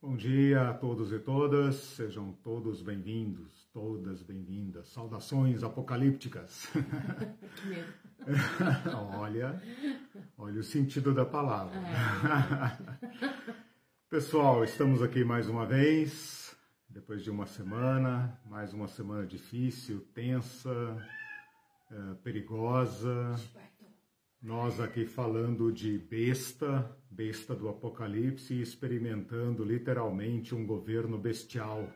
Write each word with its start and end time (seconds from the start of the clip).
Bom 0.00 0.16
dia 0.16 0.70
a 0.70 0.74
todos 0.74 1.12
e 1.12 1.18
todas, 1.18 1.74
sejam 1.74 2.32
todos 2.44 2.82
bem-vindos, 2.82 3.68
todas 3.72 4.22
bem-vindas. 4.22 4.86
Saudações 4.90 5.64
apocalípticas. 5.64 6.68
olha, 9.18 9.60
olha 10.36 10.60
o 10.60 10.62
sentido 10.62 11.12
da 11.12 11.24
palavra. 11.24 11.76
É. 11.76 13.52
Pessoal, 14.08 14.62
estamos 14.62 15.02
aqui 15.02 15.24
mais 15.24 15.48
uma 15.48 15.66
vez, 15.66 16.56
depois 16.88 17.24
de 17.24 17.30
uma 17.30 17.46
semana, 17.46 18.40
mais 18.46 18.72
uma 18.72 18.86
semana 18.86 19.26
difícil, 19.26 20.00
tensa, 20.14 20.96
é, 21.90 22.14
perigosa. 22.22 23.34
Nós 24.40 24.78
aqui 24.78 25.04
falando 25.06 25.72
de 25.72 25.98
besta, 25.98 26.88
besta 27.10 27.54
do 27.54 27.68
Apocalipse, 27.68 28.60
experimentando 28.60 29.64
literalmente 29.64 30.54
um 30.54 30.66
governo 30.66 31.18
bestial. 31.18 31.88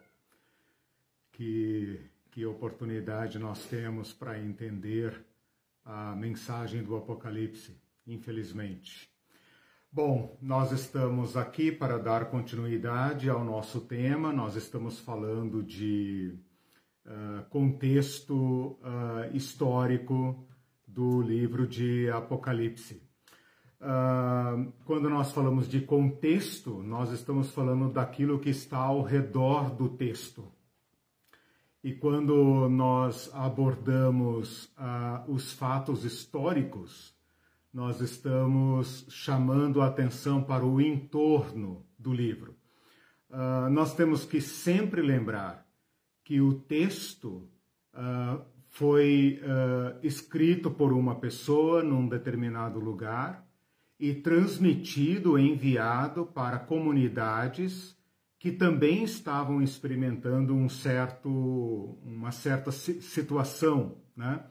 Que, 1.32 2.00
que 2.30 2.44
oportunidade 2.44 3.38
nós 3.38 3.66
temos 3.66 4.12
para 4.12 4.38
entender 4.38 5.24
a 5.84 6.14
mensagem 6.14 6.82
do 6.82 6.96
Apocalipse, 6.96 7.76
infelizmente. 8.06 9.10
Bom, 9.90 10.38
nós 10.40 10.72
estamos 10.72 11.36
aqui 11.36 11.70
para 11.70 11.98
dar 11.98 12.30
continuidade 12.30 13.28
ao 13.28 13.44
nosso 13.44 13.80
tema, 13.82 14.32
nós 14.32 14.56
estamos 14.56 14.98
falando 14.98 15.62
de 15.62 16.34
uh, 17.04 17.44
contexto 17.50 18.78
uh, 18.80 19.34
histórico 19.34 20.46
do 20.86 21.20
livro 21.20 21.66
de 21.66 22.08
Apocalipse. 22.10 23.02
Uh, 23.82 24.72
quando 24.84 25.10
nós 25.10 25.32
falamos 25.32 25.68
de 25.68 25.80
contexto, 25.80 26.84
nós 26.84 27.10
estamos 27.10 27.50
falando 27.50 27.92
daquilo 27.92 28.38
que 28.38 28.48
está 28.48 28.76
ao 28.78 29.02
redor 29.02 29.74
do 29.74 29.88
texto. 29.88 30.44
E 31.82 31.92
quando 31.92 32.68
nós 32.68 33.28
abordamos 33.34 34.66
uh, 34.78 35.28
os 35.28 35.52
fatos 35.52 36.04
históricos, 36.04 37.12
nós 37.74 38.00
estamos 38.00 39.04
chamando 39.08 39.82
a 39.82 39.88
atenção 39.88 40.44
para 40.44 40.64
o 40.64 40.80
entorno 40.80 41.84
do 41.98 42.12
livro. 42.12 42.54
Uh, 43.28 43.68
nós 43.68 43.96
temos 43.96 44.24
que 44.24 44.40
sempre 44.40 45.02
lembrar 45.02 45.66
que 46.22 46.40
o 46.40 46.54
texto 46.54 47.48
foi 48.68 49.38
escrito 50.02 50.70
por 50.70 50.94
uma 50.94 51.16
pessoa 51.16 51.82
num 51.82 52.08
determinado 52.08 52.78
lugar 52.78 53.44
e 54.02 54.12
transmitido, 54.12 55.38
enviado 55.38 56.26
para 56.26 56.58
comunidades 56.58 57.96
que 58.36 58.50
também 58.50 59.04
estavam 59.04 59.62
experimentando 59.62 60.56
um 60.56 60.68
certo, 60.68 61.28
uma 62.02 62.32
certa 62.32 62.72
situação, 62.72 64.02
né? 64.16 64.44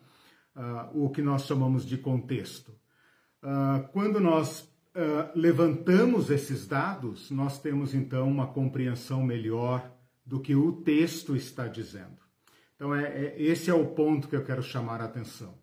Uh, 0.56 1.04
o 1.04 1.10
que 1.10 1.22
nós 1.22 1.46
chamamos 1.46 1.86
de 1.86 1.98
contexto. 1.98 2.72
Uh, 3.44 3.86
quando 3.92 4.22
nós 4.22 4.72
levantamos 5.34 6.30
esses 6.30 6.68
dados, 6.68 7.32
nós 7.32 7.62
temos 7.62 7.94
então 7.94 8.30
uma 8.30 8.48
compreensão 8.48 9.24
melhor 9.24 9.90
do 10.26 10.40
que 10.40 10.54
o 10.54 10.82
texto 10.82 11.34
está 11.34 11.68
dizendo. 11.68 12.20
Então, 12.76 12.94
é, 12.94 13.04
é, 13.04 13.42
esse 13.42 13.70
é 13.70 13.74
o 13.74 13.88
ponto 13.88 14.28
que 14.28 14.36
eu 14.36 14.44
quero 14.44 14.64
chamar 14.64 15.00
a 15.00 15.06
atenção. 15.06 15.58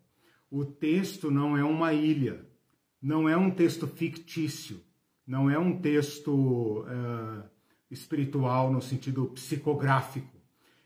O 0.49 0.65
texto 0.65 1.29
não 1.29 1.55
é 1.55 1.63
uma 1.63 1.93
ilha, 1.93 2.48
não 3.01 3.27
é 3.27 3.37
um 3.37 3.49
texto 3.49 3.87
fictício, 3.87 4.81
não 5.25 5.49
é 5.49 5.57
um 5.57 5.79
texto 5.79 6.85
é, 6.87 7.43
espiritual 7.91 8.71
no 8.71 8.81
sentido 8.81 9.25
psicográfico. 9.27 10.37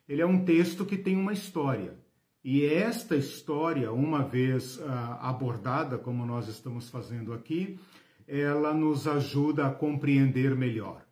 Ele 0.08 0.22
é 0.22 0.26
um 0.26 0.44
texto 0.44 0.86
que 0.86 0.98
tem 0.98 1.16
uma 1.16 1.34
história. 1.34 1.96
E 2.44 2.66
esta 2.66 3.16
história, 3.16 3.92
uma 3.92 4.22
vez 4.22 4.78
uh, 4.78 4.84
abordada, 5.22 5.98
como 5.98 6.26
nós 6.26 6.50
estamos 6.50 6.90
fazendo 6.90 7.32
aqui, 7.32 7.80
ela 8.28 8.74
nos 8.74 9.08
ajuda 9.08 9.68
a 9.68 9.72
compreender 9.72 10.54
melhor. 10.54 11.06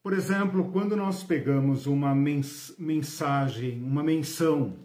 Por 0.00 0.12
exemplo, 0.12 0.70
quando 0.70 0.96
nós 0.96 1.24
pegamos 1.24 1.86
uma 1.86 2.14
mensagem, 2.14 3.82
uma 3.82 4.04
menção 4.04 4.76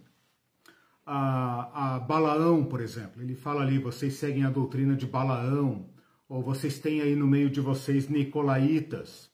a, 1.05 1.95
a 1.95 1.99
Balaão, 1.99 2.63
por 2.63 2.81
exemplo, 2.81 3.21
ele 3.21 3.35
fala 3.35 3.61
ali: 3.61 3.77
vocês 3.77 4.15
seguem 4.15 4.43
a 4.43 4.49
doutrina 4.49 4.95
de 4.95 5.05
Balaão, 5.05 5.89
ou 6.27 6.41
vocês 6.41 6.79
têm 6.79 7.01
aí 7.01 7.15
no 7.15 7.27
meio 7.27 7.49
de 7.49 7.59
vocês 7.59 8.07
Nicolaitas. 8.09 9.29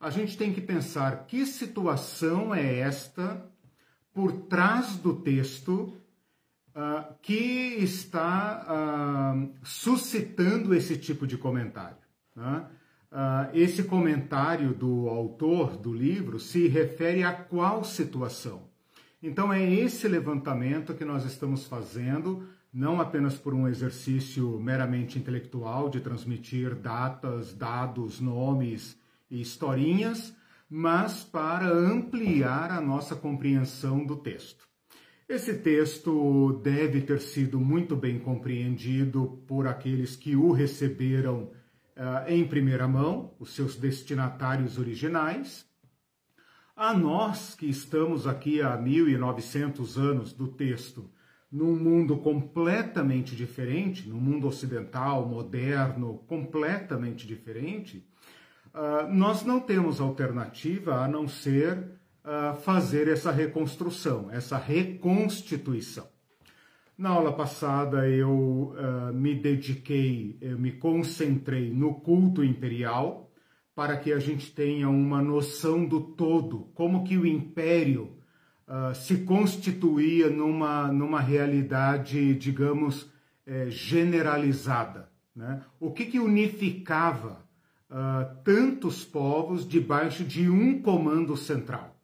A 0.00 0.10
gente 0.10 0.36
tem 0.36 0.52
que 0.52 0.60
pensar 0.60 1.26
que 1.26 1.44
situação 1.44 2.54
é 2.54 2.78
esta 2.78 3.44
por 4.14 4.32
trás 4.32 4.96
do 4.96 5.14
texto 5.14 5.92
uh, 6.68 7.14
que 7.20 7.76
está 7.78 9.34
uh, 9.34 9.54
suscitando 9.64 10.72
esse 10.72 10.96
tipo 10.96 11.26
de 11.26 11.36
comentário. 11.36 11.98
Né? 12.34 12.66
Uh, 13.10 13.56
esse 13.56 13.82
comentário 13.82 14.72
do 14.72 15.08
autor 15.08 15.76
do 15.76 15.92
livro 15.92 16.38
se 16.38 16.68
refere 16.68 17.24
a 17.24 17.32
qual 17.32 17.82
situação? 17.82 18.67
Então, 19.22 19.52
é 19.52 19.62
esse 19.62 20.06
levantamento 20.06 20.94
que 20.94 21.04
nós 21.04 21.24
estamos 21.24 21.66
fazendo, 21.66 22.46
não 22.72 23.00
apenas 23.00 23.36
por 23.36 23.52
um 23.52 23.66
exercício 23.66 24.60
meramente 24.60 25.18
intelectual 25.18 25.88
de 25.88 26.00
transmitir 26.00 26.74
datas, 26.76 27.52
dados, 27.52 28.20
nomes 28.20 28.96
e 29.28 29.40
historinhas, 29.40 30.36
mas 30.70 31.24
para 31.24 31.66
ampliar 31.66 32.70
a 32.70 32.80
nossa 32.80 33.16
compreensão 33.16 34.04
do 34.04 34.16
texto. 34.16 34.68
Esse 35.28 35.58
texto 35.58 36.60
deve 36.62 37.02
ter 37.02 37.20
sido 37.20 37.60
muito 37.60 37.96
bem 37.96 38.18
compreendido 38.18 39.42
por 39.46 39.66
aqueles 39.66 40.14
que 40.16 40.36
o 40.36 40.52
receberam 40.52 41.50
uh, 41.96 42.28
em 42.28 42.46
primeira 42.46 42.86
mão, 42.86 43.34
os 43.38 43.54
seus 43.54 43.76
destinatários 43.76 44.78
originais, 44.78 45.67
a 46.78 46.94
nós 46.94 47.56
que 47.56 47.66
estamos 47.66 48.24
aqui 48.24 48.62
há 48.62 48.76
1900 48.76 49.98
anos 49.98 50.32
do 50.32 50.46
texto, 50.46 51.10
num 51.50 51.74
mundo 51.74 52.18
completamente 52.18 53.34
diferente, 53.34 54.08
num 54.08 54.20
mundo 54.20 54.46
ocidental, 54.46 55.26
moderno, 55.26 56.22
completamente 56.28 57.26
diferente, 57.26 58.08
uh, 58.72 59.12
nós 59.12 59.42
não 59.42 59.58
temos 59.58 60.00
alternativa 60.00 61.02
a 61.02 61.08
não 61.08 61.26
ser 61.26 61.78
uh, 62.24 62.56
fazer 62.60 63.08
essa 63.08 63.32
reconstrução, 63.32 64.30
essa 64.30 64.56
reconstituição. 64.56 66.06
Na 66.96 67.10
aula 67.10 67.32
passada 67.32 68.08
eu 68.08 68.30
uh, 68.76 69.12
me 69.12 69.34
dediquei, 69.34 70.38
eu 70.40 70.56
me 70.56 70.70
concentrei 70.70 71.72
no 71.72 71.94
culto 71.94 72.44
imperial 72.44 73.27
para 73.78 73.96
que 73.96 74.12
a 74.12 74.18
gente 74.18 74.50
tenha 74.50 74.88
uma 74.88 75.22
noção 75.22 75.86
do 75.86 76.00
todo, 76.00 76.68
como 76.74 77.04
que 77.04 77.16
o 77.16 77.24
império 77.24 78.10
uh, 78.66 78.92
se 78.92 79.18
constituía 79.18 80.28
numa, 80.28 80.90
numa 80.90 81.20
realidade, 81.20 82.34
digamos, 82.34 83.08
eh, 83.46 83.70
generalizada. 83.70 85.08
Né? 85.32 85.62
O 85.78 85.92
que, 85.92 86.06
que 86.06 86.18
unificava 86.18 87.46
uh, 87.88 88.42
tantos 88.42 89.04
povos 89.04 89.64
debaixo 89.64 90.24
de 90.24 90.50
um 90.50 90.82
comando 90.82 91.36
central? 91.36 91.94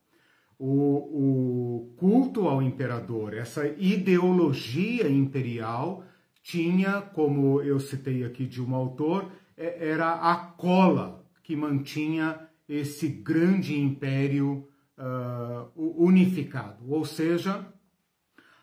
o, 0.57 1.89
o 1.89 1.95
culto 1.97 2.47
ao 2.47 2.63
imperador, 2.63 3.35
essa 3.35 3.67
ideologia 3.67 5.09
imperial 5.09 6.05
tinha, 6.41 7.03
como 7.03 7.61
eu 7.61 7.81
citei 7.81 8.23
aqui 8.23 8.47
de 8.47 8.63
um 8.63 8.77
autor, 8.77 9.29
é, 9.57 9.89
era 9.89 10.13
a 10.13 10.37
cola 10.37 11.24
que 11.45 11.55
mantinha 11.55 12.41
esse 12.67 13.07
grande 13.07 13.79
império 13.79 14.67
uh, 14.99 15.71
unificado. 15.77 16.91
Ou 16.91 17.05
seja, 17.05 17.67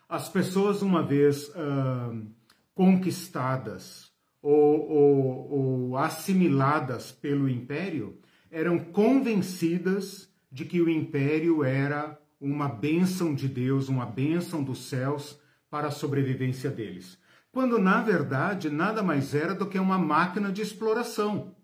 as 0.08 0.28
pessoas, 0.28 0.82
uma 0.82 1.02
vez 1.02 1.48
uh, 1.50 2.26
conquistadas 2.74 4.10
ou, 4.42 4.90
ou, 4.90 5.50
ou 5.50 5.96
assimiladas 5.96 7.12
pelo 7.12 7.48
império, 7.48 8.18
eram 8.50 8.78
convencidas 8.78 10.28
de 10.50 10.64
que 10.64 10.82
o 10.82 10.90
império 10.90 11.64
era 11.64 12.20
uma 12.40 12.68
bênção 12.68 13.32
de 13.32 13.46
Deus, 13.46 13.88
uma 13.88 14.04
bênção 14.04 14.62
dos 14.62 14.88
céus 14.88 15.40
para 15.70 15.88
a 15.88 15.92
sobrevivência 15.92 16.68
deles. 16.68 17.16
Quando, 17.52 17.78
na 17.78 18.02
verdade, 18.02 18.68
nada 18.68 19.02
mais 19.02 19.34
era 19.34 19.54
do 19.54 19.66
que 19.66 19.78
uma 19.78 19.98
máquina 19.98 20.50
de 20.50 20.60
exploração. 20.60 21.54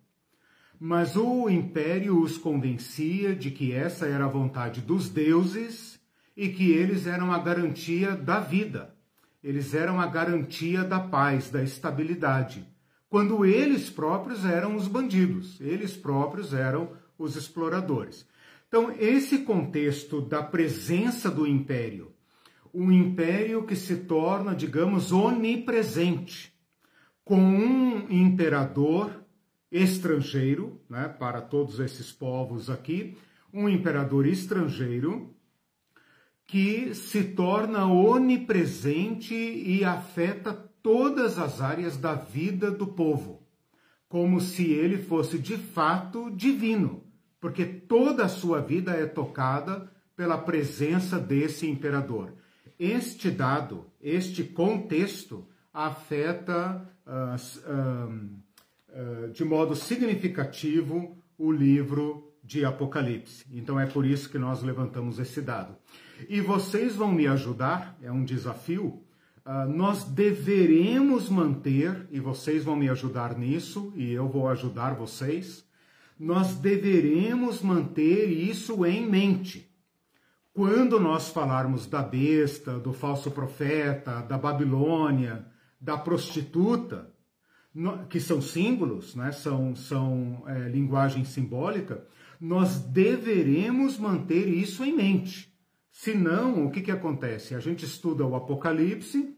Mas 0.81 1.17
o 1.17 1.49
império 1.49 2.21
os 2.21 2.39
convencia 2.39 3.35
de 3.35 3.51
que 3.51 3.73
essa 3.73 4.07
era 4.07 4.27
a 4.27 4.29
vontade 4.29 4.81
dos 4.81 5.09
deuses 5.09 5.99
e 6.37 6.49
que 6.51 6.71
eles 6.71 7.07
eram 7.07 7.33
a 7.33 7.39
garantia 7.39 8.15
da 8.15 8.39
vida. 8.39 8.95
Eles 9.43 9.75
eram 9.75 10.01
a 10.01 10.07
garantia 10.07 10.85
da 10.85 11.01
paz, 11.01 11.51
da 11.51 11.63
estabilidade. 11.63 12.65
Quando 13.09 13.45
eles 13.45 13.91
próprios 13.91 14.45
eram 14.45 14.77
os 14.77 14.87
bandidos, 14.87 15.61
eles 15.61 15.97
próprios 15.97 16.55
eram 16.55 16.93
os 17.19 17.35
exploradores. 17.35 18.27
Então, 18.69 18.95
esse 18.99 19.39
contexto 19.39 20.21
da 20.21 20.43
presença 20.43 21.31
do 21.31 21.47
império, 21.47 22.13
um 22.73 22.93
império 22.93 23.65
que 23.65 23.75
se 23.75 23.97
torna, 23.97 24.55
digamos, 24.55 25.11
onipresente, 25.11 26.53
com 27.25 27.41
um 27.41 28.07
imperador 28.11 29.18
estrangeiro, 29.71 30.81
né, 30.89 31.09
para 31.09 31.41
todos 31.41 31.81
esses 31.81 32.13
povos 32.13 32.71
aqui, 32.71 33.17
um 33.53 33.69
imperador 33.69 34.27
estrangeiro 34.27 35.35
que 36.47 36.95
se 36.95 37.25
torna 37.25 37.87
onipresente 37.87 39.35
e 39.35 39.85
afeta 39.85 40.53
todas 40.83 41.39
as 41.39 41.61
áreas 41.61 41.97
da 41.97 42.15
vida 42.15 42.71
do 42.71 42.87
povo, 42.87 43.47
como 44.09 44.41
se 44.41 44.71
ele 44.73 44.97
fosse 44.97 45.39
de 45.39 45.57
fato 45.57 46.31
divino 46.31 47.09
porque 47.41 47.65
toda 47.65 48.25
a 48.25 48.29
sua 48.29 48.61
vida 48.61 48.93
é 48.93 49.07
tocada 49.07 49.91
pela 50.17 50.39
presença 50.39 51.19
desse 51.19 51.67
imperador. 51.69 52.35
Este 52.79 53.31
dado, 53.31 53.87
este 54.01 54.43
contexto, 54.45 55.47
afeta 55.73 56.91
uh, 57.07 57.35
uh, 57.71 58.31
de 59.33 59.45
modo 59.45 59.75
significativo 59.75 61.17
o 61.37 61.53
livro 61.53 62.33
de 62.43 62.65
Apocalipse. 62.65 63.45
Então 63.53 63.79
é 63.79 63.87
por 63.87 64.07
isso 64.07 64.31
que 64.31 64.39
nós 64.39 64.63
levantamos 64.63 65.19
esse 65.19 65.41
dado. 65.41 65.77
E 66.29 66.41
vocês 66.41 66.97
vão 66.97 67.13
me 67.13 67.27
ajudar, 67.27 67.97
é 68.03 68.11
um 68.11 68.25
desafio. 68.25 69.05
nós 69.67 70.05
deveremos 70.05 71.31
manter, 71.31 72.07
e 72.11 72.21
vocês 72.21 72.65
vão 72.65 72.77
me 72.77 72.89
ajudar 72.91 73.37
nisso, 73.39 73.93
e 73.97 74.13
eu 74.13 74.29
vou 74.29 74.47
ajudar 74.49 74.95
vocês, 74.95 75.65
nós 76.19 76.55
deveremos 76.57 77.63
manter 77.63 78.29
isso 78.29 78.85
em 78.85 79.09
mente. 79.09 79.73
Quando 80.53 81.01
nós 81.01 81.31
falarmos 81.31 81.87
da 81.87 82.03
besta, 82.03 82.79
do 82.79 82.93
falso 82.93 83.31
profeta, 83.31 84.21
da 84.21 84.37
Babilônia, 84.37 85.47
da 85.81 85.97
prostituta, 85.97 87.11
que 88.09 88.19
são 88.19 88.41
símbolos, 88.41 89.15
né? 89.15 89.31
são, 89.33 89.75
são 89.75 90.43
é, 90.47 90.69
linguagem 90.69 91.25
simbólica, 91.25 92.05
nós 92.41 92.81
deveremos 92.81 93.99
manter 93.99 94.49
isso 94.49 94.85
em 94.85 94.95
mente. 94.95 95.53
Senão, 95.91 96.65
o 96.65 96.71
que, 96.71 96.81
que 96.81 96.91
acontece? 96.91 97.55
A 97.55 97.61
gente 97.61 97.85
estuda 97.85 98.25
o 98.25 98.37
Apocalipse, 98.37 99.37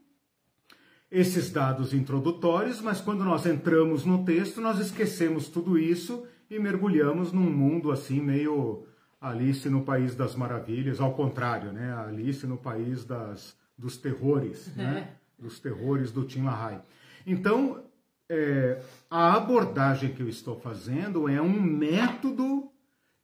esses 1.11 1.51
dados 1.51 1.93
introdutórios, 1.93 2.81
mas 2.81 3.01
quando 3.01 3.25
nós 3.25 3.45
entramos 3.47 4.05
no 4.05 4.25
texto, 4.25 4.61
nós 4.61 4.79
esquecemos 4.79 5.49
tudo 5.49 5.79
isso 5.79 6.25
e 6.49 6.59
mergulhamos 6.59 7.33
num 7.33 7.51
mundo 7.51 7.91
assim 7.91 8.21
meio 8.21 8.87
Alice 9.21 9.69
no 9.69 9.83
País 9.83 10.15
das 10.15 10.35
Maravilhas, 10.35 11.01
ao 11.01 11.15
contrário, 11.15 11.73
né? 11.73 11.93
Alice 11.95 12.47
no 12.47 12.57
País 12.57 13.05
das, 13.05 13.57
dos 13.77 13.97
Terrores, 13.97 14.75
né? 14.77 15.17
Dos 15.39 15.59
terrores 15.59 16.13
do 16.13 16.25
Tim 16.25 16.43
LaHaye. 16.43 16.81
Então, 17.27 17.83
é, 18.31 18.81
a 19.11 19.35
abordagem 19.35 20.15
que 20.15 20.23
eu 20.23 20.29
estou 20.29 20.55
fazendo 20.55 21.29
é 21.29 21.43
um 21.43 21.61
método 21.61 22.71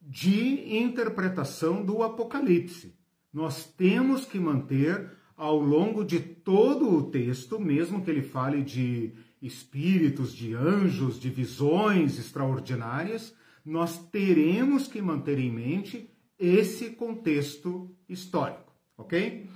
de 0.01 0.77
interpretação 0.77 1.83
do 1.83 2.03
Apocalipse. 2.03 2.93
Nós 3.31 3.65
temos 3.65 4.25
que 4.25 4.37
manter 4.37 5.09
ao 5.37 5.57
longo 5.57 6.03
de 6.03 6.19
todo 6.19 6.93
o 6.93 7.09
texto, 7.09 7.57
mesmo 7.57 8.03
que 8.03 8.11
ele 8.11 8.21
fale 8.21 8.61
de 8.61 9.13
espíritos, 9.41 10.33
de 10.33 10.53
anjos, 10.53 11.19
de 11.19 11.29
visões 11.29 12.19
extraordinárias, 12.19 13.33
nós 13.63 13.97
teremos 14.09 14.87
que 14.87 15.01
manter 15.01 15.39
em 15.39 15.51
mente 15.51 16.09
esse 16.37 16.89
contexto 16.91 17.95
histórico, 18.09 18.73
ok? 18.97 19.47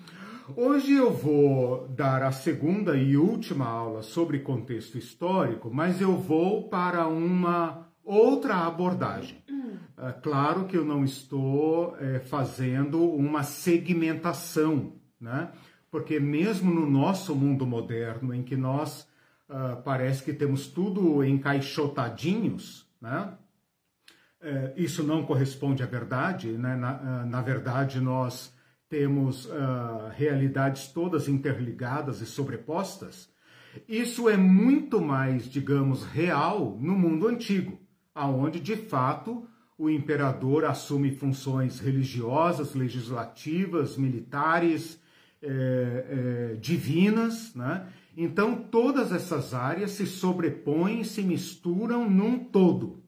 Hoje 0.55 0.93
eu 0.93 1.13
vou 1.13 1.87
dar 1.89 2.23
a 2.23 2.31
segunda 2.31 2.97
e 2.97 3.15
última 3.15 3.67
aula 3.67 4.01
sobre 4.01 4.39
contexto 4.39 4.97
histórico, 4.97 5.69
mas 5.71 6.01
eu 6.01 6.17
vou 6.17 6.67
para 6.67 7.07
uma 7.07 7.87
outra 8.03 8.55
abordagem. 8.65 9.43
É 9.97 10.11
claro 10.11 10.65
que 10.65 10.75
eu 10.75 10.83
não 10.83 11.05
estou 11.05 11.95
é, 11.97 12.19
fazendo 12.19 13.03
uma 13.03 13.43
segmentação, 13.43 14.93
né? 15.19 15.51
Porque 15.91 16.19
mesmo 16.19 16.73
no 16.73 16.89
nosso 16.89 17.35
mundo 17.35 17.65
moderno, 17.65 18.33
em 18.33 18.41
que 18.41 18.55
nós 18.55 19.07
uh, 19.47 19.81
parece 19.83 20.23
que 20.23 20.33
temos 20.33 20.67
tudo 20.67 21.23
encaixotadinhos, 21.23 22.89
né? 22.99 23.33
Uh, 24.41 24.73
isso 24.75 25.03
não 25.03 25.23
corresponde 25.23 25.83
à 25.83 25.85
verdade, 25.85 26.47
né? 26.53 26.75
na, 26.75 26.93
uh, 26.95 27.25
na 27.27 27.41
verdade 27.41 27.99
nós 27.99 28.51
temos 28.91 29.49
ah, 29.49 30.11
realidades 30.17 30.89
todas 30.89 31.29
interligadas 31.29 32.19
e 32.19 32.25
sobrepostas. 32.25 33.31
Isso 33.87 34.27
é 34.27 34.35
muito 34.35 34.99
mais, 34.99 35.49
digamos, 35.49 36.03
real 36.03 36.77
no 36.77 36.93
mundo 36.93 37.25
antigo, 37.29 37.79
aonde 38.13 38.59
de 38.59 38.75
fato 38.75 39.47
o 39.77 39.89
imperador 39.89 40.65
assume 40.65 41.15
funções 41.15 41.79
religiosas, 41.79 42.75
legislativas, 42.75 43.95
militares, 43.95 45.01
eh, 45.41 46.05
eh, 46.09 46.57
divinas, 46.59 47.55
né? 47.55 47.87
Então, 48.15 48.55
todas 48.55 49.11
essas 49.13 49.53
áreas 49.53 49.91
se 49.91 50.05
sobrepõem, 50.05 51.03
se 51.03 51.23
misturam 51.23 52.09
num 52.09 52.37
todo. 52.37 53.01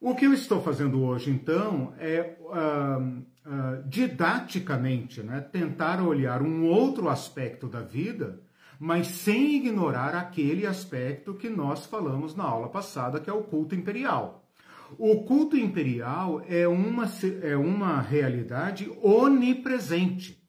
O 0.00 0.14
que 0.14 0.24
eu 0.24 0.32
estou 0.32 0.60
fazendo 0.60 1.02
hoje, 1.02 1.30
então, 1.30 1.94
é 1.98 2.36
uh, 2.40 3.26
uh, 3.46 3.88
didaticamente 3.88 5.22
né, 5.22 5.40
tentar 5.40 6.02
olhar 6.02 6.42
um 6.42 6.66
outro 6.66 7.08
aspecto 7.08 7.68
da 7.68 7.80
vida, 7.80 8.40
mas 8.78 9.06
sem 9.06 9.56
ignorar 9.56 10.14
aquele 10.14 10.66
aspecto 10.66 11.32
que 11.34 11.48
nós 11.48 11.86
falamos 11.86 12.34
na 12.34 12.44
aula 12.44 12.68
passada, 12.68 13.20
que 13.20 13.30
é 13.30 13.32
o 13.32 13.44
culto 13.44 13.74
imperial. 13.74 14.44
O 14.98 15.24
culto 15.24 15.56
imperial 15.56 16.42
é 16.46 16.68
uma, 16.68 17.04
é 17.42 17.56
uma 17.56 18.00
realidade 18.00 18.90
onipresente. 19.02 20.42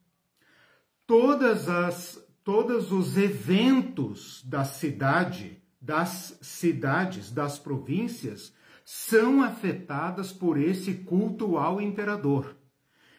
Todas 1.05 1.69
as 1.69 2.27
todos 2.47 2.93
os 2.93 3.17
eventos 3.17 4.41
da 4.45 4.63
cidade, 4.63 5.61
das 5.81 6.39
cidades, 6.41 7.29
das 7.29 7.59
províncias, 7.59 8.53
são 8.85 9.43
afetadas 9.43 10.31
por 10.31 10.57
esse 10.57 10.93
culto 10.93 11.57
ao 11.57 11.81
imperador. 11.81 12.56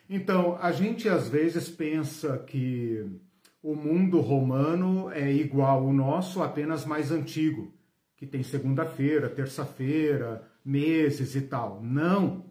Então, 0.08 0.56
a 0.60 0.72
gente 0.72 1.08
às 1.08 1.28
vezes 1.28 1.68
pensa 1.68 2.38
que 2.38 3.04
o 3.62 3.74
mundo 3.74 4.20
romano 4.20 5.10
é 5.10 5.30
igual 5.32 5.84
ao 5.84 5.92
nosso, 5.92 6.42
apenas 6.42 6.86
mais 6.86 7.12
antigo, 7.12 7.74
que 8.16 8.26
tem 8.26 8.42
segunda-feira, 8.42 9.28
terça-feira, 9.28 10.48
meses 10.64 11.34
e 11.34 11.42
tal. 11.42 11.82
Não! 11.82 12.46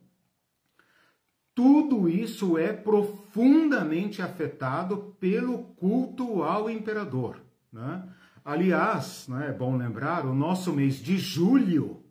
Tudo 1.55 2.07
isso 2.07 2.55
é 2.55 2.71
profundamente 2.71 4.21
afetado 4.21 5.15
pelo 5.19 5.63
culto 5.75 6.43
ao 6.43 6.69
imperador. 6.69 7.41
Né? 7.73 8.07
Aliás, 8.45 9.27
né, 9.27 9.47
é 9.49 9.51
bom 9.51 9.75
lembrar, 9.75 10.27
o 10.27 10.35
nosso 10.35 10.71
mês 10.71 10.97
de 11.01 11.17
julho 11.17 12.03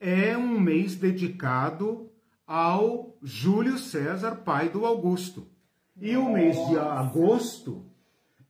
é 0.00 0.34
um 0.36 0.58
mês 0.58 0.96
dedicado 0.96 2.10
ao 2.46 3.13
Júlio 3.26 3.78
César, 3.78 4.36
pai 4.44 4.68
do 4.68 4.84
Augusto. 4.84 5.48
E 5.98 6.14
o 6.14 6.30
mês 6.30 6.56
de 6.68 6.78
agosto 6.78 7.86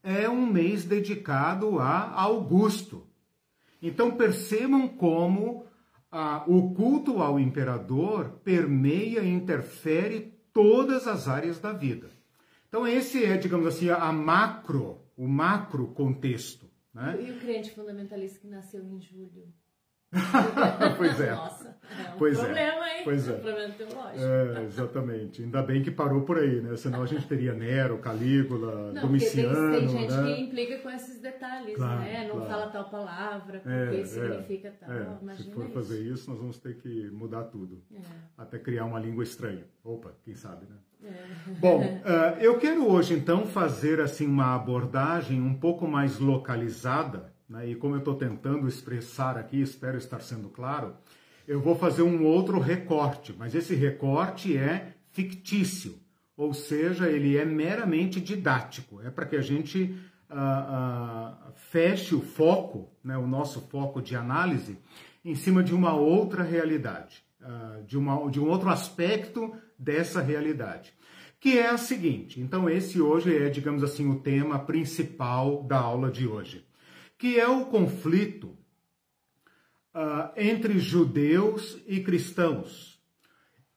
é 0.03 0.29
um 0.29 0.45
mês 0.45 0.85
dedicado 0.85 1.79
a 1.79 2.21
Augusto. 2.21 3.07
Então 3.81 4.17
percebam 4.17 4.89
como 4.89 5.65
ah, 6.11 6.43
o 6.49 6.75
culto 6.75 7.23
ao 7.23 7.39
imperador 7.39 8.41
permeia 8.43 9.21
e 9.21 9.29
interfere 9.29 10.35
todas 10.53 11.07
as 11.07 11.29
áreas 11.29 11.61
da 11.61 11.73
vida. 11.73 12.11
Então 12.69 12.85
esse 12.85 13.25
é, 13.25 13.37
digamos 13.37 13.69
assim, 13.69 13.91
a 13.91 14.11
macro, 14.11 14.99
o 15.17 15.29
macro 15.29 15.87
contexto. 15.89 16.69
Né? 16.93 17.25
E 17.29 17.31
o 17.31 17.39
crente 17.39 17.71
fundamentalista 17.71 18.41
que 18.41 18.49
nasceu 18.49 18.83
em 18.83 19.01
julho? 19.01 19.53
pois 20.97 21.21
é. 21.21 21.31
Nossa, 21.35 21.65
é 21.69 22.15
um 22.15 22.19
pois 22.19 22.39
problema, 22.39 22.89
é. 22.89 22.97
hein? 22.99 23.05
Pois 23.05 23.29
é. 23.29 23.33
Um 23.33 23.41
problema 23.41 23.75
teológico. 23.75 24.25
É, 24.25 24.63
exatamente. 24.65 25.43
Ainda 25.43 25.63
bem 25.63 25.83
que 25.83 25.91
parou 25.91 26.23
por 26.23 26.39
aí, 26.39 26.61
né? 26.61 26.77
Senão 26.77 27.03
a 27.03 27.07
gente 27.07 27.27
teria 27.27 27.53
Nero, 27.53 27.99
Calígula, 27.99 28.93
Não, 28.93 29.03
Domiciano. 29.03 29.71
tem, 29.73 29.81
tem 29.81 29.89
gente 29.89 30.13
né? 30.13 30.35
que 30.35 30.41
implica 30.41 30.79
com 30.79 30.91
esses 30.91 31.21
detalhes, 31.21 31.77
Claro, 31.77 32.01
né? 32.01 32.25
Não 32.29 32.37
claro. 32.37 32.51
fala 32.51 32.67
tal 32.69 32.85
palavra, 32.91 33.59
porque 33.61 33.69
É, 33.97 34.01
é, 34.01 34.05
significa 34.05 34.73
tal. 34.81 34.91
é. 34.93 35.35
Se 35.37 35.51
for 35.53 35.65
isso. 35.65 35.75
fazer 35.75 36.01
isso, 36.03 36.31
nós 36.31 36.39
vamos 36.39 36.59
ter 36.59 36.77
que 36.79 37.11
mudar 37.11 37.45
tudo. 37.45 37.83
É, 37.95 37.99
Até 38.39 38.59
criar 38.59 38.85
uma 38.87 38.99
língua 38.99 39.23
estranha. 39.23 39.65
Opa, 39.85 40.13
quem 40.25 40.35
sabe, 40.35 40.67
né? 40.67 40.77
é. 41.05 41.53
Bom, 41.61 41.83
eh, 41.83 42.39
eu 42.41 42.57
quero 42.59 42.89
hoje 42.91 43.13
então 43.13 43.45
fazer 43.47 44.01
assim 44.01 44.27
uma 44.27 44.55
abordagem 44.55 45.39
um 45.43 45.53
pouco 45.55 45.87
mais 45.87 46.19
localizada, 46.19 47.34
né? 47.55 47.71
e 47.71 47.75
como 47.77 47.95
eu 47.95 48.01
estou 48.01 48.17
tentando 48.17 48.67
expressar 48.67 49.39
aqui, 49.39 49.61
espero 49.61 49.97
estar 49.97 50.21
sendo 50.21 50.49
claro, 50.49 50.95
eu 51.47 51.61
vou 51.61 51.77
fazer 51.77 52.03
um 52.03 52.25
outro 52.25 52.59
recorte, 52.59 53.35
mas 53.39 53.55
esse 53.55 53.75
recorte 53.75 54.57
é 54.57 54.95
fictício, 55.11 55.99
ou 56.37 56.53
seja, 56.53 57.09
ele 57.09 57.37
é 57.37 57.45
meramente 57.45 58.21
didático, 58.21 59.01
é 59.03 59.11
para 59.11 59.27
que 59.27 59.37
a 59.37 59.43
gente 59.43 59.97
ah, 60.29 61.37
ah, 61.47 61.53
feche 61.55 62.15
o 62.15 62.21
foco, 62.21 62.91
né, 63.05 63.17
o 63.17 63.27
nosso 63.27 63.61
foco 63.69 64.03
de 64.03 64.17
análise, 64.17 64.77
em 65.25 65.35
cima 65.35 65.63
de 65.63 65.73
uma 65.73 65.95
outra 65.95 66.43
realidade, 66.43 67.23
ah, 67.41 67.81
de, 67.87 67.97
uma, 67.97 68.29
de 68.31 68.41
um 68.41 68.49
outro 68.49 68.69
aspecto 68.69 69.55
dessa 69.79 70.21
realidade, 70.21 70.93
que 71.39 71.59
é 71.59 71.69
a 71.69 71.77
seguinte. 71.77 72.41
Então, 72.41 72.69
esse 72.69 73.01
hoje 73.01 73.37
é, 73.37 73.49
digamos 73.49 73.85
assim, 73.85 74.11
o 74.11 74.19
tema 74.19 74.59
principal 74.59 75.63
da 75.63 75.79
aula 75.79 76.11
de 76.11 76.27
hoje, 76.27 76.67
que 77.25 77.41
é 77.41 77.49
o 77.49 77.65
conflito 77.65 78.49
uh, 79.95 80.29
entre 80.37 80.79
judeus 80.79 81.83
e 81.87 82.01
cristãos, 82.01 83.03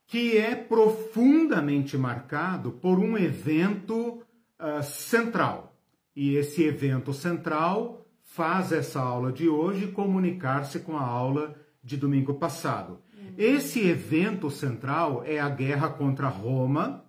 que 0.05 0.35
é 0.35 0.53
profundamente 0.53 1.97
marcado 1.97 2.73
por 2.73 2.99
um 2.99 3.17
evento 3.17 4.21
uh, 4.59 4.83
central. 4.83 5.79
E 6.13 6.35
esse 6.35 6.61
evento 6.61 7.13
central 7.13 8.05
faz 8.21 8.73
essa 8.73 8.99
aula 8.99 9.31
de 9.31 9.47
hoje 9.47 9.87
comunicar-se 9.93 10.81
com 10.81 10.97
a 10.97 11.07
aula 11.07 11.55
de 11.81 11.95
domingo 11.95 12.33
passado. 12.33 13.01
Esse 13.37 13.87
evento 13.87 14.51
central 14.51 15.23
é 15.23 15.39
a 15.39 15.47
guerra 15.47 15.87
contra 15.87 16.27
Roma, 16.27 17.05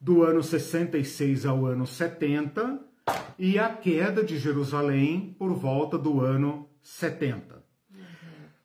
do 0.00 0.22
ano 0.22 0.40
66 0.40 1.44
ao 1.44 1.66
ano 1.66 1.84
70, 1.84 2.89
e 3.38 3.58
a 3.58 3.68
queda 3.68 4.22
de 4.22 4.38
Jerusalém 4.38 5.34
por 5.38 5.52
volta 5.54 5.96
do 5.96 6.20
ano 6.20 6.68
70. 6.82 7.62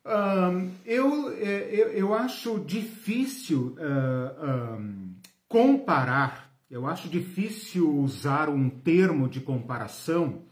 Um, 0.04 0.70
eu, 0.84 1.32
é, 1.32 1.68
eu, 1.72 1.88
eu, 1.88 2.14
acho 2.14 2.60
difícil 2.60 3.76
uh, 3.76 4.78
um, 4.78 5.16
comparar, 5.48 6.52
eu 6.70 6.86
acho 6.86 7.08
difícil 7.08 7.92
usar 7.92 8.48
um 8.48 8.70
termo 8.70 9.28
de 9.28 9.40
comparação 9.40 10.44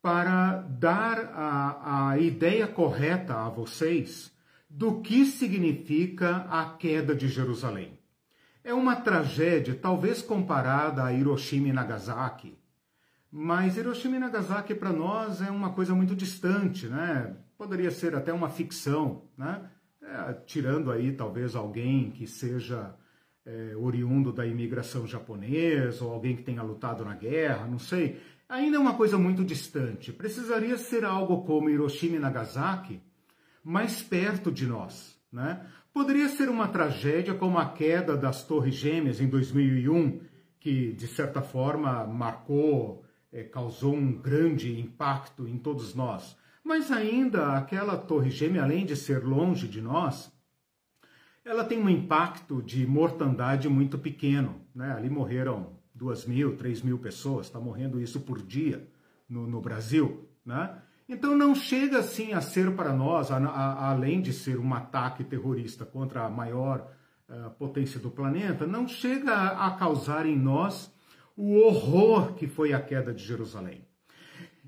para 0.00 0.62
dar 0.62 1.18
a, 1.34 2.10
a 2.10 2.18
ideia 2.18 2.66
correta 2.66 3.34
a 3.34 3.50
vocês 3.50 4.32
do 4.70 5.00
que 5.00 5.26
significa 5.26 6.46
a 6.48 6.64
queda 6.78 7.14
de 7.14 7.28
Jerusalém. 7.28 7.98
É 8.64 8.72
uma 8.72 8.96
tragédia, 8.96 9.74
talvez 9.74 10.22
comparada 10.22 11.04
a 11.04 11.12
Hiroshima 11.12 11.68
e 11.68 11.72
Nagasaki, 11.72 12.56
mas 13.38 13.76
Hiroshima 13.76 14.16
e 14.16 14.18
Nagasaki 14.18 14.74
para 14.74 14.90
nós 14.90 15.42
é 15.42 15.50
uma 15.50 15.70
coisa 15.70 15.94
muito 15.94 16.16
distante, 16.16 16.86
né? 16.86 17.36
Poderia 17.58 17.90
ser 17.90 18.14
até 18.14 18.32
uma 18.32 18.48
ficção, 18.48 19.24
né? 19.36 19.60
É, 20.00 20.32
tirando 20.46 20.90
aí 20.90 21.12
talvez 21.12 21.54
alguém 21.54 22.10
que 22.12 22.26
seja 22.26 22.94
é, 23.44 23.76
oriundo 23.76 24.32
da 24.32 24.46
imigração 24.46 25.06
japonesa 25.06 26.02
ou 26.02 26.14
alguém 26.14 26.34
que 26.34 26.44
tenha 26.44 26.62
lutado 26.62 27.04
na 27.04 27.14
guerra, 27.14 27.66
não 27.66 27.78
sei. 27.78 28.18
Ainda 28.48 28.78
é 28.78 28.80
uma 28.80 28.94
coisa 28.94 29.18
muito 29.18 29.44
distante. 29.44 30.14
Precisaria 30.14 30.78
ser 30.78 31.04
algo 31.04 31.44
como 31.44 31.68
Hiroshima 31.68 32.16
e 32.16 32.20
Nagasaki, 32.20 33.02
mais 33.62 34.00
perto 34.00 34.50
de 34.50 34.66
nós, 34.66 35.14
né? 35.30 35.60
Poderia 35.92 36.30
ser 36.30 36.48
uma 36.48 36.68
tragédia 36.68 37.34
como 37.34 37.58
a 37.58 37.68
queda 37.68 38.16
das 38.16 38.44
Torres 38.44 38.76
Gêmeas 38.76 39.20
em 39.20 39.28
2001, 39.28 40.20
que 40.58 40.94
de 40.94 41.06
certa 41.06 41.42
forma 41.42 42.06
marcou, 42.06 43.04
é, 43.36 43.42
causou 43.44 43.94
um 43.94 44.12
grande 44.12 44.80
impacto 44.80 45.46
em 45.46 45.58
todos 45.58 45.94
nós. 45.94 46.34
Mas 46.64 46.90
ainda 46.90 47.52
aquela 47.52 47.94
torre 47.94 48.30
gêmea, 48.30 48.62
além 48.62 48.86
de 48.86 48.96
ser 48.96 49.22
longe 49.22 49.68
de 49.68 49.82
nós, 49.82 50.32
ela 51.44 51.62
tem 51.62 51.78
um 51.78 51.88
impacto 51.88 52.62
de 52.62 52.86
mortandade 52.86 53.68
muito 53.68 53.98
pequeno. 53.98 54.62
Né? 54.74 54.90
Ali 54.90 55.10
morreram 55.10 55.76
duas 55.94 56.24
mil, 56.24 56.56
três 56.56 56.80
mil 56.80 56.98
pessoas, 56.98 57.46
está 57.46 57.60
morrendo 57.60 58.00
isso 58.00 58.20
por 58.20 58.40
dia 58.40 58.88
no, 59.28 59.46
no 59.46 59.60
Brasil. 59.60 60.26
Né? 60.42 60.74
Então 61.06 61.36
não 61.36 61.54
chega 61.54 61.98
assim 61.98 62.32
a 62.32 62.40
ser 62.40 62.74
para 62.74 62.94
nós, 62.94 63.30
a, 63.30 63.36
a, 63.36 63.90
além 63.90 64.22
de 64.22 64.32
ser 64.32 64.58
um 64.58 64.72
ataque 64.72 65.22
terrorista 65.22 65.84
contra 65.84 66.24
a 66.24 66.30
maior 66.30 66.90
uh, 67.28 67.50
potência 67.50 68.00
do 68.00 68.10
planeta, 68.10 68.66
não 68.66 68.88
chega 68.88 69.32
a, 69.32 69.66
a 69.66 69.70
causar 69.72 70.24
em 70.24 70.36
nós 70.36 70.90
o 71.36 71.58
horror 71.58 72.34
que 72.34 72.46
foi 72.46 72.72
a 72.72 72.80
queda 72.80 73.12
de 73.12 73.22
Jerusalém. 73.22 73.86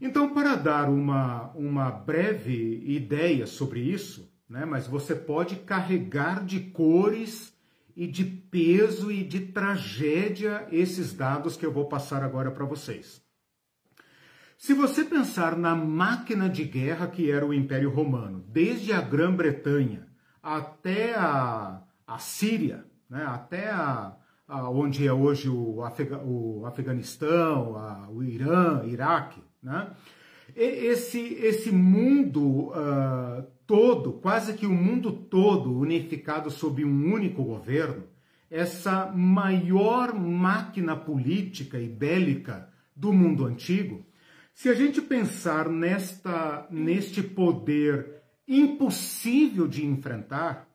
Então, 0.00 0.32
para 0.32 0.54
dar 0.54 0.88
uma, 0.88 1.50
uma 1.52 1.90
breve 1.90 2.84
ideia 2.86 3.46
sobre 3.46 3.80
isso, 3.80 4.32
né, 4.48 4.64
mas 4.64 4.86
você 4.86 5.14
pode 5.14 5.56
carregar 5.56 6.44
de 6.44 6.60
cores 6.60 7.52
e 7.96 8.06
de 8.06 8.24
peso 8.24 9.10
e 9.10 9.24
de 9.24 9.40
tragédia 9.40 10.68
esses 10.70 11.12
dados 11.12 11.56
que 11.56 11.66
eu 11.66 11.72
vou 11.72 11.86
passar 11.86 12.22
agora 12.22 12.50
para 12.50 12.64
vocês. 12.64 13.20
Se 14.56 14.72
você 14.72 15.04
pensar 15.04 15.56
na 15.56 15.74
máquina 15.74 16.48
de 16.48 16.64
guerra 16.64 17.08
que 17.08 17.30
era 17.30 17.46
o 17.46 17.54
Império 17.54 17.90
Romano, 17.90 18.44
desde 18.48 18.92
a 18.92 19.00
Grã-Bretanha 19.00 20.06
até 20.42 21.14
a, 21.14 21.82
a 22.06 22.18
Síria, 22.18 22.84
né, 23.10 23.24
até 23.24 23.68
a, 23.70 24.16
onde 24.48 25.06
é 25.06 25.12
hoje 25.12 25.48
o, 25.48 25.82
Afega, 25.82 26.18
o 26.18 26.64
Afeganistão, 26.64 27.76
a, 27.76 28.08
o 28.10 28.22
Irã, 28.22 28.82
Iraque, 28.86 29.42
né? 29.62 29.90
Esse, 30.56 31.20
esse 31.34 31.70
mundo 31.70 32.70
uh, 32.70 33.44
todo, 33.66 34.14
quase 34.14 34.54
que 34.54 34.66
o 34.66 34.72
mundo 34.72 35.12
todo 35.12 35.78
unificado 35.78 36.50
sob 36.50 36.84
um 36.84 37.12
único 37.12 37.44
governo, 37.44 38.04
essa 38.50 39.06
maior 39.14 40.14
máquina 40.14 40.96
política 40.96 41.78
e 41.78 41.86
bélica 41.86 42.68
do 42.96 43.12
mundo 43.12 43.44
antigo, 43.44 44.04
se 44.54 44.68
a 44.68 44.74
gente 44.74 45.00
pensar 45.02 45.68
nesta, 45.68 46.66
neste 46.70 47.22
poder 47.22 48.22
impossível 48.48 49.68
de 49.68 49.84
enfrentar, 49.84 50.66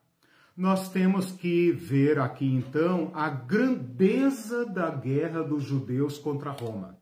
nós 0.56 0.88
temos 0.88 1.32
que 1.32 1.72
ver 1.72 2.18
aqui 2.18 2.46
então 2.46 3.10
a 3.14 3.28
grandeza 3.28 4.64
da 4.64 4.90
guerra 4.90 5.42
dos 5.42 5.64
judeus 5.64 6.18
contra 6.18 6.50
Roma 6.50 6.98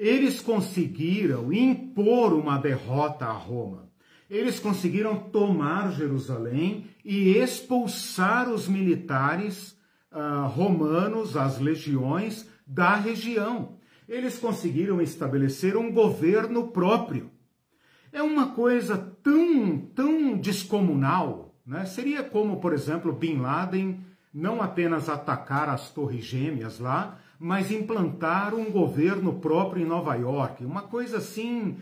eles 0.00 0.40
conseguiram 0.40 1.52
impor 1.52 2.32
uma 2.32 2.56
derrota 2.56 3.26
a 3.26 3.32
Roma. 3.32 3.90
Eles 4.30 4.58
conseguiram 4.58 5.14
tomar 5.14 5.92
Jerusalém 5.92 6.86
e 7.04 7.36
expulsar 7.36 8.48
os 8.48 8.66
militares 8.66 9.76
uh, 10.10 10.48
romanos, 10.48 11.36
as 11.36 11.58
legiões 11.58 12.48
da 12.66 12.94
região. 12.96 13.76
Eles 14.08 14.38
conseguiram 14.38 15.02
estabelecer 15.02 15.76
um 15.76 15.92
governo 15.92 16.68
próprio. 16.68 17.30
É 18.10 18.22
uma 18.22 18.52
coisa 18.52 18.96
tão, 19.22 19.76
tão 19.94 20.38
descomunal. 20.38 21.49
Né? 21.70 21.86
Seria 21.86 22.24
como, 22.24 22.56
por 22.56 22.72
exemplo, 22.72 23.12
Bin 23.12 23.36
Laden 23.36 24.00
não 24.34 24.60
apenas 24.60 25.08
atacar 25.08 25.68
as 25.68 25.88
Torres 25.92 26.24
Gêmeas 26.24 26.80
lá, 26.80 27.18
mas 27.38 27.70
implantar 27.70 28.54
um 28.54 28.72
governo 28.72 29.34
próprio 29.34 29.80
em 29.80 29.86
Nova 29.86 30.16
York. 30.16 30.64
Uma 30.64 30.82
coisa 30.82 31.18
assim 31.18 31.76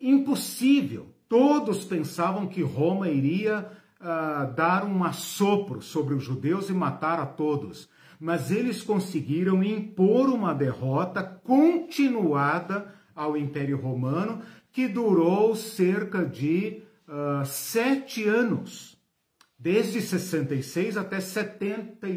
impossível. 0.00 1.08
Todos 1.28 1.84
pensavam 1.84 2.46
que 2.46 2.62
Roma 2.62 3.10
iria 3.10 3.70
uh, 4.00 4.54
dar 4.54 4.86
um 4.86 5.04
assopro 5.04 5.82
sobre 5.82 6.14
os 6.14 6.24
judeus 6.24 6.70
e 6.70 6.72
matar 6.72 7.20
a 7.20 7.26
todos. 7.26 7.90
Mas 8.18 8.50
eles 8.50 8.82
conseguiram 8.82 9.62
impor 9.62 10.30
uma 10.30 10.54
derrota 10.54 11.22
continuada 11.22 12.94
ao 13.14 13.36
Império 13.36 13.78
Romano, 13.78 14.40
que 14.72 14.88
durou 14.88 15.54
cerca 15.54 16.24
de 16.24 16.82
uh, 17.06 17.44
sete 17.44 18.26
anos, 18.26 18.89
desde 19.60 20.00
66 20.00 20.96
até 20.96 21.20
70, 21.20 22.08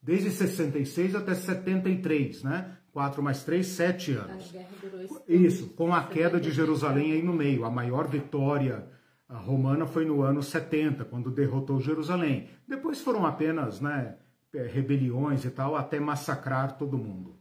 desde 0.00 0.30
66 0.30 1.14
até 1.14 1.34
73, 1.34 2.42
né? 2.42 2.78
4 2.92 3.22
mais 3.22 3.44
3, 3.44 3.66
7 3.66 4.12
anos. 4.12 4.54
Isso, 5.28 5.68
com 5.68 5.94
a 5.94 6.02
queda 6.04 6.40
de 6.40 6.50
Jerusalém 6.50 7.12
aí 7.12 7.22
no 7.22 7.32
meio. 7.32 7.64
A 7.64 7.70
maior 7.70 8.08
vitória 8.08 8.86
romana 9.28 9.86
foi 9.86 10.04
no 10.04 10.22
ano 10.22 10.42
70, 10.42 11.04
quando 11.04 11.30
derrotou 11.30 11.80
Jerusalém. 11.80 12.48
Depois 12.66 13.00
foram 13.00 13.24
apenas 13.24 13.80
né, 13.80 14.16
é, 14.54 14.66
rebeliões 14.66 15.44
e 15.44 15.50
tal, 15.50 15.74
até 15.74 15.98
massacrar 15.98 16.76
todo 16.76 16.98
mundo. 16.98 17.38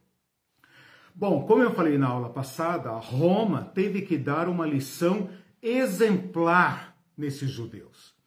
Bom, 1.14 1.46
como 1.46 1.64
eu 1.64 1.72
falei 1.72 1.98
na 1.98 2.08
aula 2.08 2.30
passada, 2.30 2.90
Roma 2.92 3.64
teve 3.64 4.02
que 4.04 4.18
dar 4.18 4.48
uma 4.48 4.66
lição 4.66 5.30
exemplar 5.62 6.96
nesses 7.18 7.52
judeus. 7.52 8.21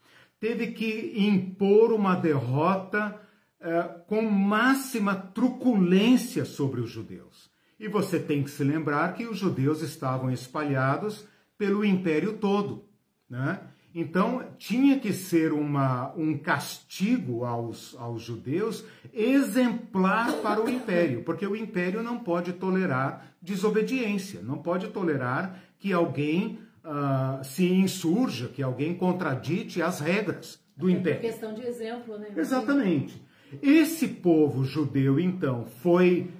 Teve 0.44 0.72
que 0.72 1.14
impor 1.16 1.90
uma 1.90 2.14
derrota 2.14 3.18
é, 3.58 3.82
com 4.06 4.20
máxima 4.20 5.14
truculência 5.14 6.44
sobre 6.44 6.82
os 6.82 6.90
judeus. 6.90 7.50
E 7.80 7.88
você 7.88 8.20
tem 8.20 8.42
que 8.42 8.50
se 8.50 8.62
lembrar 8.62 9.14
que 9.14 9.24
os 9.24 9.38
judeus 9.38 9.80
estavam 9.80 10.30
espalhados 10.30 11.26
pelo 11.56 11.82
império 11.82 12.34
todo. 12.34 12.84
Né? 13.26 13.58
Então, 13.94 14.44
tinha 14.58 15.00
que 15.00 15.14
ser 15.14 15.50
uma, 15.50 16.12
um 16.14 16.36
castigo 16.36 17.46
aos, 17.46 17.96
aos 17.98 18.20
judeus 18.20 18.84
exemplar 19.14 20.30
para 20.42 20.62
o 20.62 20.68
império, 20.68 21.22
porque 21.24 21.46
o 21.46 21.56
império 21.56 22.02
não 22.02 22.18
pode 22.18 22.52
tolerar 22.52 23.34
desobediência, 23.40 24.42
não 24.42 24.58
pode 24.58 24.88
tolerar 24.88 25.58
que 25.78 25.90
alguém 25.90 26.58
uh, 26.84 27.42
se 27.44 27.66
insurja, 27.72 28.48
que 28.48 28.62
alguém 28.62 28.94
contradite 28.94 29.82
as 29.82 30.00
regras 30.00 30.60
do 30.76 30.86
Até 30.86 30.98
império. 30.98 31.20
questão 31.20 31.54
de 31.54 31.62
exemplo, 31.62 32.18
né? 32.18 32.28
Exatamente. 32.36 33.22
Esse 33.62 34.08
povo 34.08 34.64
judeu, 34.64 35.18
então, 35.20 35.64
foi 35.64 36.30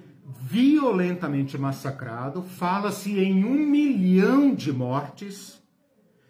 violentamente 0.41 1.57
massacrado, 1.57 2.41
fala-se 2.41 3.17
em 3.19 3.45
um 3.45 3.53
milhão 3.53 4.53
de 4.53 4.71
mortes 4.71 5.63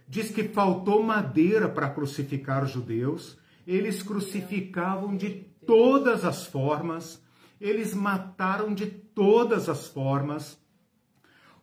diz 0.08 0.32
que 0.32 0.44
faltou 0.44 1.04
madeira 1.04 1.68
para 1.68 1.90
crucificar 1.90 2.64
os 2.64 2.72
judeus, 2.72 3.38
eles 3.66 4.04
crucificavam 4.04 5.16
de 5.18 5.30
todas 5.66 6.24
as 6.24 6.46
formas, 6.46 7.22
eles 7.60 7.94
mataram 7.94 8.74
de 8.74 8.86
todas 8.86 9.68
as 9.68 9.88
formas. 9.88 10.58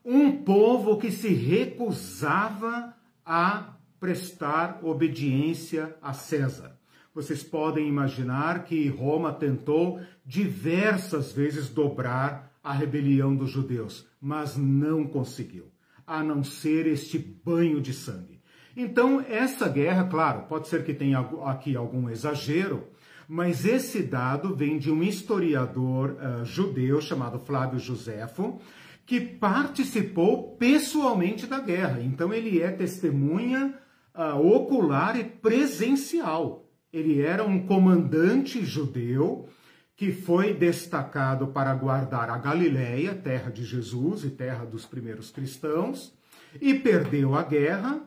Um 0.04 0.42
povo 0.42 0.98
que 0.98 1.10
se 1.10 1.28
recusava 1.28 2.94
a 3.24 3.76
prestar 4.00 4.80
obediência 4.82 5.96
a 6.02 6.12
César. 6.12 6.76
Vocês 7.14 7.42
podem 7.42 7.86
imaginar 7.86 8.64
que 8.64 8.88
Roma 8.88 9.32
tentou 9.32 10.00
diversas 10.24 11.32
vezes 11.32 11.68
dobrar 11.68 12.52
a 12.64 12.72
rebelião 12.72 13.36
dos 13.36 13.50
judeus, 13.50 14.06
mas 14.20 14.56
não 14.56 15.04
conseguiu 15.06 15.72
a 16.06 16.22
não 16.22 16.42
ser 16.42 16.86
este 16.86 17.18
banho 17.18 17.80
de 17.80 17.92
sangue. 17.92 18.40
Então, 18.76 19.20
essa 19.20 19.68
guerra, 19.68 20.04
claro, 20.04 20.42
pode 20.42 20.68
ser 20.68 20.84
que 20.84 20.94
tenha 20.94 21.20
aqui 21.44 21.76
algum 21.76 22.08
exagero, 22.08 22.88
mas 23.28 23.64
esse 23.64 24.02
dado 24.02 24.54
vem 24.54 24.78
de 24.78 24.90
um 24.90 25.02
historiador 25.02 26.10
uh, 26.10 26.44
judeu 26.44 27.00
chamado 27.00 27.38
Flávio 27.38 27.78
Josefo, 27.78 28.60
que 29.04 29.20
participou 29.20 30.56
pessoalmente 30.56 31.46
da 31.46 31.60
guerra. 31.60 32.00
Então, 32.00 32.32
ele 32.32 32.60
é 32.60 32.70
testemunha 32.70 33.74
uh, 34.14 34.38
ocular 34.38 35.18
e 35.18 35.24
presencial. 35.24 36.68
Ele 36.92 37.20
era 37.22 37.44
um 37.44 37.66
comandante 37.66 38.64
judeu 38.64 39.48
que 39.96 40.12
foi 40.12 40.52
destacado 40.52 41.48
para 41.48 41.74
guardar 41.74 42.28
a 42.30 42.38
Galileia, 42.38 43.14
terra 43.14 43.50
de 43.50 43.64
Jesus 43.64 44.24
e 44.24 44.30
terra 44.30 44.64
dos 44.64 44.84
primeiros 44.84 45.30
cristãos, 45.30 46.12
e 46.60 46.74
perdeu 46.74 47.34
a 47.34 47.42
guerra, 47.42 48.02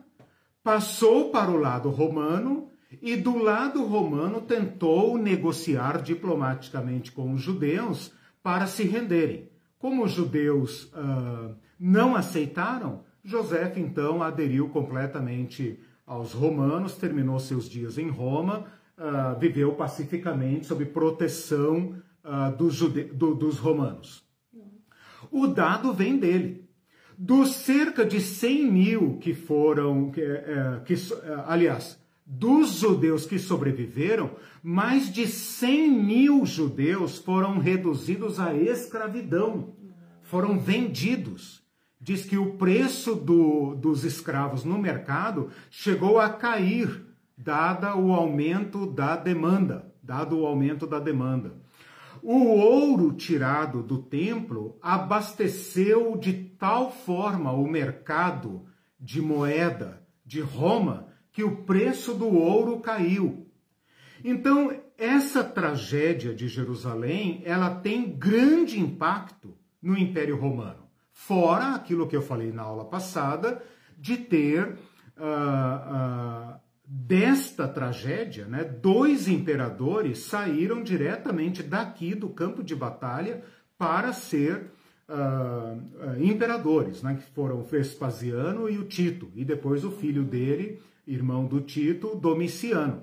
passou 0.62 1.30
para 1.30 1.50
o 1.50 1.56
lado 1.56 1.90
romano 1.90 2.70
e 3.00 3.16
do 3.16 3.38
lado 3.38 3.84
romano 3.84 4.40
tentou 4.40 5.18
negociar 5.18 6.02
diplomaticamente 6.02 7.12
com 7.12 7.32
os 7.32 7.40
judeus 7.40 8.12
para 8.42 8.66
se 8.66 8.84
renderem. 8.84 9.48
Como 9.78 10.04
os 10.04 10.12
judeus 10.12 10.84
uh, 10.94 11.54
não 11.78 12.16
aceitaram, 12.16 13.04
José 13.22 13.72
então 13.76 14.22
aderiu 14.22 14.68
completamente 14.68 15.78
aos 16.06 16.32
romanos, 16.32 16.96
terminou 16.96 17.38
seus 17.38 17.68
dias 17.68 17.98
em 17.98 18.08
Roma, 18.08 18.64
uh, 18.96 19.38
viveu 19.38 19.74
pacificamente 19.74 20.66
sob 20.66 20.84
proteção 20.86 21.96
uh, 22.24 22.56
dos, 22.56 22.78
do, 22.78 23.34
dos 23.34 23.58
romanos. 23.58 24.24
O 25.30 25.46
dado 25.46 25.92
vem 25.92 26.18
dele. 26.18 26.64
Dos 27.18 27.54
cerca 27.56 28.04
de 28.04 28.20
100 28.20 28.70
mil 28.70 29.18
que 29.18 29.34
foram, 29.34 30.10
que, 30.10 30.20
é, 30.20 30.82
que, 30.84 30.94
aliás, 31.46 31.98
dos 32.26 32.80
judeus 32.80 33.24
que 33.24 33.38
sobreviveram, 33.38 34.32
mais 34.60 35.12
de 35.12 35.28
100 35.28 35.90
mil 35.92 36.44
judeus 36.44 37.18
foram 37.18 37.58
reduzidos 37.58 38.40
à 38.40 38.52
escravidão, 38.52 39.74
foram 40.22 40.58
vendidos. 40.58 41.64
Diz 42.00 42.24
que 42.24 42.36
o 42.36 42.54
preço 42.54 43.14
do, 43.14 43.76
dos 43.76 44.04
escravos 44.04 44.64
no 44.64 44.76
mercado 44.76 45.50
chegou 45.70 46.18
a 46.18 46.28
cair 46.28 47.06
dada 47.38 47.94
o 47.94 48.12
aumento 48.12 48.86
da 48.86 49.16
demanda, 49.16 49.92
dado 50.02 50.38
o 50.38 50.46
aumento 50.46 50.86
da 50.86 50.98
demanda. 50.98 51.54
O 52.22 52.48
ouro 52.48 53.12
tirado 53.12 53.82
do 53.82 53.98
templo 53.98 54.76
abasteceu 54.82 56.16
de 56.16 56.32
tal 56.32 56.90
forma 56.90 57.52
o 57.52 57.68
mercado 57.68 58.66
de 58.98 59.22
moeda 59.22 60.02
de 60.24 60.40
Roma 60.40 61.05
que 61.36 61.44
o 61.44 61.54
preço 61.54 62.14
do 62.14 62.34
ouro 62.34 62.80
caiu. 62.80 63.46
Então, 64.24 64.74
essa 64.96 65.44
tragédia 65.44 66.34
de 66.34 66.48
Jerusalém, 66.48 67.42
ela 67.44 67.74
tem 67.74 68.08
grande 68.08 68.80
impacto 68.80 69.54
no 69.82 69.98
Império 69.98 70.38
Romano. 70.38 70.88
Fora 71.12 71.74
aquilo 71.74 72.08
que 72.08 72.16
eu 72.16 72.22
falei 72.22 72.50
na 72.52 72.62
aula 72.62 72.86
passada, 72.86 73.62
de 73.98 74.16
ter 74.16 74.78
uh, 75.18 76.54
uh, 76.54 76.54
desta 76.86 77.68
tragédia, 77.68 78.46
né, 78.46 78.64
dois 78.64 79.28
imperadores 79.28 80.20
saíram 80.20 80.82
diretamente 80.82 81.62
daqui 81.62 82.14
do 82.14 82.30
campo 82.30 82.64
de 82.64 82.74
batalha 82.74 83.44
para 83.76 84.14
ser 84.14 84.70
uh, 85.06 86.18
imperadores, 86.18 87.02
né, 87.02 87.14
que 87.14 87.30
foram 87.34 87.62
Vespasiano 87.62 88.70
e 88.70 88.78
o 88.78 88.84
Tito, 88.84 89.30
e 89.34 89.44
depois 89.44 89.84
o 89.84 89.90
filho 89.90 90.24
dele, 90.24 90.80
irmão 91.06 91.46
do 91.46 91.60
Tito, 91.60 92.16
Domiciano, 92.16 93.02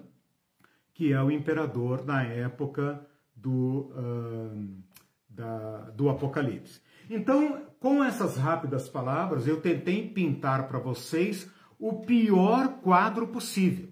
que 0.94 1.13
é 1.13 1.22
o 1.22 1.32
imperador 1.32 2.06
na 2.06 2.24
época 2.24 3.06
do, 3.36 3.92
uh, 3.96 4.84
da, 5.30 5.89
do 5.92 6.10
Apocalipse. 6.10 6.82
Então, 7.10 7.62
com 7.80 8.04
essas 8.04 8.38
rápidas 8.38 8.88
palavras, 8.89 9.48
eu 9.48 9.60
tentei 9.62 10.08
pintar 10.08 10.68
para 10.68 10.80
vocês 10.80 11.50
o 11.80 12.02
pior 12.02 12.80
quadro 12.82 13.28
possível. 13.28 13.89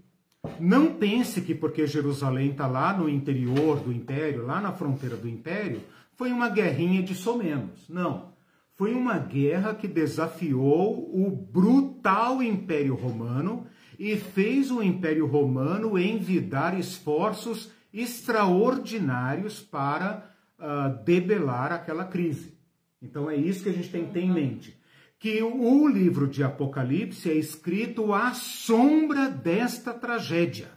Não 0.59 0.95
pense 0.95 1.41
que 1.41 1.53
porque 1.53 1.85
Jerusalém 1.85 2.51
está 2.51 2.65
lá 2.67 2.97
no 2.97 3.09
interior 3.09 3.79
do 3.79 3.91
império, 3.91 4.45
lá 4.45 4.59
na 4.59 4.71
fronteira 4.71 5.15
do 5.15 5.27
império, 5.27 5.81
foi 6.15 6.31
uma 6.31 6.49
guerrinha 6.49 7.03
de 7.03 7.13
somenos. 7.13 7.87
Não. 7.89 8.31
Foi 8.75 8.93
uma 8.93 9.19
guerra 9.19 9.75
que 9.75 9.87
desafiou 9.87 11.09
o 11.13 11.29
brutal 11.29 12.41
Império 12.41 12.95
Romano 12.95 13.67
e 14.03 14.17
fez 14.17 14.71
o 14.71 14.81
Império 14.81 15.27
Romano 15.27 15.95
envidar 15.95 16.75
esforços 16.75 17.71
extraordinários 17.93 19.59
para 19.59 20.27
uh, 20.57 21.03
debelar 21.03 21.71
aquela 21.71 22.05
crise. 22.05 22.57
Então 22.99 23.29
é 23.29 23.35
isso 23.35 23.61
que 23.61 23.69
a 23.69 23.73
gente 23.73 23.91
tem 23.91 24.07
que 24.07 24.13
ter 24.13 24.21
em 24.21 24.31
mente 24.31 24.81
que 25.19 25.43
o 25.43 25.87
livro 25.87 26.27
de 26.27 26.43
Apocalipse 26.43 27.29
é 27.29 27.35
escrito 27.35 28.11
à 28.11 28.33
sombra 28.33 29.29
desta 29.29 29.93
tragédia. 29.93 30.71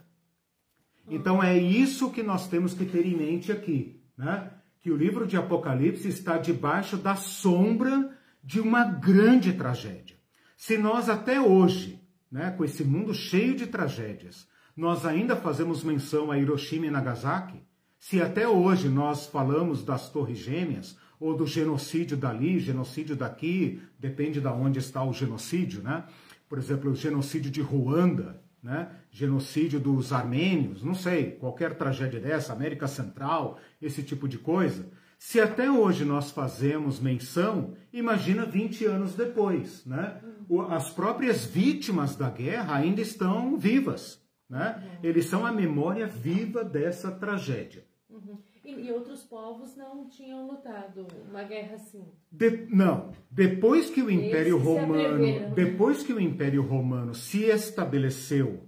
Então 1.09 1.41
é 1.41 1.57
isso 1.57 2.11
que 2.11 2.21
nós 2.21 2.47
temos 2.47 2.75
que 2.75 2.85
ter 2.85 3.07
em 3.07 3.17
mente 3.17 3.51
aqui, 3.51 4.03
né? 4.15 4.51
Que 4.81 4.91
o 4.91 4.95
livro 4.95 5.25
de 5.25 5.35
Apocalipse 5.35 6.07
está 6.07 6.37
debaixo 6.37 6.95
da 6.95 7.15
sombra 7.15 8.15
de 8.43 8.59
uma 8.59 8.83
grande 8.83 9.51
tragédia. 9.53 10.15
Se 10.55 10.77
nós 10.77 11.09
até 11.09 11.41
hoje, 11.41 12.04
né, 12.35 12.51
com 12.51 12.65
esse 12.65 12.83
mundo 12.83 13.13
cheio 13.13 13.55
de 13.55 13.65
tragédias, 13.65 14.45
nós 14.75 15.05
ainda 15.05 15.37
fazemos 15.37 15.85
menção 15.85 16.29
a 16.29 16.37
Hiroshima 16.37 16.87
e 16.87 16.91
Nagasaki, 16.91 17.63
se 17.97 18.21
até 18.21 18.45
hoje 18.45 18.89
nós 18.89 19.25
falamos 19.25 19.85
das 19.85 20.09
Torres 20.09 20.39
Gêmeas 20.39 20.97
ou 21.17 21.33
do 21.33 21.47
genocídio 21.47 22.17
dali, 22.17 22.59
genocídio 22.59 23.15
daqui, 23.15 23.81
depende 23.97 24.41
de 24.41 24.47
onde 24.49 24.79
está 24.79 25.01
o 25.01 25.13
genocídio, 25.13 25.81
né? 25.81 26.03
Por 26.49 26.57
exemplo, 26.57 26.91
o 26.91 26.95
genocídio 26.95 27.49
de 27.49 27.61
Ruanda, 27.61 28.43
né? 28.61 28.91
Genocídio 29.09 29.79
dos 29.79 30.11
armênios, 30.11 30.83
não 30.83 30.93
sei, 30.93 31.31
qualquer 31.31 31.77
tragédia 31.77 32.19
dessa, 32.19 32.51
América 32.51 32.85
Central, 32.85 33.57
esse 33.81 34.03
tipo 34.03 34.27
de 34.27 34.37
coisa. 34.37 34.91
Se 35.17 35.39
até 35.39 35.69
hoje 35.69 36.05
nós 36.05 36.31
fazemos 36.31 36.99
menção, 36.99 37.73
imagina 37.91 38.45
20 38.45 38.85
anos 38.85 39.15
depois, 39.15 39.85
né? 39.85 40.21
As 40.69 40.89
próprias 40.91 41.45
vítimas 41.45 42.15
da 42.15 42.29
guerra 42.29 42.75
ainda 42.75 43.01
estão 43.01 43.57
vivas, 43.57 44.21
né? 44.49 44.99
Eles 45.01 45.25
são 45.25 45.45
a 45.45 45.51
memória 45.51 46.07
viva 46.07 46.63
dessa 46.63 47.11
tragédia. 47.11 47.85
Uhum. 48.09 48.37
E, 48.63 48.87
e, 48.87 48.91
outros 48.91 49.21
povos 49.23 49.75
não 49.75 50.07
tinham 50.09 50.47
lutado 50.47 51.05
uma 51.29 51.43
guerra 51.43 51.75
assim. 51.75 52.03
De, 52.31 52.65
não. 52.69 53.11
Depois 53.29 53.91
que 53.91 54.01
o 54.01 54.09
Império 54.09 54.57
Romano, 54.57 55.53
depois 55.53 56.01
que 56.01 56.11
o 56.11 56.19
Império 56.19 56.63
Romano 56.63 57.13
se 57.13 57.43
estabeleceu 57.43 58.63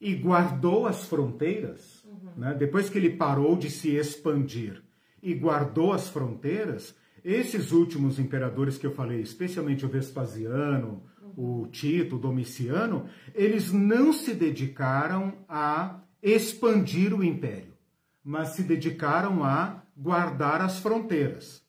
e 0.00 0.14
guardou 0.14 0.86
as 0.86 1.06
fronteiras, 1.06 2.04
uhum. 2.04 2.30
né, 2.36 2.54
depois 2.54 2.88
que 2.88 2.96
ele 2.96 3.16
parou 3.16 3.56
de 3.56 3.70
se 3.70 3.96
expandir 3.96 4.83
e 5.24 5.34
guardou 5.34 5.94
as 5.94 6.08
fronteiras, 6.08 6.94
esses 7.24 7.72
últimos 7.72 8.18
imperadores 8.18 8.76
que 8.76 8.86
eu 8.86 8.94
falei, 8.94 9.22
especialmente 9.22 9.86
o 9.86 9.88
Vespasiano, 9.88 11.02
o 11.34 11.66
Tito, 11.68 12.16
o 12.16 12.18
Domiciano, 12.18 13.08
eles 13.34 13.72
não 13.72 14.12
se 14.12 14.34
dedicaram 14.34 15.38
a 15.48 16.02
expandir 16.22 17.14
o 17.14 17.24
império, 17.24 17.72
mas 18.22 18.48
se 18.50 18.62
dedicaram 18.62 19.42
a 19.42 19.82
guardar 19.96 20.60
as 20.60 20.78
fronteiras. 20.78 21.64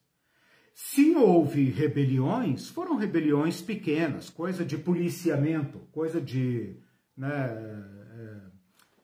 Se 0.73 1.15
houve 1.15 1.69
rebeliões, 1.69 2.67
foram 2.67 2.97
rebeliões 2.97 3.61
pequenas, 3.61 4.29
coisa 4.29 4.65
de 4.65 4.77
policiamento, 4.77 5.79
coisa 5.93 6.19
de 6.19 6.75
né, 7.15 7.29
é, 7.29 8.41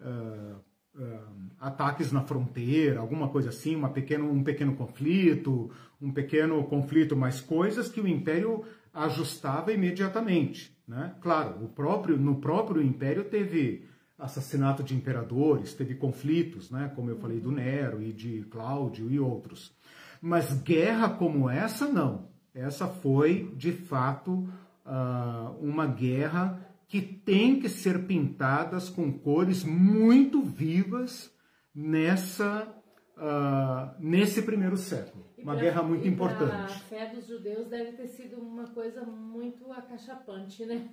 é, 0.02 0.56
é, 1.00 1.20
ataques 1.62 2.12
na 2.12 2.22
fronteira, 2.22 3.00
alguma 3.00 3.30
coisa 3.30 3.50
assim, 3.50 3.76
uma 3.76 3.90
pequeno, 3.90 4.32
um 4.32 4.44
pequeno 4.44 4.76
conflito, 4.76 5.70
um 6.02 6.12
pequeno 6.12 6.64
conflito, 6.64 7.16
mas 7.16 7.40
coisas 7.40 7.88
que 7.88 8.02
o 8.02 8.08
império 8.08 8.66
ajustava 8.92 9.72
imediatamente. 9.72 10.76
Né? 10.88 11.14
Claro, 11.22 11.64
o 11.64 11.68
próprio, 11.70 12.18
no 12.18 12.42
próprio 12.42 12.82
império 12.82 13.24
teve 13.26 13.88
assassinato 14.18 14.82
de 14.82 14.96
imperadores, 14.96 15.76
teve 15.76 15.94
conflitos, 15.94 16.72
né? 16.72 16.92
como 16.96 17.12
eu 17.12 17.18
falei 17.18 17.40
do 17.40 17.52
Nero 17.52 18.02
e 18.02 18.12
de 18.12 18.42
Cláudio 18.50 19.12
e 19.12 19.20
outros. 19.20 19.72
Mas 20.20 20.54
guerra 20.64 21.10
como 21.10 21.48
essa, 21.48 21.88
não. 21.88 22.30
Essa 22.56 22.88
foi, 22.88 23.54
de 23.56 23.72
fato, 23.72 24.50
uh, 24.86 25.56
uma 25.62 25.86
guerra 25.86 26.60
que 26.88 27.02
tem 27.02 27.60
que 27.60 27.70
ser 27.70 28.06
pintadas 28.06 28.90
com 28.90 29.14
cores 29.14 29.64
muito 29.64 30.44
vivas 30.44 31.31
nessa, 31.74 32.76
uh, 33.18 33.96
nesse 34.00 34.42
primeiro 34.42 34.78
século. 34.78 35.26
E 35.38 35.44
uma 35.44 35.54
pra, 35.54 35.62
guerra 35.62 35.84
muito 35.84 36.08
importante. 36.08 36.74
A 36.74 36.80
fé 36.80 37.08
dos 37.14 37.28
judeus 37.28 37.68
deve 37.68 37.94
ter 37.94 38.08
sido 38.08 38.38
uma 38.38 38.68
coisa 38.68 39.04
muito 39.04 39.72
acachapante, 39.72 40.66
né? 40.66 40.90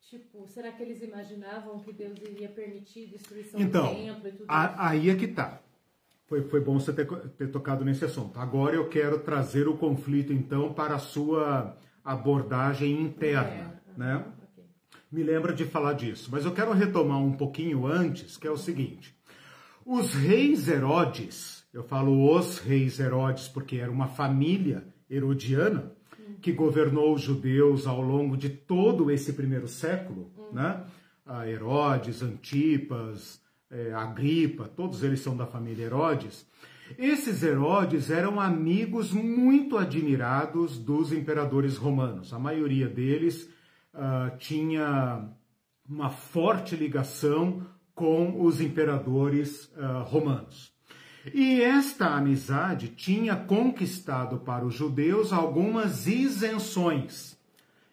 Tipo, 0.00 0.46
será 0.46 0.70
que 0.70 0.82
eles 0.82 1.02
imaginavam 1.02 1.80
que 1.80 1.92
Deus 1.92 2.18
iria 2.20 2.48
permitir 2.48 3.08
destruição 3.08 3.60
então, 3.60 3.88
do 3.88 4.00
templo 4.00 4.28
e 4.28 4.32
tudo 4.32 4.46
a, 4.48 4.66
isso? 4.66 4.74
Aí 4.78 5.10
é 5.10 5.16
que 5.16 5.26
tá. 5.26 5.60
Foi, 6.26 6.42
foi 6.42 6.60
bom 6.60 6.78
você 6.78 6.92
ter, 6.92 7.06
ter 7.06 7.50
tocado 7.50 7.84
nesse 7.84 8.04
assunto. 8.04 8.38
Agora 8.38 8.74
eu 8.76 8.88
quero 8.88 9.18
trazer 9.20 9.68
o 9.68 9.76
conflito, 9.76 10.32
então, 10.32 10.72
para 10.72 10.94
a 10.94 10.98
sua 10.98 11.76
abordagem 12.04 13.00
interna, 13.00 13.80
é, 13.94 13.98
né? 13.98 14.24
Okay. 14.52 14.64
Me 15.10 15.22
lembra 15.24 15.52
de 15.52 15.64
falar 15.64 15.94
disso, 15.94 16.28
mas 16.30 16.44
eu 16.44 16.52
quero 16.52 16.72
retomar 16.72 17.18
um 17.18 17.32
pouquinho 17.32 17.86
antes, 17.86 18.36
que 18.36 18.46
é 18.46 18.50
o 18.50 18.56
seguinte. 18.56 19.15
Os 19.88 20.14
reis 20.14 20.66
Herodes, 20.66 21.64
eu 21.72 21.84
falo 21.84 22.36
os 22.36 22.58
reis 22.58 22.98
Herodes 22.98 23.46
porque 23.46 23.76
era 23.76 23.88
uma 23.88 24.08
família 24.08 24.84
herodiana 25.08 25.92
que 26.42 26.50
governou 26.50 27.14
os 27.14 27.22
judeus 27.22 27.86
ao 27.86 28.00
longo 28.00 28.36
de 28.36 28.48
todo 28.48 29.12
esse 29.12 29.32
primeiro 29.32 29.68
século, 29.68 30.32
né? 30.52 30.84
A 31.24 31.48
Herodes, 31.48 32.20
Antipas, 32.20 33.40
é, 33.70 33.92
Agripa, 33.92 34.64
todos 34.64 35.04
eles 35.04 35.20
são 35.20 35.36
da 35.36 35.46
família 35.46 35.84
Herodes. 35.84 36.44
Esses 36.98 37.44
Herodes 37.44 38.10
eram 38.10 38.40
amigos 38.40 39.12
muito 39.12 39.78
admirados 39.78 40.80
dos 40.80 41.12
imperadores 41.12 41.76
romanos. 41.76 42.32
A 42.32 42.40
maioria 42.40 42.88
deles 42.88 43.48
uh, 43.94 44.36
tinha 44.36 45.28
uma 45.88 46.10
forte 46.10 46.74
ligação 46.74 47.64
com 47.96 48.44
os 48.44 48.60
imperadores 48.60 49.64
uh, 49.74 50.04
romanos. 50.04 50.70
E 51.32 51.60
esta 51.62 52.14
amizade 52.14 52.88
tinha 52.88 53.34
conquistado 53.34 54.38
para 54.38 54.64
os 54.64 54.74
judeus 54.74 55.32
algumas 55.32 56.06
isenções. 56.06 57.36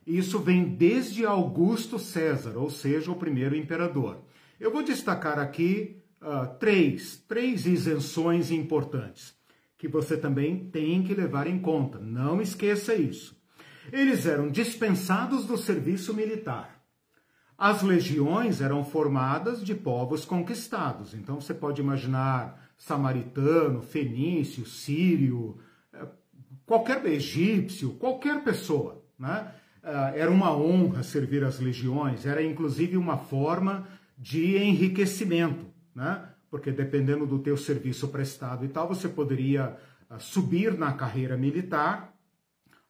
Isso 0.05 0.39
vem 0.39 0.65
desde 0.65 1.25
Augusto 1.25 1.97
César, 1.97 2.57
ou 2.57 2.69
seja, 2.69 3.11
o 3.11 3.15
primeiro 3.15 3.55
imperador. 3.55 4.21
Eu 4.59 4.71
vou 4.71 4.83
destacar 4.83 5.39
aqui 5.39 5.97
uh, 6.21 6.53
três, 6.59 7.23
três 7.25 7.65
isenções 7.65 8.51
importantes 8.51 9.33
que 9.77 9.87
você 9.87 10.17
também 10.17 10.69
tem 10.69 11.01
que 11.01 11.13
levar 11.13 11.47
em 11.47 11.59
conta. 11.59 11.97
Não 11.99 12.41
esqueça 12.41 12.93
isso. 12.93 13.41
Eles 13.91 14.25
eram 14.25 14.49
dispensados 14.49 15.45
do 15.45 15.57
serviço 15.57 16.13
militar. 16.13 16.72
As 17.63 17.81
legiões 17.81 18.59
eram 18.59 18.83
formadas 18.83 19.63
de 19.63 19.73
povos 19.73 20.25
conquistados. 20.25 21.13
Então 21.13 21.39
você 21.39 21.53
pode 21.53 21.79
imaginar 21.79 22.61
samaritano, 22.77 23.81
fenício, 23.81 24.65
sírio, 24.65 25.57
eh, 25.93 26.05
qualquer 26.65 27.05
egípcio, 27.05 27.91
qualquer 27.91 28.43
pessoa, 28.43 29.01
né? 29.17 29.53
Eh, 29.81 30.13
era 30.17 30.29
uma 30.29 30.53
honra 30.53 31.03
servir 31.03 31.41
as 31.45 31.61
legiões, 31.61 32.25
era 32.25 32.43
inclusive 32.43 32.97
uma 32.97 33.15
forma 33.17 33.87
de 34.17 34.57
enriquecimento, 34.57 35.65
né? 35.95 36.21
Porque 36.51 36.69
dependendo 36.69 37.25
do 37.25 37.39
teu 37.39 37.55
serviço 37.55 38.09
prestado 38.09 38.65
e 38.65 38.67
tal, 38.67 38.89
você 38.89 39.07
poderia 39.07 39.77
uh, 40.11 40.19
subir 40.19 40.77
na 40.77 40.91
carreira 40.91 41.37
militar, 41.37 42.12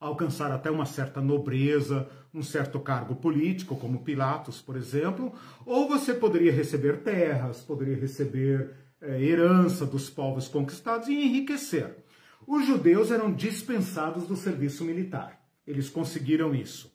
alcançar 0.08 0.52
até 0.52 0.70
uma 0.70 0.86
certa 0.86 1.22
nobreza, 1.22 2.10
um 2.34 2.44
certo 2.44 2.80
cargo 2.80 3.16
político, 3.16 3.76
como 3.76 4.04
Pilatos, 4.04 4.62
por 4.62 4.76
exemplo, 4.76 5.34
ou 5.66 5.88
você 5.88 6.14
poderia 6.14 6.52
receber 6.52 7.04
terras, 7.04 7.62
poderia 7.62 7.96
receber 7.96 8.72
uh, 9.02 9.06
herança 9.06 9.86
dos 9.86 10.10
povos 10.10 10.48
conquistados 10.48 11.08
e 11.08 11.14
enriquecer. 11.14 12.04
Os 12.46 12.66
judeus 12.66 13.12
eram 13.12 13.32
dispensados 13.32 14.28
do 14.28 14.36
serviço 14.36 14.84
militar. 14.84 15.40
Eles 15.66 15.90
conseguiram 15.90 16.54
isso. 16.54 16.94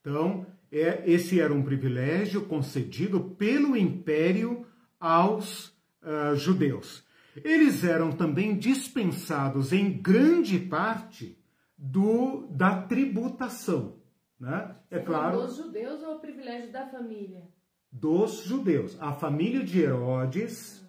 Então, 0.00 0.44
é, 0.70 1.02
esse 1.06 1.40
era 1.40 1.54
um 1.54 1.62
privilégio 1.62 2.42
concedido 2.42 3.20
pelo 3.20 3.76
império 3.76 4.66
aos 5.00 5.68
uh, 6.02 6.36
judeus. 6.36 7.02
Eles 7.42 7.82
eram 7.82 8.12
também 8.12 8.58
dispensados 8.58 9.72
em 9.72 9.90
grande 9.90 10.58
parte 10.58 11.41
do, 11.82 12.46
da 12.48 12.82
tributação. 12.82 13.96
Né? 14.38 14.76
É 14.88 15.00
claro. 15.00 15.42
Dos 15.42 15.56
judeus 15.56 16.00
ou 16.02 16.16
o 16.16 16.20
privilégio 16.20 16.70
da 16.70 16.86
família? 16.86 17.42
Dos 17.90 18.44
judeus. 18.44 18.96
A 19.00 19.12
família 19.12 19.64
de 19.64 19.80
Herodes, 19.80 20.80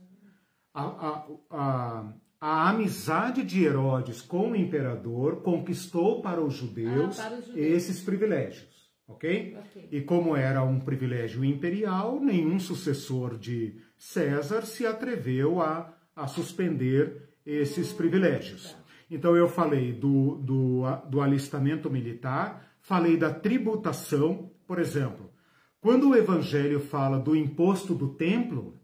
a, 0.74 0.84
a, 0.84 1.28
a, 1.50 2.14
a 2.40 2.70
amizade 2.70 3.44
de 3.44 3.64
Herodes 3.64 4.22
com 4.22 4.52
o 4.52 4.56
imperador 4.56 5.42
conquistou 5.42 6.22
para 6.22 6.42
os 6.42 6.54
judeus, 6.54 7.20
ah, 7.20 7.24
para 7.24 7.40
os 7.40 7.48
judeus. 7.48 7.68
esses 7.68 8.02
privilégios. 8.02 8.92
Okay? 9.08 9.58
ok? 9.58 9.90
E 9.92 10.02
como 10.02 10.36
era 10.36 10.64
um 10.64 10.80
privilégio 10.80 11.44
imperial, 11.44 12.20
nenhum 12.20 12.60
sucessor 12.60 13.38
de 13.38 13.82
César 13.98 14.62
se 14.66 14.86
atreveu 14.86 15.60
a, 15.60 15.92
a 16.16 16.28
suspender 16.28 17.34
esses 17.46 17.92
privilégios. 17.92 18.76
Então 19.14 19.36
eu 19.36 19.48
falei 19.48 19.92
do, 19.94 20.36
do, 20.36 20.84
do 21.10 21.22
alistamento 21.22 21.90
militar, 21.90 22.76
falei 22.82 23.16
da 23.18 23.34
tributação, 23.34 24.52
por 24.66 24.80
exemplo, 24.80 25.32
quando 25.80 26.10
o 26.10 26.16
evangelho 26.16 26.80
fala 26.80 27.20
do 27.20 27.36
imposto 27.36 27.94
do 27.94 28.10
templo, 28.10 28.80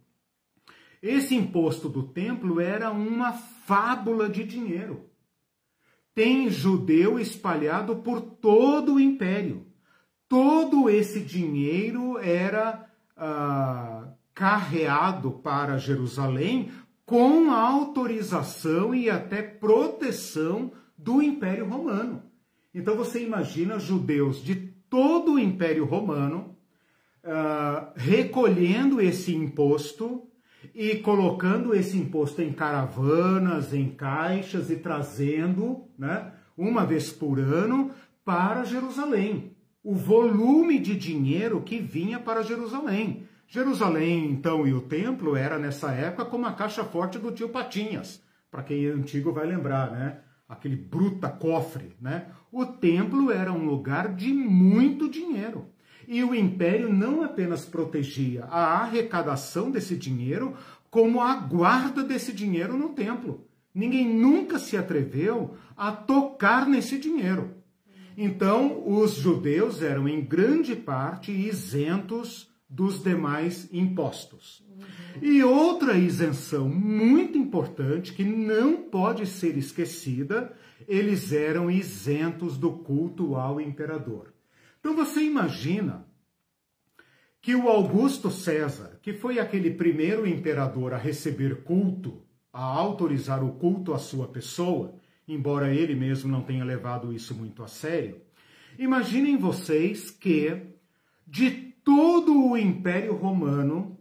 esse 1.01 1.33
imposto 1.35 1.87
do 1.89 2.03
templo 2.03 2.59
era 2.59 2.91
uma 2.91 3.31
fábula 3.31 4.29
de 4.29 4.43
dinheiro. 4.43 5.09
Tem 6.13 6.49
judeu 6.49 7.19
espalhado 7.19 7.97
por 7.97 8.19
todo 8.19 8.95
o 8.95 8.99
império 8.99 9.69
todo 10.29 10.87
esse 10.87 11.19
dinheiro 11.19 12.19
era 12.19 12.87
ah, 13.17 14.13
carreado 14.33 15.31
para 15.31 15.79
Jerusalém 15.79 16.71
com 17.09 17.51
autorização 17.51 18.93
e 18.93 19.09
até 19.09 19.41
proteção 19.41 20.71
do 20.95 21.23
Império 21.23 21.67
Romano. 21.67 22.21
Então 22.71 22.95
você 22.95 23.23
imagina 23.23 23.79
judeus 23.79 24.43
de 24.43 24.53
todo 24.53 25.33
o 25.33 25.39
Império 25.39 25.85
Romano 25.85 26.55
ah, 27.23 27.91
recolhendo 27.95 29.01
esse 29.01 29.33
imposto 29.33 30.27
e 30.75 30.97
colocando 30.97 31.73
esse 31.73 31.97
imposto 31.97 32.43
em 32.43 32.53
caravanas, 32.53 33.73
em 33.73 33.89
caixas 33.89 34.69
e 34.69 34.75
trazendo, 34.75 35.85
né, 35.97 36.31
uma 36.55 36.85
vez 36.85 37.11
por 37.11 37.39
ano 37.39 37.89
para 38.23 38.63
Jerusalém 38.63 39.55
o 39.83 39.95
volume 39.95 40.77
de 40.77 40.95
dinheiro 40.95 41.61
que 41.61 41.79
vinha 41.79 42.19
para 42.19 42.43
Jerusalém. 42.43 43.27
Jerusalém, 43.51 44.29
então, 44.29 44.67
e 44.67 44.73
o 44.73 44.81
templo 44.81 45.35
era 45.35 45.57
nessa 45.57 45.91
época 45.91 46.25
como 46.25 46.45
a 46.45 46.51
caixa 46.51 46.83
forte 46.83 47.17
do 47.17 47.31
tio 47.31 47.49
Patinhas, 47.49 48.21
para 48.51 48.61
quem 48.61 48.85
é 48.85 48.89
antigo 48.89 49.33
vai 49.33 49.47
lembrar, 49.47 49.89
né? 49.89 50.19
Aquele 50.47 50.75
bruta 50.75 51.27
cofre, 51.29 51.95
né? 51.99 52.27
O 52.51 52.63
templo 52.63 53.31
era 53.31 53.51
um 53.51 53.65
lugar 53.65 54.13
de 54.13 54.31
muito 54.31 55.09
dinheiro. 55.09 55.65
E 56.07 56.23
o 56.23 56.35
império 56.35 56.93
não 56.93 57.23
apenas 57.23 57.65
protegia 57.65 58.45
a 58.45 58.83
arrecadação 58.83 59.71
desse 59.71 59.95
dinheiro, 59.95 60.53
como 60.91 61.19
a 61.19 61.35
guarda 61.35 62.03
desse 62.03 62.31
dinheiro 62.31 62.77
no 62.77 62.89
templo. 62.89 63.47
Ninguém 63.73 64.07
nunca 64.07 64.59
se 64.59 64.77
atreveu 64.77 65.55
a 65.75 65.91
tocar 65.91 66.67
nesse 66.67 66.99
dinheiro. 66.99 67.55
Então, 68.15 68.83
os 68.87 69.15
judeus 69.15 69.81
eram 69.81 70.07
em 70.07 70.21
grande 70.21 70.75
parte 70.75 71.31
isentos 71.31 72.47
dos 72.69 73.01
demais 73.01 73.67
impostos. 73.73 74.63
Uhum. 74.69 74.85
E 75.21 75.43
outra 75.43 75.97
isenção 75.97 76.69
muito 76.69 77.37
importante 77.37 78.13
que 78.13 78.23
não 78.23 78.83
pode 78.83 79.25
ser 79.25 79.57
esquecida, 79.57 80.55
eles 80.87 81.33
eram 81.33 81.71
isentos 81.71 82.57
do 82.57 82.71
culto 82.71 83.35
ao 83.35 83.59
imperador. 83.59 84.33
Então 84.79 84.95
você 84.95 85.21
imagina 85.21 86.05
que 87.41 87.55
o 87.55 87.67
Augusto 87.67 88.29
César, 88.29 88.99
que 89.01 89.13
foi 89.13 89.39
aquele 89.39 89.71
primeiro 89.71 90.27
imperador 90.27 90.93
a 90.93 90.97
receber 90.97 91.63
culto, 91.63 92.21
a 92.51 92.63
autorizar 92.63 93.43
o 93.43 93.53
culto 93.53 93.93
à 93.93 93.97
sua 93.97 94.27
pessoa, 94.27 94.95
embora 95.27 95.73
ele 95.73 95.95
mesmo 95.95 96.31
não 96.31 96.41
tenha 96.41 96.63
levado 96.63 97.13
isso 97.13 97.33
muito 97.33 97.63
a 97.63 97.67
sério, 97.67 98.21
imaginem 98.77 99.37
vocês 99.37 100.11
que 100.11 100.61
de 101.25 101.68
todo 101.89 102.51
o 102.51 102.55
Império 102.55 103.15
Romano 103.15 103.97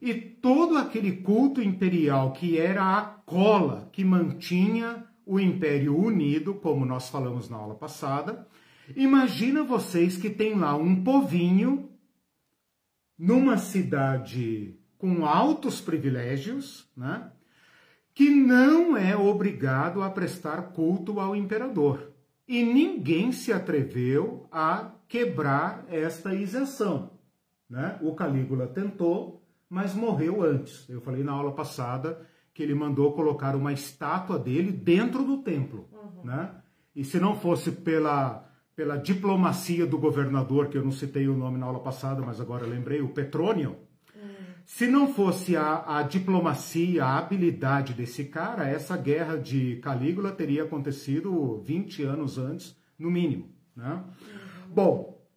e 0.00 0.14
todo 0.14 0.78
aquele 0.78 1.10
culto 1.10 1.60
imperial 1.60 2.32
que 2.32 2.56
era 2.56 2.96
a 2.96 3.02
cola 3.02 3.88
que 3.90 4.04
mantinha 4.04 5.04
o 5.26 5.40
Império 5.40 5.98
unido, 5.98 6.54
como 6.54 6.86
nós 6.86 7.08
falamos 7.08 7.50
na 7.50 7.56
aula 7.56 7.74
passada, 7.74 8.46
imagina 8.94 9.64
vocês 9.64 10.16
que 10.16 10.30
tem 10.30 10.54
lá 10.54 10.76
um 10.76 11.02
povinho 11.02 11.90
numa 13.18 13.58
cidade 13.58 14.78
com 14.96 15.26
altos 15.26 15.80
privilégios, 15.80 16.88
né? 16.96 17.32
que 18.14 18.30
não 18.30 18.96
é 18.96 19.16
obrigado 19.16 20.00
a 20.00 20.10
prestar 20.10 20.62
culto 20.70 21.18
ao 21.18 21.34
imperador. 21.34 22.12
E 22.46 22.62
ninguém 22.62 23.32
se 23.32 23.52
atreveu 23.52 24.46
a 24.52 24.92
quebrar 25.08 25.84
esta 25.88 26.32
isenção. 26.32 27.15
Né? 27.68 27.98
O 28.00 28.14
Calígula 28.14 28.66
tentou, 28.66 29.42
mas 29.68 29.94
morreu 29.94 30.42
antes. 30.42 30.88
Eu 30.88 31.00
falei 31.00 31.24
na 31.24 31.32
aula 31.32 31.52
passada 31.52 32.20
que 32.54 32.62
ele 32.62 32.74
mandou 32.74 33.12
colocar 33.12 33.54
uma 33.54 33.72
estátua 33.72 34.38
dele 34.38 34.72
dentro 34.72 35.24
do 35.24 35.38
templo. 35.38 35.88
Uhum. 35.92 36.24
Né? 36.24 36.50
E 36.94 37.04
se 37.04 37.20
não 37.20 37.36
fosse 37.36 37.70
pela, 37.70 38.48
pela 38.74 38.96
diplomacia 38.96 39.86
do 39.86 39.98
governador, 39.98 40.68
que 40.68 40.78
eu 40.78 40.84
não 40.84 40.92
citei 40.92 41.28
o 41.28 41.36
nome 41.36 41.58
na 41.58 41.66
aula 41.66 41.80
passada, 41.80 42.22
mas 42.22 42.40
agora 42.40 42.64
lembrei, 42.64 43.02
o 43.02 43.10
Petrônio, 43.10 43.76
se 44.66 44.88
não 44.88 45.14
fosse 45.14 45.56
a, 45.56 45.98
a, 45.98 46.02
diplomacia, 46.02 47.04
a 47.04 47.18
habilidade 47.18 47.94
desse 47.94 48.24
cara, 48.24 48.68
essa 48.68 48.96
guerra 48.96 49.36
de 49.36 49.76
Calígula 49.76 50.32
teria 50.32 50.64
acontecido 50.64 51.62
20 51.64 52.02
anos 52.02 52.36
antes, 52.36 52.76
no 52.98 53.08
mínimo. 53.08 53.48
Né? 53.76 53.92
Uhum. 53.94 54.74
Bom, 54.74 55.28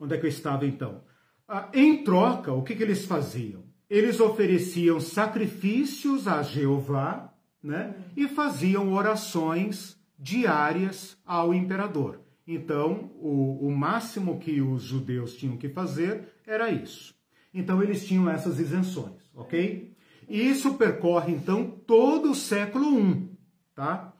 onde 0.00 0.14
é 0.14 0.18
que 0.18 0.24
eu 0.24 0.30
estava 0.30 0.64
então? 0.64 1.02
Ah, 1.48 1.68
em 1.72 2.02
troca, 2.02 2.52
o 2.52 2.62
que, 2.62 2.74
que 2.74 2.82
eles 2.82 3.04
faziam? 3.04 3.64
Eles 3.88 4.18
ofereciam 4.20 4.98
sacrifícios 4.98 6.26
a 6.26 6.42
Jeová 6.42 7.32
né? 7.66 7.96
E 8.16 8.28
faziam 8.28 8.92
orações 8.92 9.98
diárias 10.16 11.18
ao 11.26 11.52
imperador. 11.52 12.20
Então, 12.46 13.10
o, 13.16 13.66
o 13.66 13.76
máximo 13.76 14.38
que 14.38 14.60
os 14.60 14.82
judeus 14.82 15.34
tinham 15.34 15.56
que 15.56 15.68
fazer 15.68 16.32
era 16.46 16.70
isso. 16.70 17.12
Então 17.52 17.82
eles 17.82 18.06
tinham 18.06 18.30
essas 18.30 18.60
isenções, 18.60 19.20
ok? 19.34 19.96
E 20.28 20.48
isso 20.48 20.74
percorre 20.74 21.32
então 21.32 21.68
todo 21.68 22.30
o 22.30 22.34
século 22.34 23.00
I, 23.00 23.30
tá? 23.74 24.12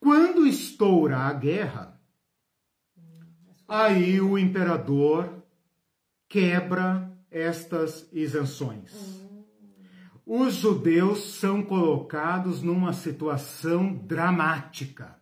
Quando 0.00 0.46
estoura 0.46 1.18
a 1.18 1.32
guerra, 1.32 2.00
aí 3.68 4.20
o 4.20 4.36
imperador 4.36 5.41
quebra 6.32 7.12
estas 7.30 8.08
isenções. 8.10 9.22
Os 10.24 10.54
judeus 10.54 11.34
são 11.34 11.62
colocados 11.62 12.62
numa 12.62 12.94
situação 12.94 13.92
dramática. 13.92 15.14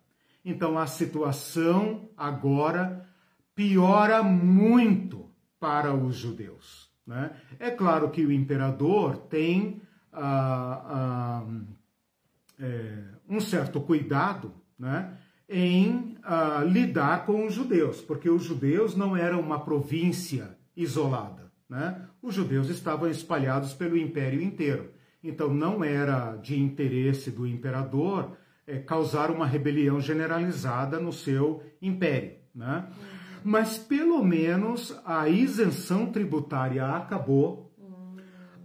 Então 0.44 0.78
a 0.78 0.86
situação 0.86 2.08
agora 2.16 3.08
piora 3.56 4.22
muito 4.22 5.28
para 5.58 5.92
os 5.92 6.14
judeus. 6.14 6.88
Né? 7.04 7.32
É 7.58 7.72
claro 7.72 8.10
que 8.10 8.24
o 8.24 8.30
imperador 8.30 9.16
tem 9.16 9.82
ah, 10.12 11.42
ah, 11.42 11.46
é, 12.56 13.04
um 13.28 13.40
certo 13.40 13.80
cuidado 13.80 14.54
né, 14.78 15.18
em 15.48 16.16
ah, 16.22 16.62
lidar 16.64 17.26
com 17.26 17.46
os 17.46 17.52
judeus, 17.52 18.00
porque 18.00 18.30
os 18.30 18.44
judeus 18.44 18.94
não 18.94 19.16
eram 19.16 19.40
uma 19.40 19.58
província 19.58 20.59
isolada. 20.76 21.50
Né? 21.68 22.06
Os 22.22 22.35
judeus 22.35 22.68
estavam 22.68 23.09
espalhados 23.09 23.74
pelo 23.74 23.96
império 23.96 24.40
inteiro. 24.40 24.92
Então 25.22 25.52
não 25.52 25.85
era 25.85 26.37
de 26.37 26.59
interesse 26.59 27.30
do 27.30 27.46
imperador 27.46 28.37
é, 28.66 28.78
causar 28.78 29.30
uma 29.30 29.46
rebelião 29.46 30.00
generalizada 30.00 30.98
no 30.98 31.12
seu 31.12 31.62
império. 31.80 32.38
Né? 32.54 32.88
mas 33.44 33.78
pelo 33.78 34.22
menos 34.24 34.96
a 35.04 35.28
isenção 35.28 36.06
tributária 36.06 36.87
acabou. 36.87 37.70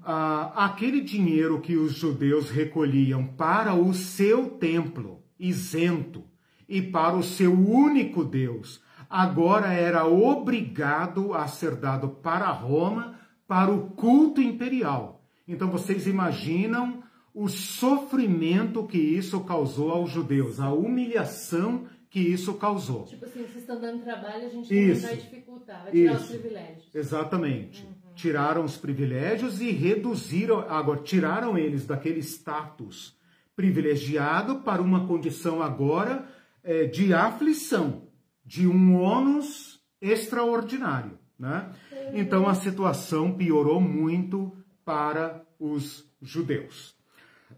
Ah, 0.04 0.66
aquele 0.66 1.02
dinheiro 1.02 1.60
que 1.62 1.76
os 1.76 1.94
judeus 1.94 2.50
recolhiam 2.52 3.26
para 3.26 3.74
o 3.74 3.92
seu 3.94 4.50
templo, 4.50 5.24
isento, 5.40 6.24
e 6.70 6.82
para 6.82 7.16
o 7.16 7.24
seu 7.24 7.54
único 7.54 8.24
Deus, 8.24 8.82
agora 9.16 9.72
era 9.72 10.06
obrigado 10.06 11.34
a 11.34 11.48
ser 11.48 11.76
dado 11.76 12.10
para 12.10 12.52
Roma 12.52 13.18
para 13.48 13.72
o 13.72 13.92
culto 13.92 14.42
imperial. 14.42 15.24
Então 15.48 15.70
vocês 15.70 16.06
imaginam 16.06 17.02
o 17.34 17.48
sofrimento 17.48 18.86
que 18.86 18.98
isso 18.98 19.40
causou 19.46 19.92
aos 19.92 20.10
judeus, 20.10 20.60
a 20.60 20.72
humilhação 20.72 21.86
que 22.10 22.20
isso 22.20 22.56
causou. 22.56 23.06
Tipo 23.06 23.26
assim, 23.26 23.40
vocês 23.44 23.58
estão 23.58 23.80
dando 23.80 24.04
trabalho, 24.04 24.48
a 24.48 24.50
gente 24.50 24.74
isso. 24.74 25.08
vai 25.08 25.18
dificultar, 25.18 25.84
vai 25.84 25.92
tirar 25.92 26.14
isso. 26.14 26.24
os 26.24 26.30
privilégios. 26.30 26.96
Exatamente. 26.96 27.84
Uhum. 27.84 28.14
Tiraram 28.16 28.64
os 28.64 28.78
privilégios 28.78 29.62
e 29.62 29.72
reduziram, 29.72 30.60
agora, 30.60 31.02
tiraram 31.02 31.58
eles 31.58 31.86
daquele 31.86 32.20
status 32.20 33.16
privilegiado 33.56 34.58
para 34.58 34.82
uma 34.82 35.08
condição 35.08 35.62
agora 35.62 36.28
é, 36.64 36.86
de 36.86 37.14
aflição, 37.14 38.05
de 38.46 38.68
um 38.68 39.02
ônus 39.02 39.80
extraordinário. 40.00 41.18
Né? 41.38 41.70
Então 42.14 42.48
a 42.48 42.54
situação 42.54 43.34
piorou 43.34 43.82
muito 43.82 44.56
para 44.84 45.44
os 45.60 46.10
judeus. 46.22 46.96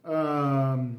Uh, 0.03 0.95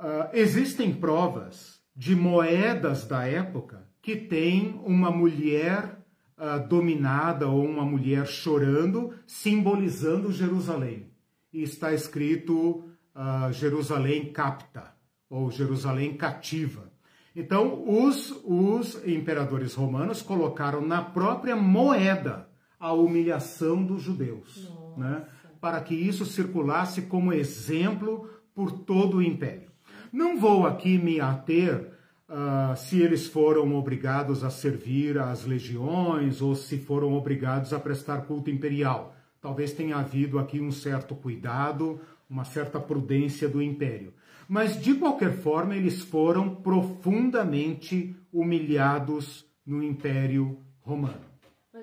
uh, 0.00 0.28
existem 0.32 0.92
provas 0.92 1.80
de 1.96 2.14
moedas 2.14 3.06
da 3.06 3.26
época 3.26 3.86
que 4.02 4.16
tem 4.16 4.80
uma 4.84 5.10
mulher 5.10 5.98
uh, 6.36 6.66
dominada 6.68 7.48
ou 7.48 7.64
uma 7.64 7.84
mulher 7.84 8.26
chorando, 8.26 9.14
simbolizando 9.26 10.32
Jerusalém. 10.32 11.10
E 11.52 11.62
está 11.62 11.92
escrito 11.92 12.84
uh, 13.14 13.52
Jerusalém 13.52 14.32
capta 14.32 14.94
ou 15.30 15.50
Jerusalém 15.50 16.16
cativa. 16.16 16.92
Então, 17.34 17.82
os, 17.86 18.30
os 18.44 19.04
imperadores 19.06 19.74
romanos 19.74 20.22
colocaram 20.22 20.80
na 20.80 21.02
própria 21.02 21.56
moeda 21.56 22.48
a 22.78 22.92
humilhação 22.92 23.82
dos 23.82 24.02
judeus, 24.02 24.70
né? 24.96 25.24
para 25.60 25.80
que 25.80 25.94
isso 25.94 26.24
circulasse 26.24 27.02
como 27.02 27.32
exemplo 27.32 28.30
por 28.54 28.70
todo 28.70 29.16
o 29.16 29.22
império. 29.22 29.70
Não 30.12 30.38
vou 30.38 30.64
aqui 30.64 30.96
me 30.96 31.20
ater 31.20 31.90
uh, 32.28 32.76
se 32.76 33.00
eles 33.00 33.26
foram 33.26 33.74
obrigados 33.74 34.44
a 34.44 34.50
servir 34.50 35.18
às 35.18 35.44
legiões 35.44 36.40
ou 36.40 36.54
se 36.54 36.78
foram 36.78 37.14
obrigados 37.14 37.72
a 37.72 37.80
prestar 37.80 38.26
culto 38.26 38.48
imperial. 38.48 39.16
Talvez 39.40 39.72
tenha 39.72 39.96
havido 39.96 40.38
aqui 40.38 40.60
um 40.60 40.70
certo 40.70 41.14
cuidado, 41.16 42.00
uma 42.30 42.44
certa 42.44 42.78
prudência 42.78 43.48
do 43.48 43.60
império. 43.60 44.12
Mas, 44.48 44.80
de 44.80 44.94
qualquer 44.94 45.32
forma, 45.38 45.74
eles 45.74 46.00
foram 46.00 46.54
profundamente 46.54 48.14
humilhados 48.32 49.44
no 49.66 49.82
Império 49.82 50.58
Romano. 50.80 51.34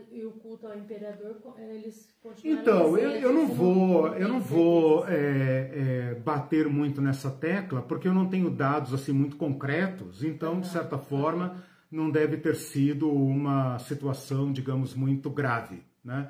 E 0.10 0.24
o 0.26 0.32
culto 0.32 0.68
ao 0.68 0.78
imperador, 0.78 1.38
eles 1.58 2.14
continuaram 2.22 2.62
Então, 2.62 2.98
eu, 2.98 3.12
eu 3.12 3.34
não 3.34 3.48
vou, 3.48 4.08
eu 4.16 4.28
não 4.28 4.40
vou 4.40 5.06
é, 5.08 5.12
é, 5.14 6.16
bater 6.16 6.68
muito 6.70 7.02
nessa 7.02 7.30
tecla, 7.30 7.82
porque 7.82 8.08
eu 8.08 8.14
não 8.14 8.28
tenho 8.28 8.50
dados 8.50 8.94
assim 8.94 9.12
muito 9.12 9.36
concretos, 9.36 10.24
então, 10.24 10.62
de 10.62 10.68
certa 10.68 10.98
forma, 10.98 11.62
não 11.92 12.10
deve 12.10 12.38
ter 12.38 12.56
sido 12.56 13.12
uma 13.12 13.80
situação, 13.80 14.52
digamos, 14.52 14.96
muito 14.96 15.30
grave. 15.30 15.84
Né? 16.04 16.30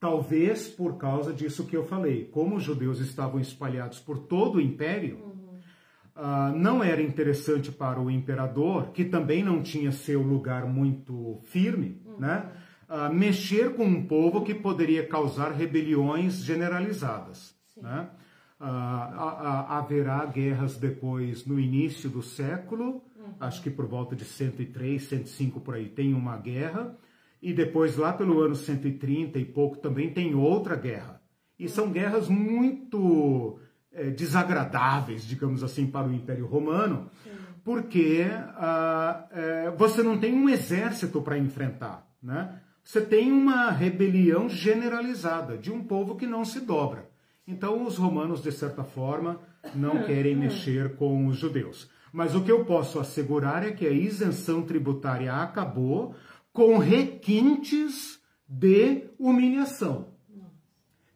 Talvez 0.00 0.68
por 0.68 0.96
causa 0.96 1.32
disso 1.32 1.66
que 1.66 1.76
eu 1.76 1.84
falei, 1.84 2.24
como 2.32 2.56
os 2.56 2.62
judeus 2.62 2.98
estavam 2.98 3.38
espalhados 3.40 4.00
por 4.00 4.18
todo 4.18 4.56
o 4.56 4.60
império, 4.60 5.18
uhum. 5.22 5.31
Uh, 6.16 6.56
não 6.56 6.82
era 6.82 7.02
interessante 7.02 7.70
para 7.70 8.00
o 8.00 8.10
imperador, 8.10 8.90
que 8.92 9.04
também 9.04 9.42
não 9.42 9.62
tinha 9.62 9.92
seu 9.92 10.22
lugar 10.22 10.66
muito 10.66 11.38
firme, 11.44 12.00
uhum. 12.04 12.18
né? 12.18 12.50
Uh, 12.88 13.12
mexer 13.12 13.74
com 13.74 13.84
um 13.84 14.06
povo 14.06 14.42
que 14.42 14.54
poderia 14.54 15.06
causar 15.06 15.52
rebeliões 15.52 16.44
generalizadas. 16.44 17.54
Né? 17.74 18.06
Uh, 18.60 18.64
haverá 18.64 20.26
guerras 20.26 20.76
depois, 20.76 21.46
no 21.46 21.58
início 21.58 22.10
do 22.10 22.22
século, 22.22 23.02
uhum. 23.16 23.34
acho 23.40 23.62
que 23.62 23.70
por 23.70 23.86
volta 23.86 24.14
de 24.14 24.26
103, 24.26 25.02
105 25.02 25.60
por 25.60 25.74
aí, 25.74 25.88
tem 25.88 26.12
uma 26.12 26.36
guerra, 26.36 26.94
e 27.40 27.52
depois 27.54 27.96
lá 27.96 28.12
pelo 28.12 28.40
ano 28.40 28.54
130 28.54 29.38
e 29.38 29.44
pouco 29.44 29.78
também 29.78 30.12
tem 30.12 30.34
outra 30.34 30.76
guerra. 30.76 31.22
E 31.58 31.70
são 31.70 31.86
uhum. 31.86 31.92
guerras 31.92 32.28
muito 32.28 33.58
é, 33.94 34.10
desagradáveis, 34.10 35.26
digamos 35.26 35.62
assim, 35.62 35.86
para 35.86 36.08
o 36.08 36.14
Império 36.14 36.46
Romano, 36.46 37.10
porque 37.64 38.24
é, 39.30 39.70
você 39.76 40.02
não 40.02 40.18
tem 40.18 40.34
um 40.34 40.48
exército 40.48 41.20
para 41.22 41.38
enfrentar, 41.38 42.06
né? 42.22 42.60
Você 42.82 43.00
tem 43.00 43.30
uma 43.30 43.70
rebelião 43.70 44.48
generalizada 44.48 45.56
de 45.56 45.70
um 45.70 45.84
povo 45.84 46.16
que 46.16 46.26
não 46.26 46.44
se 46.44 46.60
dobra. 46.60 47.08
Então, 47.46 47.84
os 47.84 47.96
romanos, 47.96 48.42
de 48.42 48.50
certa 48.50 48.82
forma, 48.82 49.40
não 49.74 50.02
querem 50.06 50.34
mexer 50.34 50.96
com 50.96 51.26
os 51.26 51.36
judeus. 51.36 51.88
Mas 52.12 52.34
o 52.34 52.42
que 52.42 52.50
eu 52.50 52.64
posso 52.64 52.98
assegurar 52.98 53.64
é 53.64 53.70
que 53.70 53.86
a 53.86 53.92
isenção 53.92 54.62
tributária 54.62 55.32
acabou 55.32 56.16
com 56.52 56.76
requintes 56.76 58.20
de 58.48 59.04
humilhação 59.18 60.11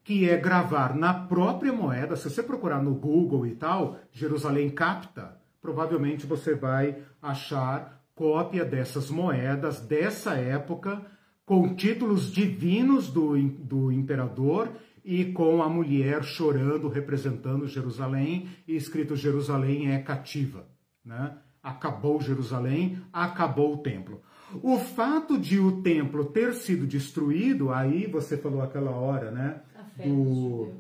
que 0.07 0.31
é 0.31 0.37
gravar 0.37 0.95
na 0.95 1.13
própria 1.13 1.73
moeda. 1.73 2.15
Se 2.15 2.31
você 2.31 2.41
procurar 2.41 2.81
no 2.81 2.95
Google 2.95 3.45
e 3.45 3.57
tal, 3.57 3.99
Jerusalém 4.13 4.71
capta, 4.71 5.37
provavelmente 5.61 6.25
você 6.27 6.55
vai 6.55 6.99
achar 7.21 8.01
cópia 8.15 8.65
dessas 8.65 9.11
moedas 9.11 9.81
dessa 9.81 10.35
época, 10.35 11.05
com 11.45 11.75
títulos 11.75 12.33
divinos 12.33 13.09
do, 13.09 13.37
do 13.37 13.91
imperador 13.91 14.71
e 15.05 15.25
com 15.25 15.61
a 15.61 15.69
mulher 15.69 16.23
chorando, 16.23 16.89
representando 16.89 17.67
Jerusalém, 17.67 18.49
e 18.67 18.77
escrito 18.77 19.17
Jerusalém 19.17 19.91
é 19.93 19.99
cativa. 19.99 20.69
Né? 21.05 21.37
Acabou 21.61 22.21
Jerusalém, 22.21 23.03
acabou 23.13 23.75
o 23.75 23.79
templo. 23.79 24.23
O 24.63 24.79
fato 24.79 25.37
de 25.37 25.59
o 25.59 25.83
templo 25.83 26.27
ter 26.27 26.55
sido 26.55 26.87
destruído, 26.87 27.73
aí 27.73 28.07
você 28.07 28.37
falou 28.37 28.63
aquela 28.63 28.93
hora, 28.93 29.33
né? 29.33 29.63
Afeta 29.99 30.09
do... 30.09 30.73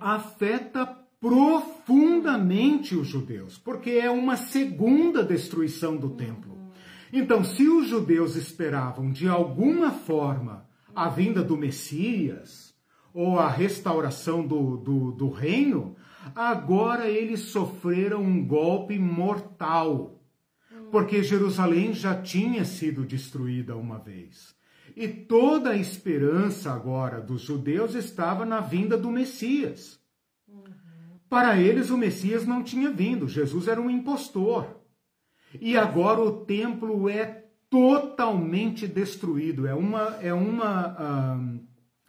a. 0.00 0.14
Afeta 0.14 0.86
profundamente 1.20 2.94
os 2.94 3.08
judeus, 3.08 3.58
porque 3.58 3.90
é 3.90 4.10
uma 4.10 4.36
segunda 4.36 5.24
destruição 5.24 5.96
do 5.96 6.08
uhum. 6.08 6.16
templo. 6.16 6.58
Então, 7.12 7.42
se 7.42 7.66
os 7.66 7.88
judeus 7.88 8.36
esperavam 8.36 9.10
de 9.10 9.28
alguma 9.28 9.90
forma 9.90 10.66
a 10.94 11.08
vinda 11.08 11.42
do 11.42 11.56
Messias 11.56 12.74
ou 13.14 13.38
a 13.38 13.48
restauração 13.48 14.46
do, 14.46 14.76
do, 14.76 15.12
do 15.12 15.30
reino, 15.30 15.96
agora 16.34 17.08
eles 17.08 17.40
sofreram 17.40 18.22
um 18.22 18.46
golpe 18.46 18.98
mortal, 18.98 20.20
porque 20.90 21.22
Jerusalém 21.22 21.92
já 21.92 22.20
tinha 22.20 22.64
sido 22.64 23.04
destruída 23.04 23.76
uma 23.76 23.98
vez. 23.98 24.57
E 25.00 25.06
toda 25.06 25.70
a 25.70 25.76
esperança 25.76 26.72
agora 26.72 27.20
dos 27.20 27.40
judeus 27.42 27.94
estava 27.94 28.44
na 28.44 28.58
vinda 28.58 28.98
do 28.98 29.12
Messias. 29.12 30.00
Para 31.30 31.56
eles, 31.56 31.88
o 31.88 31.96
Messias 31.96 32.44
não 32.44 32.64
tinha 32.64 32.90
vindo, 32.90 33.28
Jesus 33.28 33.68
era 33.68 33.80
um 33.80 33.88
impostor. 33.88 34.66
E 35.60 35.76
agora 35.76 36.20
o 36.20 36.44
templo 36.44 37.08
é 37.08 37.44
totalmente 37.70 38.88
destruído, 38.88 39.68
é 39.68 39.72
uma, 39.74 40.16
é 40.20 40.34
uma 40.34 41.38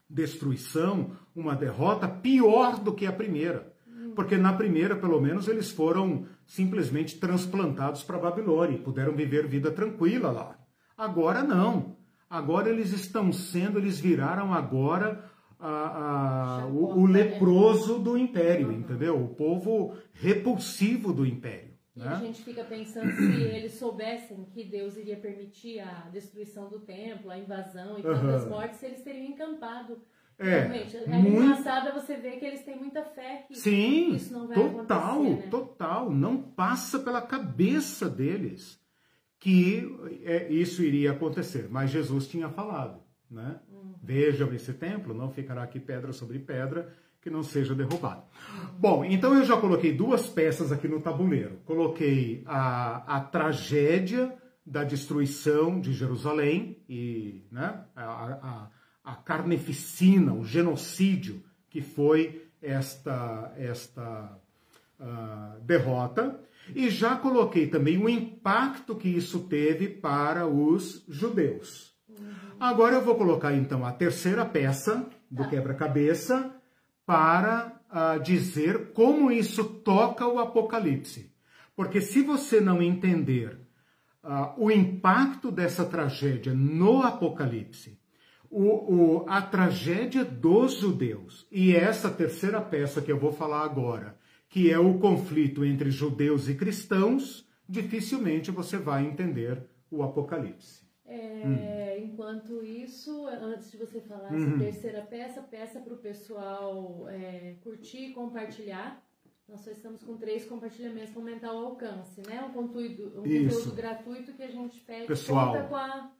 destruição, 0.09 1.11
uma 1.35 1.55
derrota 1.55 2.07
pior 2.07 2.79
do 2.79 2.91
que 2.91 3.05
a 3.05 3.13
primeira. 3.13 3.71
Porque 4.15 4.35
na 4.35 4.53
primeira, 4.53 4.95
pelo 4.95 5.21
menos, 5.21 5.47
eles 5.47 5.69
foram 5.69 6.25
simplesmente 6.43 7.19
transplantados 7.19 8.01
para 8.01 8.17
Babilônia 8.17 8.77
e 8.77 8.81
puderam 8.81 9.13
viver 9.15 9.45
vida 9.45 9.69
tranquila 9.69 10.31
lá. 10.31 10.59
Agora 10.97 11.43
não. 11.43 11.98
Agora 12.29 12.69
eles 12.69 12.91
estão 12.93 13.31
sendo, 13.33 13.79
eles 13.79 13.99
viraram 13.99 14.53
agora 14.53 15.29
a, 15.59 16.61
a, 16.61 16.65
o, 16.67 16.99
o, 16.99 17.05
leproso 17.05 17.97
do 17.99 18.17
império, 18.17 18.71
entendeu? 18.71 19.21
O 19.21 19.29
povo 19.29 19.97
repulsivo 20.13 21.11
do 21.11 21.25
império. 21.25 21.73
E 21.95 21.99
né? 21.99 22.07
a 22.07 22.15
gente 22.15 22.43
fica 22.43 22.63
pensando 22.63 23.11
se 23.11 23.23
eles 23.23 23.73
soubessem 23.73 24.45
que 24.53 24.63
Deus 24.63 24.95
iria 24.95 25.17
permitir 25.17 25.79
a 25.79 26.07
destruição 26.11 26.69
do 26.69 26.79
templo, 26.79 27.31
a 27.31 27.37
invasão 27.37 27.99
e 27.99 28.03
tantas 28.03 28.43
uhum. 28.43 28.49
mortes, 28.51 28.81
eles 28.83 29.01
teriam 29.01 29.25
encampado. 29.25 30.01
É, 30.37 30.59
Realmente, 30.59 30.95
é 30.95 31.07
muito... 31.07 31.43
engraçado 31.43 31.93
você 31.93 32.15
ver 32.15 32.39
que 32.39 32.45
eles 32.45 32.63
têm 32.63 32.77
muita 32.77 33.03
fé 33.03 33.43
que 33.45 33.55
Sim, 33.55 34.13
isso 34.13 34.31
não 34.31 34.47
vai 34.47 34.55
total, 34.55 35.15
acontecer. 35.15 35.43
Né? 35.43 35.49
Total, 35.49 36.09
não 36.09 36.41
passa 36.41 36.99
pela 36.99 37.21
cabeça 37.21 38.09
deles 38.09 38.78
que 39.39 39.87
é, 40.23 40.51
isso 40.51 40.83
iria 40.83 41.11
acontecer. 41.11 41.67
Mas 41.69 41.89
Jesus 41.89 42.27
tinha 42.27 42.49
falado, 42.49 42.99
né? 43.29 43.59
Uhum. 43.71 43.95
Vejam 44.03 44.53
esse 44.53 44.73
templo, 44.73 45.13
não 45.13 45.29
ficará 45.29 45.63
aqui 45.63 45.79
pedra 45.79 46.11
sobre 46.11 46.39
pedra 46.39 46.93
que 47.21 47.29
não 47.29 47.43
seja 47.43 47.75
derrubado. 47.75 48.23
Uhum. 48.23 48.67
Bom, 48.77 49.05
então 49.05 49.33
eu 49.33 49.45
já 49.45 49.57
coloquei 49.57 49.93
duas 49.93 50.27
peças 50.27 50.71
aqui 50.71 50.87
no 50.87 51.01
tabuleiro. 51.01 51.59
Coloquei 51.65 52.43
a, 52.45 53.17
a 53.17 53.21
tragédia 53.21 54.35
da 54.65 54.83
destruição 54.83 55.79
de 55.79 55.93
Jerusalém 55.93 56.83
e 56.87 57.43
né, 57.51 57.85
a, 57.95 58.03
a, 58.03 58.69
a 59.03 59.15
carneficina, 59.15 60.33
o 60.33 60.43
genocídio 60.43 61.43
que 61.69 61.81
foi 61.81 62.49
esta, 62.61 63.53
esta 63.57 64.37
uh, 64.99 65.59
derrota. 65.61 66.39
E 66.75 66.89
já 66.89 67.15
coloquei 67.15 67.67
também 67.67 67.97
o 67.97 68.09
impacto 68.09 68.95
que 68.95 69.09
isso 69.09 69.41
teve 69.47 69.87
para 69.87 70.47
os 70.47 71.05
judeus. 71.07 71.93
Uhum. 72.07 72.25
Agora 72.59 72.95
eu 72.95 73.01
vou 73.01 73.15
colocar 73.15 73.53
então 73.53 73.85
a 73.85 73.91
terceira 73.91 74.45
peça 74.45 75.07
do 75.29 75.43
tá. 75.43 75.49
quebra-cabeça 75.49 76.53
para 77.05 77.79
uh, 77.89 78.21
dizer 78.21 78.91
como 78.93 79.31
isso 79.31 79.63
toca 79.63 80.27
o 80.27 80.39
Apocalipse. 80.39 81.33
Porque 81.75 82.01
se 82.01 82.21
você 82.21 82.59
não 82.59 82.81
entender 82.81 83.59
uh, 84.23 84.53
o 84.57 84.69
impacto 84.69 85.51
dessa 85.51 85.85
tragédia 85.85 86.53
no 86.53 87.01
Apocalipse, 87.01 87.99
o, 88.49 89.23
o, 89.23 89.25
a 89.29 89.41
tragédia 89.41 90.25
dos 90.25 90.79
judeus 90.79 91.47
e 91.51 91.75
essa 91.75 92.09
terceira 92.09 92.59
peça 92.59 93.01
que 93.01 93.11
eu 93.11 93.19
vou 93.19 93.31
falar 93.31 93.63
agora, 93.63 94.17
que 94.49 94.71
é 94.71 94.79
o 94.79 94.97
conflito 94.97 95.63
entre 95.63 95.91
judeus 95.91 96.49
e 96.49 96.55
cristãos, 96.55 97.47
dificilmente 97.67 98.49
você 98.49 98.77
vai 98.77 99.05
entender 99.05 99.63
o 99.91 100.01
Apocalipse. 100.01 100.83
É, 101.05 101.45
hum. 101.45 101.79
Enquanto 102.03 102.63
isso, 102.63 103.27
antes 103.27 103.71
de 103.71 103.77
você 103.77 104.01
falar 104.01 104.31
uhum. 104.31 104.49
essa 104.49 104.57
terceira 104.57 105.01
peça, 105.01 105.41
peça 105.41 105.79
para 105.79 105.93
o 105.93 105.97
pessoal 105.97 107.07
é, 107.07 107.55
curtir 107.61 108.09
e 108.09 108.13
compartilhar. 108.13 109.01
Nós 109.47 109.61
só 109.61 109.71
estamos 109.71 110.03
com 110.03 110.17
três 110.17 110.45
compartilhamentos 110.45 111.11
para 111.11 111.21
aumentar 111.21 111.53
o 111.53 111.65
alcance, 111.65 112.21
né? 112.27 112.43
Um 112.43 112.51
conteúdo, 112.51 113.19
um 113.19 113.23
conteúdo 113.23 113.71
gratuito 113.73 114.33
que 114.33 114.43
a 114.43 114.51
gente 114.51 114.81
pede 114.81 115.07
pessoal, 115.07 115.53
conta 115.53 115.67
com 115.67 115.75
a, 115.75 116.11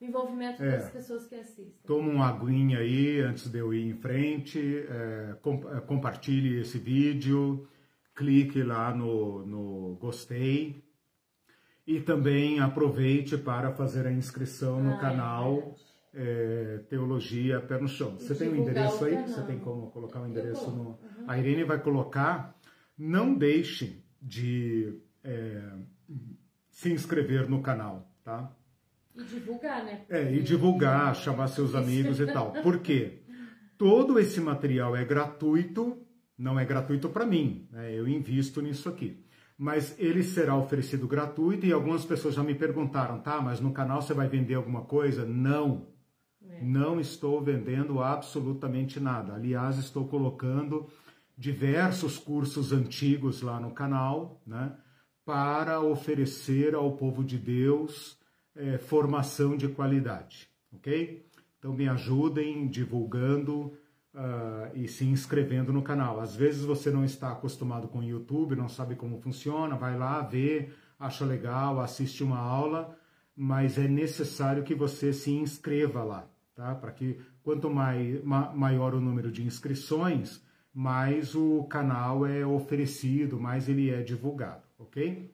o 0.00 0.04
envolvimento 0.04 0.62
é, 0.62 0.72
das 0.72 0.90
pessoas 0.90 1.26
que 1.26 1.34
assistem. 1.34 1.74
Toma 1.84 2.12
uma 2.12 2.28
aguinha 2.28 2.78
aí 2.78 3.20
antes 3.20 3.48
de 3.48 3.58
eu 3.58 3.72
ir 3.72 3.88
em 3.88 3.94
frente, 3.94 4.60
é, 4.60 5.36
com, 5.42 5.54
é, 5.74 5.80
compartilhe 5.80 6.60
esse 6.60 6.78
vídeo 6.78 7.66
clique 8.16 8.62
lá 8.62 8.92
no, 8.94 9.46
no 9.46 9.96
gostei 10.00 10.82
e 11.86 12.00
também 12.00 12.58
aproveite 12.58 13.36
para 13.36 13.70
fazer 13.72 14.06
a 14.06 14.12
inscrição 14.12 14.82
no 14.82 14.92
ah, 14.92 14.96
é 14.96 15.00
canal 15.00 15.76
é, 16.12 16.80
Teologia 16.88 17.60
Pé 17.60 17.78
no 17.78 17.86
Chão. 17.86 18.18
Você 18.18 18.34
tem 18.34 18.48
o 18.48 18.52
um 18.52 18.56
endereço 18.56 19.04
aí? 19.04 19.22
Você 19.22 19.42
tem 19.42 19.58
como 19.58 19.90
colocar 19.90 20.20
o 20.20 20.22
um 20.22 20.28
endereço 20.28 20.70
no. 20.70 20.82
Uhum. 20.82 20.96
A 21.28 21.38
Irene 21.38 21.62
vai 21.62 21.78
colocar. 21.78 22.56
Não 22.98 23.34
deixem 23.34 24.02
de 24.20 24.98
é, 25.22 25.62
se 26.70 26.90
inscrever 26.90 27.48
no 27.48 27.60
canal, 27.60 28.10
tá? 28.24 28.50
E 29.14 29.22
divulgar, 29.22 29.84
né? 29.84 30.06
É, 30.08 30.32
e 30.32 30.42
divulgar, 30.42 31.14
chamar 31.14 31.48
seus 31.48 31.74
amigos 31.74 32.18
e 32.18 32.26
tal. 32.26 32.52
Por 32.64 32.80
quê? 32.80 33.22
Todo 33.76 34.18
esse 34.18 34.40
material 34.40 34.96
é 34.96 35.04
gratuito 35.04 36.05
não 36.38 36.58
é 36.58 36.64
gratuito 36.64 37.08
para 37.08 37.26
mim, 37.26 37.66
né? 37.70 37.92
eu 37.92 38.06
invisto 38.06 38.60
nisso 38.60 38.88
aqui. 38.88 39.24
Mas 39.58 39.98
ele 39.98 40.22
será 40.22 40.54
oferecido 40.54 41.08
gratuito 41.08 41.64
e 41.64 41.72
algumas 41.72 42.04
pessoas 42.04 42.34
já 42.34 42.42
me 42.42 42.54
perguntaram, 42.54 43.20
tá, 43.20 43.40
mas 43.40 43.58
no 43.58 43.72
canal 43.72 44.02
você 44.02 44.12
vai 44.12 44.28
vender 44.28 44.54
alguma 44.54 44.82
coisa? 44.82 45.24
Não, 45.24 45.88
é. 46.42 46.62
não 46.62 47.00
estou 47.00 47.42
vendendo 47.42 48.02
absolutamente 48.02 49.00
nada. 49.00 49.34
Aliás, 49.34 49.78
estou 49.78 50.06
colocando 50.06 50.86
diversos 51.36 52.18
cursos 52.18 52.70
antigos 52.72 53.40
lá 53.40 53.58
no 53.58 53.70
canal, 53.70 54.42
né? 54.46 54.76
Para 55.24 55.80
oferecer 55.80 56.74
ao 56.74 56.92
povo 56.96 57.24
de 57.24 57.38
Deus 57.38 58.18
é, 58.54 58.78
formação 58.78 59.56
de 59.56 59.68
qualidade, 59.68 60.48
ok? 60.72 61.26
Então 61.58 61.72
me 61.72 61.88
ajudem 61.88 62.68
divulgando 62.68 63.72
uh, 64.16 64.70
e 64.74 64.88
se 64.88 65.04
inscrevendo 65.04 65.72
no 65.72 65.82
canal. 65.82 66.20
Às 66.20 66.34
vezes 66.34 66.64
você 66.64 66.90
não 66.90 67.04
está 67.04 67.30
acostumado 67.30 67.86
com 67.86 67.98
o 67.98 68.04
YouTube, 68.04 68.56
não 68.56 68.68
sabe 68.68 68.96
como 68.96 69.20
funciona, 69.20 69.76
vai 69.76 69.96
lá, 69.96 70.22
vê, 70.22 70.70
acha 70.98 71.24
legal, 71.24 71.80
assiste 71.80 72.24
uma 72.24 72.38
aula, 72.38 72.96
mas 73.36 73.78
é 73.78 73.86
necessário 73.86 74.64
que 74.64 74.74
você 74.74 75.12
se 75.12 75.30
inscreva 75.30 76.02
lá, 76.02 76.26
tá? 76.54 76.74
Para 76.74 76.92
que 76.92 77.20
quanto 77.42 77.68
ma, 77.70 77.92
maior 78.54 78.94
o 78.94 79.00
número 79.00 79.30
de 79.30 79.44
inscrições, 79.44 80.42
mais 80.72 81.34
o 81.34 81.64
canal 81.64 82.26
é 82.26 82.44
oferecido, 82.46 83.38
mais 83.38 83.68
ele 83.68 83.90
é 83.90 84.02
divulgado, 84.02 84.62
ok? 84.78 85.30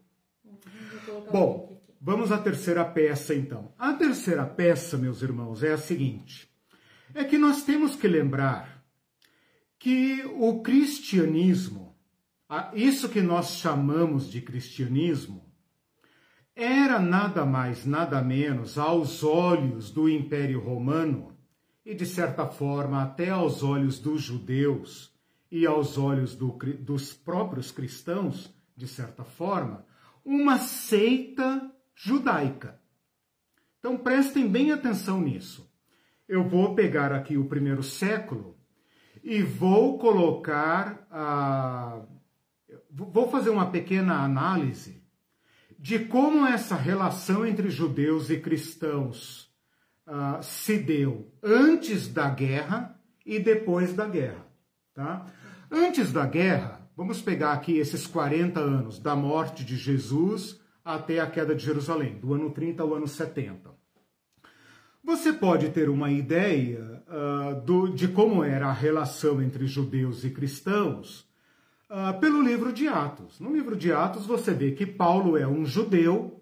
Bom, 1.32 1.80
vamos 2.00 2.30
à 2.30 2.38
terceira 2.38 2.84
peça 2.84 3.34
então. 3.34 3.72
A 3.78 3.92
terceira 3.92 4.44
peça, 4.44 4.98
meus 4.98 5.22
irmãos, 5.22 5.62
é 5.62 5.72
a 5.72 5.78
seguinte: 5.78 6.48
é 7.14 7.24
que 7.24 7.38
nós 7.38 7.64
temos 7.64 7.96
que 7.96 8.06
lembrar 8.06 8.71
que 9.82 10.22
o 10.36 10.62
cristianismo, 10.62 11.98
isso 12.72 13.08
que 13.08 13.20
nós 13.20 13.56
chamamos 13.56 14.30
de 14.30 14.40
cristianismo, 14.40 15.52
era 16.54 17.00
nada 17.00 17.44
mais, 17.44 17.84
nada 17.84 18.22
menos, 18.22 18.78
aos 18.78 19.24
olhos 19.24 19.90
do 19.90 20.08
Império 20.08 20.60
Romano 20.60 21.36
e, 21.84 21.96
de 21.96 22.06
certa 22.06 22.46
forma, 22.46 23.02
até 23.02 23.30
aos 23.30 23.64
olhos 23.64 23.98
dos 23.98 24.22
judeus 24.22 25.12
e 25.50 25.66
aos 25.66 25.98
olhos 25.98 26.36
do, 26.36 26.56
dos 26.78 27.12
próprios 27.12 27.72
cristãos, 27.72 28.54
de 28.76 28.86
certa 28.86 29.24
forma, 29.24 29.84
uma 30.24 30.58
seita 30.58 31.74
judaica. 31.92 32.80
Então 33.80 33.98
prestem 33.98 34.46
bem 34.46 34.70
atenção 34.70 35.20
nisso. 35.20 35.68
Eu 36.28 36.48
vou 36.48 36.72
pegar 36.72 37.12
aqui 37.12 37.36
o 37.36 37.48
primeiro 37.48 37.82
século 37.82 38.51
e 39.22 39.42
vou 39.42 39.98
colocar 39.98 41.06
a. 41.10 42.00
Vou 42.90 43.28
fazer 43.30 43.50
uma 43.50 43.70
pequena 43.70 44.22
análise 44.22 45.02
de 45.78 45.98
como 45.98 46.46
essa 46.46 46.76
relação 46.76 47.44
entre 47.44 47.70
judeus 47.70 48.30
e 48.30 48.38
cristãos 48.38 49.50
uh, 50.06 50.42
se 50.42 50.78
deu 50.78 51.32
antes 51.42 52.06
da 52.06 52.28
guerra 52.28 52.98
e 53.24 53.38
depois 53.38 53.92
da 53.94 54.06
guerra. 54.06 54.46
Tá? 54.94 55.26
Antes 55.70 56.12
da 56.12 56.26
guerra, 56.26 56.88
vamos 56.96 57.20
pegar 57.22 57.52
aqui 57.52 57.78
esses 57.78 58.06
40 58.06 58.60
anos 58.60 58.98
da 58.98 59.16
morte 59.16 59.64
de 59.64 59.76
Jesus 59.76 60.60
até 60.84 61.18
a 61.18 61.30
queda 61.30 61.54
de 61.54 61.64
Jerusalém, 61.64 62.18
do 62.18 62.34
ano 62.34 62.50
30 62.50 62.82
ao 62.82 62.94
ano 62.94 63.08
70. 63.08 63.70
Você 65.04 65.32
pode 65.32 65.70
ter 65.70 65.88
uma 65.88 66.12
ideia 66.12 67.02
uh, 67.08 67.60
do, 67.62 67.88
de 67.88 68.06
como 68.06 68.44
era 68.44 68.68
a 68.68 68.72
relação 68.72 69.42
entre 69.42 69.66
judeus 69.66 70.24
e 70.24 70.30
cristãos 70.30 71.26
uh, 71.90 72.18
pelo 72.20 72.40
livro 72.40 72.72
de 72.72 72.86
Atos. 72.86 73.40
No 73.40 73.52
livro 73.52 73.74
de 73.74 73.92
Atos, 73.92 74.24
você 74.26 74.54
vê 74.54 74.70
que 74.70 74.86
Paulo 74.86 75.36
é 75.36 75.46
um 75.46 75.66
judeu 75.66 76.40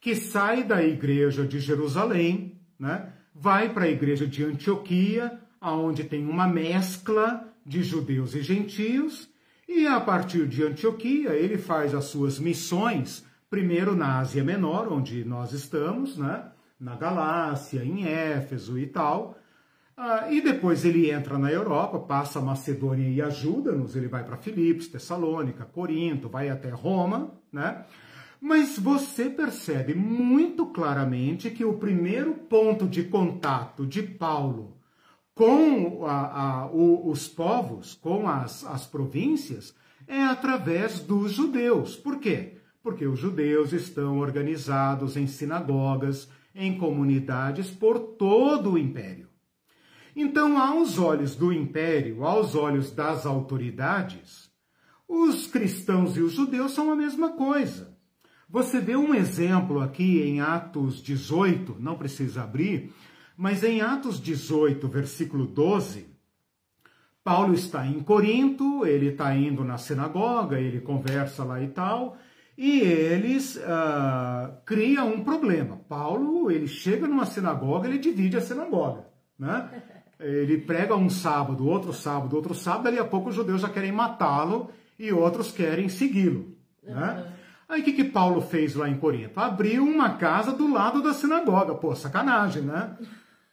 que 0.00 0.16
sai 0.16 0.64
da 0.64 0.82
igreja 0.82 1.46
de 1.46 1.60
Jerusalém, 1.60 2.60
né, 2.76 3.12
vai 3.32 3.72
para 3.72 3.84
a 3.84 3.90
igreja 3.90 4.26
de 4.26 4.44
Antioquia, 4.44 5.38
aonde 5.60 6.02
tem 6.02 6.26
uma 6.26 6.48
mescla 6.48 7.48
de 7.64 7.84
judeus 7.84 8.34
e 8.34 8.42
gentios, 8.42 9.28
e 9.68 9.86
a 9.86 10.00
partir 10.00 10.48
de 10.48 10.64
Antioquia 10.64 11.30
ele 11.34 11.56
faz 11.56 11.94
as 11.94 12.06
suas 12.06 12.40
missões, 12.40 13.24
primeiro 13.48 13.94
na 13.94 14.18
Ásia 14.18 14.42
Menor, 14.42 14.92
onde 14.92 15.24
nós 15.24 15.52
estamos, 15.52 16.18
né? 16.18 16.51
Na 16.82 16.96
Galácia, 16.96 17.84
em 17.84 18.04
Éfeso 18.04 18.76
e 18.76 18.86
tal. 18.86 19.38
Ah, 19.96 20.26
e 20.32 20.40
depois 20.40 20.84
ele 20.84 21.10
entra 21.10 21.38
na 21.38 21.50
Europa, 21.50 21.98
passa 22.00 22.40
a 22.40 22.42
Macedônia 22.42 23.08
e 23.08 23.22
ajuda-nos, 23.22 23.94
ele 23.94 24.08
vai 24.08 24.24
para 24.24 24.36
Filipos, 24.36 24.88
Tessalônica, 24.88 25.64
Corinto, 25.64 26.28
vai 26.28 26.48
até 26.48 26.70
Roma, 26.70 27.34
né? 27.52 27.84
Mas 28.40 28.76
você 28.76 29.30
percebe 29.30 29.94
muito 29.94 30.66
claramente 30.66 31.50
que 31.50 31.64
o 31.64 31.74
primeiro 31.74 32.34
ponto 32.34 32.88
de 32.88 33.04
contato 33.04 33.86
de 33.86 34.02
Paulo 34.02 34.76
com 35.34 36.04
a, 36.04 36.62
a, 36.62 36.66
o, 36.66 37.08
os 37.08 37.28
povos, 37.28 37.94
com 37.94 38.28
as, 38.28 38.64
as 38.64 38.84
províncias, 38.86 39.72
é 40.08 40.20
através 40.24 40.98
dos 40.98 41.32
judeus. 41.32 41.94
Por 41.94 42.18
quê? 42.18 42.56
Porque 42.82 43.06
os 43.06 43.20
judeus 43.20 43.72
estão 43.72 44.18
organizados 44.18 45.16
em 45.16 45.28
sinagogas, 45.28 46.28
em 46.54 46.76
comunidades 46.76 47.70
por 47.70 47.98
todo 47.98 48.72
o 48.72 48.78
império. 48.78 49.28
Então, 50.14 50.58
aos 50.58 50.98
olhos 50.98 51.34
do 51.34 51.52
império, 51.52 52.24
aos 52.24 52.54
olhos 52.54 52.90
das 52.90 53.24
autoridades, 53.24 54.50
os 55.08 55.46
cristãos 55.46 56.16
e 56.16 56.20
os 56.20 56.32
judeus 56.32 56.72
são 56.72 56.90
a 56.90 56.96
mesma 56.96 57.30
coisa. 57.30 57.96
Você 58.48 58.80
vê 58.80 58.94
um 58.94 59.14
exemplo 59.14 59.80
aqui 59.80 60.20
em 60.20 60.40
Atos 60.40 61.02
18, 61.02 61.76
não 61.80 61.96
precisa 61.96 62.42
abrir, 62.42 62.92
mas 63.36 63.64
em 63.64 63.80
Atos 63.80 64.20
18, 64.20 64.86
versículo 64.88 65.46
12, 65.46 66.06
Paulo 67.24 67.54
está 67.54 67.86
em 67.86 68.00
Corinto, 68.00 68.84
ele 68.84 69.06
está 69.06 69.34
indo 69.34 69.64
na 69.64 69.78
sinagoga, 69.78 70.60
ele 70.60 70.80
conversa 70.80 71.44
lá 71.44 71.62
e 71.62 71.68
tal, 71.68 72.18
e 72.62 72.80
eles 72.80 73.56
uh, 73.56 74.52
criam 74.64 75.08
um 75.08 75.24
problema. 75.24 75.80
Paulo, 75.88 76.48
ele 76.48 76.68
chega 76.68 77.08
numa 77.08 77.26
sinagoga, 77.26 77.88
ele 77.88 77.98
divide 77.98 78.36
a 78.36 78.40
sinagoga, 78.40 79.04
né? 79.36 79.82
Ele 80.20 80.58
prega 80.58 80.94
um 80.94 81.10
sábado, 81.10 81.66
outro 81.66 81.92
sábado, 81.92 82.36
outro 82.36 82.54
sábado, 82.54 82.84
dali 82.84 83.00
a 83.00 83.04
pouco 83.04 83.30
os 83.30 83.34
judeus 83.34 83.62
já 83.62 83.68
querem 83.68 83.90
matá-lo 83.90 84.70
e 84.96 85.12
outros 85.12 85.50
querem 85.50 85.88
segui-lo, 85.88 86.56
né? 86.84 87.24
Uhum. 87.26 87.32
Aí 87.68 87.80
o 87.80 87.84
que, 87.84 87.94
que 87.94 88.04
Paulo 88.04 88.40
fez 88.40 88.76
lá 88.76 88.88
em 88.88 88.96
Corinto? 88.96 89.40
Abriu 89.40 89.82
uma 89.82 90.10
casa 90.10 90.52
do 90.52 90.72
lado 90.72 91.02
da 91.02 91.12
sinagoga. 91.12 91.74
Pô, 91.74 91.96
sacanagem, 91.96 92.62
né? 92.62 92.96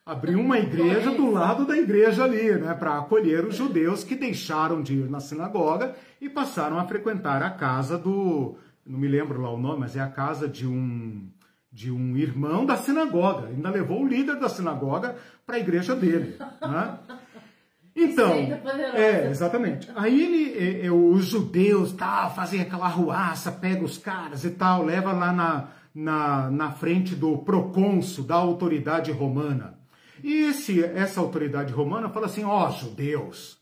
Abriu 0.05 0.39
uma 0.39 0.60
igreja 0.60 1.10
do 1.10 1.32
lado 1.32 1.66
da 1.66 1.76
igreja 1.76 2.26
ali, 2.26 2.51
né? 2.51 2.76
Para 2.76 2.99
acolher 2.99 3.43
os 3.43 3.55
judeus 3.55 4.03
que 4.03 4.16
deixaram 4.16 4.84
de 4.84 4.93
ir 4.93 5.10
na 5.10 5.20
sinagoga 5.20 5.95
e 6.22 6.30
passaram 6.30 6.78
a 6.78 6.86
frequentar 6.86 7.41
a 7.41 7.49
casa 7.49 7.97
do, 7.97 8.57
não 8.90 9.00
me 9.00 9.08
lembro 9.08 9.40
lá 9.40 9.52
o 9.52 9.58
nome, 9.58 9.82
mas 9.82 9.96
é 9.96 10.00
a 10.00 10.10
casa 10.10 10.48
de 10.48 10.68
um 10.68 11.30
de 11.72 11.92
um 11.92 12.18
irmão 12.18 12.66
da 12.66 12.76
sinagoga. 12.76 13.48
Ainda 13.48 13.70
levou 13.70 14.02
o 14.02 14.08
líder 14.08 14.40
da 14.40 14.50
sinagoga 14.50 15.16
para 15.46 15.58
a 15.58 15.60
igreja 15.60 15.96
dele. 15.96 16.36
Né? 16.62 16.98
Então, 18.02 18.32
é, 18.94 19.30
exatamente. 19.30 19.92
Aí 19.94 20.24
ele, 20.24 20.86
é, 20.86 20.90
os 20.90 21.26
judeus 21.26 21.92
tal, 21.92 22.34
fazem 22.34 22.62
aquela 22.62 22.88
ruaça, 22.88 23.52
pega 23.52 23.84
os 23.84 23.98
caras 23.98 24.46
e 24.46 24.52
tal, 24.52 24.86
leva 24.86 25.12
lá 25.12 25.34
na, 25.34 25.68
na, 25.94 26.50
na 26.50 26.72
frente 26.72 27.14
do 27.14 27.40
procônsul, 27.40 28.24
da 28.24 28.36
autoridade 28.36 29.12
romana. 29.12 29.78
E 30.24 30.32
esse, 30.46 30.82
essa 30.82 31.20
autoridade 31.20 31.74
romana 31.74 32.08
fala 32.08 32.28
assim, 32.28 32.46
ó, 32.46 32.70
oh, 32.70 32.72
judeus, 32.72 33.59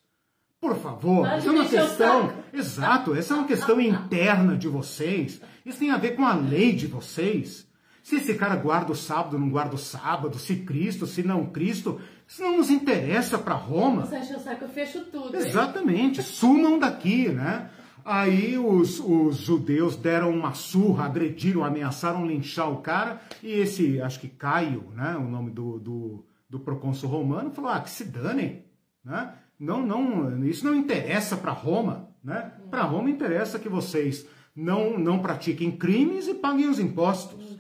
por 0.60 0.76
favor, 0.78 1.22
Mas 1.24 1.44
isso 1.44 1.50
é 1.50 1.52
uma 1.52 1.66
questão. 1.70 2.34
Exato, 2.52 3.16
essa 3.16 3.34
é 3.34 3.38
uma 3.38 3.48
questão 3.48 3.80
interna 3.80 4.58
de 4.58 4.68
vocês. 4.68 5.40
Isso 5.66 5.80
tem 5.80 5.92
a 5.92 5.98
ver 5.98 6.16
com 6.16 6.26
a 6.26 6.34
lei 6.34 6.74
de 6.74 6.88
vocês. 6.88 7.68
Se 8.02 8.16
esse 8.16 8.36
cara 8.36 8.56
guarda 8.56 8.94
o 8.94 8.96
sábado, 8.96 9.38
não 9.38 9.50
guarda 9.50 9.76
o 9.76 9.78
sábado, 9.78 10.40
se 10.40 10.56
Cristo, 10.58 11.06
se 11.06 11.24
não 11.24 11.48
Cristo, 11.48 12.00
isso 12.26 12.42
não 12.42 12.58
nos 12.58 12.70
interessa 12.70 13.38
para 13.38 13.54
Roma. 13.54 14.06
Você 14.06 14.16
acha 14.16 14.38
o 14.38 14.40
saco, 14.40 14.64
eu 14.64 14.70
fecho 14.70 15.02
tudo. 15.12 15.36
Exatamente, 15.36 16.24
sumam 16.24 16.80
daqui, 16.80 17.30
né? 17.30 17.70
Aí 18.06 18.58
os, 18.58 19.02
os 19.02 19.36
judeus 19.36 19.98
deram 19.98 20.32
uma 20.32 20.54
surra, 20.54 21.06
agrediram, 21.06 21.66
ameaçaram 21.66 22.26
linchar 22.26 22.72
o 22.72 22.78
cara, 22.78 23.20
e 23.44 23.52
esse, 23.52 24.02
acho 24.02 24.22
que 24.22 24.30
Caio, 24.30 24.86
né, 24.96 25.18
o 25.18 25.30
nome 25.30 25.52
do, 25.52 25.78
do, 25.78 26.26
do 26.50 26.60
procônsul 26.62 27.10
romano, 27.10 27.52
falou, 27.52 27.70
ah, 27.70 27.82
que 27.82 27.90
se 27.90 28.06
danem, 28.06 28.64
né? 29.04 29.34
Não, 29.60 29.86
não, 29.86 30.46
isso 30.46 30.66
não 30.66 30.76
interessa 30.76 31.36
para 31.36 31.52
Roma, 31.52 32.10
né? 32.24 32.54
Para 32.70 32.84
Roma 32.84 33.10
interessa 33.10 33.58
que 33.58 33.70
vocês 33.70 34.28
não, 34.56 34.98
não 34.98 35.20
pratiquem 35.20 35.72
crimes 35.72 36.28
e 36.28 36.34
paguem 36.34 36.70
os 36.70 36.80
impostos. 36.80 37.58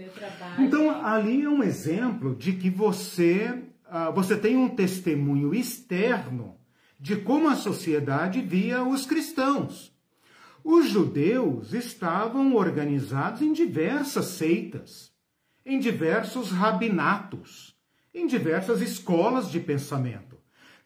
Então 0.59 1.03
ali 1.03 1.43
é 1.43 1.49
um 1.49 1.63
exemplo 1.63 2.35
de 2.35 2.53
que 2.53 2.69
você 2.69 3.63
uh, 3.87 4.13
você 4.13 4.35
tem 4.35 4.55
um 4.57 4.69
testemunho 4.69 5.53
externo 5.53 6.57
de 6.99 7.15
como 7.15 7.47
a 7.47 7.55
sociedade 7.55 8.41
via 8.41 8.83
os 8.83 9.05
cristãos. 9.05 9.95
Os 10.63 10.89
judeus 10.89 11.73
estavam 11.73 12.55
organizados 12.55 13.41
em 13.41 13.53
diversas 13.53 14.25
seitas, 14.25 15.11
em 15.65 15.79
diversos 15.79 16.51
rabinatos, 16.51 17.75
em 18.13 18.25
diversas 18.25 18.81
escolas 18.81 19.49
de 19.49 19.59
pensamento. 19.59 20.36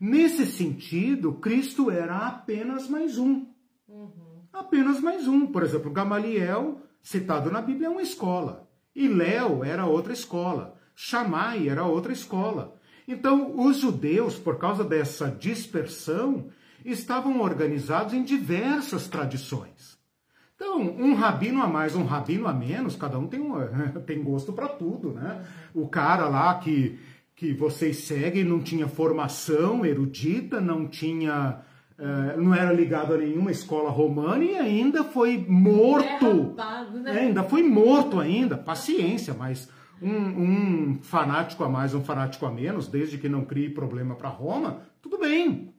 Nesse 0.04 0.48
sentido, 0.48 1.34
Cristo 1.34 1.92
era 1.92 2.26
apenas 2.26 2.90
mais 2.90 3.20
um. 3.20 3.46
Uhum. 3.88 4.42
Apenas 4.52 5.00
mais 5.00 5.28
um. 5.28 5.46
Por 5.46 5.62
exemplo, 5.62 5.92
Gamaliel, 5.92 6.82
citado 7.04 7.52
na 7.52 7.62
Bíblia, 7.62 7.86
é 7.86 7.90
uma 7.92 8.02
escola. 8.02 8.68
E 8.96 9.08
Léo 9.08 9.64
era 9.64 9.86
outra 9.86 10.12
escola. 10.12 10.76
Chamai 10.96 11.70
era 11.70 11.86
outra 11.86 12.12
escola. 12.12 12.76
Então, 13.08 13.54
os 13.60 13.78
judeus, 13.78 14.40
por 14.40 14.58
causa 14.58 14.84
dessa 14.84 15.30
dispersão, 15.30 16.50
estavam 16.84 17.40
organizados 17.40 18.16
em 18.16 18.24
diversas 18.24 19.08
tradições. 19.08 20.02
Então, 20.56 20.80
um 20.80 21.14
rabino 21.14 21.62
a 21.62 21.68
mais, 21.68 21.96
um 21.96 22.06
rabino 22.06 22.48
a 22.48 22.54
menos, 22.54 22.96
cada 22.96 23.20
um 23.20 23.28
tem, 23.28 23.40
uma, 23.40 23.68
tem 24.06 24.24
gosto 24.24 24.52
para 24.52 24.68
tudo, 24.68 25.12
né? 25.12 25.44
O 25.76 25.88
cara 25.88 26.28
lá 26.28 26.56
que, 26.56 27.00
que 27.42 27.54
vocês 27.54 27.98
seguem 27.98 28.44
não 28.44 28.60
tinha 28.60 28.88
formação 28.88 29.84
erudita, 29.84 30.62
não 30.62 30.86
tinha. 30.86 31.60
Uh, 31.98 32.40
não 32.40 32.54
era 32.54 32.72
ligado 32.72 33.16
a 33.16 33.18
nenhuma 33.18 33.50
escola 33.50 33.90
romana 33.90 34.44
e 34.44 34.56
ainda 34.56 35.04
foi 35.04 35.44
morto. 35.50 36.56
É 36.56 37.00
né? 37.00 37.16
é, 37.16 37.20
ainda 37.22 37.42
foi 37.42 37.64
morto 37.64 38.20
ainda. 38.20 38.56
Paciência, 38.56 39.34
mas 39.34 39.68
um, 40.00 40.12
um, 40.12 41.00
fanático 41.02 41.64
a 41.64 41.70
mais, 41.70 41.96
um 41.96 42.04
fanático 42.04 42.46
a 42.46 42.52
menos, 42.52 42.88
desde 42.88 43.18
que 43.18 43.28
não 43.28 43.44
crie 43.44 43.72
problema 43.72 44.14
para 44.14 44.30
Roma, 44.30 44.84
tudo 45.02 45.18
bem. 45.18 45.74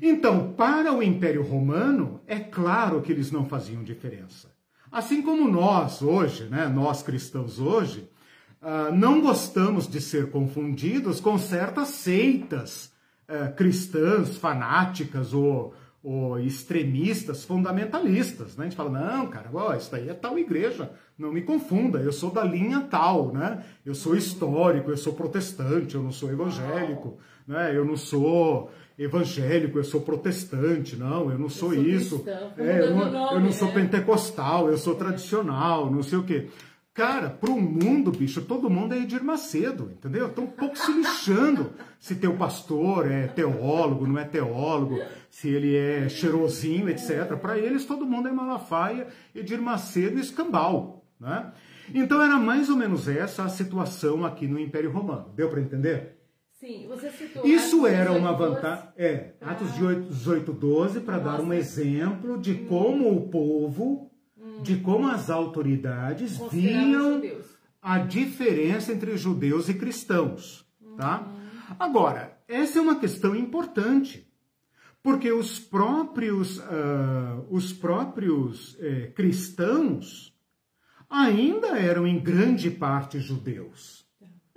Então, 0.00 0.52
para 0.52 0.92
o 0.92 1.02
Império 1.02 1.42
Romano, 1.42 2.20
é 2.24 2.38
claro 2.38 3.02
que 3.02 3.10
eles 3.10 3.32
não 3.32 3.46
faziam 3.46 3.82
diferença. 3.82 4.48
Assim 4.92 5.22
como 5.22 5.50
nós 5.50 6.02
hoje, 6.02 6.44
né, 6.44 6.68
nós 6.68 7.02
cristãos 7.02 7.58
hoje, 7.58 8.08
uh, 8.62 8.94
não 8.94 9.20
gostamos 9.20 9.88
de 9.88 10.00
ser 10.00 10.30
confundidos 10.30 11.20
com 11.20 11.38
certas 11.38 11.88
seitas 11.88 12.92
uh, 13.28 13.54
cristãs, 13.54 14.36
fanáticas 14.36 15.32
ou, 15.32 15.74
ou, 16.02 16.38
extremistas, 16.38 17.44
fundamentalistas. 17.44 18.56
Né? 18.56 18.64
A 18.64 18.68
gente 18.68 18.76
fala, 18.76 18.90
não, 18.90 19.26
cara, 19.26 19.50
ó, 19.52 19.74
isso 19.74 19.90
daí 19.90 20.08
é 20.08 20.14
tal 20.14 20.38
igreja, 20.38 20.90
não 21.18 21.32
me 21.32 21.42
confunda, 21.42 21.98
eu 21.98 22.12
sou 22.12 22.30
da 22.30 22.42
linha 22.42 22.80
tal, 22.90 23.32
né? 23.32 23.62
Eu 23.84 23.94
sou 23.94 24.16
histórico, 24.16 24.90
eu 24.90 24.96
sou 24.96 25.12
protestante, 25.12 25.94
eu 25.94 26.02
não 26.02 26.10
sou 26.10 26.30
evangélico, 26.30 27.18
né? 27.46 27.76
Eu 27.76 27.84
não 27.84 27.94
sou 27.94 28.70
evangélico, 28.98 29.78
eu 29.78 29.84
sou 29.84 30.00
protestante, 30.00 30.96
não, 30.96 31.30
eu 31.30 31.38
não 31.38 31.50
sou, 31.50 31.74
eu 31.74 31.82
sou 31.82 31.90
isso. 31.90 32.24
É, 32.56 32.84
eu, 32.84 32.94
não, 32.94 33.32
eu 33.34 33.40
não 33.40 33.52
sou 33.52 33.68
né? 33.68 33.74
pentecostal, 33.74 34.70
eu 34.70 34.78
sou 34.78 34.94
tradicional, 34.94 35.90
não 35.90 36.02
sei 36.02 36.18
o 36.18 36.22
quê. 36.22 36.48
Cara, 36.92 37.30
para 37.30 37.50
o 37.50 37.60
mundo, 37.60 38.10
bicho, 38.10 38.42
todo 38.42 38.68
mundo 38.68 38.94
é 38.94 38.98
Edir 38.98 39.22
Macedo, 39.22 39.92
entendeu? 39.92 40.26
Estão 40.26 40.44
um 40.44 40.50
pouco 40.50 40.76
se 40.76 40.92
lixando 40.92 41.72
se 42.00 42.16
teu 42.16 42.36
pastor 42.36 43.10
é 43.10 43.28
teólogo, 43.28 44.06
não 44.06 44.18
é 44.18 44.24
teólogo, 44.24 44.98
se 45.30 45.48
ele 45.48 45.76
é 45.76 46.08
cheirosinho, 46.08 46.88
etc. 46.88 47.36
Para 47.40 47.58
eles, 47.58 47.84
todo 47.84 48.04
mundo 48.04 48.28
é 48.28 48.32
Malafaia, 48.32 49.06
Edir 49.34 49.62
Macedo 49.62 50.18
e 50.18 50.20
Escambau, 50.20 51.04
né? 51.18 51.52
Então 51.94 52.20
era 52.20 52.38
mais 52.38 52.68
ou 52.68 52.76
menos 52.76 53.08
essa 53.08 53.44
a 53.44 53.48
situação 53.48 54.24
aqui 54.24 54.46
no 54.48 54.58
Império 54.58 54.90
Romano. 54.90 55.32
Deu 55.34 55.48
para 55.48 55.60
entender? 55.60 56.16
Sim, 56.60 56.86
você 56.88 57.10
citou. 57.10 57.46
Isso 57.46 57.86
era 57.86 58.12
uma 58.12 58.32
vantagem. 58.32 58.84
É, 58.96 59.30
Atos 59.40 59.72
18, 59.74 60.52
12, 60.52 61.00
para 61.00 61.18
dar 61.18 61.40
um 61.40 61.52
exemplo 61.52 62.38
de 62.38 62.52
hum. 62.52 62.66
como 62.68 63.16
o 63.16 63.28
povo. 63.28 64.09
De 64.62 64.76
como 64.76 65.08
as 65.08 65.30
autoridades 65.30 66.38
viam 66.50 67.22
a 67.82 67.98
diferença 67.98 68.92
entre 68.92 69.16
judeus 69.16 69.68
e 69.68 69.74
cristãos. 69.74 70.66
Tá? 70.96 71.26
Agora, 71.78 72.38
essa 72.46 72.78
é 72.78 72.82
uma 72.82 72.98
questão 72.98 73.34
importante. 73.34 74.26
Porque 75.02 75.32
os 75.32 75.58
próprios, 75.58 76.58
uh, 76.58 77.46
os 77.48 77.72
próprios 77.72 78.74
uh, 78.74 79.10
cristãos 79.14 80.34
ainda 81.08 81.78
eram 81.78 82.06
em 82.06 82.20
grande 82.20 82.70
parte 82.70 83.18
judeus 83.18 84.00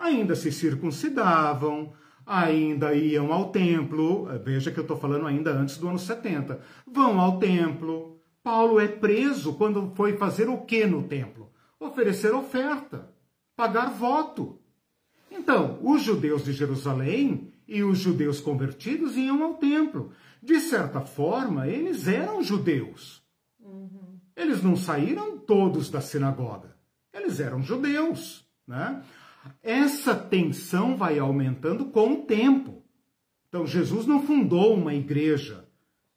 ainda 0.03 0.35
se 0.35 0.51
circuncidavam, 0.51 1.93
ainda 2.25 2.93
iam 2.93 3.31
ao 3.31 3.49
templo. 3.49 4.27
Veja 4.43 4.71
que 4.71 4.79
eu 4.79 4.83
estou 4.83 4.97
falando 4.97 5.25
ainda 5.25 5.51
antes 5.51 5.77
do 5.77 5.87
ano 5.87 5.99
70. 5.99 6.59
Vão 6.85 7.19
ao 7.19 7.39
templo. 7.39 8.12
Paulo 8.43 8.77
é 8.79 8.87
preso 8.89 9.53
quando 9.53 9.93
foi 9.95 10.17
fazer 10.17 10.49
o 10.49 10.57
que 10.57 10.85
no 10.85 11.07
templo? 11.07 11.49
Oferecer 11.79 12.33
oferta, 12.33 13.09
pagar 13.55 13.89
voto. 13.89 14.59
Então, 15.31 15.79
os 15.81 16.03
judeus 16.03 16.43
de 16.43 16.51
Jerusalém 16.51 17.53
e 17.65 17.81
os 17.83 17.97
judeus 17.97 18.41
convertidos 18.41 19.15
iam 19.15 19.41
ao 19.41 19.53
templo. 19.55 20.11
De 20.41 20.59
certa 20.59 20.99
forma, 20.99 21.67
eles 21.67 22.07
eram 22.07 22.43
judeus. 22.43 23.23
Uhum. 23.59 24.19
Eles 24.35 24.61
não 24.61 24.75
saíram 24.75 25.37
todos 25.37 25.89
da 25.89 26.01
sinagoga. 26.01 26.75
Eles 27.13 27.39
eram 27.39 27.61
judeus. 27.61 28.45
Né? 28.67 29.01
Essa 29.61 30.13
tensão 30.13 30.97
vai 30.97 31.17
aumentando 31.17 31.85
com 31.85 32.13
o 32.13 32.21
tempo. 32.23 32.83
Então, 33.47 33.65
Jesus 33.65 34.05
não 34.05 34.25
fundou 34.25 34.73
uma 34.73 34.93
igreja 34.93 35.65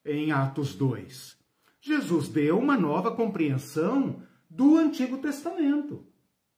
em 0.04 0.32
Atos 0.32 0.74
2. 0.74 1.36
Jesus 1.87 2.28
deu 2.28 2.59
uma 2.59 2.76
nova 2.76 3.12
compreensão 3.12 4.16
do 4.51 4.76
Antigo 4.76 5.18
Testamento. 5.18 6.05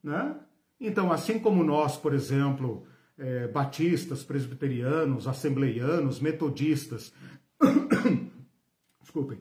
Né? 0.02 0.34
Então, 0.80 1.12
assim 1.12 1.38
como 1.38 1.62
nós, 1.62 1.98
por 1.98 2.14
exemplo, 2.14 2.86
é, 3.18 3.46
batistas, 3.48 4.24
presbiterianos, 4.24 5.28
assembleianos, 5.28 6.18
metodistas, 6.18 7.12
desculpem, 9.02 9.38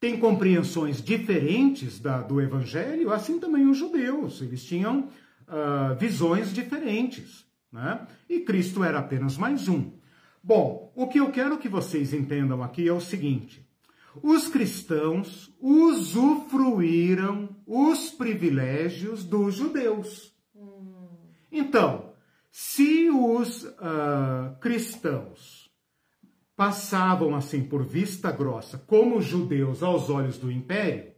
têm 0.00 0.18
compreensões 0.18 1.02
diferentes 1.02 2.00
da, 2.00 2.22
do 2.22 2.40
Evangelho, 2.40 3.12
assim 3.12 3.38
também 3.38 3.68
os 3.68 3.76
judeus. 3.76 4.40
Eles 4.40 4.64
tinham 4.64 5.08
uh, 5.48 5.94
visões 5.98 6.50
diferentes. 6.50 7.44
Né? 7.70 8.06
E 8.26 8.40
Cristo 8.40 8.82
era 8.82 9.00
apenas 9.00 9.36
mais 9.36 9.68
um. 9.68 9.90
Bom, 10.42 10.92
o 10.94 11.06
que 11.08 11.18
eu 11.20 11.30
quero 11.30 11.58
que 11.58 11.68
vocês 11.68 12.14
entendam 12.14 12.62
aqui 12.62 12.88
é 12.88 12.92
o 12.92 13.00
seguinte: 13.00 13.65
os 14.22 14.48
cristãos 14.48 15.54
usufruíram 15.60 17.56
os 17.66 18.10
privilégios 18.10 19.24
dos 19.24 19.54
judeus. 19.54 20.34
Então, 21.50 22.12
se 22.50 23.10
os 23.10 23.64
uh, 23.64 24.58
cristãos 24.60 25.70
passavam 26.56 27.34
assim 27.34 27.62
por 27.62 27.84
vista 27.84 28.32
grossa 28.32 28.78
como 28.78 29.20
judeus 29.20 29.82
aos 29.82 30.08
olhos 30.08 30.38
do 30.38 30.50
império, 30.50 31.12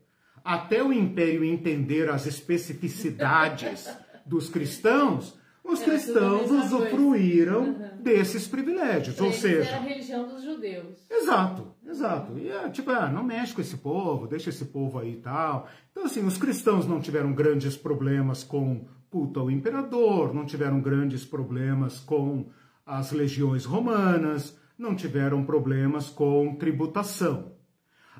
até 0.44 0.82
o 0.82 0.92
império 0.92 1.44
entender 1.44 2.10
as 2.10 2.26
especificidades 2.26 3.88
dos 4.26 4.48
cristãos, 4.48 5.37
os 5.68 5.82
era 5.82 5.90
cristãos 5.90 6.50
usufruíram 6.50 7.62
uhum. 7.64 8.02
desses 8.02 8.48
privilégios. 8.48 9.16
Pra 9.16 9.26
ou 9.26 9.32
seja. 9.32 9.68
Era 9.68 9.76
a 9.78 9.82
religião 9.82 10.26
dos 10.26 10.42
judeus. 10.42 11.06
Exato, 11.10 11.74
exato. 11.86 12.38
E 12.38 12.48
é 12.48 12.68
tipo, 12.70 12.90
ah, 12.90 13.10
não 13.10 13.22
mexe 13.22 13.52
com 13.52 13.60
esse 13.60 13.76
povo, 13.76 14.26
deixa 14.26 14.48
esse 14.48 14.64
povo 14.64 14.98
aí 14.98 15.12
e 15.12 15.20
tal. 15.20 15.68
Então, 15.90 16.06
assim, 16.06 16.24
os 16.24 16.38
cristãos 16.38 16.86
não 16.86 17.00
tiveram 17.00 17.32
grandes 17.32 17.76
problemas 17.76 18.42
com 18.42 18.86
culto 19.10 19.40
ao 19.40 19.50
imperador, 19.50 20.34
não 20.34 20.46
tiveram 20.46 20.80
grandes 20.80 21.24
problemas 21.24 22.00
com 22.00 22.50
as 22.84 23.12
legiões 23.12 23.64
romanas, 23.64 24.58
não 24.78 24.94
tiveram 24.94 25.44
problemas 25.44 26.08
com 26.08 26.54
tributação. 26.54 27.52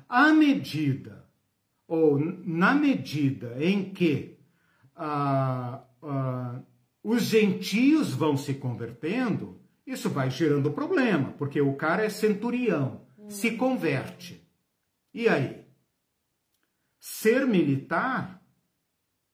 À 0.07 0.31
medida, 0.33 1.25
ou 1.87 2.19
na 2.19 2.75
medida 2.75 3.55
em 3.59 3.91
que 3.91 4.37
a, 4.95 5.83
uh, 6.03 6.68
os 7.09 7.23
gentios 7.23 8.13
vão 8.13 8.37
se 8.37 8.53
convertendo, 8.53 9.59
isso 9.83 10.11
vai 10.11 10.29
gerando 10.29 10.69
problema, 10.69 11.33
porque 11.39 11.59
o 11.59 11.73
cara 11.73 12.05
é 12.05 12.09
centurião, 12.09 13.01
se 13.27 13.57
converte. 13.57 14.47
E 15.11 15.27
aí? 15.27 15.65
Ser 16.99 17.47
militar 17.47 18.39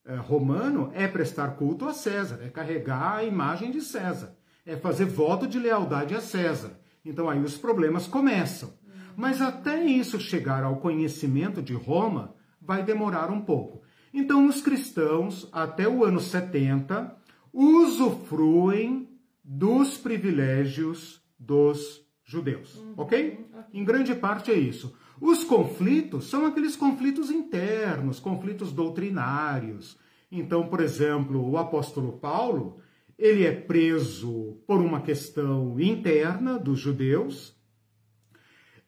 é, 0.05 0.15
romano 0.15 0.89
é 0.93 1.05
prestar 1.05 1.57
culto 1.57 1.85
a 1.85 1.93
César, 1.93 2.39
é 2.41 2.49
carregar 2.49 3.17
a 3.17 3.25
imagem 3.25 3.71
de 3.71 3.81
César, 3.81 4.37
é 4.65 4.77
fazer 4.77 5.03
voto 5.03 5.45
de 5.45 5.59
lealdade 5.59 6.15
a 6.15 6.21
César. 6.21 6.79
Então 7.03 7.29
aí 7.29 7.41
os 7.41 7.57
problemas 7.57 8.07
começam. 8.07 8.73
Mas 9.17 9.41
até 9.41 9.83
isso 9.83 10.17
chegar 10.17 10.63
ao 10.63 10.77
conhecimento 10.77 11.61
de 11.61 11.73
Roma 11.73 12.35
vai 12.61 12.83
demorar 12.83 13.29
um 13.29 13.41
pouco. 13.41 13.83
Então, 14.13 14.47
os 14.47 14.61
cristãos, 14.61 15.49
até 15.51 15.89
o 15.89 16.05
ano 16.05 16.21
70, 16.21 17.24
usufruem 17.55 19.07
dos 19.41 19.97
privilégios 19.97 21.21
dos 21.39 22.05
judeus, 22.25 22.75
uhum. 22.75 22.93
ok? 22.97 23.45
Em 23.73 23.85
grande 23.85 24.13
parte 24.13 24.51
é 24.51 24.55
isso. 24.55 24.93
Os 25.21 25.45
conflitos 25.45 26.25
são 26.25 26.45
aqueles 26.45 26.75
conflitos 26.75 27.31
internos, 27.31 28.19
conflitos 28.19 28.73
doutrinários. 28.73 29.97
Então, 30.29 30.67
por 30.67 30.81
exemplo, 30.81 31.49
o 31.49 31.57
apóstolo 31.57 32.13
Paulo, 32.13 32.79
ele 33.17 33.45
é 33.45 33.51
preso 33.53 34.57
por 34.67 34.81
uma 34.81 34.99
questão 34.99 35.79
interna 35.79 36.59
dos 36.59 36.79
judeus, 36.79 37.55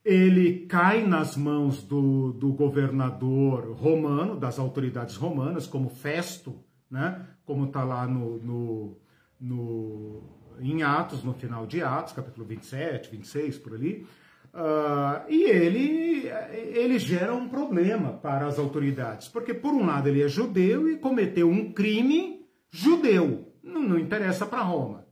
ele 0.03 0.65
cai 0.65 1.05
nas 1.05 1.37
mãos 1.37 1.83
do, 1.83 2.33
do 2.33 2.51
governador 2.53 3.73
romano, 3.73 4.37
das 4.37 4.57
autoridades 4.57 5.15
romanas, 5.15 5.67
como 5.67 5.89
Festo, 5.89 6.63
né? 6.89 7.27
Como 7.47 7.65
está 7.65 7.83
lá 7.83 8.05
no, 8.05 8.37
no, 8.39 8.97
no, 9.39 10.23
em 10.59 10.83
Atos, 10.83 11.23
no 11.23 11.33
final 11.33 11.65
de 11.65 11.81
Atos, 11.81 12.11
capítulo 12.11 12.45
27, 12.45 13.09
26, 13.09 13.57
por 13.57 13.73
ali. 13.73 14.05
Uh, 14.53 15.29
e 15.29 15.43
ele, 15.43 16.27
ele 16.51 16.99
gera 16.99 17.33
um 17.33 17.47
problema 17.47 18.11
para 18.11 18.47
as 18.47 18.59
autoridades, 18.59 19.29
porque 19.29 19.53
por 19.53 19.73
um 19.73 19.85
lado 19.85 20.09
ele 20.09 20.21
é 20.21 20.27
judeu 20.27 20.89
e 20.89 20.97
cometeu 20.97 21.49
um 21.49 21.71
crime 21.71 22.45
judeu, 22.69 23.53
não, 23.63 23.81
não 23.81 23.97
interessa 23.97 24.45
para 24.45 24.61
Roma. 24.61 25.05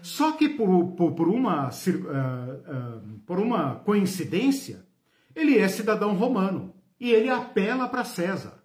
Só 0.00 0.32
que 0.32 0.48
por, 0.48 0.92
por, 0.92 1.12
por 1.12 1.28
uma, 1.28 1.68
uh, 1.68 1.70
uh, 1.70 3.18
por 3.26 3.38
uma 3.38 3.76
coincidência, 3.76 4.86
ele 5.34 5.58
é 5.58 5.68
cidadão 5.68 6.14
romano 6.16 6.74
e 6.98 7.10
ele 7.10 7.28
apela 7.28 7.86
para 7.86 8.04
César. 8.04 8.61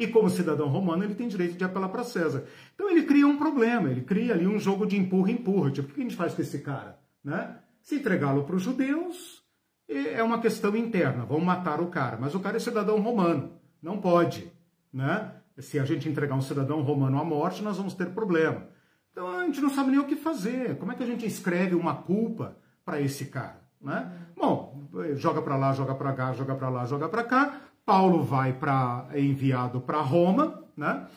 E 0.00 0.06
como 0.06 0.30
cidadão 0.30 0.66
romano, 0.66 1.04
ele 1.04 1.14
tem 1.14 1.28
direito 1.28 1.58
de 1.58 1.62
apelar 1.62 1.90
para 1.90 2.02
César. 2.02 2.46
Então 2.74 2.88
ele 2.88 3.02
cria 3.02 3.26
um 3.26 3.36
problema, 3.36 3.90
ele 3.90 4.00
cria 4.00 4.32
ali 4.32 4.46
um 4.46 4.58
jogo 4.58 4.86
de 4.86 4.96
empurra-empurra. 4.96 5.70
Tipo, 5.70 5.90
o 5.90 5.94
que 5.94 6.00
a 6.00 6.02
gente 6.02 6.16
faz 6.16 6.32
com 6.32 6.40
esse 6.40 6.60
cara? 6.60 6.98
Né? 7.22 7.58
Se 7.82 7.96
entregá-lo 7.96 8.44
para 8.44 8.56
os 8.56 8.62
judeus 8.62 9.44
é 9.86 10.22
uma 10.22 10.40
questão 10.40 10.74
interna, 10.74 11.26
vão 11.26 11.38
matar 11.38 11.82
o 11.82 11.88
cara. 11.88 12.16
Mas 12.18 12.34
o 12.34 12.40
cara 12.40 12.56
é 12.56 12.60
cidadão 12.60 12.98
romano, 12.98 13.52
não 13.82 14.00
pode. 14.00 14.50
Né? 14.90 15.32
Se 15.58 15.78
a 15.78 15.84
gente 15.84 16.08
entregar 16.08 16.34
um 16.34 16.40
cidadão 16.40 16.80
romano 16.80 17.20
à 17.20 17.24
morte, 17.24 17.62
nós 17.62 17.76
vamos 17.76 17.92
ter 17.92 18.06
problema. 18.06 18.68
Então 19.12 19.28
a 19.28 19.44
gente 19.44 19.60
não 19.60 19.68
sabe 19.68 19.90
nem 19.90 20.00
o 20.00 20.06
que 20.06 20.16
fazer. 20.16 20.78
Como 20.78 20.92
é 20.92 20.94
que 20.94 21.02
a 21.02 21.06
gente 21.06 21.26
escreve 21.26 21.74
uma 21.74 21.94
culpa 21.94 22.56
para 22.86 23.02
esse 23.02 23.26
cara? 23.26 23.60
Né? 23.78 24.10
Bom, 24.34 24.88
joga 25.16 25.42
para 25.42 25.58
lá, 25.58 25.74
joga 25.74 25.94
para 25.94 26.14
cá, 26.14 26.32
joga 26.32 26.54
para 26.54 26.70
lá, 26.70 26.86
joga 26.86 27.06
para 27.06 27.22
cá. 27.22 27.60
Paulo 27.90 28.22
vai 28.22 28.52
para 28.52 29.08
é 29.10 29.20
enviado 29.20 29.80
para 29.80 30.00
Roma, 30.00 30.62
né? 30.76 31.08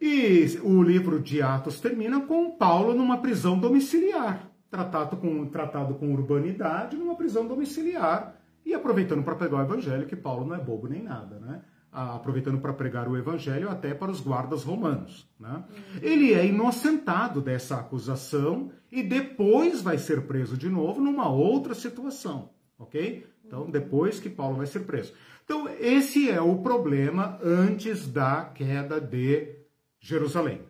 E 0.00 0.58
o 0.62 0.82
livro 0.82 1.20
de 1.20 1.42
Atos 1.42 1.80
termina 1.80 2.18
com 2.22 2.52
Paulo 2.52 2.94
numa 2.94 3.18
prisão 3.18 3.58
domiciliar, 3.58 4.50
tratado 4.70 5.18
com 5.18 5.44
tratado 5.44 5.94
com 5.96 6.14
urbanidade 6.14 6.96
numa 6.96 7.14
prisão 7.14 7.46
domiciliar 7.46 8.36
e 8.64 8.72
aproveitando 8.72 9.22
para 9.22 9.34
pregar 9.34 9.60
o 9.60 9.64
evangelho 9.64 10.06
que 10.06 10.16
Paulo 10.16 10.46
não 10.46 10.56
é 10.56 10.58
bobo 10.58 10.88
nem 10.88 11.02
nada, 11.02 11.38
né? 11.38 11.60
aproveitando 11.92 12.58
para 12.58 12.72
pregar 12.72 13.06
o 13.06 13.18
evangelho 13.18 13.68
até 13.68 13.92
para 13.92 14.10
os 14.10 14.22
guardas 14.22 14.64
romanos. 14.64 15.28
Né? 15.38 15.62
Ele 16.00 16.32
é 16.32 16.46
inocentado 16.46 17.42
dessa 17.42 17.76
acusação 17.76 18.70
e 18.90 19.02
depois 19.02 19.82
vai 19.82 19.98
ser 19.98 20.22
preso 20.22 20.56
de 20.56 20.70
novo 20.70 21.02
numa 21.02 21.28
outra 21.28 21.74
situação, 21.74 22.48
ok? 22.78 23.26
Então, 23.44 23.70
depois 23.70 24.20
que 24.20 24.30
Paulo 24.30 24.56
vai 24.56 24.66
ser 24.66 24.80
preso. 24.80 25.12
Então, 25.44 25.68
esse 25.78 26.30
é 26.30 26.40
o 26.40 26.62
problema 26.62 27.38
antes 27.42 28.06
da 28.06 28.44
queda 28.44 29.00
de 29.00 29.56
Jerusalém. 30.00 30.62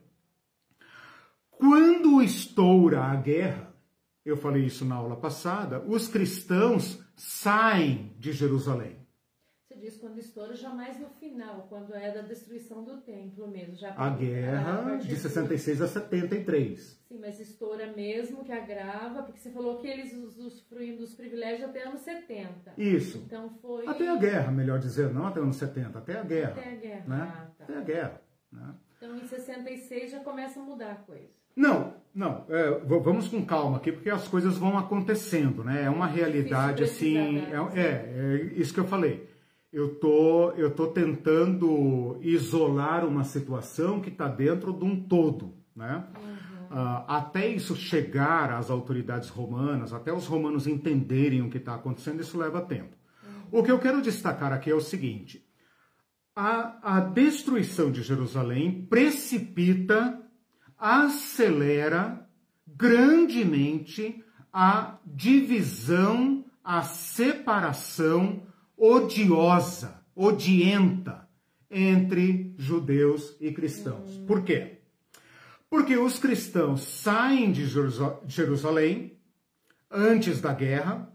Quando 1.51 2.23
estoura 2.23 3.05
a 3.05 3.15
guerra, 3.15 3.73
eu 4.25 4.37
falei 4.37 4.65
isso 4.65 4.85
na 4.85 4.97
aula 4.97 5.17
passada, 5.17 5.81
os 5.87 6.09
cristãos 6.09 7.01
saem 7.17 8.13
de 8.19 8.33
Jerusalém 8.33 9.04
diz 9.85 9.99
quando 9.99 10.19
estoura, 10.19 10.55
jamais 10.55 10.99
no 10.99 11.09
final, 11.11 11.67
quando 11.69 11.95
é 11.95 12.11
da 12.11 12.23
destruição 12.23 12.83
do 12.83 12.97
templo 13.03 13.47
mesmo. 13.47 13.77
Já 13.77 13.95
a 13.95 14.09
guerra 14.09 14.97
de 14.97 15.15
66 15.15 15.83
a 15.83 15.87
73. 15.87 17.05
Sim, 17.07 17.19
mas 17.21 17.39
estoura 17.39 17.93
mesmo, 17.95 18.45
que 18.45 18.53
agrava, 18.53 19.23
porque 19.23 19.39
você 19.39 19.51
falou 19.51 19.79
que 19.79 19.87
eles 19.87 20.15
usufruem 20.15 20.97
dos 20.97 21.15
privilégios 21.15 21.69
até 21.69 21.87
anos 21.87 22.01
70. 22.01 22.73
Isso. 22.79 23.23
Então 23.27 23.51
foi... 23.61 23.87
Até 23.87 24.09
a 24.09 24.17
guerra, 24.17 24.51
melhor 24.51 24.79
dizer, 24.79 25.13
não 25.13 25.27
até 25.27 25.41
anos 25.41 25.57
70, 25.57 25.99
até 25.99 26.19
a 26.19 26.23
guerra. 26.23 26.53
Até 26.53 26.71
a 26.71 26.77
guerra, 26.77 27.05
né? 27.07 27.33
ah, 27.35 27.47
tá. 27.59 27.65
Até 27.65 27.77
a 27.77 27.81
guerra. 27.81 28.23
Né? 28.51 28.75
Então 28.97 29.17
em 29.17 29.27
66 29.27 30.11
já 30.13 30.21
começa 30.21 30.61
a 30.61 30.63
mudar 30.63 30.93
a 30.93 30.97
coisa. 30.97 31.29
Não, 31.55 31.95
não, 32.13 32.47
é, 32.49 32.81
vamos 32.81 33.29
com 33.29 33.45
calma 33.45 33.77
aqui, 33.77 33.93
porque 33.93 34.11
as 34.11 34.27
coisas 34.27 34.57
vão 34.59 34.77
acontecendo, 34.77 35.63
né? 35.63 35.85
É 35.85 35.91
uma 35.91 36.07
realidade 36.07 36.83
assim. 36.83 37.39
É, 37.39 37.81
é, 37.81 37.81
é, 37.81 38.37
isso 38.57 38.75
que 38.75 38.81
eu 38.81 38.87
falei 38.87 39.34
eu 39.75 39.97
tô, 39.97 40.53
eu 40.53 40.71
tô 40.71 40.87
tentando 40.87 42.17
isolar 42.23 43.05
uma 43.05 43.25
situação 43.25 44.01
que 44.01 44.09
está 44.09 44.29
dentro 44.29 44.73
de 44.73 44.85
um 44.85 45.03
todo, 45.09 45.53
né? 45.75 46.07
Uhum. 46.17 46.35
Uh, 46.77 47.05
até 47.09 47.49
isso 47.49 47.75
chegar 47.75 48.53
às 48.53 48.71
autoridades 48.71 49.29
romanas, 49.29 49.93
até 49.93 50.13
os 50.13 50.27
romanos 50.29 50.69
entenderem 50.69 51.43
o 51.43 51.51
que 51.51 51.59
está 51.59 51.75
acontecendo, 51.75 52.21
isso 52.21 52.39
leva 52.39 52.61
tempo. 52.61 52.97
Uhum. 53.25 53.59
O 53.59 53.63
que 53.65 53.71
eu 53.73 53.81
quero 53.81 54.01
destacar 54.01 54.53
aqui 54.53 54.71
é 54.71 54.75
o 54.77 54.81
seguinte: 54.81 55.45
a, 56.37 56.97
a 56.97 57.01
destruição 57.01 57.91
de 57.91 58.01
Jerusalém 58.01 58.87
precipita, 58.89 60.23
acelera 60.79 62.25
grandemente 62.65 64.23
a 64.53 64.99
divisão, 65.05 66.45
a 66.63 66.83
separação 66.83 68.44
odiosa, 68.77 70.05
odienta 70.15 71.29
entre 71.71 72.55
judeus 72.57 73.37
e 73.41 73.53
cristãos. 73.53 74.19
Por 74.27 74.43
quê? 74.43 74.79
Porque 75.69 75.97
os 75.97 76.19
cristãos 76.19 76.83
saem 76.83 77.51
de 77.51 77.67
Jerusalém 78.27 79.19
antes 79.91 80.41
da 80.41 80.53
guerra, 80.53 81.13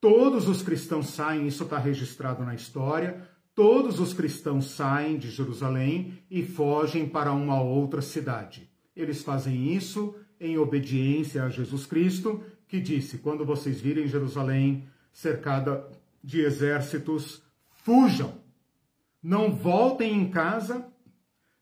todos 0.00 0.48
os 0.48 0.62
cristãos 0.62 1.08
saem, 1.08 1.46
isso 1.46 1.64
está 1.64 1.78
registrado 1.78 2.44
na 2.44 2.54
história, 2.54 3.28
todos 3.54 3.98
os 3.98 4.12
cristãos 4.12 4.70
saem 4.70 5.18
de 5.18 5.30
Jerusalém 5.30 6.18
e 6.30 6.44
fogem 6.44 7.08
para 7.08 7.32
uma 7.32 7.60
outra 7.60 8.00
cidade. 8.00 8.70
Eles 8.94 9.22
fazem 9.22 9.74
isso 9.74 10.14
em 10.40 10.58
obediência 10.58 11.44
a 11.44 11.48
Jesus 11.48 11.86
Cristo, 11.86 12.42
que 12.68 12.80
disse: 12.80 13.18
Quando 13.18 13.44
vocês 13.44 13.80
virem 13.80 14.06
Jerusalém 14.06 14.86
cercada 15.12 15.88
de 16.22 16.40
exércitos, 16.40 17.42
fujam. 17.70 18.40
Não 19.22 19.52
voltem 19.52 20.14
em 20.14 20.30
casa 20.30 20.86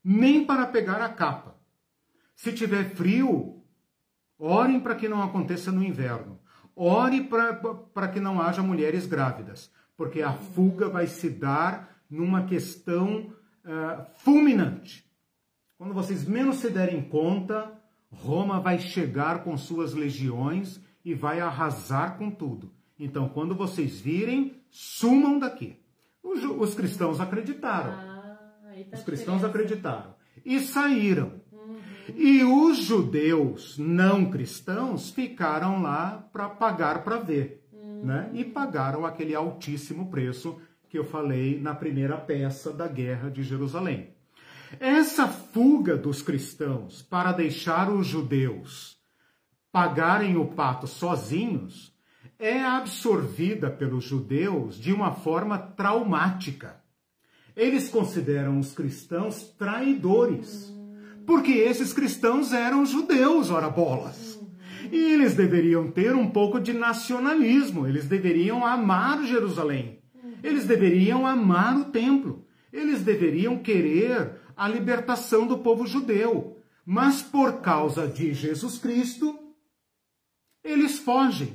nem 0.03 0.45
para 0.45 0.67
pegar 0.67 1.03
a 1.03 1.09
capa. 1.09 1.57
Se 2.35 2.53
tiver 2.53 2.95
frio, 2.95 3.63
orem 4.39 4.81
para 4.81 4.95
que 4.95 5.09
não 5.09 5.23
aconteça 5.23 5.71
no 5.71 5.83
inverno. 5.83 6.41
Ore 6.83 7.29
para 7.93 8.09
que 8.09 8.21
não 8.21 8.41
haja 8.41 8.63
mulheres 8.63 9.05
grávidas, 9.05 9.71
porque 9.97 10.23
a 10.23 10.33
fuga 10.33 10.89
vai 10.89 11.07
se 11.07 11.29
dar 11.29 12.03
numa 12.09 12.45
questão 12.47 13.35
uh, 13.65 14.07
fulminante. 14.17 15.05
Quando 15.77 15.93
vocês 15.93 16.27
menos 16.27 16.57
se 16.57 16.71
derem 16.71 17.03
conta, 17.03 17.73
Roma 18.11 18.61
vai 18.61 18.79
chegar 18.79 19.45
com 19.45 19.57
suas 19.59 19.93
legiões 19.93 20.81
e 21.05 21.13
vai 21.13 21.41
arrasar 21.41 22.17
com 22.17 22.31
tudo. 22.31 22.73
Então, 23.01 23.31
quando 23.31 23.55
vocês 23.55 23.99
virem, 23.99 24.61
sumam 24.71 25.39
daqui. 25.39 25.81
Os, 26.23 26.45
os 26.45 26.75
cristãos 26.75 27.19
acreditaram. 27.19 27.93
Ah, 27.93 28.39
tá 28.91 28.99
os 28.99 29.03
cristãos 29.03 29.43
acreditaram. 29.43 30.15
E 30.45 30.61
saíram. 30.61 31.41
Uhum. 31.51 31.79
E 32.15 32.45
os 32.45 32.77
judeus 32.77 33.79
não 33.79 34.31
cristãos 34.31 35.11
ficaram 35.11 35.81
lá 35.81 36.29
para 36.31 36.51
pagar 36.51 37.03
para 37.03 37.17
ver. 37.17 37.67
Uhum. 37.73 38.05
Né? 38.05 38.31
E 38.35 38.45
pagaram 38.45 39.07
aquele 39.07 39.35
altíssimo 39.35 40.11
preço 40.11 40.61
que 40.91 40.99
eu 40.99 41.05
falei 41.05 41.59
na 41.59 41.75
primeira 41.75 42.19
peça 42.19 42.71
da 42.71 42.87
Guerra 42.87 43.31
de 43.31 43.43
Jerusalém. 43.43 44.11
Essa 44.79 45.27
fuga 45.27 45.97
dos 45.97 46.21
cristãos 46.21 47.01
para 47.01 47.33
deixar 47.33 47.91
os 47.91 48.07
judeus 48.07 49.01
pagarem 49.73 50.37
o 50.37 50.47
pato 50.49 50.87
sozinhos 50.87 51.99
é 52.41 52.65
absorvida 52.65 53.71
pelos 53.71 54.03
judeus 54.03 54.81
de 54.81 54.95
uma 54.95 55.13
forma 55.13 55.59
traumática. 55.59 56.81
Eles 57.55 57.91
consideram 57.91 58.59
os 58.59 58.73
cristãos 58.73 59.43
traidores, 59.59 60.75
porque 61.27 61.53
esses 61.53 61.93
cristãos 61.93 62.55
eram 62.55 62.87
judeus, 62.87 63.51
ora 63.51 63.69
bolas. 63.69 64.41
E 64.91 64.97
eles 64.97 65.35
deveriam 65.35 65.91
ter 65.91 66.17
um 66.17 66.31
pouco 66.31 66.59
de 66.59 66.73
nacionalismo, 66.73 67.87
eles 67.87 68.09
deveriam 68.09 68.65
amar 68.65 69.23
Jerusalém, 69.27 70.01
eles 70.43 70.67
deveriam 70.67 71.27
amar 71.27 71.77
o 71.77 71.85
templo, 71.91 72.47
eles 72.73 73.03
deveriam 73.03 73.59
querer 73.59 74.41
a 74.57 74.67
libertação 74.67 75.47
do 75.47 75.59
povo 75.59 75.87
judeu. 75.87 76.57
Mas 76.87 77.21
por 77.21 77.61
causa 77.61 78.09
de 78.09 78.33
Jesus 78.33 78.79
Cristo, 78.79 79.39
eles 80.65 80.99
fogem 80.99 81.55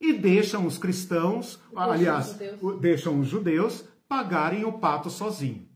e 0.00 0.12
deixam 0.12 0.66
os 0.66 0.78
cristãos, 0.78 1.60
aliás, 1.76 2.38
deixam 2.80 3.20
os 3.20 3.28
judeus 3.28 3.84
pagarem 4.08 4.64
o 4.64 4.72
pato 4.72 5.10
sozinho. 5.10 5.68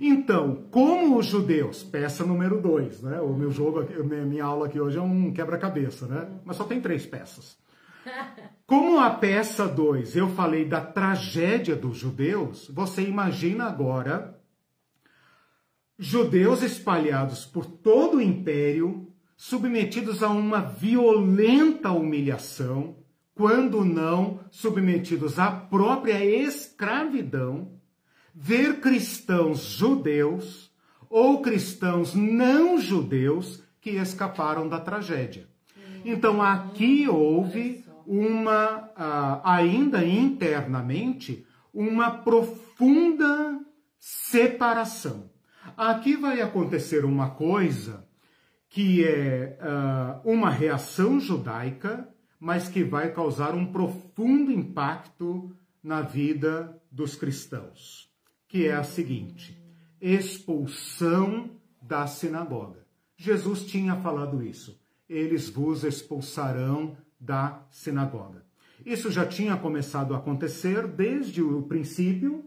Então, 0.00 0.66
como 0.70 1.18
os 1.18 1.26
judeus, 1.26 1.82
peça 1.82 2.24
número 2.24 2.60
dois, 2.60 3.02
né? 3.02 3.20
O 3.20 3.34
meu 3.34 3.50
jogo, 3.50 3.86
minha 4.04 4.44
aula 4.44 4.66
aqui 4.66 4.80
hoje 4.80 4.98
é 4.98 5.02
um 5.02 5.32
quebra-cabeça, 5.32 6.06
né? 6.06 6.28
Mas 6.44 6.56
só 6.56 6.64
tem 6.64 6.80
três 6.80 7.04
peças. 7.04 7.58
Como 8.66 8.98
a 8.98 9.10
peça 9.10 9.68
2 9.68 10.16
eu 10.16 10.30
falei 10.30 10.64
da 10.64 10.80
tragédia 10.80 11.76
dos 11.76 11.98
judeus, 11.98 12.68
você 12.72 13.02
imagina 13.02 13.64
agora 13.64 14.40
judeus 15.98 16.62
espalhados 16.62 17.44
por 17.44 17.66
todo 17.66 18.16
o 18.16 18.22
império, 18.22 19.12
submetidos 19.36 20.22
a 20.22 20.30
uma 20.30 20.60
violenta 20.60 21.90
humilhação, 21.90 22.96
quando 23.34 23.84
não 23.84 24.40
submetidos 24.50 25.38
à 25.38 25.50
própria 25.50 26.24
escravidão, 26.24 27.72
ver 28.34 28.80
cristãos 28.80 29.60
judeus 29.62 30.70
ou 31.08 31.42
cristãos 31.42 32.14
não 32.14 32.78
judeus 32.78 33.62
que 33.80 33.90
escaparam 33.90 34.68
da 34.68 34.80
tragédia. 34.80 35.46
Então 36.04 36.42
aqui 36.42 37.08
houve 37.08 37.84
uma, 38.06 38.90
ainda 39.44 40.04
internamente, 40.04 41.46
uma 41.72 42.10
profunda 42.10 43.60
separação. 43.98 45.30
Aqui 45.76 46.16
vai 46.16 46.40
acontecer 46.40 47.04
uma 47.04 47.30
coisa 47.30 48.06
que 48.68 49.04
é 49.04 49.58
uma 50.24 50.50
reação 50.50 51.20
judaica, 51.20 52.08
mas 52.42 52.68
que 52.68 52.82
vai 52.82 53.12
causar 53.12 53.54
um 53.54 53.64
profundo 53.64 54.50
impacto 54.50 55.54
na 55.80 56.02
vida 56.02 56.76
dos 56.90 57.14
cristãos, 57.14 58.12
que 58.48 58.66
é 58.66 58.74
a 58.74 58.82
seguinte: 58.82 59.56
expulsão 60.00 61.50
da 61.80 62.04
sinagoga. 62.08 62.84
Jesus 63.16 63.64
tinha 63.64 63.94
falado 63.94 64.42
isso. 64.42 64.76
Eles 65.08 65.48
vos 65.48 65.84
expulsarão 65.84 66.96
da 67.20 67.64
sinagoga. 67.70 68.44
Isso 68.84 69.08
já 69.08 69.24
tinha 69.24 69.56
começado 69.56 70.12
a 70.12 70.18
acontecer 70.18 70.88
desde 70.88 71.40
o 71.40 71.62
princípio. 71.62 72.44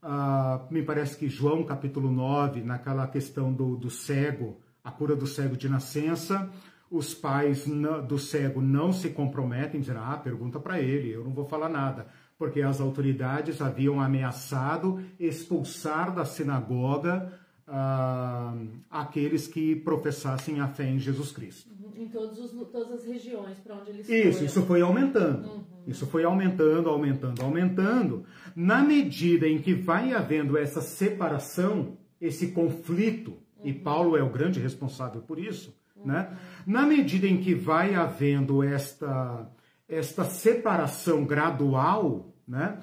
Uh, 0.00 0.72
me 0.72 0.84
parece 0.84 1.16
que 1.16 1.28
João 1.28 1.64
capítulo 1.64 2.12
9, 2.12 2.62
naquela 2.62 3.08
questão 3.08 3.52
do, 3.52 3.76
do 3.76 3.90
cego, 3.90 4.60
a 4.84 4.92
cura 4.92 5.16
do 5.16 5.26
cego 5.26 5.56
de 5.56 5.68
nascença, 5.68 6.48
os 6.90 7.14
pais 7.14 7.66
do 8.08 8.18
cego 8.18 8.60
não 8.60 8.92
se 8.92 9.10
comprometem, 9.10 9.80
dizendo, 9.80 10.00
ah, 10.00 10.16
pergunta 10.16 10.60
para 10.60 10.80
ele, 10.80 11.10
eu 11.10 11.24
não 11.24 11.32
vou 11.32 11.44
falar 11.44 11.68
nada, 11.68 12.06
porque 12.38 12.62
as 12.62 12.80
autoridades 12.80 13.60
haviam 13.60 14.00
ameaçado 14.00 15.00
expulsar 15.18 16.14
da 16.14 16.24
sinagoga 16.24 17.32
uh, 17.66 18.68
aqueles 18.90 19.46
que 19.46 19.76
professassem 19.76 20.60
a 20.60 20.68
fé 20.68 20.88
em 20.88 20.98
Jesus 20.98 21.32
Cristo. 21.32 21.68
Uhum. 21.70 22.04
Em 22.04 22.08
todos 22.08 22.38
os, 22.38 22.68
todas 22.68 22.92
as 22.92 23.06
regiões 23.06 23.58
para 23.58 23.74
onde 23.74 23.90
eles 23.90 24.08
Isso, 24.08 24.32
foram. 24.32 24.46
isso 24.46 24.62
foi 24.62 24.80
aumentando. 24.80 25.48
Uhum. 25.48 25.64
Isso 25.86 26.06
foi 26.06 26.24
aumentando, 26.24 26.88
aumentando, 26.88 27.42
aumentando. 27.42 28.24
Na 28.54 28.82
medida 28.82 29.48
em 29.48 29.58
que 29.58 29.72
vai 29.72 30.12
havendo 30.12 30.58
essa 30.58 30.80
separação, 30.80 31.96
esse 32.20 32.48
conflito, 32.48 33.30
uhum. 33.58 33.66
e 33.66 33.72
Paulo 33.72 34.16
é 34.16 34.22
o 34.22 34.30
grande 34.30 34.60
responsável 34.60 35.22
por 35.22 35.38
isso, 35.38 35.74
né? 36.04 36.36
Na 36.66 36.84
medida 36.84 37.28
em 37.28 37.36
que 37.36 37.54
vai 37.54 37.94
havendo 37.94 38.60
esta, 38.60 39.48
esta 39.88 40.24
separação 40.24 41.24
gradual, 41.24 42.34
né? 42.46 42.78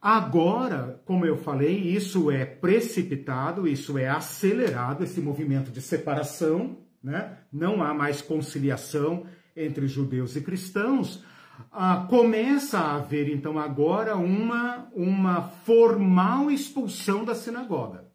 Agora, 0.00 1.02
como 1.04 1.26
eu 1.26 1.36
falei, 1.36 1.76
isso 1.76 2.30
é 2.30 2.44
precipitado, 2.44 3.66
isso 3.66 3.98
é 3.98 4.08
acelerado, 4.08 5.02
esse 5.02 5.20
movimento 5.20 5.72
de 5.72 5.82
separação, 5.82 6.78
né? 7.02 7.38
não 7.52 7.82
há 7.82 7.92
mais 7.92 8.22
conciliação 8.22 9.26
entre 9.56 9.88
judeus 9.88 10.36
e 10.36 10.40
cristãos. 10.40 11.24
Ah, 11.72 12.06
começa 12.08 12.78
a 12.78 12.94
haver, 12.94 13.28
então, 13.28 13.58
agora 13.58 14.16
uma, 14.16 14.88
uma 14.94 15.42
formal 15.42 16.48
expulsão 16.48 17.24
da 17.24 17.34
sinagoga. 17.34 18.07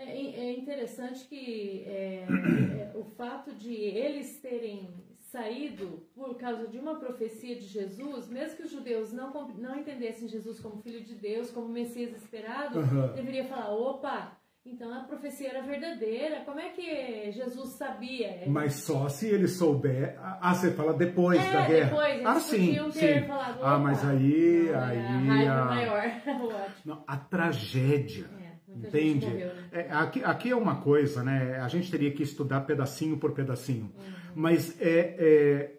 Uhum. 0.00 0.08
É, 0.08 0.40
é, 0.40 0.58
interessante 0.58 1.26
que 1.26 1.84
é, 1.86 2.24
é, 2.24 2.92
o 2.94 3.04
fato 3.04 3.54
de 3.54 3.74
eles 3.74 4.40
terem 4.40 4.88
saído 5.30 6.02
por 6.14 6.36
causa 6.36 6.66
de 6.66 6.78
uma 6.78 6.98
profecia 6.98 7.54
de 7.54 7.66
Jesus, 7.66 8.28
mesmo 8.28 8.56
que 8.56 8.62
os 8.64 8.70
judeus 8.70 9.12
não, 9.12 9.32
não 9.56 9.78
entendessem 9.78 10.28
Jesus 10.28 10.58
como 10.58 10.82
filho 10.82 11.04
de 11.04 11.14
Deus, 11.14 11.50
como 11.50 11.68
Messias 11.68 12.16
esperado, 12.16 12.80
uhum. 12.80 13.12
deveria 13.14 13.44
falar: 13.44 13.70
opa, 13.70 14.36
então 14.66 14.92
a 14.92 15.04
profecia 15.04 15.50
era 15.50 15.62
verdadeira. 15.62 16.44
Como 16.44 16.58
é 16.58 16.70
que 16.70 17.30
Jesus 17.32 17.70
sabia? 17.76 18.44
Mas 18.46 18.74
só 18.74 19.08
se 19.08 19.28
ele 19.28 19.48
souber. 19.48 20.18
Ah, 20.20 20.52
você 20.54 20.72
fala 20.72 20.92
depois 20.94 21.40
é, 21.40 21.52
da 21.52 21.66
guerra. 21.66 21.90
Depois, 21.90 22.14
eles 22.14 22.26
ah, 22.26 22.40
sim, 22.40 22.90
sim. 22.90 23.26
Falado, 23.26 23.60
ah, 23.62 23.78
mas 23.78 24.04
aí. 24.04 24.70
Não, 24.70 24.82
aí 24.82 24.98
a 24.98 25.18
raiva 25.18 25.52
a... 25.52 25.64
maior. 25.64 27.04
A 27.06 27.16
tragédia. 27.16 28.39
Entende? 28.88 29.26
Morreu, 29.26 29.48
né? 29.48 29.68
é, 29.72 29.92
aqui, 29.92 30.24
aqui 30.24 30.50
é 30.50 30.56
uma 30.56 30.76
coisa, 30.76 31.22
né? 31.22 31.58
A 31.60 31.68
gente 31.68 31.90
teria 31.90 32.10
que 32.10 32.22
estudar 32.22 32.62
pedacinho 32.62 33.18
por 33.18 33.32
pedacinho. 33.32 33.92
Uhum. 33.96 34.12
Mas 34.34 34.80
é, 34.80 35.16
é, 35.18 35.78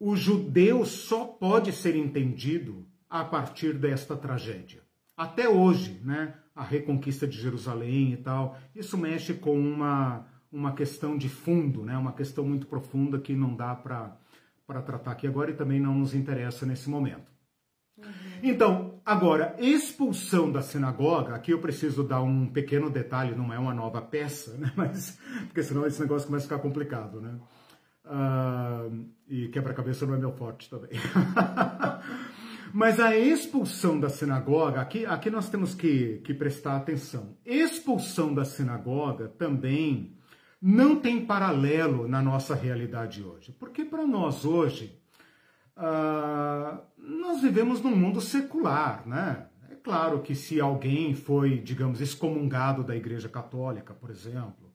o 0.00 0.16
judeu 0.16 0.84
só 0.84 1.24
pode 1.24 1.72
ser 1.72 1.96
entendido 1.96 2.86
a 3.08 3.24
partir 3.24 3.74
desta 3.74 4.16
tragédia. 4.16 4.82
Até 5.16 5.48
hoje, 5.48 6.00
né? 6.04 6.34
A 6.54 6.62
reconquista 6.62 7.26
de 7.26 7.40
Jerusalém 7.40 8.12
e 8.12 8.16
tal, 8.16 8.58
isso 8.74 8.98
mexe 8.98 9.34
com 9.34 9.58
uma, 9.58 10.26
uma 10.50 10.72
questão 10.72 11.16
de 11.16 11.28
fundo, 11.28 11.84
né? 11.84 11.96
Uma 11.96 12.12
questão 12.12 12.44
muito 12.44 12.66
profunda 12.66 13.18
que 13.18 13.34
não 13.34 13.54
dá 13.54 13.74
para 13.74 14.82
tratar 14.82 15.12
aqui 15.12 15.26
agora 15.26 15.50
e 15.50 15.54
também 15.54 15.80
não 15.80 15.94
nos 15.94 16.14
interessa 16.14 16.66
nesse 16.66 16.90
momento. 16.90 17.37
Então, 18.42 19.00
agora, 19.04 19.56
expulsão 19.58 20.50
da 20.50 20.62
sinagoga, 20.62 21.34
aqui 21.34 21.52
eu 21.52 21.60
preciso 21.60 22.04
dar 22.04 22.22
um 22.22 22.46
pequeno 22.46 22.88
detalhe, 22.88 23.34
não 23.34 23.52
é 23.52 23.58
uma 23.58 23.74
nova 23.74 24.00
peça, 24.00 24.56
né? 24.56 24.72
Mas, 24.76 25.18
porque 25.46 25.62
senão 25.62 25.86
esse 25.86 26.00
negócio 26.00 26.26
começa 26.26 26.44
a 26.44 26.48
ficar 26.48 26.62
complicado, 26.62 27.20
né? 27.20 27.38
Uh, 28.04 29.06
e 29.28 29.48
quebra-cabeça 29.48 30.06
não 30.06 30.14
é 30.14 30.18
meu 30.18 30.32
forte 30.32 30.70
também. 30.70 30.90
Mas 32.72 33.00
a 33.00 33.16
expulsão 33.16 33.98
da 33.98 34.08
sinagoga, 34.08 34.80
aqui, 34.80 35.04
aqui 35.06 35.30
nós 35.30 35.48
temos 35.48 35.74
que, 35.74 36.18
que 36.18 36.34
prestar 36.34 36.76
atenção. 36.76 37.36
Expulsão 37.44 38.34
da 38.34 38.44
sinagoga 38.44 39.28
também 39.28 40.16
não 40.60 40.96
tem 40.96 41.24
paralelo 41.24 42.06
na 42.08 42.20
nossa 42.20 42.54
realidade 42.54 43.22
hoje. 43.22 43.52
Porque 43.58 43.84
para 43.84 44.06
nós 44.06 44.44
hoje, 44.44 45.00
uh, 45.76 46.78
nós 46.98 47.40
vivemos 47.40 47.80
num 47.82 47.94
mundo 47.94 48.20
secular, 48.20 49.06
né? 49.06 49.46
É 49.70 49.74
claro 49.74 50.20
que 50.20 50.34
se 50.34 50.60
alguém 50.60 51.14
foi, 51.14 51.58
digamos, 51.58 52.00
excomungado 52.00 52.82
da 52.82 52.96
Igreja 52.96 53.28
Católica, 53.28 53.94
por 53.94 54.10
exemplo, 54.10 54.68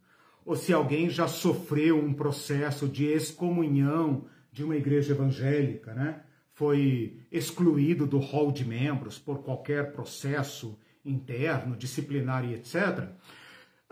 ou 0.46 0.56
se 0.56 0.74
alguém 0.74 1.10
já 1.10 1.28
sofreu 1.28 1.98
um 1.98 2.14
processo 2.14 2.88
de 2.88 3.06
excomunhão 3.06 4.26
de 4.52 4.64
uma 4.64 4.76
igreja 4.76 5.14
evangélica, 5.14 5.94
né? 5.94 6.22
Foi 6.54 7.20
excluído 7.32 8.06
do 8.06 8.20
hall 8.20 8.52
de 8.52 8.64
membros 8.64 9.18
por 9.18 9.40
qualquer 9.44 9.92
processo 9.92 10.78
interno, 11.04 11.76
disciplinar 11.76 12.46
e 12.46 12.54
etc. 12.54 13.10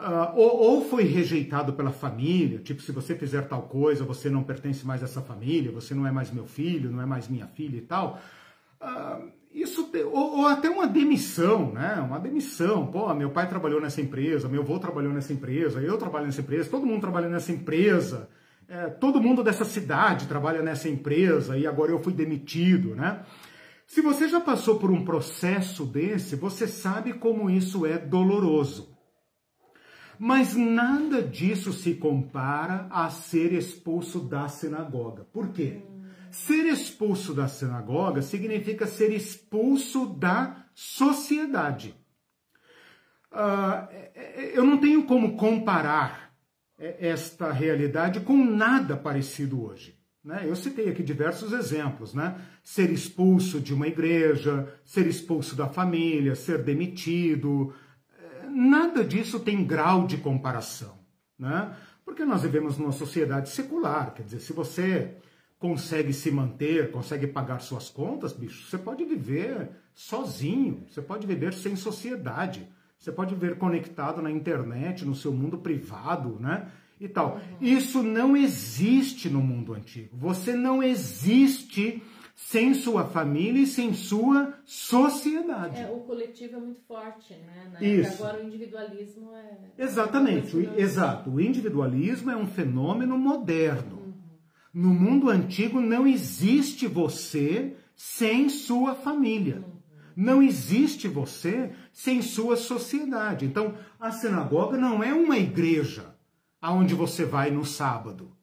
Uh, 0.02 0.36
ou, 0.36 0.58
ou, 0.58 0.86
foi 0.86 1.04
rejeitado 1.04 1.74
pela 1.74 1.92
família, 1.92 2.58
tipo, 2.58 2.82
se 2.82 2.92
você 2.92 3.14
fizer 3.14 3.44
tal 3.44 3.62
coisa, 3.62 4.04
você 4.04 4.32
não 4.32 4.42
pertence 4.42 4.84
mais 4.84 5.04
a 5.04 5.06
essa 5.06 5.22
família, 5.22 5.72
você 5.72 5.94
não 5.94 6.08
é 6.08 6.12
mais 6.12 6.32
meu 6.32 6.48
filho, 6.48 6.90
não 6.92 7.04
é 7.04 7.06
mais 7.06 7.28
minha 7.28 7.46
filha 7.46 7.78
e 7.78 7.82
tal. 7.82 8.20
Uh, 8.82 9.30
isso, 9.54 9.92
ou, 10.12 10.40
ou, 10.40 10.48
até 10.48 10.72
uma 10.72 10.88
demissão, 10.88 11.72
né? 11.72 12.04
Uma 12.04 12.20
demissão. 12.20 12.88
Pô, 12.88 13.14
meu 13.14 13.30
pai 13.30 13.48
trabalhou 13.48 13.80
nessa 13.80 14.02
empresa, 14.02 14.50
meu 14.50 14.64
avô 14.64 14.80
trabalhou 14.80 15.14
nessa 15.14 15.34
empresa, 15.34 15.80
eu 15.80 15.98
trabalho 16.00 16.26
nessa 16.26 16.42
empresa, 16.42 16.70
todo 16.70 16.88
mundo 16.88 17.02
trabalha 17.02 17.30
nessa 17.30 17.52
empresa, 17.52 18.28
é, 18.68 18.88
todo 18.88 19.22
mundo 19.22 19.44
dessa 19.44 19.66
cidade 19.66 20.26
trabalha 20.26 20.64
nessa 20.64 20.90
empresa 20.90 21.56
e 21.56 21.68
agora 21.68 21.92
eu 21.92 22.02
fui 22.02 22.14
demitido, 22.14 22.96
né? 22.96 23.24
Se 23.86 24.02
você 24.02 24.28
já 24.28 24.40
passou 24.40 24.80
por 24.80 24.90
um 24.90 25.06
processo 25.06 25.86
desse, 25.86 26.36
você 26.36 26.66
sabe 26.66 27.14
como 27.14 27.50
isso 27.50 27.86
é 27.86 28.00
doloroso. 28.00 28.91
Mas 30.24 30.56
nada 30.56 31.20
disso 31.20 31.74
se 31.74 31.96
compara 31.96 32.86
a 32.92 33.10
ser 33.10 33.54
expulso 33.54 34.20
da 34.20 34.48
sinagoga. 34.48 35.24
Por 35.34 35.50
quê? 35.50 35.82
Ser 36.30 36.68
expulso 36.68 37.34
da 37.34 37.48
sinagoga 37.48 38.22
significa 38.22 38.86
ser 38.86 39.12
expulso 39.12 40.06
da 40.06 40.64
sociedade. 40.76 41.96
Uh, 43.32 43.92
eu 44.54 44.64
não 44.64 44.78
tenho 44.78 45.08
como 45.08 45.36
comparar 45.36 46.32
esta 46.78 47.52
realidade 47.52 48.20
com 48.20 48.46
nada 48.46 48.96
parecido 48.96 49.66
hoje. 49.66 50.00
Né? 50.24 50.44
Eu 50.46 50.56
citei 50.56 50.88
aqui 50.88 51.02
diversos 51.02 51.52
exemplos, 51.52 52.14
né? 52.14 52.40
Ser 52.64 52.92
expulso 52.92 53.60
de 53.60 53.74
uma 53.74 53.88
igreja, 53.88 54.72
ser 54.86 55.08
expulso 55.08 55.56
da 55.56 55.68
família, 55.68 56.36
ser 56.36 56.62
demitido. 56.62 57.74
Nada 58.52 59.04
disso 59.04 59.40
tem 59.40 59.66
grau 59.66 60.06
de 60.06 60.18
comparação, 60.18 60.98
né? 61.38 61.74
Porque 62.06 62.26
nós 62.26 62.42
vivemos 62.42 62.78
numa 62.78 62.92
sociedade 62.92 63.50
secular, 63.50 64.14
quer 64.14 64.24
dizer, 64.24 64.40
se 64.40 64.54
você 64.54 65.16
consegue 65.58 66.12
se 66.12 66.32
manter, 66.32 66.92
consegue 66.92 67.28
pagar 67.28 67.60
suas 67.60 67.90
contas, 67.90 68.34
bicho, 68.34 68.68
você 68.68 68.78
pode 68.78 69.06
viver 69.06 69.70
sozinho, 69.94 70.84
você 70.90 71.02
pode 71.02 71.28
viver 71.28 71.54
sem 71.54 71.76
sociedade, 71.76 72.68
você 72.98 73.12
pode 73.12 73.36
viver 73.36 73.58
conectado 73.58 74.22
na 74.22 74.32
internet, 74.32 75.06
no 75.06 75.16
seu 75.16 75.32
mundo 75.32 75.58
privado, 75.58 76.38
né? 76.40 76.70
E 77.00 77.08
tal. 77.08 77.36
Uhum. 77.36 77.42
Isso 77.62 78.04
não 78.04 78.38
existe 78.38 79.30
no 79.30 79.42
mundo 79.42 79.74
antigo. 79.74 80.16
Você 80.18 80.56
não 80.56 80.84
existe 80.84 82.04
sem 82.48 82.74
sua 82.74 83.06
família 83.06 83.62
e 83.62 83.68
sem 83.68 83.94
sua 83.94 84.54
sociedade. 84.66 85.80
É, 85.80 85.90
o 85.90 86.00
coletivo 86.00 86.58
é 86.58 86.60
muito 86.60 86.82
forte, 86.82 87.34
né? 87.34 87.72
Isso. 87.80 88.24
Agora 88.24 88.44
o 88.44 88.46
individualismo 88.46 89.32
é. 89.34 89.84
Exatamente, 89.84 90.58
o, 90.58 90.80
exato. 90.80 91.30
O 91.30 91.40
individualismo 91.40 92.32
é 92.32 92.36
um 92.36 92.48
fenômeno 92.48 93.18
moderno. 93.18 93.98
Uhum. 93.98 94.14
No 94.74 94.90
mundo 94.90 95.30
antigo 95.30 95.80
não 95.80 96.06
existe 96.08 96.88
você 96.88 97.76
sem 97.96 98.50
sua 98.50 98.96
família. 98.96 99.58
Uhum. 99.58 99.80
Não 100.16 100.42
existe 100.42 101.08
você 101.08 101.72
sem 101.94 102.22
sua 102.22 102.58
sociedade. 102.58 103.46
Então, 103.46 103.76
a 104.00 104.12
sinagoga 104.12 104.78
não 104.78 105.04
é 105.04 105.14
uma 105.14 105.38
igreja 105.38 106.16
aonde 106.60 106.96
você 106.96 107.24
vai 107.24 107.50
no 107.50 107.64
sábado. 107.64 108.36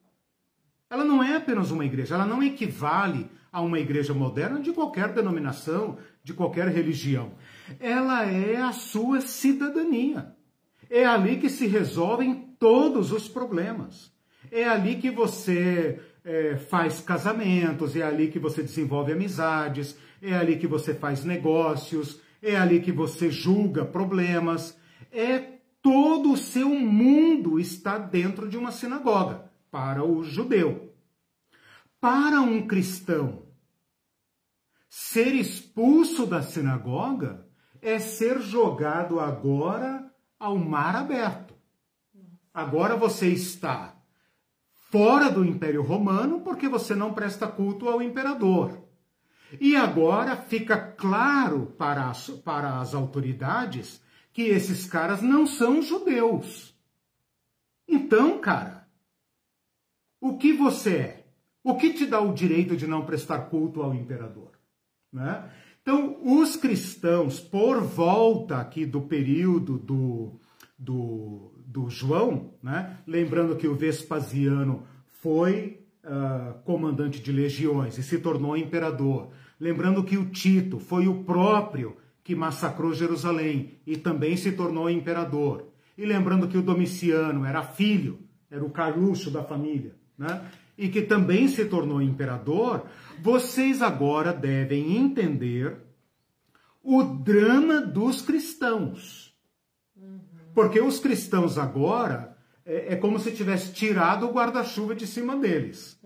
Ela 0.91 1.05
não 1.05 1.22
é 1.22 1.36
apenas 1.36 1.70
uma 1.70 1.84
igreja, 1.84 2.14
ela 2.14 2.24
não 2.24 2.43
equivale 2.43 3.30
a 3.53 3.61
uma 3.61 3.78
igreja 3.78 4.14
moderna 4.14 4.61
de 4.61 4.72
qualquer 4.72 5.12
denominação, 5.12 5.99
de 6.24 6.32
qualquer 6.32 6.68
religião. 6.68 7.32
Ela 7.78 8.24
é 8.24 8.57
a 8.57 8.72
sua 8.72 9.20
cidadania. 9.20 10.34
É 10.89 11.05
ali 11.05 11.36
que 11.36 11.51
se 11.51 11.66
resolvem 11.66 12.55
todos 12.59 13.12
os 13.12 13.28
problemas. 13.28 14.11
É 14.51 14.66
ali 14.66 14.97
que 14.97 15.11
você 15.11 16.01
é, 16.24 16.57
faz 16.57 17.01
casamentos, 17.01 17.95
é 17.95 18.03
ali 18.03 18.28
que 18.28 18.39
você 18.39 18.62
desenvolve 18.62 19.12
amizades, 19.12 19.97
é 20.22 20.34
ali 20.34 20.57
que 20.57 20.66
você 20.66 20.95
faz 20.95 21.22
negócios, 21.22 22.20
é 22.43 22.57
ali 22.57 22.80
que 22.80 22.93
você 22.93 23.30
julga 23.30 23.84
problemas. 23.84 24.78
É 25.12 25.59
todo 25.82 26.32
o 26.32 26.36
seu 26.36 26.70
mundo 26.70 27.61
está 27.61 27.99
dentro 27.99 28.49
de 28.49 28.57
uma 28.57 28.72
sinagoga 28.72 29.47
para 29.70 30.04
o 30.04 30.22
judeu. 30.22 30.94
Para 32.00 32.40
um 32.40 32.66
cristão, 32.66 33.46
ser 34.88 35.34
expulso 35.34 36.26
da 36.26 36.42
sinagoga 36.42 37.46
é 37.82 37.98
ser 37.98 38.40
jogado 38.40 39.20
agora 39.20 40.10
ao 40.38 40.56
mar 40.56 40.94
aberto. 40.94 41.54
Agora 42.52 42.96
você 42.96 43.28
está 43.28 43.96
fora 44.90 45.30
do 45.30 45.44
Império 45.44 45.82
Romano 45.82 46.40
porque 46.40 46.68
você 46.68 46.94
não 46.94 47.12
presta 47.12 47.46
culto 47.46 47.88
ao 47.88 48.02
imperador. 48.02 48.88
E 49.60 49.76
agora 49.76 50.36
fica 50.36 50.76
claro 50.76 51.74
para 51.78 52.10
as, 52.10 52.28
para 52.28 52.78
as 52.80 52.94
autoridades 52.94 54.02
que 54.32 54.42
esses 54.42 54.86
caras 54.86 55.22
não 55.22 55.46
são 55.46 55.80
judeus. 55.80 56.74
Então, 57.86 58.38
cara, 58.38 58.77
o 60.20 60.36
que 60.36 60.52
você 60.52 60.90
é? 60.96 61.24
O 61.62 61.76
que 61.76 61.92
te 61.92 62.06
dá 62.06 62.20
o 62.20 62.32
direito 62.32 62.76
de 62.76 62.86
não 62.86 63.04
prestar 63.04 63.40
culto 63.50 63.82
ao 63.82 63.94
imperador? 63.94 64.52
Né? 65.12 65.50
Então, 65.82 66.18
os 66.22 66.56
cristãos, 66.56 67.40
por 67.40 67.80
volta 67.82 68.58
aqui 68.58 68.84
do 68.84 69.02
período 69.02 69.78
do, 69.78 70.40
do, 70.78 71.52
do 71.66 71.88
João, 71.88 72.54
né? 72.62 72.98
lembrando 73.06 73.56
que 73.56 73.66
o 73.66 73.74
Vespasiano 73.74 74.84
foi 75.20 75.86
uh, 76.04 76.58
comandante 76.62 77.20
de 77.20 77.32
legiões 77.32 77.98
e 77.98 78.02
se 78.02 78.18
tornou 78.18 78.56
imperador, 78.56 79.30
lembrando 79.58 80.04
que 80.04 80.16
o 80.16 80.30
Tito 80.30 80.78
foi 80.78 81.08
o 81.08 81.24
próprio 81.24 81.96
que 82.22 82.34
massacrou 82.34 82.92
Jerusalém 82.92 83.78
e 83.86 83.96
também 83.96 84.36
se 84.36 84.52
tornou 84.52 84.90
imperador, 84.90 85.68
e 85.96 86.04
lembrando 86.04 86.46
que 86.46 86.58
o 86.58 86.62
Domiciano 86.62 87.44
era 87.44 87.62
filho, 87.62 88.18
era 88.50 88.64
o 88.64 88.70
Carluxo 88.70 89.30
da 89.30 89.42
família, 89.42 89.94
né? 90.18 90.42
e 90.76 90.88
que 90.88 91.02
também 91.02 91.48
se 91.48 91.64
tornou 91.64 92.02
imperador, 92.02 92.86
vocês 93.22 93.82
agora 93.82 94.32
devem 94.32 94.96
entender 94.96 95.76
o 96.82 97.02
drama 97.02 97.80
dos 97.80 98.22
cristãos. 98.22 99.36
Porque 100.54 100.80
os 100.80 100.98
cristãos 100.98 101.58
agora 101.58 102.36
é, 102.64 102.94
é 102.94 102.96
como 102.96 103.18
se 103.18 103.32
tivesse 103.32 103.72
tirado 103.72 104.26
o 104.26 104.32
guarda-chuva 104.32 104.94
de 104.94 105.06
cima 105.06 105.36
deles. 105.36 105.98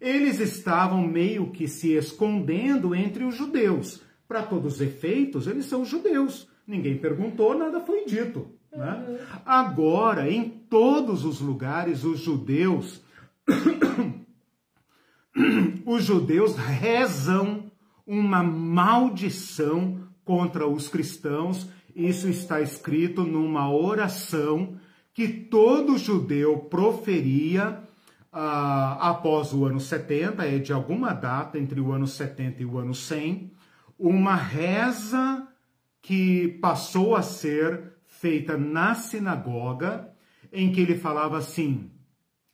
Eles 0.00 0.40
estavam 0.40 1.06
meio 1.06 1.50
que 1.50 1.68
se 1.68 1.92
escondendo 1.92 2.94
entre 2.94 3.24
os 3.24 3.36
judeus. 3.36 4.02
Para 4.26 4.42
todos 4.42 4.74
os 4.74 4.80
efeitos, 4.80 5.46
eles 5.46 5.66
são 5.66 5.84
judeus. 5.84 6.48
Ninguém 6.66 6.98
perguntou, 6.98 7.56
nada 7.56 7.80
foi 7.80 8.04
dito. 8.04 8.50
Né? 8.72 9.04
Uhum. 9.06 9.18
Agora, 9.44 10.30
em 10.30 10.48
todos 10.48 11.24
os 11.24 11.40
lugares, 11.40 12.02
os 12.02 12.18
judeus 12.18 13.01
os 15.86 16.04
judeus 16.04 16.56
rezam 16.56 17.70
uma 18.06 18.42
maldição 18.42 20.08
contra 20.24 20.66
os 20.66 20.88
cristãos. 20.88 21.68
Isso 21.94 22.28
está 22.28 22.60
escrito 22.60 23.22
numa 23.24 23.70
oração 23.70 24.76
que 25.14 25.28
todo 25.28 25.98
judeu 25.98 26.58
proferia 26.58 27.82
uh, 28.32 28.96
após 28.98 29.52
o 29.52 29.64
ano 29.64 29.78
70, 29.78 30.44
é 30.44 30.58
de 30.58 30.72
alguma 30.72 31.12
data 31.12 31.58
entre 31.58 31.80
o 31.80 31.92
ano 31.92 32.06
70 32.06 32.62
e 32.62 32.64
o 32.64 32.78
ano 32.78 32.94
100, 32.94 33.52
uma 33.98 34.34
reza 34.34 35.46
que 36.00 36.58
passou 36.60 37.14
a 37.14 37.22
ser 37.22 37.92
feita 38.06 38.56
na 38.56 38.94
sinagoga, 38.94 40.10
em 40.52 40.72
que 40.72 40.80
ele 40.80 40.98
falava 40.98 41.38
assim: 41.38 41.91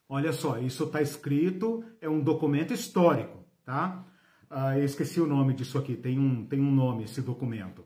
Olha 0.09 0.33
só, 0.33 0.59
isso 0.59 0.85
está 0.85 1.03
escrito, 1.03 1.85
é 2.01 2.09
um 2.09 2.21
documento 2.21 2.73
histórico, 2.73 3.45
tá? 3.65 4.05
Ah, 4.49 4.79
eu 4.79 4.85
esqueci 4.85 5.21
o 5.21 5.27
nome 5.27 5.53
disso 5.53 5.77
aqui, 5.77 5.95
tem 5.95 6.19
um, 6.19 6.47
tem 6.47 6.59
um 6.59 6.71
nome 6.71 7.05
esse 7.05 7.21
documento. 7.21 7.85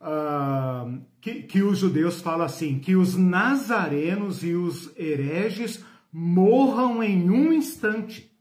Ah, 0.00 0.86
que, 1.20 1.44
que 1.44 1.62
os 1.62 1.78
judeus 1.78 2.20
falam 2.20 2.44
assim, 2.44 2.80
que 2.80 2.96
os 2.96 3.14
nazarenos 3.14 4.42
e 4.42 4.54
os 4.54 4.92
hereges 4.98 5.84
morram 6.12 7.02
em 7.02 7.30
um 7.30 7.52
instante, 7.52 8.32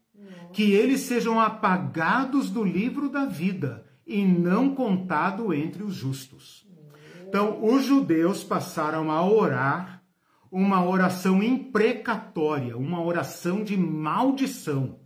que 0.52 0.72
eles 0.72 1.02
sejam 1.02 1.40
apagados 1.40 2.50
do 2.50 2.64
livro 2.64 3.10
da 3.10 3.26
vida 3.26 3.86
e 4.06 4.26
não 4.26 4.74
contado 4.74 5.54
entre 5.54 5.84
os 5.84 5.94
justos. 5.94 6.68
Então, 7.28 7.64
os 7.64 7.84
judeus 7.84 8.44
passaram 8.44 9.10
a 9.10 9.24
orar 9.24 9.93
uma 10.54 10.86
oração 10.86 11.42
imprecatória, 11.42 12.78
uma 12.78 13.02
oração 13.04 13.64
de 13.64 13.76
maldição. 13.76 15.00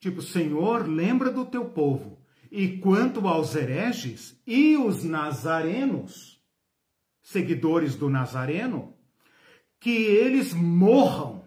Tipo, 0.00 0.22
Senhor, 0.22 0.88
lembra 0.88 1.30
do 1.30 1.44
teu 1.44 1.66
povo. 1.66 2.18
E 2.50 2.78
quanto 2.78 3.28
aos 3.28 3.54
hereges 3.54 4.40
e 4.46 4.78
os 4.78 5.04
nazarenos, 5.04 6.40
seguidores 7.20 7.96
do 7.96 8.08
Nazareno, 8.08 8.94
que 9.78 9.90
eles 9.90 10.54
morram. 10.54 11.44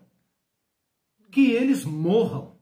Que 1.32 1.50
eles 1.50 1.84
morram. 1.84 2.60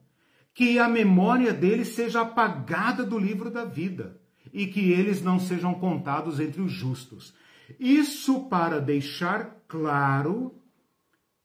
Que 0.54 0.78
a 0.78 0.88
memória 0.88 1.52
deles 1.52 1.88
seja 1.88 2.22
apagada 2.22 3.04
do 3.04 3.18
livro 3.18 3.50
da 3.50 3.66
vida 3.66 4.18
e 4.50 4.66
que 4.66 4.92
eles 4.92 5.20
não 5.20 5.38
sejam 5.38 5.74
contados 5.74 6.40
entre 6.40 6.62
os 6.62 6.72
justos. 6.72 7.34
Isso 7.78 8.48
para 8.48 8.80
deixar 8.80 9.62
claro 9.68 10.58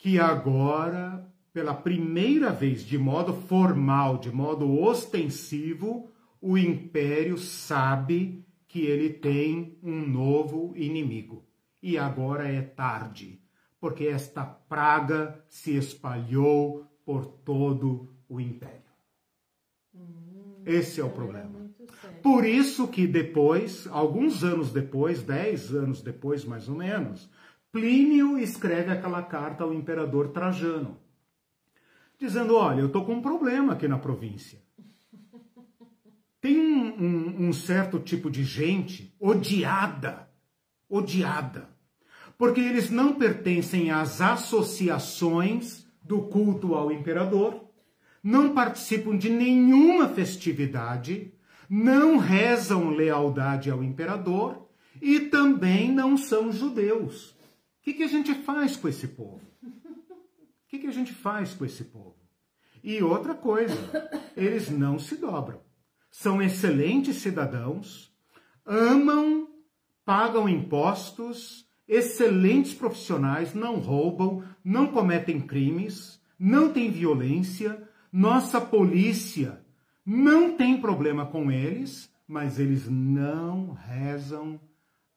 que 0.02 0.18
agora, 0.20 1.32
pela 1.54 1.76
primeira 1.76 2.49
vez, 2.52 2.84
de 2.84 2.97
modo 2.97 3.36
formal, 3.36 4.18
de 4.18 4.32
modo 4.32 4.82
ostensivo, 4.82 6.10
o 6.41 6.58
império 6.58 7.38
sabe 7.38 8.43
que 8.68 8.82
ele 8.82 9.12
tem 9.12 9.78
um 9.84 10.02
novo 10.02 10.74
inimigo. 10.76 11.45
E 11.84 11.99
agora 11.99 12.52
é 12.52 12.64
tarde, 12.64 13.39
porque 13.80 14.06
esta 14.06 14.43
praga 14.43 15.39
se 15.47 15.76
espalhou 15.76 16.84
por 17.06 17.24
todo 17.28 18.12
o 18.28 18.41
império. 18.41 18.82
Hum, 19.93 20.64
Esse 20.66 20.99
é 20.99 21.04
o 21.04 21.12
problema. 21.12 21.70
Por 22.24 22.43
isso 22.43 22.88
que 22.88 23.06
depois, 23.06 23.86
alguns 23.91 24.43
anos 24.43 24.72
depois, 24.72 25.22
dez 25.22 25.72
anos 25.72 26.02
depois 26.02 26.43
mais 26.43 26.68
ou 26.68 26.76
menos, 26.76 27.30
Plínio 27.72 28.38
escreve 28.38 28.91
aquela 28.91 29.24
carta 29.24 29.63
ao 29.63 29.74
imperador 29.74 30.30
Trajano. 30.30 30.97
dizendo: 32.19 32.55
olha, 32.55 32.82
eu 32.82 32.88
estou 32.88 33.05
com 33.05 33.13
um 33.13 33.22
problema 33.22 33.74
aqui 33.74 33.88
na 33.88 33.97
província. 33.97 34.61
Tem 36.41 36.59
um, 36.59 37.03
um, 37.03 37.47
um 37.47 37.53
certo 37.53 37.99
tipo 37.99 38.30
de 38.30 38.43
gente 38.43 39.15
odiada, 39.19 40.28
odiada, 40.89 41.69
porque 42.38 42.59
eles 42.59 42.89
não 42.89 43.13
pertencem 43.13 43.91
às 43.91 44.19
associações 44.19 45.86
do 46.01 46.24
culto 46.24 46.74
ao 46.74 46.91
imperador, 46.91 47.63
não 48.22 48.53
participam 48.53 49.15
de 49.15 49.30
nenhuma 49.30 50.09
festividade, 50.09 51.32
não 51.69 52.17
rezam 52.17 52.89
lealdade 52.89 53.72
ao 53.72 53.84
imperador 53.84 54.67
e 55.01 55.22
também 55.22 55.91
não 55.91 56.17
são 56.17 56.51
judeus. 56.51 57.39
O 57.82 57.84
que, 57.84 57.93
que 57.93 58.03
a 58.03 58.07
gente 58.07 58.36
faz 58.36 58.75
com 58.75 58.88
esse 58.88 59.07
povo? 59.07 59.41
O 59.63 60.67
que, 60.67 60.77
que 60.77 60.88
a 60.88 60.91
gente 60.91 61.11
faz 61.11 61.55
com 61.55 61.65
esse 61.65 61.84
povo? 61.84 62.15
E 62.84 63.01
outra 63.01 63.34
coisa, 63.34 63.75
eles 64.38 64.69
não 64.69 64.99
se 64.99 65.15
dobram. 65.15 65.61
São 66.11 66.39
excelentes 66.39 67.15
cidadãos, 67.17 68.15
amam, 68.63 69.49
pagam 70.05 70.47
impostos, 70.47 71.67
excelentes 71.88 72.71
profissionais, 72.75 73.55
não 73.55 73.79
roubam, 73.79 74.43
não 74.63 74.91
cometem 74.91 75.41
crimes, 75.41 76.21
não 76.38 76.71
tem 76.71 76.91
violência. 76.91 77.82
Nossa 78.13 78.61
polícia 78.61 79.65
não 80.05 80.55
tem 80.55 80.79
problema 80.79 81.25
com 81.25 81.51
eles, 81.51 82.13
mas 82.27 82.59
eles 82.59 82.88
não 82.88 83.71
rezam 83.71 84.61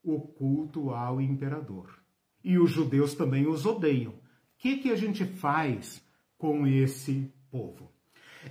o 0.02 0.18
culto 0.18 0.90
ao 0.90 1.20
imperador. 1.20 2.03
E 2.44 2.58
os 2.58 2.70
judeus 2.70 3.14
também 3.14 3.46
os 3.46 3.64
odeiam. 3.64 4.12
O 4.12 4.18
que, 4.58 4.76
que 4.76 4.90
a 4.90 4.96
gente 4.96 5.24
faz 5.24 6.04
com 6.36 6.66
esse 6.66 7.32
povo? 7.50 7.90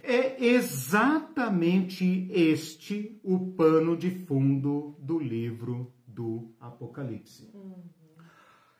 É 0.02 0.44
exatamente 0.44 2.28
este 2.32 3.20
o 3.24 3.52
pano 3.52 3.96
de 3.96 4.10
fundo 4.10 4.98
do 5.00 5.20
livro 5.20 5.94
do 6.08 6.52
Apocalipse. 6.60 7.52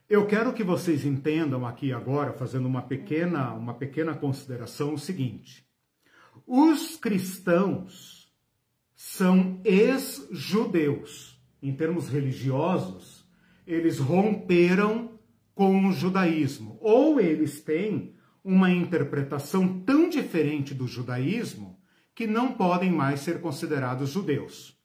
Eu 0.09 0.26
quero 0.26 0.53
que 0.53 0.64
vocês 0.64 1.05
entendam 1.05 1.66
aqui 1.66 1.93
agora, 1.93 2.34
fazendo 2.34 2.68
uma 2.68 2.82
pequena, 2.82 3.53
uma 3.53 3.74
pequena 3.74 4.16
consideração, 4.16 4.95
o 4.95 4.99
seguinte: 4.99 5.68
os 6.45 6.97
cristãos 6.97 8.34
são 8.95 9.61
ex-judeus. 9.64 11.34
Em 11.61 11.74
termos 11.74 12.09
religiosos, 12.09 13.22
eles 13.66 13.99
romperam 13.99 15.11
com 15.55 15.88
o 15.88 15.91
judaísmo. 15.91 16.78
Ou 16.82 17.20
eles 17.20 17.61
têm 17.61 18.14
uma 18.43 18.70
interpretação 18.72 19.82
tão 19.82 20.09
diferente 20.09 20.74
do 20.74 20.88
judaísmo 20.88 21.80
que 22.14 22.28
não 22.28 22.51
podem 22.51 22.91
mais 22.91 23.22
ser 23.22 23.41
considerados 23.41 24.09
judeus. 24.09 24.78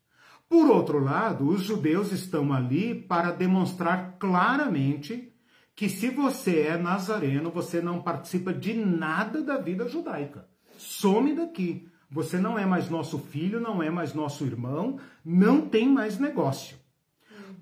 Por 0.49 0.70
outro 0.70 0.99
lado, 0.99 1.47
os 1.47 1.62
judeus 1.62 2.11
estão 2.11 2.53
ali 2.53 2.95
para 2.95 3.33
demonstrar 3.33 4.16
claramente 4.18 5.35
que 5.76 5.89
se 5.89 6.09
você 6.09 6.61
é 6.61 6.79
nazareno, 6.79 7.51
você 7.51 7.81
não 7.81 8.01
participa 8.01 8.53
de 8.53 8.72
nada 8.72 9.43
da 9.43 9.59
vida 9.59 9.87
judaica. 9.89 10.49
Some 10.76 11.35
daqui. 11.35 11.87
Você 12.11 12.39
não 12.39 12.59
é 12.59 12.64
mais 12.64 12.89
nosso 12.89 13.18
filho, 13.18 13.61
não 13.61 13.83
é 13.83 13.91
mais 13.91 14.14
nosso 14.14 14.45
irmão, 14.47 14.99
não 15.22 15.68
tem 15.68 15.89
mais 15.89 16.18
negócio. 16.18 16.79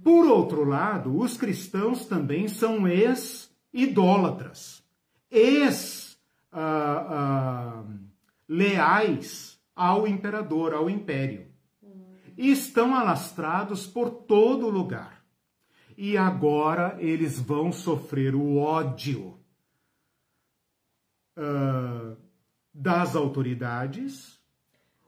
Por 0.07 0.25
outro 0.25 0.63
lado, 0.63 1.19
os 1.19 1.37
cristãos 1.37 2.07
também 2.07 2.47
são 2.47 2.87
ex-idólatras, 2.87 4.81
ex-leais 5.29 6.17
ah, 9.75 9.83
ah, 9.83 9.89
ao 9.91 10.07
imperador, 10.07 10.75
ao 10.75 10.89
império 10.89 11.49
e 12.37 12.53
estão 12.53 12.95
alastrados 12.95 13.85
por 13.85 14.11
todo 14.11 14.71
lugar. 14.71 15.25
E 15.99 16.17
agora 16.17 16.97
eles 17.01 17.41
vão 17.41 17.73
sofrer 17.73 18.33
o 18.37 18.59
ódio 18.59 19.37
uh, 21.37 22.17
das 22.73 23.17
autoridades, 23.17 24.41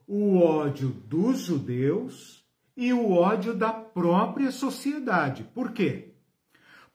o 0.09 0.39
ódio 0.41 0.89
dos 0.89 1.39
judeus 1.39 2.38
e 2.81 2.93
o 2.93 3.11
ódio 3.11 3.55
da 3.55 3.73
própria 3.73 4.53
sociedade. 4.53 5.43
Por 5.53 5.73
quê? 5.73 6.15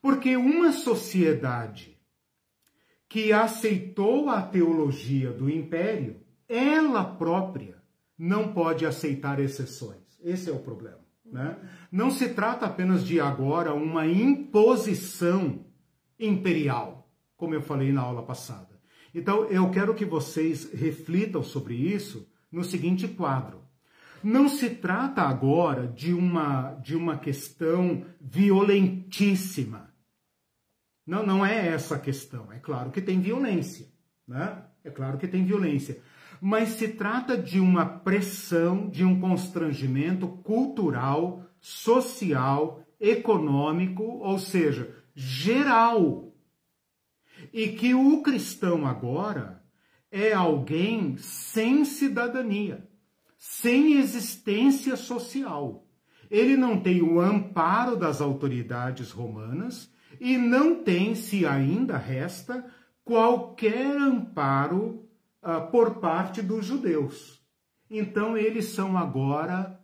Porque 0.00 0.34
uma 0.34 0.72
sociedade 0.72 2.00
que 3.06 3.34
aceitou 3.34 4.30
a 4.30 4.40
teologia 4.40 5.30
do 5.30 5.50
império, 5.50 6.22
ela 6.48 7.04
própria 7.04 7.82
não 8.18 8.54
pode 8.54 8.86
aceitar 8.86 9.38
exceções. 9.38 10.18
Esse 10.22 10.48
é 10.48 10.52
o 10.54 10.58
problema. 10.58 11.04
Né? 11.22 11.54
Não 11.92 12.10
se 12.10 12.30
trata 12.30 12.64
apenas 12.64 13.04
de 13.04 13.20
agora 13.20 13.74
uma 13.74 14.06
imposição 14.06 15.66
imperial, 16.18 17.10
como 17.36 17.54
eu 17.54 17.60
falei 17.60 17.92
na 17.92 18.00
aula 18.00 18.22
passada. 18.22 18.80
Então, 19.14 19.44
eu 19.44 19.70
quero 19.70 19.94
que 19.94 20.06
vocês 20.06 20.72
reflitam 20.72 21.42
sobre 21.42 21.74
isso 21.74 22.26
no 22.50 22.64
seguinte 22.64 23.06
quadro. 23.06 23.63
Não 24.24 24.48
se 24.48 24.70
trata 24.70 25.22
agora 25.22 25.86
de 25.86 26.12
uma, 26.12 26.72
de 26.82 26.96
uma 26.96 27.18
questão 27.18 28.04
violentíssima. 28.20 29.92
Não, 31.06 31.24
não 31.24 31.44
é 31.44 31.68
essa 31.68 31.96
a 31.96 32.00
questão. 32.00 32.50
É 32.50 32.58
claro 32.58 32.90
que 32.90 33.02
tem 33.02 33.20
violência. 33.20 33.86
Né? 34.26 34.64
É 34.82 34.90
claro 34.90 35.18
que 35.18 35.28
tem 35.28 35.44
violência 35.44 36.02
mas 36.46 36.70
se 36.70 36.88
trata 36.88 37.38
de 37.38 37.58
uma 37.58 37.86
pressão, 37.86 38.90
de 38.90 39.02
um 39.02 39.18
constrangimento 39.18 40.28
cultural, 40.28 41.42
social, 41.58 42.84
econômico, 43.00 44.02
ou 44.02 44.38
seja, 44.38 44.94
geral. 45.14 46.34
E 47.50 47.68
que 47.68 47.94
o 47.94 48.22
cristão 48.22 48.86
agora 48.86 49.64
é 50.10 50.34
alguém 50.34 51.16
sem 51.16 51.82
cidadania, 51.86 52.86
sem 53.46 53.98
existência 53.98 54.96
social. 54.96 55.86
Ele 56.30 56.56
não 56.56 56.80
tem 56.80 57.02
o 57.02 57.20
amparo 57.20 57.94
das 57.94 58.22
autoridades 58.22 59.10
romanas 59.10 59.92
e 60.18 60.38
não 60.38 60.82
tem, 60.82 61.14
se 61.14 61.44
ainda 61.44 61.98
resta, 61.98 62.64
qualquer 63.04 63.98
amparo 63.98 65.06
uh, 65.42 65.70
por 65.70 65.96
parte 65.96 66.40
dos 66.40 66.64
judeus. 66.64 67.38
Então, 67.90 68.34
eles 68.34 68.68
são 68.68 68.96
agora 68.96 69.78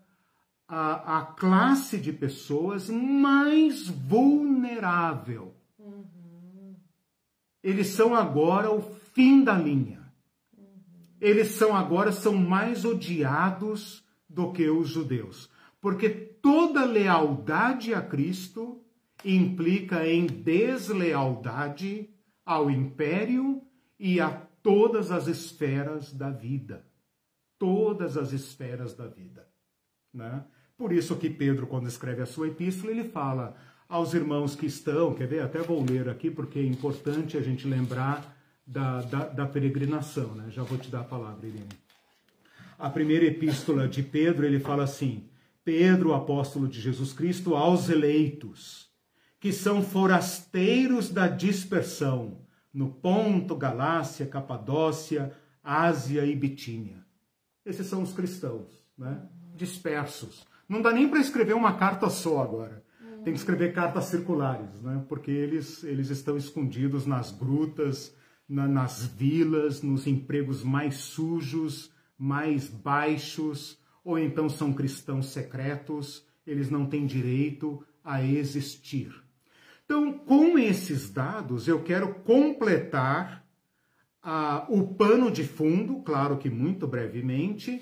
a, 0.67 1.19
a 1.19 1.23
classe 1.27 1.99
de 1.99 2.15
pessoas 2.15 2.89
mais 2.89 3.89
vulnerável. 3.89 5.55
Uhum. 5.79 6.77
Eles 7.63 7.89
são 7.89 8.15
agora 8.15 8.71
o 8.73 8.81
fim 8.81 9.45
da 9.45 9.53
linha. 9.53 10.00
Eles 11.21 11.49
são 11.49 11.77
agora 11.77 12.13
são 12.13 12.35
mais 12.35 12.85
odiados 12.85 14.05
do 14.29 14.53
que 14.53 14.69
os 14.69 14.89
judeus, 14.89 15.51
porque 15.81 16.09
toda 16.09 16.85
lealdade 16.85 17.93
a 17.93 18.01
Cristo 18.01 18.81
implica 19.25 20.09
em 20.09 20.27
deslealdade 20.27 22.09
ao 22.45 22.71
império 22.71 23.63
e 23.99 24.21
a 24.21 24.31
todas 24.63 25.11
as 25.11 25.27
esferas 25.27 26.13
da 26.13 26.31
vida. 26.31 26.85
Todas 27.59 28.17
as 28.17 28.33
esferas 28.33 28.95
da 28.95 29.07
vida. 29.07 29.47
Né? 30.13 30.43
Por 30.77 30.93
isso 30.93 31.17
que 31.17 31.29
Pedro, 31.29 31.67
quando 31.67 31.89
escreve 31.89 32.23
a 32.23 32.27
sua 32.27 32.49
epístola, 32.49 32.91
ele 32.91 33.05
fala 33.05 33.55
aos 33.89 34.15
irmãos 34.15 34.55
que 34.55 34.67
estão, 34.67 35.13
quer 35.15 35.27
ver? 35.27 35.43
Até 35.43 35.59
vou 35.59 35.85
ler 35.85 36.09
aqui, 36.09 36.31
porque 36.31 36.59
é 36.59 36.65
importante 36.65 37.37
a 37.37 37.43
gente 37.43 37.67
lembrar 37.67 38.37
da, 38.67 39.01
da, 39.03 39.25
da 39.29 39.47
peregrinação. 39.47 40.35
Né? 40.35 40.51
Já 40.51 40.63
vou 40.63 40.79
te 40.79 40.91
dar 40.91 41.01
a 41.01 41.05
palavra, 41.05 41.47
Irene. 41.47 41.69
A 42.79 42.89
primeira 42.89 43.27
epístola 43.27 43.87
de 43.87 44.03
Pedro, 44.03 44.47
ele 44.47 44.59
fala 44.59 44.85
assim: 44.85 45.29
Pedro, 45.65 46.15
apóstolo 46.15 46.67
de 46.67 46.81
Jesus 46.81 47.13
Cristo, 47.13 47.55
aos 47.55 47.89
eleitos, 47.89 48.91
que 49.39 49.53
são 49.53 49.83
forasteiros 49.83 51.11
da 51.11 51.29
dispersão 51.29 52.39
no 52.73 52.89
Ponto, 52.89 53.57
Galácia, 53.57 54.27
Capadócia, 54.27 55.33
Ásia 55.63 56.25
e 56.25 56.35
Bitínia. 56.35 57.05
Esses 57.65 57.87
são 57.87 58.03
os 58.03 58.13
cristãos, 58.13 58.83
né? 58.97 59.21
dispersos. 59.55 60.47
Não 60.69 60.81
dá 60.81 60.93
nem 60.93 61.09
para 61.09 61.21
escrever 61.21 61.55
uma 61.55 61.75
carta 61.75 62.09
só 62.09 62.41
agora. 62.41 62.83
Tem 63.25 63.35
que 63.35 63.39
escrever 63.39 63.75
cartas 63.75 64.05
circulares, 64.05 64.81
né? 64.81 65.05
porque 65.07 65.31
eles, 65.31 65.85
eles 65.85 66.09
estão 66.09 66.39
escondidos 66.39 67.05
nas 67.05 67.31
grutas, 67.31 68.15
na, 68.51 68.67
nas 68.67 69.07
vilas, 69.07 69.81
nos 69.81 70.09
empregos 70.09 70.65
mais 70.65 70.97
sujos, 70.97 71.93
mais 72.19 72.69
baixos, 72.69 73.79
ou 74.05 74.19
então 74.19 74.49
são 74.49 74.73
cristãos 74.73 75.27
secretos, 75.27 76.27
eles 76.45 76.69
não 76.69 76.85
têm 76.85 77.07
direito 77.07 77.83
a 78.03 78.25
existir. 78.25 79.15
Então, 79.85 80.13
com 80.13 80.59
esses 80.59 81.11
dados, 81.11 81.69
eu 81.69 81.83
quero 81.85 82.15
completar 82.23 83.47
o 84.69 84.83
pano 84.95 85.31
de 85.31 85.45
fundo, 85.45 86.03
claro 86.03 86.37
que 86.37 86.51
muito 86.51 86.87
brevemente, 86.87 87.81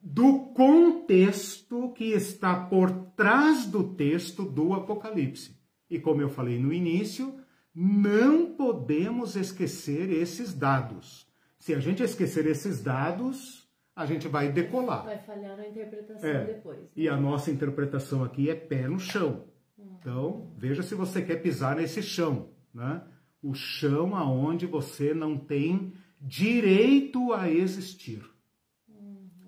do 0.00 0.52
contexto 0.54 1.92
que 1.92 2.12
está 2.12 2.54
por 2.54 2.90
trás 3.16 3.66
do 3.66 3.94
texto 3.94 4.44
do 4.44 4.72
Apocalipse. 4.72 5.58
E 5.90 5.98
como 5.98 6.22
eu 6.22 6.30
falei 6.30 6.58
no 6.58 6.72
início, 6.72 7.39
não 7.74 8.54
podemos 8.54 9.36
esquecer 9.36 10.10
esses 10.10 10.52
dados. 10.52 11.26
Se 11.58 11.74
a 11.74 11.78
gente 11.78 12.02
esquecer 12.02 12.46
esses 12.46 12.82
dados, 12.82 13.68
a 13.94 14.06
gente 14.06 14.28
vai 14.28 14.50
decolar. 14.50 15.04
Vai 15.04 15.18
falhar 15.18 15.56
na 15.56 15.68
interpretação 15.68 16.28
é, 16.28 16.44
depois. 16.44 16.80
E 16.96 17.08
a 17.08 17.16
nossa 17.16 17.50
interpretação 17.50 18.24
aqui 18.24 18.48
é 18.48 18.54
pé 18.54 18.88
no 18.88 18.98
chão. 18.98 19.44
Então, 19.78 20.52
veja 20.56 20.82
se 20.82 20.94
você 20.94 21.22
quer 21.22 21.36
pisar 21.36 21.76
nesse 21.76 22.02
chão, 22.02 22.50
né? 22.72 23.02
O 23.42 23.54
chão 23.54 24.14
aonde 24.14 24.66
você 24.66 25.14
não 25.14 25.38
tem 25.38 25.92
direito 26.20 27.32
a 27.32 27.50
existir. 27.50 28.22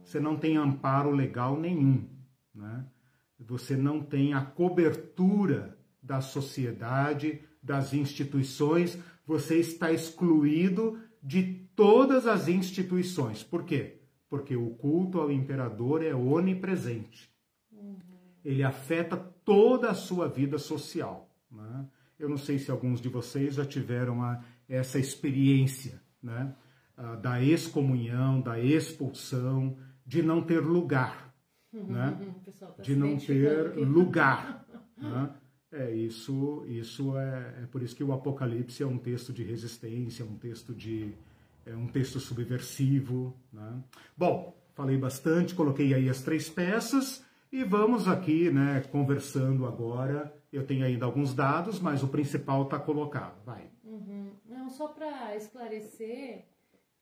Você 0.03 0.21
não 0.21 0.37
tem 0.37 0.57
amparo 0.57 1.11
legal 1.11 1.59
nenhum, 1.59 2.07
né? 2.55 2.85
Você 3.39 3.77
não 3.77 4.03
tem 4.03 4.35
a 4.35 4.43
cobertura 4.43 5.79
da 6.03 6.21
sociedade, 6.21 7.43
das 7.63 7.95
instituições, 7.95 8.99
você 9.25 9.59
está 9.59 9.93
excluído 9.93 10.99
de 11.23 11.43
todas 11.77 12.27
as 12.27 12.49
instituições. 12.49 13.43
Por 13.43 13.65
quê? 13.65 14.01
Porque 14.29 14.57
o 14.57 14.71
culto 14.71 15.21
ao 15.21 15.31
imperador 15.31 16.03
é 16.03 16.15
onipresente. 16.15 17.31
Uhum. 17.71 17.97
Ele 18.45 18.63
afeta 18.63 19.17
toda 19.17 19.91
a 19.91 19.95
sua 19.95 20.29
vida 20.29 20.59
social. 20.59 21.31
Né? 21.51 21.87
Eu 22.19 22.29
não 22.29 22.39
sei 22.39 22.59
se 22.59 22.71
alguns 22.71 23.01
de 23.01 23.09
vocês 23.09 23.55
já 23.55 23.65
tiveram 23.65 24.23
a, 24.23 24.43
essa 24.69 24.99
experiência 24.99 26.03
né? 26.23 26.55
da 27.21 27.43
excomunhão, 27.43 28.41
da 28.41 28.59
expulsão, 28.59 29.77
de 30.05 30.23
não 30.23 30.43
ter 30.43 30.61
lugar. 30.61 31.33
Né? 31.73 32.19
Tá 32.59 32.83
de 32.83 32.95
não 32.95 33.17
ter 33.17 33.75
lugar. 33.77 34.67
É, 35.73 35.91
isso, 35.91 36.65
isso 36.69 37.17
é, 37.17 37.63
é 37.63 37.67
por 37.67 37.83
isso 37.83 37.97
que 37.97 38.05
o 38.05 38.13
Apocalipse 38.13 38.83
é 38.83 38.87
um 38.87 38.99
texto 38.99 39.33
de 39.33 39.43
resistência, 39.43 40.25
um 40.25 40.37
texto 40.37 40.75
de 40.75 41.15
é 41.65 41.75
um 41.75 41.87
texto 41.87 42.21
subversivo. 42.21 43.35
Né? 43.53 43.83
Bom, 44.17 44.55
falei 44.75 44.97
bastante, 44.97 45.55
coloquei 45.55 45.95
aí 45.95 46.09
as 46.09 46.23
três 46.23 46.49
peças 46.51 47.25
e 47.51 47.65
vamos 47.65 48.09
aqui, 48.09 48.51
né, 48.51 48.83
conversando 48.91 49.67
agora. 49.67 50.35
Eu 50.53 50.67
tenho 50.67 50.85
ainda 50.85 51.07
alguns 51.07 51.35
dados, 51.35 51.81
mas 51.81 52.03
o 52.03 52.09
principal 52.09 52.65
está 52.65 52.79
colocado. 52.79 53.43
Vai. 53.45 53.71
Uhum. 53.85 54.33
Não, 54.47 54.69
só 54.69 54.89
para 54.89 55.37
esclarecer, 55.37 56.45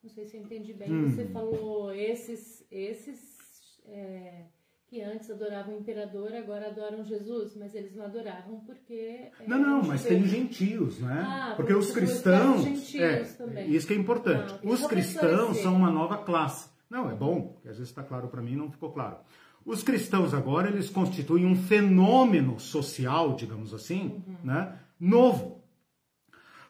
não 0.02 0.10
sei 0.10 0.26
se 0.26 0.36
eu 0.36 0.42
entendi 0.42 0.72
bem, 0.72 0.92
hum. 0.92 1.10
você 1.10 1.26
falou 1.26 1.92
esses, 1.92 2.64
esses 2.70 3.82
é, 3.86 4.44
que 4.90 5.00
antes 5.00 5.30
adoravam 5.30 5.76
o 5.76 5.78
imperador, 5.78 6.34
agora 6.34 6.66
adoram 6.66 7.04
Jesus, 7.04 7.54
mas 7.54 7.76
eles 7.76 7.94
não 7.94 8.04
adoravam 8.04 8.58
porque. 8.66 9.30
É, 9.38 9.46
não, 9.46 9.58
não, 9.58 9.82
mas 9.84 10.02
tem 10.02 10.26
gentios, 10.26 10.98
né? 10.98 11.24
Ah, 11.24 11.52
porque 11.54 11.72
os 11.72 11.92
cristãos. 11.92 12.66
É, 12.96 13.22
também. 13.22 13.70
isso 13.70 13.86
que 13.86 13.92
é 13.92 13.96
importante. 13.96 14.52
Ah, 14.52 14.58
os 14.64 14.84
cristãos 14.88 15.58
são 15.58 15.76
uma 15.76 15.92
nova 15.92 16.18
classe. 16.18 16.68
Não, 16.90 17.08
é 17.08 17.14
bom, 17.14 17.52
porque 17.52 17.68
às 17.68 17.76
vezes 17.76 17.90
está 17.90 18.02
claro 18.02 18.26
para 18.26 18.42
mim 18.42 18.56
não 18.56 18.68
ficou 18.68 18.90
claro. 18.90 19.18
Os 19.64 19.84
cristãos 19.84 20.34
agora, 20.34 20.68
eles 20.68 20.90
constituem 20.90 21.46
um 21.46 21.54
fenômeno 21.54 22.58
social, 22.58 23.36
digamos 23.36 23.72
assim, 23.72 24.24
uhum. 24.26 24.36
né, 24.42 24.76
novo. 24.98 25.62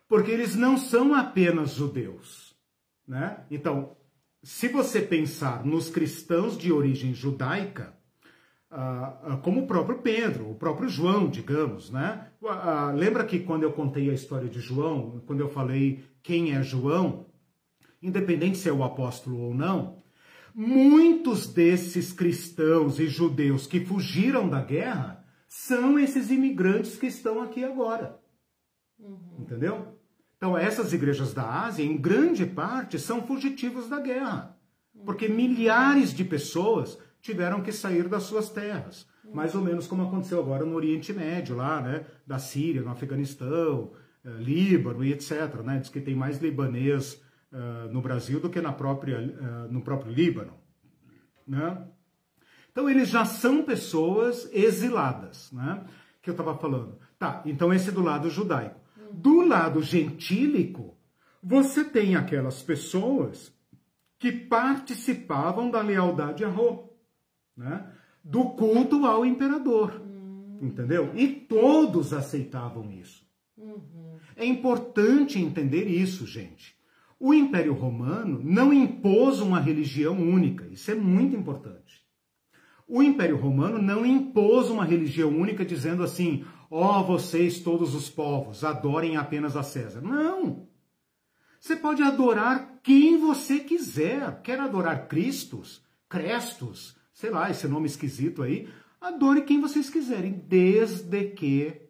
Porque 0.06 0.30
eles 0.30 0.54
não 0.54 0.76
são 0.76 1.14
apenas 1.14 1.72
judeus. 1.72 2.54
Né? 3.08 3.46
Então, 3.50 3.96
se 4.42 4.68
você 4.68 5.00
pensar 5.00 5.64
nos 5.64 5.88
cristãos 5.88 6.58
de 6.58 6.70
origem 6.70 7.14
judaica, 7.14 7.98
como 9.42 9.62
o 9.62 9.66
próprio 9.66 9.98
Pedro, 9.98 10.50
o 10.50 10.54
próprio 10.54 10.88
João, 10.88 11.28
digamos, 11.28 11.90
né? 11.90 12.28
Uh, 12.40 12.94
lembra 12.94 13.24
que 13.24 13.40
quando 13.40 13.64
eu 13.64 13.72
contei 13.72 14.08
a 14.08 14.14
história 14.14 14.48
de 14.48 14.60
João, 14.60 15.22
quando 15.26 15.40
eu 15.40 15.48
falei 15.48 16.04
quem 16.22 16.54
é 16.54 16.62
João, 16.62 17.26
independente 18.00 18.58
se 18.58 18.68
é 18.68 18.72
o 18.72 18.84
apóstolo 18.84 19.38
ou 19.38 19.54
não, 19.54 20.00
Muitos 20.54 21.46
desses 21.46 22.12
cristãos 22.12 22.98
e 22.98 23.06
judeus 23.06 23.66
que 23.66 23.84
fugiram 23.84 24.48
da 24.48 24.60
guerra 24.60 25.24
são 25.48 25.98
esses 25.98 26.30
imigrantes 26.30 26.96
que 26.96 27.06
estão 27.06 27.40
aqui 27.42 27.64
agora. 27.64 28.18
Uhum. 28.98 29.36
Entendeu? 29.38 29.98
Então, 30.36 30.56
essas 30.56 30.92
igrejas 30.92 31.34
da 31.34 31.64
Ásia, 31.64 31.84
em 31.84 31.96
grande 31.96 32.46
parte, 32.46 32.98
são 32.98 33.26
fugitivos 33.26 33.88
da 33.88 34.00
guerra. 34.00 34.56
Porque 35.04 35.28
milhares 35.28 36.12
de 36.12 36.24
pessoas 36.24 36.98
tiveram 37.20 37.60
que 37.62 37.72
sair 37.72 38.08
das 38.08 38.24
suas 38.24 38.50
terras. 38.50 39.06
Mais 39.32 39.54
ou 39.54 39.62
menos 39.62 39.86
como 39.86 40.02
aconteceu 40.02 40.40
agora 40.40 40.64
no 40.64 40.74
Oriente 40.74 41.12
Médio, 41.12 41.56
lá, 41.56 41.80
né? 41.80 42.04
Da 42.26 42.38
Síria, 42.38 42.82
no 42.82 42.90
Afeganistão, 42.90 43.92
eh, 44.24 44.30
Líbano 44.38 45.04
e 45.04 45.12
etc. 45.12 45.54
Né? 45.64 45.78
Diz 45.78 45.88
que 45.88 46.00
tem 46.00 46.14
mais 46.14 46.38
libanês 46.38 47.22
uh, 47.52 47.92
no 47.92 48.00
Brasil 48.00 48.40
do 48.40 48.50
que 48.50 48.60
na 48.60 48.72
própria, 48.72 49.18
uh, 49.18 49.72
no 49.72 49.82
próprio 49.82 50.12
Líbano. 50.12 50.54
Né? 51.46 51.86
Então, 52.72 52.88
eles 52.88 53.08
já 53.08 53.24
são 53.24 53.62
pessoas 53.62 54.48
exiladas, 54.52 55.50
né? 55.52 55.84
que 56.22 56.30
eu 56.30 56.32
estava 56.32 56.56
falando. 56.56 56.98
Tá, 57.18 57.42
então 57.44 57.72
esse 57.72 57.90
do 57.90 58.02
lado 58.02 58.30
judaico. 58.30 58.80
Do 59.12 59.40
lado 59.40 59.82
gentílico, 59.82 60.96
você 61.42 61.84
tem 61.84 62.14
aquelas 62.14 62.62
pessoas 62.62 63.52
que 64.18 64.30
participavam 64.30 65.70
da 65.70 65.80
lealdade 65.80 66.44
a 66.44 66.48
Roma, 66.48 66.89
né? 67.60 67.86
do 68.24 68.50
culto 68.50 69.04
ao 69.04 69.24
imperador. 69.24 70.00
Uhum. 70.00 70.58
Entendeu? 70.62 71.12
E 71.14 71.28
todos 71.28 72.12
aceitavam 72.12 72.90
isso. 72.90 73.26
Uhum. 73.56 74.16
É 74.34 74.44
importante 74.44 75.38
entender 75.38 75.86
isso, 75.86 76.26
gente. 76.26 76.74
O 77.18 77.34
Império 77.34 77.74
Romano 77.74 78.40
não 78.42 78.72
impôs 78.72 79.40
uma 79.40 79.60
religião 79.60 80.16
única, 80.16 80.66
isso 80.68 80.90
é 80.90 80.94
muito 80.94 81.36
importante. 81.36 82.00
O 82.88 83.02
Império 83.02 83.36
Romano 83.36 83.80
não 83.80 84.06
impôs 84.06 84.70
uma 84.70 84.84
religião 84.84 85.28
única 85.28 85.64
dizendo 85.64 86.02
assim: 86.02 86.44
ó, 86.70 87.00
oh, 87.00 87.04
vocês, 87.04 87.60
todos 87.60 87.94
os 87.94 88.08
povos, 88.08 88.64
adorem 88.64 89.16
apenas 89.16 89.54
a 89.56 89.62
César. 89.62 90.00
Não! 90.00 90.66
Você 91.60 91.76
pode 91.76 92.02
adorar 92.02 92.80
quem 92.82 93.18
você 93.18 93.60
quiser. 93.60 94.40
Quer 94.40 94.58
adorar 94.58 95.06
Cristos, 95.06 95.84
Crestos, 96.08 96.96
sei 97.20 97.30
lá, 97.30 97.50
esse 97.50 97.68
nome 97.68 97.86
esquisito 97.86 98.42
aí. 98.42 98.68
Adore 99.00 99.42
quem 99.42 99.60
vocês 99.60 99.90
quiserem, 99.90 100.32
desde 100.32 101.28
que 101.28 101.88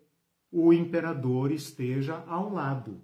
o 0.50 0.72
imperador 0.72 1.52
esteja 1.52 2.24
ao 2.26 2.52
lado 2.52 3.00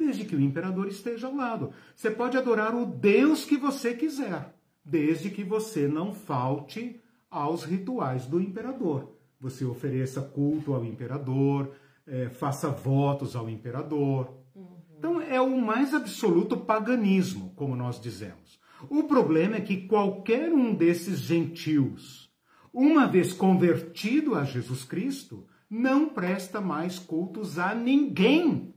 desde 0.00 0.24
que 0.24 0.34
o 0.34 0.40
imperador 0.40 0.88
esteja 0.88 1.26
ao 1.26 1.36
lado. 1.36 1.72
Você 1.94 2.10
pode 2.10 2.36
adorar 2.36 2.74
o 2.74 2.86
Deus 2.86 3.44
que 3.44 3.58
você 3.58 3.94
quiser, 3.94 4.56
desde 4.82 5.28
que 5.28 5.44
você 5.44 5.86
não 5.86 6.14
falte 6.14 6.98
aos 7.30 7.64
rituais 7.64 8.24
do 8.24 8.40
imperador. 8.40 9.14
Você 9.38 9.64
ofereça 9.64 10.22
culto 10.22 10.72
ao 10.72 10.84
imperador, 10.86 11.72
é, 12.06 12.30
faça 12.30 12.70
votos 12.70 13.36
ao 13.36 13.48
imperador. 13.50 14.32
Uhum. 14.54 14.78
Então 14.96 15.20
é 15.20 15.40
o 15.40 15.60
mais 15.60 15.92
absoluto 15.92 16.56
paganismo, 16.56 17.52
como 17.54 17.76
nós 17.76 18.00
dizemos. 18.00 18.58
O 18.88 19.04
problema 19.04 19.56
é 19.56 19.60
que 19.60 19.86
qualquer 19.86 20.52
um 20.52 20.74
desses 20.74 21.18
gentios, 21.18 22.30
uma 22.72 23.06
vez 23.06 23.32
convertido 23.32 24.34
a 24.34 24.44
Jesus 24.44 24.84
Cristo, 24.84 25.46
não 25.68 26.08
presta 26.08 26.60
mais 26.60 26.98
cultos 26.98 27.58
a 27.58 27.74
ninguém 27.74 28.74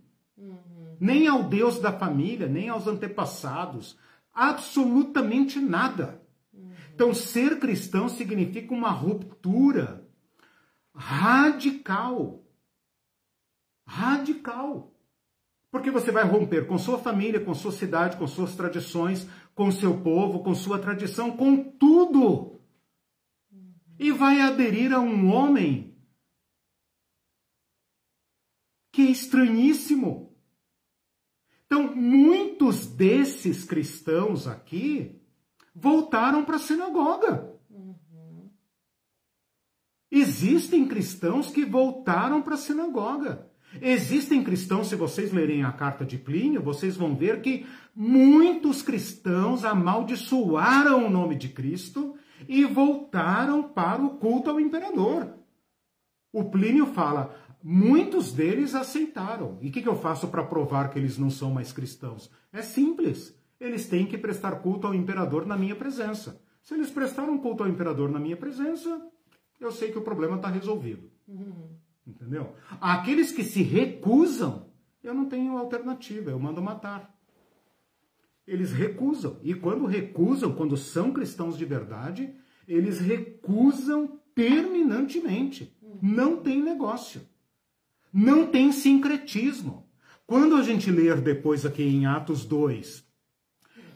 nem 1.03 1.27
ao 1.27 1.43
Deus 1.43 1.79
da 1.79 1.91
família, 1.91 2.47
nem 2.47 2.69
aos 2.69 2.87
antepassados, 2.87 3.97
absolutamente 4.33 5.59
nada. 5.59 6.21
Então, 6.95 7.13
ser 7.13 7.59
cristão 7.59 8.07
significa 8.07 8.73
uma 8.73 8.89
ruptura 8.89 10.07
radical. 10.95 12.45
Radical. 13.85 14.95
Porque 15.69 15.91
você 15.91 16.09
vai 16.09 16.23
romper 16.23 16.67
com 16.67 16.77
sua 16.77 16.99
família, 16.99 17.39
com 17.41 17.53
sua 17.53 17.73
cidade, 17.73 18.15
com 18.15 18.25
suas 18.25 18.55
tradições, 18.55 19.27
com 19.53 19.71
seu 19.71 20.01
povo, 20.01 20.43
com 20.43 20.53
sua 20.53 20.79
tradição, 20.79 21.35
com 21.35 21.71
tudo. 21.71 22.61
E 23.99 24.11
vai 24.11 24.41
aderir 24.41 24.93
a 24.93 24.99
um 24.99 25.31
homem 25.31 25.95
que 28.91 29.01
é 29.01 29.11
estranhíssimo 29.11 30.33
então, 31.73 31.95
muitos 31.95 32.85
desses 32.85 33.65
cristãos 33.65 34.45
aqui 34.45 35.19
voltaram 35.73 36.45
para 36.45 36.57
a 36.57 36.59
sinagoga. 36.59 37.51
Existem 40.11 40.87
cristãos 40.87 41.49
que 41.49 41.65
voltaram 41.65 42.43
para 42.43 42.53
a 42.53 42.57
sinagoga. 42.57 43.51
Existem 43.81 44.43
cristãos, 44.43 44.87
se 44.87 44.95
vocês 44.95 45.31
lerem 45.31 45.63
a 45.63 45.71
carta 45.71 46.05
de 46.05 46.17
Plínio, 46.17 46.61
vocês 46.61 46.95
vão 46.95 47.15
ver 47.15 47.41
que 47.41 47.65
muitos 47.95 48.81
cristãos 48.81 49.65
amaldiçoaram 49.65 51.05
o 51.05 51.09
nome 51.09 51.35
de 51.35 51.49
Cristo 51.49 52.15
e 52.47 52.65
voltaram 52.65 53.63
para 53.63 54.01
o 54.01 54.17
culto 54.17 54.49
ao 54.49 54.59
imperador. 54.59 55.33
O 56.31 56.45
Plínio 56.45 56.87
fala: 56.87 57.35
muitos 57.63 58.33
deles 58.33 58.75
aceitaram. 58.75 59.57
E 59.61 59.69
o 59.69 59.71
que, 59.71 59.81
que 59.81 59.89
eu 59.89 59.95
faço 59.95 60.27
para 60.27 60.43
provar 60.43 60.89
que 60.89 60.99
eles 60.99 61.17
não 61.17 61.29
são 61.29 61.51
mais 61.51 61.71
cristãos? 61.71 62.29
É 62.51 62.61
simples. 62.61 63.35
Eles 63.59 63.87
têm 63.87 64.05
que 64.05 64.17
prestar 64.17 64.57
culto 64.57 64.87
ao 64.87 64.93
imperador 64.93 65.45
na 65.45 65.55
minha 65.55 65.75
presença. 65.75 66.41
Se 66.61 66.73
eles 66.73 66.89
prestaram 66.89 67.37
culto 67.37 67.63
ao 67.63 67.69
imperador 67.69 68.09
na 68.09 68.19
minha 68.19 68.37
presença, 68.37 69.01
eu 69.59 69.71
sei 69.71 69.91
que 69.91 69.97
o 69.97 70.01
problema 70.01 70.35
está 70.35 70.49
resolvido. 70.49 71.09
Uhum. 71.27 71.69
Entendeu? 72.05 72.53
Aqueles 72.81 73.31
que 73.31 73.43
se 73.43 73.61
recusam, 73.61 74.67
eu 75.03 75.13
não 75.13 75.25
tenho 75.25 75.57
alternativa, 75.57 76.31
eu 76.31 76.39
mando 76.39 76.61
matar. 76.61 77.13
Eles 78.45 78.71
recusam. 78.73 79.39
E 79.41 79.53
quando 79.53 79.85
recusam, 79.85 80.53
quando 80.53 80.75
são 80.75 81.13
cristãos 81.13 81.57
de 81.57 81.63
verdade, 81.63 82.33
eles 82.67 82.99
recusam 82.99 84.19
terminantemente. 84.35 85.75
Não 86.01 86.37
tem 86.37 86.61
negócio. 86.61 87.21
Não 88.11 88.47
tem 88.47 88.71
sincretismo. 88.71 89.87
Quando 90.27 90.55
a 90.55 90.61
gente 90.61 90.91
ler 90.91 91.21
depois 91.21 91.65
aqui 91.65 91.83
em 91.83 92.05
Atos 92.05 92.45
2, 92.45 93.05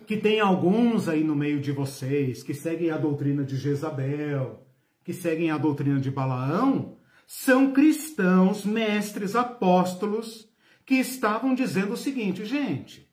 que 0.06 0.18
tem 0.18 0.40
alguns 0.40 1.08
aí 1.08 1.24
no 1.24 1.36
meio 1.36 1.60
de 1.60 1.72
vocês 1.72 2.42
que 2.42 2.54
seguem 2.54 2.90
a 2.92 2.98
doutrina 2.98 3.44
de 3.44 3.58
Jezabel, 3.58 4.66
que 5.04 5.14
seguem 5.14 5.52
a 5.52 5.58
doutrina 5.58 6.00
de 6.00 6.12
Balaão, 6.12 6.97
são 7.28 7.74
cristãos, 7.74 8.66
mestres, 8.66 9.36
apóstolos, 9.36 10.50
que 10.86 10.96
estavam 10.96 11.54
dizendo 11.54 11.92
o 11.92 11.98
seguinte, 11.98 12.46
gente, 12.46 13.12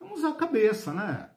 vamos 0.00 0.18
usar 0.18 0.30
a 0.30 0.34
cabeça, 0.34 0.92
né? 0.92 1.30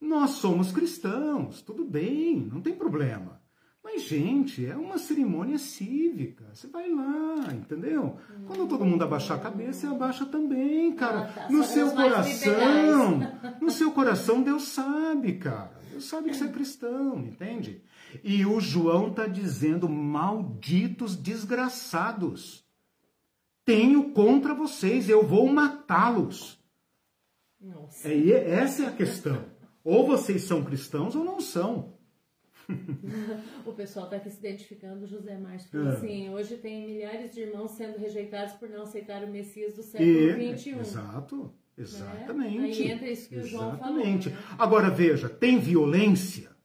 Nós 0.00 0.30
somos 0.30 0.72
cristãos, 0.72 1.60
tudo 1.60 1.84
bem, 1.84 2.48
não 2.50 2.62
tem 2.62 2.74
problema. 2.74 3.42
Mas, 3.84 4.02
gente, 4.02 4.66
é 4.66 4.74
uma 4.74 4.98
cerimônia 4.98 5.58
cívica. 5.58 6.44
Você 6.52 6.66
vai 6.66 6.90
lá, 6.90 7.52
entendeu? 7.52 8.18
Quando 8.46 8.66
todo 8.66 8.84
mundo 8.84 9.04
abaixar 9.04 9.36
a 9.36 9.40
cabeça, 9.40 9.80
você 9.80 9.86
abaixa 9.86 10.26
também, 10.26 10.92
cara. 10.96 11.20
Ah, 11.20 11.32
tá. 11.32 11.48
No 11.50 11.62
seu 11.62 11.92
coração, 11.92 13.20
no 13.60 13.70
seu 13.70 13.92
coração, 13.92 14.42
Deus 14.42 14.68
sabe, 14.68 15.34
cara. 15.34 15.78
Deus 15.90 16.04
sabe 16.04 16.30
que 16.30 16.36
você 16.36 16.44
é 16.44 16.48
cristão, 16.48 17.18
entende? 17.20 17.82
E 18.22 18.44
o 18.46 18.60
João 18.60 19.08
está 19.08 19.26
dizendo: 19.26 19.88
malditos 19.88 21.16
desgraçados. 21.16 22.64
Tenho 23.64 24.12
contra 24.12 24.54
vocês, 24.54 25.08
eu 25.08 25.26
vou 25.26 25.48
matá-los. 25.48 26.58
É, 28.04 28.50
essa 28.50 28.84
é 28.84 28.86
a 28.86 28.92
questão. 28.92 29.44
Ou 29.82 30.06
vocês 30.06 30.42
são 30.42 30.64
cristãos 30.64 31.16
ou 31.16 31.24
não 31.24 31.40
são. 31.40 31.96
o 33.64 33.72
pessoal 33.72 34.06
está 34.06 34.16
aqui 34.16 34.30
se 34.30 34.38
identificando, 34.38 35.06
José 35.06 35.38
Márcio, 35.38 35.70
falou 35.70 35.88
é. 35.88 35.92
assim, 35.92 36.30
hoje 36.30 36.56
tem 36.56 36.86
milhares 36.86 37.32
de 37.32 37.40
irmãos 37.42 37.72
sendo 37.72 37.96
rejeitados 37.98 38.54
por 38.54 38.68
não 38.68 38.82
aceitar 38.82 39.22
o 39.22 39.28
Messias 39.28 39.74
do 39.74 39.82
século 39.82 40.56
XXI. 40.56 40.70
Exato, 40.80 41.54
exatamente. 41.78 42.58
Né? 42.58 42.64
Aí 42.64 42.90
entra 42.90 43.08
isso 43.08 43.28
que 43.28 43.36
exatamente. 43.36 43.46
o 43.46 43.60
João 43.60 43.78
falou. 43.78 44.04
Né? 44.04 44.56
Agora 44.58 44.90
veja, 44.90 45.28
tem 45.28 45.58
violência? 45.58 46.55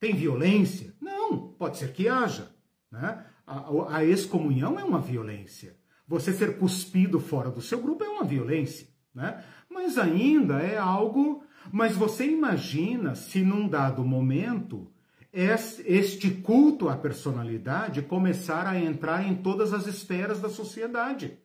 Tem 0.00 0.14
violência? 0.14 0.94
Não, 1.00 1.36
pode 1.36 1.76
ser 1.76 1.92
que 1.92 2.08
haja. 2.08 2.50
Né? 2.90 3.22
A, 3.46 3.96
a 3.98 4.04
excomunhão 4.04 4.80
é 4.80 4.82
uma 4.82 5.00
violência. 5.00 5.76
Você 6.08 6.32
ser 6.32 6.58
cuspido 6.58 7.20
fora 7.20 7.50
do 7.50 7.60
seu 7.60 7.80
grupo 7.80 8.02
é 8.02 8.08
uma 8.08 8.24
violência. 8.24 8.88
Né? 9.14 9.44
Mas 9.68 9.98
ainda 9.98 10.60
é 10.60 10.78
algo. 10.78 11.44
Mas 11.70 11.94
você 11.94 12.26
imagina 12.26 13.14
se 13.14 13.42
num 13.42 13.68
dado 13.68 14.02
momento 14.02 14.90
este 15.32 16.30
culto 16.30 16.88
à 16.88 16.96
personalidade 16.96 18.02
começar 18.02 18.66
a 18.66 18.80
entrar 18.80 19.24
em 19.28 19.36
todas 19.36 19.72
as 19.72 19.86
esferas 19.86 20.40
da 20.40 20.48
sociedade. 20.48 21.38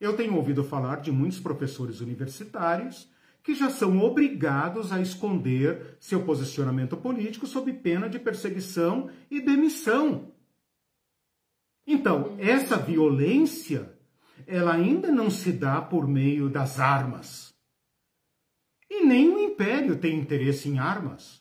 Eu 0.00 0.16
tenho 0.16 0.34
ouvido 0.34 0.64
falar 0.64 1.00
de 1.00 1.12
muitos 1.12 1.38
professores 1.38 2.00
universitários 2.00 3.09
que 3.42 3.54
já 3.54 3.70
são 3.70 3.98
obrigados 4.00 4.92
a 4.92 5.00
esconder 5.00 5.96
seu 5.98 6.24
posicionamento 6.24 6.96
político 6.96 7.46
sob 7.46 7.72
pena 7.72 8.08
de 8.08 8.18
perseguição 8.18 9.10
e 9.30 9.40
demissão. 9.40 10.32
Então, 11.86 12.36
essa 12.38 12.76
violência, 12.76 13.92
ela 14.46 14.74
ainda 14.74 15.10
não 15.10 15.30
se 15.30 15.52
dá 15.52 15.80
por 15.80 16.06
meio 16.06 16.48
das 16.48 16.78
armas. 16.78 17.52
E 18.88 19.04
nem 19.04 19.28
o 19.28 19.38
império 19.38 19.98
tem 19.98 20.18
interesse 20.18 20.68
em 20.68 20.78
armas. 20.78 21.40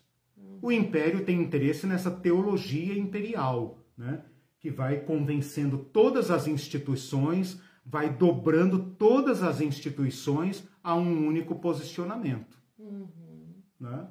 O 0.61 0.71
império 0.71 1.23
tem 1.25 1.41
interesse 1.41 1.87
nessa 1.87 2.11
teologia 2.11 2.97
imperial, 2.97 3.83
né? 3.97 4.23
que 4.59 4.69
vai 4.69 4.99
convencendo 4.99 5.77
todas 5.77 6.29
as 6.29 6.47
instituições, 6.47 7.61
vai 7.85 8.09
dobrando 8.09 8.91
todas 8.97 9.41
as 9.41 9.61
instituições 9.61 10.67
a 10.83 10.95
um 10.95 11.27
único 11.27 11.55
posicionamento. 11.55 12.57
Uhum. 12.77 13.61
Né? 13.79 14.09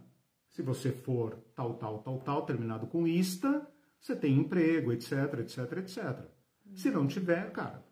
Se 0.48 0.62
você 0.62 0.90
for 0.90 1.38
tal, 1.54 1.74
tal, 1.74 1.98
tal, 1.98 2.18
tal, 2.20 2.42
terminado 2.42 2.86
com 2.86 3.06
ista, 3.06 3.66
você 4.00 4.14
tem 4.14 4.38
emprego, 4.38 4.92
etc, 4.92 5.40
etc, 5.40 5.78
etc. 5.78 5.98
Uhum. 6.66 6.76
Se 6.76 6.90
não 6.90 7.06
tiver, 7.06 7.50
cara, 7.52 7.84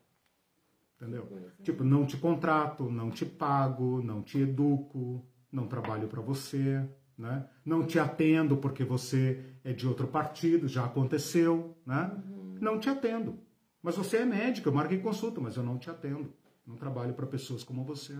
entendeu? 0.96 1.28
É. 1.58 1.62
Tipo, 1.62 1.84
não 1.84 2.06
te 2.06 2.16
contrato, 2.16 2.90
não 2.90 3.10
te 3.10 3.24
pago, 3.24 4.02
não 4.02 4.22
te 4.22 4.40
educo, 4.40 5.26
não 5.50 5.66
trabalho 5.66 6.08
para 6.08 6.20
você, 6.20 6.88
né? 7.16 7.48
Não 7.64 7.86
te 7.86 7.98
atendo 7.98 8.56
porque 8.56 8.84
você 8.84 9.42
é 9.64 9.72
de 9.72 9.86
outro 9.86 10.06
partido, 10.06 10.68
já 10.68 10.84
aconteceu, 10.84 11.76
né? 11.84 12.12
Uhum. 12.26 12.58
Não 12.60 12.78
te 12.78 12.88
atendo. 12.88 13.38
Mas 13.82 13.96
você 13.96 14.18
é 14.18 14.24
médico, 14.24 14.68
eu 14.68 14.72
marquei 14.72 14.98
consulta, 14.98 15.40
mas 15.40 15.56
eu 15.56 15.62
não 15.62 15.78
te 15.78 15.88
atendo. 15.88 16.32
Não 16.66 16.76
trabalho 16.76 17.14
para 17.14 17.26
pessoas 17.26 17.62
como 17.62 17.84
você. 17.84 18.16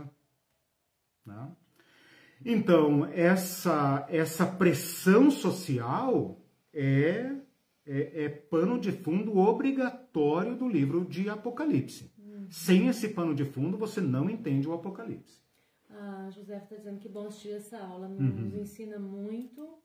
Né? 1.26 1.50
Então, 2.44 3.06
essa, 3.06 4.06
essa 4.08 4.46
pressão 4.46 5.30
social 5.30 6.40
é, 6.72 7.34
é, 7.84 8.24
é, 8.24 8.28
pano 8.28 8.78
de 8.78 8.92
fundo 8.92 9.38
obrigatório 9.38 10.56
do 10.56 10.68
livro 10.68 11.04
de 11.04 11.28
Apocalipse. 11.28 12.12
Uhum. 12.18 12.46
Sem 12.50 12.88
esse 12.88 13.08
pano 13.08 13.34
de 13.34 13.44
fundo, 13.44 13.78
você 13.78 14.00
não 14.00 14.28
entende 14.28 14.68
o 14.68 14.72
Apocalipse. 14.72 15.40
A 15.88 16.28
José 16.30 16.58
está 16.58 16.76
dizendo 16.76 16.98
que 16.98 17.08
bom 17.08 17.26
assistir 17.26 17.52
essa 17.52 17.78
aula, 17.78 18.08
nos 18.08 18.52
uhum. 18.52 18.60
ensina 18.60 18.98
muito 18.98 19.78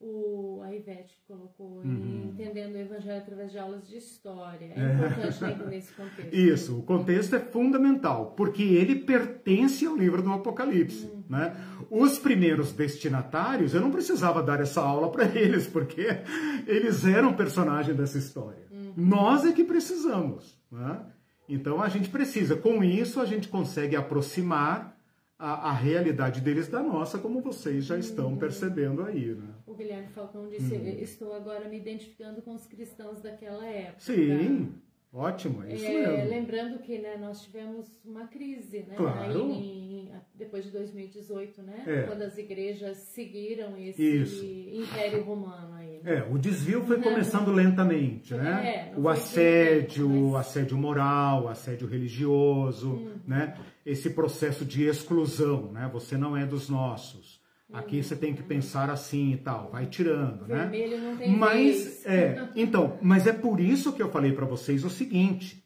o, 0.00 0.60
a 0.62 0.72
Ivete 0.72 1.20
colocou 1.26 1.82
uhum. 1.84 2.30
entendendo 2.32 2.74
o 2.74 2.78
Evangelho 2.78 3.18
através 3.18 3.50
de 3.50 3.58
aulas 3.58 3.86
de 3.88 3.96
história. 3.96 4.72
É, 4.76 4.80
é. 4.80 4.94
importante 4.94 5.42
né, 5.42 5.52
entender 5.52 5.76
esse 5.76 5.92
contexto. 5.92 6.34
Isso, 6.34 6.78
o 6.78 6.82
contexto 6.82 7.36
é 7.36 7.40
fundamental, 7.40 8.32
porque 8.36 8.62
ele 8.62 8.96
pertence 8.96 9.84
ao 9.86 9.96
livro 9.96 10.22
do 10.22 10.32
Apocalipse. 10.32 11.06
Uhum. 11.06 11.24
Né? 11.28 11.56
Os 11.90 12.18
primeiros 12.18 12.72
destinatários, 12.72 13.74
eu 13.74 13.80
não 13.80 13.90
precisava 13.90 14.42
dar 14.42 14.60
essa 14.60 14.80
aula 14.80 15.10
para 15.10 15.24
eles, 15.36 15.66
porque 15.66 16.06
eles 16.66 17.04
eram 17.04 17.34
personagem 17.34 17.94
dessa 17.94 18.18
história. 18.18 18.66
Uhum. 18.70 18.92
Nós 18.96 19.44
é 19.44 19.52
que 19.52 19.64
precisamos. 19.64 20.56
Né? 20.70 21.00
Então 21.48 21.82
a 21.82 21.88
gente 21.88 22.08
precisa. 22.08 22.54
Com 22.54 22.84
isso, 22.84 23.20
a 23.20 23.24
gente 23.24 23.48
consegue 23.48 23.96
aproximar 23.96 24.96
a, 25.36 25.70
a, 25.70 25.72
realidade 25.72 26.40
deles 26.40 26.68
da 26.68 26.82
nossa, 26.82 27.18
como 27.18 27.40
vocês 27.40 27.84
já 27.84 27.96
estão 27.96 28.28
uhum. 28.28 28.36
percebendo 28.36 29.02
aí. 29.02 29.34
Né? 29.34 29.48
Guilherme 29.78 30.08
Falcão 30.08 30.48
disse: 30.48 30.74
uhum. 30.74 30.86
Estou 31.00 31.32
agora 31.32 31.68
me 31.68 31.78
identificando 31.78 32.42
com 32.42 32.54
os 32.54 32.66
cristãos 32.66 33.22
daquela 33.22 33.64
época. 33.64 34.00
Sim, 34.00 34.74
ótimo, 35.12 35.62
é 35.64 35.74
isso 35.74 35.86
é, 35.86 36.06
mesmo. 36.06 36.30
Lembrando 36.30 36.78
que 36.80 36.98
né, 36.98 37.16
nós 37.16 37.40
tivemos 37.40 38.00
uma 38.04 38.26
crise, 38.26 38.80
né? 38.80 38.94
Claro. 38.96 39.50
Em, 39.52 40.10
depois 40.34 40.64
de 40.64 40.70
2018, 40.70 41.62
né? 41.62 41.84
É. 41.86 42.02
Quando 42.02 42.22
as 42.22 42.36
igrejas 42.36 42.98
seguiram 42.98 43.76
esse 43.78 44.02
isso. 44.02 44.44
Império 44.44 45.22
Romano 45.22 45.74
aí. 45.74 46.00
Né? 46.02 46.18
É, 46.18 46.22
o 46.30 46.38
desvio 46.38 46.84
foi 46.84 47.00
começando 47.00 47.50
lentamente, 47.52 48.34
né? 48.34 48.92
É, 48.94 48.98
o 48.98 49.08
assédio, 49.08 50.08
mas... 50.08 50.32
o 50.32 50.36
assédio 50.36 50.76
moral, 50.76 51.44
o 51.44 51.48
assédio 51.48 51.88
religioso, 51.88 52.90
uhum. 52.90 53.20
né? 53.26 53.56
esse 53.88 54.10
processo 54.10 54.64
de 54.66 54.84
exclusão, 54.84 55.72
né? 55.72 55.88
Você 55.92 56.16
não 56.16 56.36
é 56.36 56.44
dos 56.44 56.68
nossos. 56.68 57.37
Aqui 57.72 58.02
você 58.02 58.16
tem 58.16 58.34
que 58.34 58.42
pensar 58.42 58.88
assim 58.88 59.32
e 59.32 59.36
tal, 59.36 59.70
vai 59.70 59.84
tirando, 59.84 60.46
né? 60.46 60.66
Vermelho 60.66 60.98
não 61.02 61.16
tem 61.16 61.36
mas 61.36 62.06
é, 62.06 62.48
então, 62.56 62.98
mas 63.02 63.26
é 63.26 63.32
por 63.32 63.60
isso 63.60 63.92
que 63.92 64.02
eu 64.02 64.10
falei 64.10 64.32
para 64.32 64.46
vocês 64.46 64.84
o 64.84 64.90
seguinte: 64.90 65.62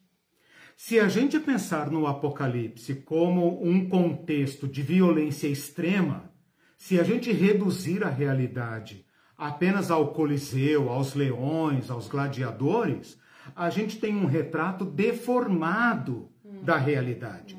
se 0.75 0.99
a 0.99 1.07
gente 1.07 1.39
pensar 1.39 1.89
no 1.89 2.05
Apocalipse 2.05 2.95
como 2.95 3.65
um 3.65 3.87
contexto 3.87 4.67
de 4.67 4.81
violência 4.81 5.47
extrema, 5.47 6.29
se 6.77 6.99
a 6.99 7.03
gente 7.03 7.31
reduzir 7.31 8.03
a 8.03 8.09
realidade 8.09 9.05
apenas 9.37 9.89
ao 9.89 10.13
Coliseu, 10.13 10.89
aos 10.89 11.15
leões, 11.15 11.89
aos 11.89 12.09
gladiadores, 12.09 13.17
a 13.55 13.69
gente 13.69 13.97
tem 13.97 14.13
um 14.13 14.25
retrato 14.25 14.83
deformado 14.83 16.29
da 16.61 16.77
realidade. 16.77 17.57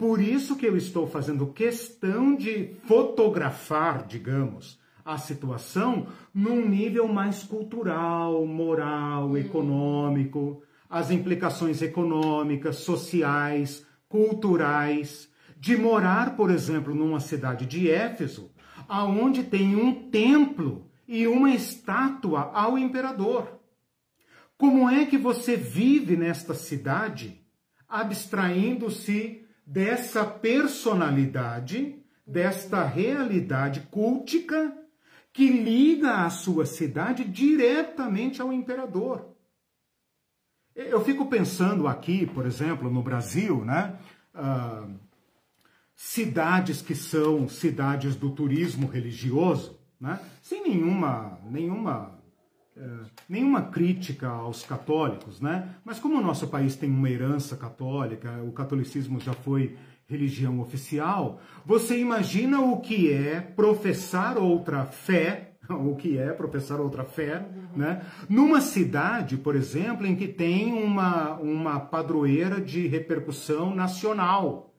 Por 0.00 0.18
isso 0.18 0.56
que 0.56 0.64
eu 0.64 0.78
estou 0.78 1.06
fazendo 1.06 1.48
questão 1.48 2.34
de 2.34 2.74
fotografar, 2.84 4.06
digamos, 4.06 4.80
a 5.04 5.18
situação 5.18 6.06
num 6.32 6.66
nível 6.66 7.06
mais 7.06 7.42
cultural, 7.42 8.46
moral, 8.46 9.36
econômico, 9.36 10.62
as 10.88 11.10
implicações 11.10 11.82
econômicas, 11.82 12.76
sociais, 12.76 13.84
culturais, 14.08 15.28
de 15.58 15.76
morar, 15.76 16.34
por 16.34 16.50
exemplo, 16.50 16.94
numa 16.94 17.20
cidade 17.20 17.66
de 17.66 17.90
Éfeso, 17.90 18.50
aonde 18.88 19.44
tem 19.44 19.76
um 19.76 20.08
templo 20.08 20.86
e 21.06 21.26
uma 21.26 21.50
estátua 21.50 22.50
ao 22.54 22.78
imperador. 22.78 23.60
Como 24.56 24.88
é 24.88 25.04
que 25.04 25.18
você 25.18 25.58
vive 25.58 26.16
nesta 26.16 26.54
cidade 26.54 27.38
abstraindo-se 27.86 29.39
dessa 29.70 30.24
personalidade, 30.24 32.02
desta 32.26 32.84
realidade 32.84 33.82
cultica 33.88 34.76
que 35.32 35.48
liga 35.48 36.24
a 36.24 36.30
sua 36.30 36.66
cidade 36.66 37.24
diretamente 37.24 38.42
ao 38.42 38.52
imperador? 38.52 39.32
Eu 40.74 41.04
fico 41.04 41.26
pensando 41.26 41.86
aqui, 41.86 42.26
por 42.26 42.46
exemplo, 42.46 42.90
no 42.90 43.00
Brasil, 43.00 43.64
né? 43.64 43.96
Uh, 44.34 44.92
cidades 45.94 46.82
que 46.82 46.96
são 46.96 47.48
cidades 47.48 48.16
do 48.16 48.30
turismo 48.30 48.88
religioso, 48.88 49.78
né? 50.00 50.18
sem 50.42 50.64
nenhuma, 50.64 51.38
nenhuma, 51.48 52.19
nenhuma 53.28 53.62
crítica 53.62 54.28
aos 54.28 54.64
católicos, 54.64 55.40
né? 55.40 55.76
mas 55.84 55.98
como 55.98 56.18
o 56.18 56.22
nosso 56.22 56.48
país 56.48 56.76
tem 56.76 56.90
uma 56.90 57.10
herança 57.10 57.56
católica, 57.56 58.42
o 58.42 58.52
catolicismo 58.52 59.20
já 59.20 59.32
foi 59.32 59.76
religião 60.06 60.60
oficial, 60.60 61.40
você 61.64 61.98
imagina 61.98 62.60
o 62.60 62.80
que 62.80 63.12
é 63.12 63.40
professar 63.40 64.38
outra 64.38 64.84
fé 64.84 65.50
o 65.70 65.94
que 65.94 66.18
é 66.18 66.32
professar 66.32 66.80
outra 66.80 67.04
fé, 67.04 67.46
né? 67.76 68.04
Numa 68.28 68.60
cidade, 68.60 69.36
por 69.36 69.54
exemplo, 69.54 70.06
em 70.06 70.16
que 70.16 70.26
tem 70.28 70.72
uma, 70.72 71.34
uma 71.38 71.80
padroeira 71.80 72.60
de 72.60 72.86
repercussão 72.86 73.74
nacional, 73.74 74.74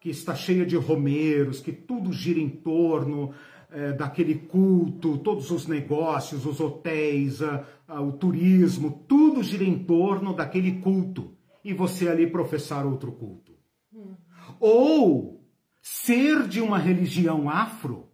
que 0.00 0.10
está 0.10 0.34
cheia 0.34 0.64
de 0.64 0.76
romeiros, 0.76 1.60
que 1.60 1.72
tudo 1.72 2.12
gira 2.12 2.38
em 2.38 2.48
torno 2.48 3.32
é, 3.70 3.92
daquele 3.92 4.34
culto, 4.34 5.18
todos 5.18 5.50
os 5.50 5.66
negócios, 5.66 6.46
os 6.46 6.60
hotéis, 6.60 7.42
a, 7.42 7.64
a, 7.86 8.00
o 8.00 8.12
turismo, 8.12 9.04
tudo 9.06 9.42
gira 9.42 9.64
em 9.64 9.84
torno 9.84 10.34
daquele 10.34 10.80
culto. 10.80 11.34
E 11.64 11.72
você 11.74 12.08
ali 12.08 12.26
professar 12.26 12.86
outro 12.86 13.12
culto. 13.12 13.52
Hum. 13.92 14.14
Ou 14.58 15.44
ser 15.82 16.46
de 16.48 16.60
uma 16.60 16.78
religião 16.78 17.50
afro, 17.50 18.08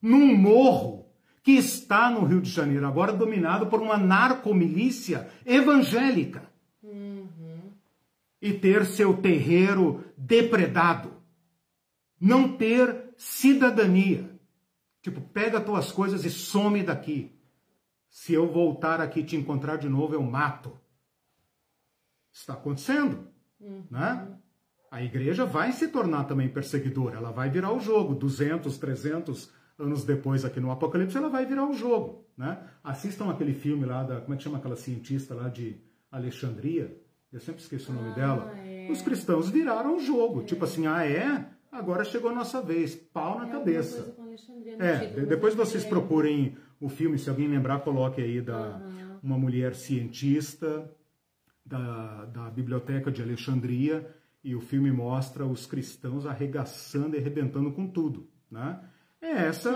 num 0.00 0.36
morro 0.36 1.06
que 1.42 1.52
está 1.52 2.10
no 2.10 2.24
Rio 2.24 2.40
de 2.40 2.50
Janeiro, 2.50 2.86
agora 2.86 3.12
dominado 3.12 3.66
por 3.66 3.80
uma 3.80 3.96
narcomilícia 3.96 5.28
evangélica. 5.44 6.48
E 8.42 8.54
ter 8.54 8.86
seu 8.86 9.18
terreiro 9.18 10.04
depredado. 10.16 11.12
Não 12.18 12.56
ter 12.56 13.09
cidadania. 13.20 14.30
Tipo, 15.02 15.20
pega 15.20 15.60
tuas 15.60 15.92
coisas 15.92 16.24
e 16.24 16.30
some 16.30 16.82
daqui. 16.82 17.38
Se 18.08 18.32
eu 18.32 18.50
voltar 18.50 18.98
aqui 18.98 19.22
te 19.22 19.36
encontrar 19.36 19.76
de 19.76 19.90
novo, 19.90 20.14
eu 20.14 20.22
mato. 20.22 20.72
Está 22.32 22.54
acontecendo, 22.54 23.28
uhum. 23.60 23.84
né? 23.90 24.26
A 24.90 25.02
igreja 25.02 25.44
vai 25.44 25.70
se 25.72 25.88
tornar 25.88 26.24
também 26.24 26.48
perseguidora, 26.48 27.16
ela 27.16 27.30
vai 27.30 27.50
virar 27.50 27.72
o 27.72 27.78
jogo, 27.78 28.14
200, 28.14 28.78
300 28.78 29.52
anos 29.78 30.02
depois 30.04 30.44
aqui 30.44 30.58
no 30.58 30.70
Apocalipse, 30.70 31.16
ela 31.16 31.28
vai 31.28 31.44
virar 31.44 31.64
um 31.64 31.74
jogo, 31.74 32.26
né? 32.36 32.66
Assistam 32.82 33.30
aquele 33.30 33.52
filme 33.52 33.84
lá 33.84 34.02
da, 34.02 34.20
como 34.20 34.34
é 34.34 34.36
que 34.36 34.42
chama 34.42 34.58
aquela 34.58 34.76
cientista 34.76 35.34
lá 35.34 35.48
de 35.48 35.80
Alexandria? 36.10 36.98
Eu 37.32 37.40
sempre 37.40 37.60
esqueço 37.60 37.92
o 37.92 37.94
nome 37.94 38.10
ah, 38.10 38.14
dela. 38.14 38.58
É. 38.58 38.88
Os 38.90 39.02
cristãos 39.02 39.50
viraram 39.50 39.96
o 39.96 40.00
jogo, 40.00 40.40
é. 40.40 40.44
tipo 40.44 40.64
assim, 40.64 40.86
ah 40.86 41.06
é? 41.06 41.48
Agora 41.70 42.04
chegou 42.04 42.30
a 42.30 42.34
nossa 42.34 42.60
vez, 42.60 42.94
pau 42.94 43.38
na 43.38 43.48
é 43.48 43.50
cabeça. 43.52 44.16
É, 44.78 45.24
depois 45.24 45.54
vocês 45.54 45.84
procurem 45.84 46.56
o 46.80 46.88
filme, 46.88 47.18
se 47.18 47.30
alguém 47.30 47.46
lembrar, 47.46 47.80
coloque 47.80 48.20
aí 48.20 48.40
da 48.40 48.76
uhum. 48.78 49.18
uma 49.22 49.38
mulher 49.38 49.74
cientista 49.74 50.90
da, 51.64 52.24
da 52.24 52.50
biblioteca 52.50 53.10
de 53.10 53.22
Alexandria 53.22 54.14
e 54.42 54.54
o 54.54 54.60
filme 54.60 54.90
mostra 54.90 55.44
os 55.44 55.66
cristãos 55.66 56.26
arregaçando 56.26 57.14
e 57.14 57.18
arrebentando 57.18 57.70
com 57.72 57.86
tudo, 57.86 58.28
né? 58.50 58.80
É 59.20 59.32
essa 59.32 59.70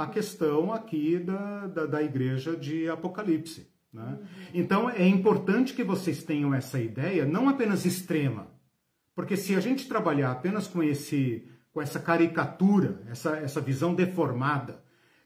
a 0.00 0.06
questão 0.08 0.72
aqui 0.72 1.20
da, 1.20 1.68
da, 1.68 1.86
da 1.86 2.02
igreja 2.02 2.56
de 2.56 2.88
Apocalipse. 2.90 3.70
Né? 3.92 4.18
Uhum. 4.20 4.26
Então 4.52 4.90
é 4.90 5.06
importante 5.06 5.72
que 5.72 5.84
vocês 5.84 6.24
tenham 6.24 6.52
essa 6.52 6.80
ideia, 6.80 7.24
não 7.24 7.48
apenas 7.48 7.86
extrema, 7.86 8.48
porque 9.18 9.36
se 9.36 9.56
a 9.56 9.60
gente 9.60 9.88
trabalhar 9.88 10.30
apenas 10.30 10.68
com, 10.68 10.80
esse, 10.80 11.44
com 11.72 11.82
essa 11.82 11.98
caricatura, 11.98 13.02
essa, 13.10 13.36
essa 13.38 13.60
visão 13.60 13.92
deformada 13.92 14.80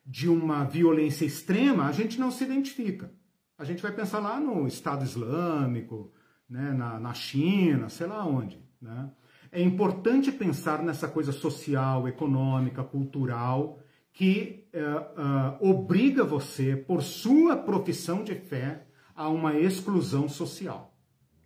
de 0.07 0.31
uma 0.31 0.65
violência 0.65 1.27
extrema, 1.27 1.85
a 1.85 1.93
gente 1.93 2.19
não 2.19 2.31
se 2.31 2.43
identifica. 2.43 3.13
A 3.59 3.65
gente 3.65 3.83
vai 3.83 3.93
pensar 3.93 4.21
lá 4.21 4.41
no 4.41 4.67
Estado 4.67 5.05
Islâmico, 5.05 6.11
né, 6.49 6.73
na, 6.73 6.99
na 6.99 7.13
China, 7.13 7.91
sei 7.91 8.07
lá 8.07 8.25
onde. 8.25 8.59
Né? 8.81 9.11
É 9.51 9.61
importante 9.61 10.33
pensar 10.33 10.83
nessa 10.83 11.07
coisa 11.07 11.31
social, 11.31 12.09
econômica, 12.09 12.83
cultural, 12.83 13.79
que 14.11 14.71
uh, 14.73 15.67
uh, 15.67 15.71
obriga 15.71 16.25
você, 16.25 16.75
por 16.77 17.03
sua 17.03 17.59
profissão 17.59 18.25
de 18.25 18.37
fé, 18.37 18.87
a 19.15 19.29
uma 19.29 19.55
exclusão 19.55 20.31
social. 20.31 20.97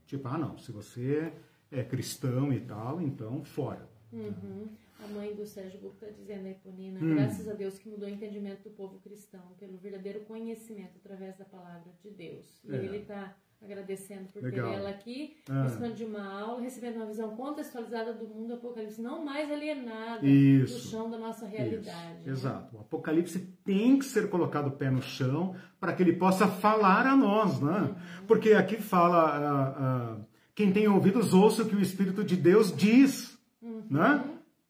Tipo, 0.06 0.28
ah, 0.28 0.38
não, 0.38 0.56
se 0.58 0.70
você 0.70 1.32
é 1.70 1.82
cristão 1.82 2.52
e 2.52 2.60
tal, 2.60 3.00
então 3.00 3.44
fora. 3.44 3.88
Uhum. 4.12 4.68
A 4.98 5.06
mãe 5.08 5.34
do 5.34 5.46
Sérgio 5.46 5.78
Buco 5.80 5.94
está 5.94 6.08
dizendo 6.08 6.46
aí, 6.46 6.54
Ponina, 6.54 6.98
hum. 7.00 7.14
graças 7.14 7.46
a 7.48 7.52
Deus 7.52 7.78
que 7.78 7.88
mudou 7.88 8.08
o 8.08 8.10
entendimento 8.10 8.64
do 8.64 8.70
povo 8.70 8.98
cristão 9.00 9.42
pelo 9.58 9.76
verdadeiro 9.76 10.20
conhecimento 10.20 10.92
através 10.96 11.36
da 11.36 11.44
palavra 11.44 11.92
de 12.02 12.10
Deus. 12.10 12.64
E 12.64 12.74
é. 12.74 12.84
ele 12.84 12.98
está 12.98 13.36
agradecendo 13.62 14.28
por 14.28 14.42
Legal. 14.42 14.70
ter 14.70 14.76
ela 14.76 14.90
aqui, 14.90 15.36
ah. 15.48 15.60
participando 15.60 15.94
de 15.94 16.04
uma 16.04 16.40
aula, 16.40 16.60
recebendo 16.60 16.96
uma 16.96 17.06
visão 17.06 17.34
contextualizada 17.36 18.12
do 18.12 18.26
mundo 18.26 18.54
Apocalipse, 18.54 19.00
não 19.00 19.24
mais 19.24 19.50
alienada 19.50 20.26
Isso. 20.26 20.74
do 20.74 20.80
chão 20.80 21.10
da 21.10 21.18
nossa 21.18 21.46
realidade. 21.46 22.20
Né? 22.24 22.32
Exato. 22.32 22.76
O 22.76 22.80
Apocalipse 22.80 23.38
tem 23.64 23.98
que 23.98 24.04
ser 24.04 24.28
colocado 24.28 24.68
o 24.68 24.72
pé 24.72 24.90
no 24.90 25.02
chão 25.02 25.56
para 25.80 25.92
que 25.92 26.02
ele 26.02 26.14
possa 26.14 26.46
falar 26.46 27.06
a 27.06 27.16
nós, 27.16 27.60
né? 27.60 27.80
Uhum. 27.80 28.26
Porque 28.26 28.52
aqui 28.52 28.76
fala, 28.76 30.16
uh, 30.16 30.20
uh, 30.20 30.26
quem 30.56 30.72
tem 30.72 30.88
ouvidos 30.88 31.34
ouça 31.34 31.62
o 31.62 31.68
que 31.68 31.76
o 31.76 31.82
Espírito 31.82 32.24
de 32.24 32.34
Deus 32.34 32.74
diz, 32.74 33.38
uhum. 33.62 33.84
né? 33.90 34.24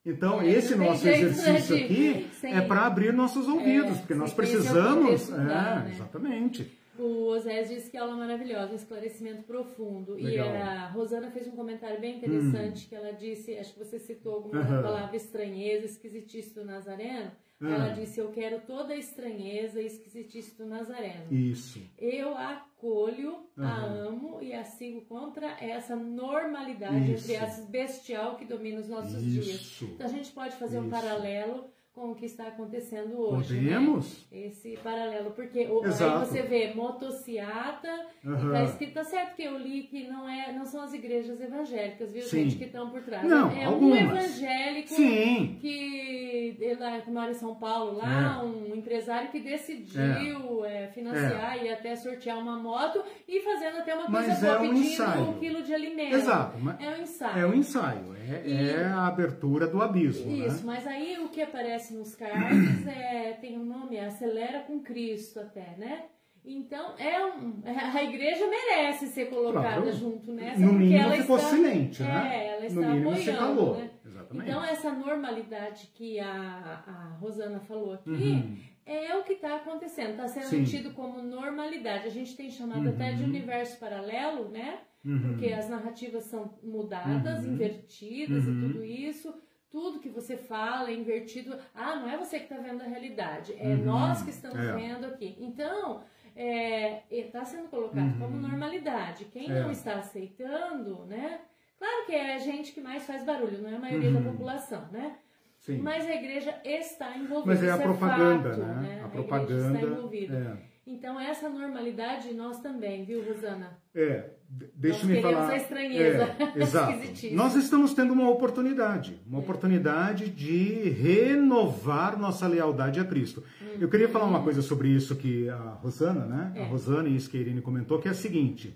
Então, 0.05 0.43
é, 0.43 0.51
esse 0.51 0.75
nosso 0.75 1.05
né, 1.05 1.21
exercício 1.21 1.77
aqui 1.77 2.29
Sim. 2.41 2.49
é 2.49 2.61
para 2.61 2.87
abrir 2.87 3.13
nossos 3.13 3.49
ouvidos, 3.49 3.93
é, 3.93 3.99
porque 4.01 4.15
nós 4.15 4.35
precisamos. 4.35 5.31
É, 5.31 5.37
né? 5.37 5.91
Exatamente. 5.93 6.77
O 6.99 7.27
Osés 7.29 7.69
disse 7.69 7.91
que 7.91 7.97
aula 7.97 8.17
maravilhosa, 8.17 8.75
esclarecimento 8.75 9.43
profundo. 9.45 10.15
Legal. 10.15 10.47
E 10.47 10.57
a 10.57 10.89
Rosana 10.89 11.31
fez 11.31 11.47
um 11.47 11.53
comentário 11.53 12.01
bem 12.01 12.17
interessante, 12.17 12.85
hum. 12.85 12.89
que 12.89 12.95
ela 12.95 13.13
disse, 13.13 13.57
acho 13.57 13.73
que 13.75 13.79
você 13.79 13.99
citou 13.99 14.35
alguma 14.35 14.61
uhum. 14.61 14.83
palavra 14.83 15.17
estranheza, 15.17 15.87
esquisitice 15.87 16.55
do 16.55 16.65
Nazareno. 16.65 17.31
Ela 17.61 17.89
disse, 17.89 18.21
eu 18.21 18.31
quero 18.31 18.61
toda 18.61 18.93
a 18.93 18.97
estranheza 18.97 19.81
e 19.81 19.87
esquisitice 19.87 20.57
do 20.57 20.67
Nazareno. 20.67 21.33
Isso. 21.33 21.81
Eu 21.99 22.37
acolho, 22.37 23.47
uhum. 23.57 23.65
a 23.65 23.77
amo 23.83 24.43
e 24.43 24.53
a 24.53 24.63
sigo 24.63 25.01
contra 25.07 25.57
essa 25.59 25.97
normalidade, 25.97 27.13
Isso. 27.13 27.25
entre 27.25 27.35
essas 27.35 27.67
bestial 27.67 28.37
que 28.37 28.45
domina 28.45 28.81
os 28.81 28.89
nossos 28.89 29.23
Isso. 29.23 29.41
dias. 29.43 29.83
Então 29.83 30.07
a 30.07 30.11
gente 30.11 30.31
pode 30.33 30.55
fazer 30.57 30.77
Isso. 30.77 30.87
um 30.87 30.91
paralelo 30.91 31.71
com 31.97 32.11
o 32.11 32.15
que 32.15 32.27
está 32.27 32.49
acontecendo 32.49 33.19
hoje. 33.19 33.55
Né? 33.55 33.73
Podemos? 33.73 34.27
Né? 34.31 34.39
Esse 34.49 34.77
paralelo, 34.85 35.31
porque 35.31 35.67
o, 35.67 35.83
aí 35.83 36.27
você 36.27 36.43
vê 36.43 36.75
motociata, 36.75 37.89
uhum. 38.23 38.53
tá 38.53 38.65
escrito, 38.65 38.93
tá 38.93 39.03
certo 39.03 39.35
que 39.35 39.43
eu 39.43 39.57
li 39.57 39.85
que 39.85 40.07
não, 40.07 40.29
é, 40.29 40.53
não 40.53 40.67
são 40.67 40.83
as 40.83 40.93
igrejas 40.93 41.41
evangélicas, 41.41 42.13
viu, 42.13 42.23
Sim. 42.23 42.43
gente, 42.45 42.57
que 42.57 42.65
estão 42.65 42.91
por 42.91 43.01
trás. 43.03 43.27
Não, 43.27 43.51
é 43.51 43.65
algumas. 43.65 43.99
um 43.99 44.11
evangélico 44.11 44.89
Sim. 44.89 45.57
que, 45.59 46.77
lá, 46.79 47.01
que 47.01 47.11
mora 47.11 47.31
em 47.31 47.35
São 47.35 47.55
Paulo, 47.55 47.97
lá, 47.97 48.43
é. 48.43 48.45
um 48.45 48.77
empresário 48.77 49.31
que 49.31 49.41
decidiu 49.41 50.67
é. 50.67 50.85
É, 50.85 50.89
financiar 50.89 51.65
e 51.65 51.73
até 51.73 51.97
sortear 51.97 52.39
uma 52.39 52.59
moto 52.59 53.03
e 53.27 53.41
fazendo 53.41 53.79
até 53.79 53.95
uma 53.95 54.05
coisa 54.05 54.35
boa, 54.35 54.53
é 54.53 54.59
um 54.59 54.61
pedindo 54.69 54.87
ensaio. 54.87 55.23
um 55.23 55.39
quilo 55.39 55.63
de 55.63 55.73
alimento. 55.73 56.15
Exato. 56.15 56.59
É 56.79 56.91
um 56.91 57.03
ensaio. 57.03 57.39
É 57.39 57.47
um 57.47 57.55
ensaio, 57.55 58.16
é, 58.29 58.43
e, 58.47 58.71
é 58.71 58.85
a 58.85 59.07
abertura 59.07 59.67
do 59.67 59.81
abismo. 59.81 60.31
Isso, 60.31 60.59
né? 60.59 60.63
mas 60.65 60.87
aí 60.87 61.19
o 61.19 61.29
que 61.29 61.41
aparece 61.41 61.95
nos 61.95 62.15
cards 62.15 62.87
é, 62.87 63.33
tem 63.41 63.59
um 63.59 63.65
nome, 63.65 63.97
é 63.97 64.07
Acelera 64.07 64.61
com 64.61 64.81
Cristo 64.81 65.41
até, 65.41 65.77
né? 65.77 66.05
Então, 66.49 66.95
é 66.97 67.27
um, 67.27 67.61
a 67.65 68.05
igreja 68.05 68.47
merece 68.49 69.09
ser 69.09 69.29
colocada 69.29 69.83
claro. 69.83 69.93
junto 69.93 70.33
nessa. 70.33 70.61
No 70.61 70.73
mínimo 70.75 71.03
ela 71.03 71.17
ficou 71.17 71.37
está, 71.37 71.49
silente, 71.51 72.03
né? 72.05 72.37
É, 72.37 72.49
ela 72.55 72.67
está 72.67 72.81
no 72.81 72.87
mínimo 72.87 73.11
apoiando, 73.11 73.33
se 73.33 73.37
calou. 73.37 73.77
Né? 73.77 73.91
Exatamente. 74.07 74.49
Então, 74.49 74.65
essa 74.65 74.93
normalidade 74.93 75.91
que 75.93 76.21
a, 76.21 76.85
a 76.87 77.17
Rosana 77.21 77.59
falou 77.59 77.95
aqui 77.95 78.11
uhum. 78.11 78.57
é 78.87 79.17
o 79.17 79.25
que 79.25 79.33
está 79.33 79.57
acontecendo. 79.57 80.11
Está 80.11 80.29
sendo 80.29 80.47
Sim. 80.47 80.65
tido 80.65 80.95
como 80.95 81.21
normalidade. 81.21 82.07
A 82.07 82.11
gente 82.11 82.37
tem 82.37 82.49
chamado 82.49 82.83
uhum. 82.87 82.95
até 82.95 83.13
de 83.13 83.25
universo 83.25 83.81
paralelo, 83.81 84.49
né? 84.49 84.79
Uhum. 85.07 85.21
Porque 85.29 85.53
as 85.53 85.69
narrativas 85.71 86.25
são 86.25 86.59
mudadas, 86.63 87.45
uhum. 87.45 87.53
invertidas 87.53 88.45
e 88.45 88.49
uhum. 88.49 88.61
tudo 88.61 88.85
isso 88.85 89.33
tudo 89.77 90.01
que 90.01 90.09
você 90.09 90.39
fala 90.39 90.89
é 90.89 90.95
invertido. 90.95 91.59
Ah, 91.75 91.97
não 91.97 92.09
é 92.09 92.17
você 92.17 92.39
que 92.39 92.45
está 92.45 92.57
vendo 92.57 92.81
a 92.81 92.87
realidade, 92.87 93.55
é 93.59 93.69
uhum. 93.69 93.85
nós 93.85 94.23
que 94.23 94.31
estamos 94.31 94.59
é. 94.59 94.73
vendo 94.73 95.05
aqui. 95.07 95.37
Então, 95.39 96.03
está 96.35 96.41
é, 96.41 97.05
é, 97.11 97.45
sendo 97.45 97.69
colocado 97.69 98.13
uhum. 98.13 98.19
como 98.19 98.37
normalidade. 98.37 99.27
Quem 99.27 99.51
é. 99.51 99.61
não 99.61 99.71
está 99.71 99.97
aceitando, 99.97 101.05
né? 101.05 101.41
Claro 101.79 102.07
que 102.07 102.13
é 102.13 102.37
a 102.37 102.39
gente 102.39 102.73
que 102.73 102.81
mais 102.81 103.07
faz 103.07 103.23
barulho, 103.23 103.61
não 103.61 103.69
é 103.69 103.77
a 103.77 103.79
maioria 103.79 104.11
uhum. 104.11 104.23
da 104.23 104.31
população, 104.31 104.89
né? 104.91 105.19
Sim. 105.59 105.79
Mas 105.79 106.07
a 106.07 106.15
igreja 106.15 106.59
está 106.65 107.17
envolvida. 107.17 107.55
Mas 107.55 107.63
é 107.63 107.71
a 107.71 107.77
é 107.77 107.83
propaganda, 107.83 108.51
fato, 108.51 108.61
né? 108.61 108.75
né? 108.81 109.01
A, 109.03 109.07
a 109.07 109.09
propaganda. 109.09 109.79
está 109.79 109.87
envolvida. 109.87 110.59
É. 110.63 110.77
Então, 110.87 111.19
essa 111.19 111.49
normalidade 111.49 112.33
nós 112.33 112.61
também, 112.61 113.05
viu, 113.05 113.27
Rosana? 113.27 113.77
É, 113.95 114.31
deixa-me 114.49 115.21
falar. 115.21 115.51
a 115.51 115.57
estranheza. 115.57 116.37
É, 116.39 116.59
exato. 116.63 116.99
Nós 117.33 117.57
estamos 117.57 117.95
tendo 117.95 118.13
uma 118.13 118.29
oportunidade, 118.29 119.21
uma 119.27 119.39
é. 119.39 119.41
oportunidade 119.41 120.29
de 120.29 120.89
renovar 120.91 122.19
nossa 122.19 122.47
lealdade 122.47 123.01
a 123.01 123.05
Cristo. 123.05 123.43
Uhum. 123.61 123.79
Eu 123.81 123.89
queria 123.89 124.09
falar 124.09 124.27
uma 124.27 124.43
coisa 124.43 124.63
sobre 124.63 124.89
isso 124.89 125.17
que 125.17 125.49
a 125.49 125.57
Rosana, 125.57 126.27
né? 126.27 126.53
É. 126.55 126.63
A 126.63 126.67
Rosana 126.67 127.09
e 127.09 127.17
isso 127.17 127.31
que 127.31 127.37
a 127.37 127.41
Irene 127.41 127.61
comentou, 127.61 127.99
que 127.99 128.09
é 128.09 128.13
a 128.13 128.15
seguinte: 128.15 128.75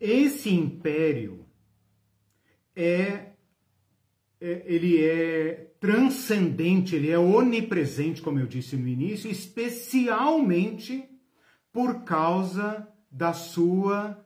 esse 0.00 0.50
império 0.50 1.44
é, 2.74 3.32
é 4.40 4.62
ele 4.64 5.04
é 5.04 5.70
transcendente, 5.80 6.94
ele 6.94 7.10
é 7.10 7.18
onipresente, 7.18 8.20
como 8.20 8.38
eu 8.38 8.46
disse 8.46 8.76
no 8.76 8.86
início, 8.86 9.30
especialmente 9.30 11.04
por 11.72 12.04
causa 12.04 12.86
da 13.10 13.32
sua 13.32 14.22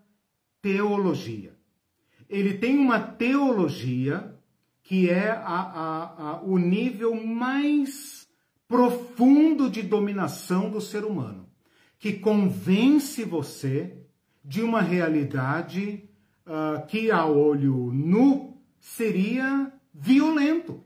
teologia. 0.64 1.54
Ele 2.26 2.54
tem 2.54 2.78
uma 2.78 2.98
teologia 2.98 4.34
que 4.82 5.10
é 5.10 5.28
a, 5.28 5.36
a, 5.44 6.30
a, 6.30 6.42
o 6.42 6.56
nível 6.56 7.14
mais 7.14 8.26
profundo 8.66 9.68
de 9.68 9.82
dominação 9.82 10.70
do 10.70 10.80
ser 10.80 11.04
humano, 11.04 11.46
que 11.98 12.14
convence 12.14 13.24
você 13.24 13.98
de 14.42 14.62
uma 14.62 14.80
realidade 14.80 16.08
uh, 16.46 16.86
que, 16.86 17.10
a 17.10 17.26
olho 17.26 17.92
nu, 17.92 18.56
seria 18.80 19.70
violento. 19.92 20.82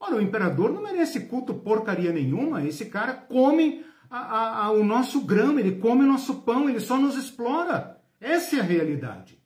Olha, 0.00 0.16
o 0.16 0.22
imperador 0.22 0.72
não 0.72 0.82
merece 0.82 1.26
culto 1.26 1.52
porcaria 1.52 2.12
nenhuma, 2.12 2.64
esse 2.64 2.86
cara 2.86 3.12
come 3.12 3.84
a, 4.08 4.18
a, 4.18 4.64
a, 4.64 4.70
o 4.72 4.82
nosso 4.82 5.20
grão, 5.20 5.58
ele 5.58 5.72
come 5.72 6.02
o 6.02 6.08
nosso 6.08 6.36
pão, 6.36 6.70
ele 6.70 6.80
só 6.80 6.96
nos 6.96 7.14
explora. 7.14 8.01
Essa 8.22 8.56
é 8.56 8.60
a 8.60 8.62
realidade. 8.62 9.36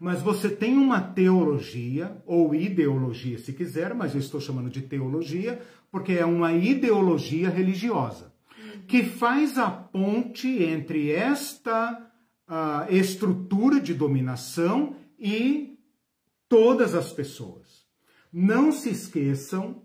Mas 0.00 0.22
você 0.22 0.48
tem 0.48 0.76
uma 0.78 1.00
teologia, 1.00 2.16
ou 2.24 2.54
ideologia 2.54 3.38
se 3.38 3.52
quiser, 3.52 3.94
mas 3.94 4.14
eu 4.14 4.20
estou 4.20 4.40
chamando 4.40 4.70
de 4.70 4.80
teologia, 4.80 5.60
porque 5.90 6.14
é 6.14 6.24
uma 6.24 6.52
ideologia 6.54 7.50
religiosa, 7.50 8.32
que 8.88 9.02
faz 9.02 9.58
a 9.58 9.70
ponte 9.70 10.48
entre 10.62 11.10
esta 11.10 12.10
uh, 12.48 12.92
estrutura 12.92 13.80
de 13.80 13.92
dominação 13.92 14.96
e 15.18 15.78
todas 16.48 16.94
as 16.94 17.12
pessoas. 17.12 17.84
Não 18.32 18.72
se 18.72 18.90
esqueçam 18.90 19.82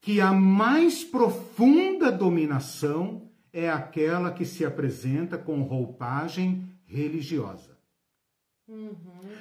que 0.00 0.20
a 0.22 0.32
mais 0.32 1.04
profunda 1.04 2.10
dominação 2.10 3.30
é 3.52 3.68
aquela 3.68 4.30
que 4.30 4.44
se 4.44 4.64
apresenta 4.64 5.36
com 5.36 5.62
roupagem 5.62 6.68
religiosa. 6.88 7.78
Uhum. 8.66 8.96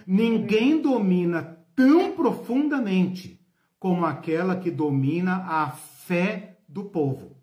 Ninguém 0.06 0.82
domina 0.82 1.58
tão 1.76 2.12
profundamente 2.12 3.40
como 3.80 4.06
aquela 4.06 4.56
que 4.56 4.70
domina 4.70 5.38
a 5.46 5.70
fé 5.72 6.60
do 6.68 6.86
povo. 6.86 7.38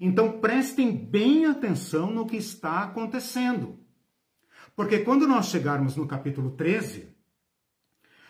Então 0.00 0.40
prestem 0.40 0.94
bem 0.94 1.46
atenção 1.46 2.10
no 2.10 2.26
que 2.26 2.36
está 2.36 2.82
acontecendo. 2.84 3.78
Porque 4.76 5.00
quando 5.00 5.26
nós 5.26 5.46
chegarmos 5.46 5.96
no 5.96 6.06
capítulo 6.06 6.50
13, 6.52 7.08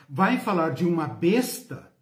vai 0.09 0.39
falar 0.39 0.71
de 0.71 0.85
uma 0.85 1.07
besta 1.07 1.93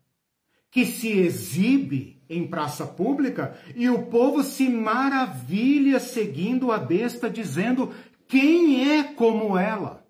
que 0.71 0.87
se 0.87 1.11
exibe 1.11 2.23
em 2.29 2.47
praça 2.49 2.87
pública 2.87 3.55
e 3.77 3.91
o 3.91 4.07
povo 4.07 4.43
se 4.43 4.69
maravilha 4.69 6.01
seguindo 6.01 6.73
a 6.73 6.79
besta, 6.79 7.29
dizendo: 7.29 7.93
quem 8.33 8.91
é 8.91 9.05
como 9.05 9.59
ela? 9.59 10.09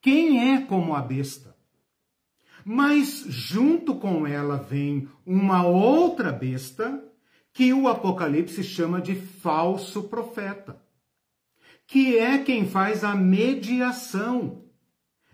Quem 0.00 0.54
é 0.54 0.62
como 0.62 0.94
a 0.94 1.02
besta? 1.02 1.54
Mas 2.64 3.26
junto 3.28 3.96
com 3.96 4.26
ela 4.26 4.56
vem 4.56 5.06
uma 5.26 5.66
outra 5.66 6.32
besta 6.32 7.04
que 7.52 7.70
o 7.70 7.86
Apocalipse 7.86 8.64
chama 8.64 8.98
de 8.98 9.14
falso 9.14 10.04
profeta, 10.04 10.82
que 11.86 12.16
é 12.16 12.38
quem 12.38 12.66
faz 12.66 13.04
a 13.04 13.14
mediação 13.14 14.64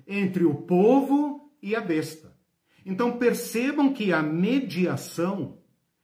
entre 0.05 0.45
o 0.45 0.57
povo 0.57 1.49
e 1.63 1.77
a 1.77 1.81
besta. 1.81 2.37
Então 2.85 3.19
percebam 3.19 3.93
que 3.93 4.13
a 4.13 4.21
mediação 4.21 5.63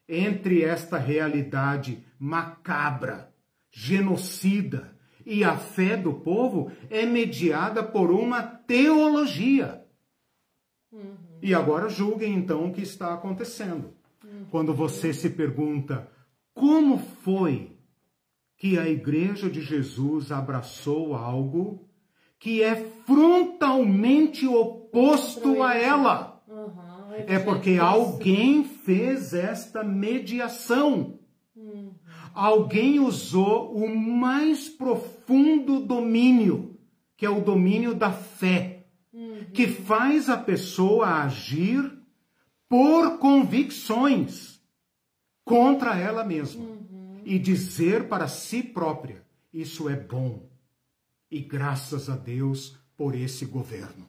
entre 0.09 0.63
esta 0.63 0.99
realidade 0.99 2.07
macabra, 2.17 3.35
genocida 3.73 4.95
e 5.27 5.43
a 5.45 5.57
fé 5.57 5.97
do 5.97 6.15
povo 6.15 6.71
é 6.91 7.05
mediada 7.07 7.83
por 7.83 8.11
uma 8.11 8.43
teologia. 8.43 9.85
Uhum. 10.93 11.17
E 11.43 11.55
agora 11.55 11.89
julguem 11.89 12.35
então 12.35 12.67
o 12.67 12.73
que 12.73 12.83
está 12.83 13.13
acontecendo. 13.13 13.93
Uhum. 14.25 14.47
Quando 14.51 14.75
você 14.75 15.13
se 15.13 15.31
pergunta 15.31 16.09
como 16.55 16.99
foi 16.99 17.77
que 18.57 18.79
a 18.79 18.89
Igreja 18.89 19.51
de 19.51 19.61
Jesus 19.61 20.31
abraçou 20.31 21.15
algo 21.15 21.89
que 22.39 22.63
é 22.63 22.77
frontalmente 22.77 24.47
oposto 24.47 25.63
a 25.63 25.75
ela. 25.75 26.43
É 27.27 27.39
porque 27.39 27.79
alguém 27.79 28.65
fez 28.65 29.33
esta 29.35 29.83
mediação. 29.83 31.19
Alguém 32.35 32.99
usou 32.99 33.77
o 33.77 33.97
mais 33.97 34.69
profundo 34.69 35.79
domínio, 35.79 36.77
que 37.17 37.25
é 37.25 37.31
o 37.31 37.41
domínio 37.41 37.95
da 37.95 38.11
fé, 38.11 38.87
que 39.53 39.69
faz 39.69 40.29
a 40.29 40.37
pessoa 40.37 41.23
agir 41.23 41.93
por 42.69 43.19
convicções 43.19 44.61
contra 45.45 45.97
ela 45.97 46.25
mesma 46.25 46.67
e 47.25 47.39
dizer 47.39 48.09
para 48.09 48.27
si 48.27 48.65
própria: 48.65 49.25
Isso 49.53 49.89
é 49.89 49.95
bom. 49.95 50.49
E 51.31 51.41
graças 51.41 52.11
a 52.11 52.17
Deus 52.17 52.77
por 52.97 53.15
esse 53.15 53.47
governo. 53.47 54.09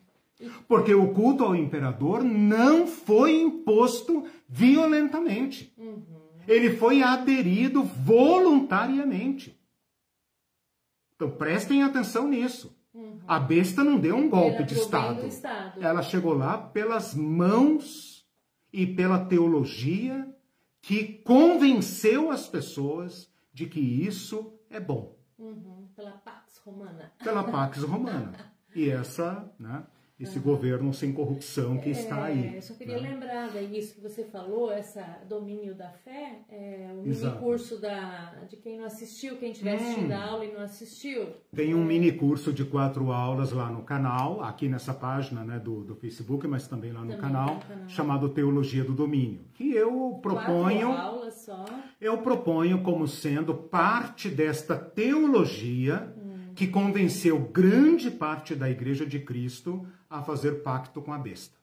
Porque 0.67 0.93
o 0.93 1.13
culto 1.13 1.43
ao 1.43 1.55
imperador 1.55 2.23
não 2.23 2.87
foi 2.87 3.39
imposto 3.39 4.25
violentamente. 4.49 5.73
Uhum. 5.77 6.24
Ele 6.47 6.77
foi 6.77 7.01
aderido 7.01 7.83
voluntariamente. 7.83 9.59
Então 11.15 11.29
prestem 11.31 11.83
atenção 11.83 12.27
nisso. 12.27 12.75
Uhum. 12.93 13.19
A 13.27 13.39
besta 13.39 13.83
não 13.83 13.99
deu 13.99 14.15
um 14.15 14.29
golpe 14.29 14.63
de 14.63 14.73
estado. 14.75 15.25
estado. 15.25 15.83
Ela 15.83 16.01
chegou 16.01 16.33
lá 16.33 16.57
pelas 16.57 17.13
mãos 17.13 18.25
e 18.71 18.85
pela 18.85 19.25
teologia 19.25 20.27
que 20.81 21.03
convenceu 21.23 22.31
as 22.31 22.47
pessoas 22.47 23.29
de 23.53 23.65
que 23.65 23.79
isso 23.79 24.53
é 24.69 24.79
bom. 24.79 25.17
Uhum. 25.37 25.87
Pela 25.95 26.11
Pax 26.11 26.57
Romana. 26.65 27.11
Pela 27.23 27.43
Pax 27.43 27.83
Romana. 27.83 28.33
E 28.75 28.89
essa, 28.89 29.49
né? 29.57 29.85
Esse 30.17 30.39
governo 30.39 30.93
sem 30.93 31.11
corrupção 31.11 31.77
que 31.77 31.89
é, 31.89 31.91
está 31.91 32.23
aí. 32.23 32.55
Eu 32.55 32.61
só 32.61 32.73
queria 32.73 33.01
né? 33.01 33.09
lembrar 33.09 33.49
daí 33.51 33.77
isso 33.77 33.95
que 33.95 34.01
você 34.01 34.23
falou, 34.23 34.71
esse 34.71 34.99
domínio 35.27 35.75
da 35.75 35.89
fé, 35.89 36.39
é, 36.49 36.89
o 36.93 37.01
mini 37.01 37.31
curso 37.37 37.79
da, 37.81 38.33
de 38.49 38.55
quem 38.55 38.77
não 38.77 38.85
assistiu, 38.85 39.35
quem 39.35 39.51
estiver 39.51 39.73
hum. 39.73 39.75
assistindo 39.75 40.11
a 40.13 40.23
aula 40.23 40.45
e 40.45 40.53
não 40.53 40.61
assistiu. 40.61 41.27
Tem 41.53 41.75
um 41.75 41.83
é... 41.83 41.85
mini 41.85 42.13
curso 42.13 42.53
de 42.53 42.63
quatro 42.63 43.11
aulas 43.11 43.51
lá 43.51 43.69
no 43.69 43.83
canal, 43.83 44.41
aqui 44.41 44.69
nessa 44.69 44.93
página 44.93 45.43
né, 45.43 45.59
do, 45.59 45.83
do 45.83 45.95
Facebook, 45.95 46.47
mas 46.47 46.65
também 46.65 46.93
lá 46.93 47.01
no, 47.01 47.07
também 47.07 47.21
canal, 47.21 47.55
no 47.55 47.61
canal, 47.61 47.89
chamado 47.89 48.29
Teologia 48.29 48.85
do 48.85 48.93
Domínio, 48.93 49.41
que 49.53 49.73
eu 49.73 50.17
proponho. 50.21 50.87
Quatro 50.87 51.01
aulas 51.01 51.33
só. 51.33 51.65
Eu 51.99 52.19
proponho 52.19 52.81
como 52.83 53.05
sendo 53.05 53.53
parte 53.53 54.29
desta 54.29 54.77
teologia. 54.77 56.14
Que 56.55 56.67
convenceu 56.67 57.39
grande 57.39 58.09
parte 58.09 58.55
da 58.55 58.69
Igreja 58.69 59.05
de 59.05 59.19
Cristo 59.19 59.85
a 60.09 60.23
fazer 60.23 60.63
pacto 60.63 61.01
com 61.01 61.11
a 61.11 61.17
besta. 61.17 61.55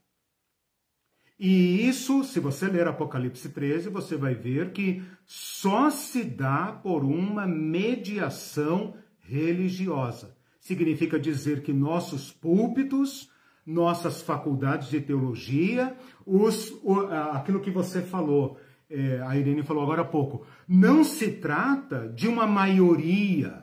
E 1.44 1.89
isso, 1.89 2.23
se 2.23 2.39
você 2.39 2.69
ler 2.69 2.86
Apocalipse 2.86 3.48
13, 3.48 3.89
você 3.89 4.16
vai 4.16 4.32
ver 4.32 4.70
que 4.70 5.02
só 5.27 5.90
se 5.90 6.23
dá 6.23 6.66
por 6.70 7.02
uma 7.02 7.48
mediação 7.48 8.94
religiosa. 9.19 10.36
Significa 10.60 11.19
dizer 11.19 11.62
que 11.62 11.73
nossos 11.73 12.31
púlpitos, 12.31 13.28
nossas 13.66 14.23
faculdades 14.23 14.89
de 14.89 15.01
teologia, 15.01 15.97
os, 16.24 16.70
o, 16.85 17.01
aquilo 17.32 17.60
que 17.60 17.73
você 17.73 18.02
falou, 18.02 18.56
é, 18.89 19.20
a 19.23 19.36
Irene 19.36 19.64
falou 19.64 19.82
agora 19.82 20.02
há 20.02 20.05
pouco, 20.05 20.47
não 20.69 21.02
se 21.02 21.32
trata 21.32 22.09
de 22.09 22.28
uma 22.28 22.47
maioria 22.47 23.61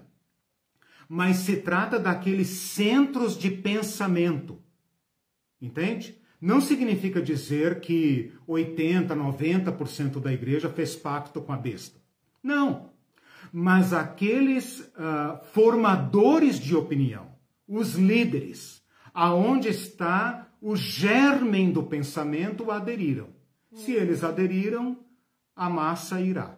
mas 1.10 1.38
se 1.38 1.58
trata 1.58 1.98
daqueles 1.98 2.48
centros 2.48 3.36
de 3.36 3.50
pensamento. 3.50 4.60
Entende? 5.60 6.16
Não 6.40 6.62
significa 6.62 7.20
dizer 7.20 7.80
que 7.80 8.32
80, 8.46 9.16
90% 9.16 10.22
da 10.22 10.32
igreja 10.32 10.70
fez 10.70 10.96
pacto 10.96 11.42
com 11.42 11.52
a 11.52 11.58
besta. 11.58 12.00
Não. 12.44 12.92
Mas 13.52 13.92
aqueles 13.92 14.80
uh, 14.80 15.44
formadores 15.52 16.60
de 16.60 16.76
opinião, 16.76 17.32
os 17.68 17.96
líderes, 17.96 18.84
aonde 19.12 19.68
está 19.68 20.48
o 20.62 20.76
germen 20.76 21.72
do 21.72 21.84
pensamento, 21.84 22.70
aderiram. 22.70 23.30
Se 23.74 23.94
eles 23.94 24.24
aderiram, 24.24 24.98
a 25.56 25.70
massa 25.70 26.22
irá. 26.22 26.58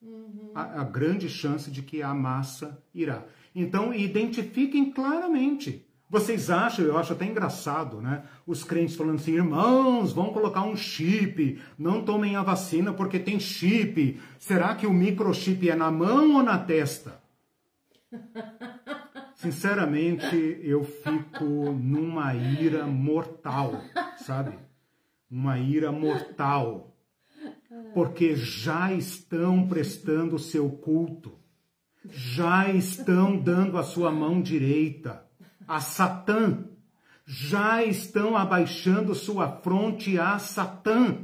Uhum. 0.00 0.50
A, 0.54 0.80
a 0.80 0.84
grande 0.84 1.28
chance 1.28 1.70
de 1.70 1.82
que 1.82 2.02
a 2.02 2.12
massa 2.12 2.82
irá. 2.92 3.24
Então, 3.54 3.94
identifiquem 3.94 4.90
claramente. 4.90 5.86
Vocês 6.12 6.50
acham, 6.50 6.84
eu 6.84 6.98
acho 6.98 7.14
até 7.14 7.24
engraçado, 7.24 8.02
né? 8.02 8.24
Os 8.46 8.62
crentes 8.62 8.94
falando 8.94 9.14
assim, 9.14 9.32
irmãos, 9.32 10.12
vão 10.12 10.30
colocar 10.30 10.62
um 10.62 10.76
chip, 10.76 11.58
não 11.78 12.04
tomem 12.04 12.36
a 12.36 12.42
vacina 12.42 12.92
porque 12.92 13.18
tem 13.18 13.40
chip. 13.40 14.20
Será 14.38 14.74
que 14.74 14.86
o 14.86 14.92
microchip 14.92 15.70
é 15.70 15.74
na 15.74 15.90
mão 15.90 16.36
ou 16.36 16.42
na 16.42 16.58
testa? 16.58 17.18
Sinceramente, 19.36 20.60
eu 20.62 20.84
fico 20.84 21.44
numa 21.72 22.34
ira 22.34 22.86
mortal, 22.86 23.72
sabe? 24.18 24.58
Uma 25.30 25.58
ira 25.58 25.90
mortal. 25.90 26.94
Porque 27.94 28.36
já 28.36 28.92
estão 28.92 29.66
prestando 29.66 30.38
seu 30.38 30.68
culto 30.68 31.41
já 32.08 32.68
estão 32.68 33.36
dando 33.36 33.78
a 33.78 33.82
sua 33.82 34.10
mão 34.10 34.40
direita 34.40 35.22
a 35.66 35.80
Satã, 35.80 36.64
já 37.24 37.84
estão 37.84 38.36
abaixando 38.36 39.14
sua 39.14 39.48
fronte 39.48 40.18
a 40.18 40.38
Satã. 40.38 41.18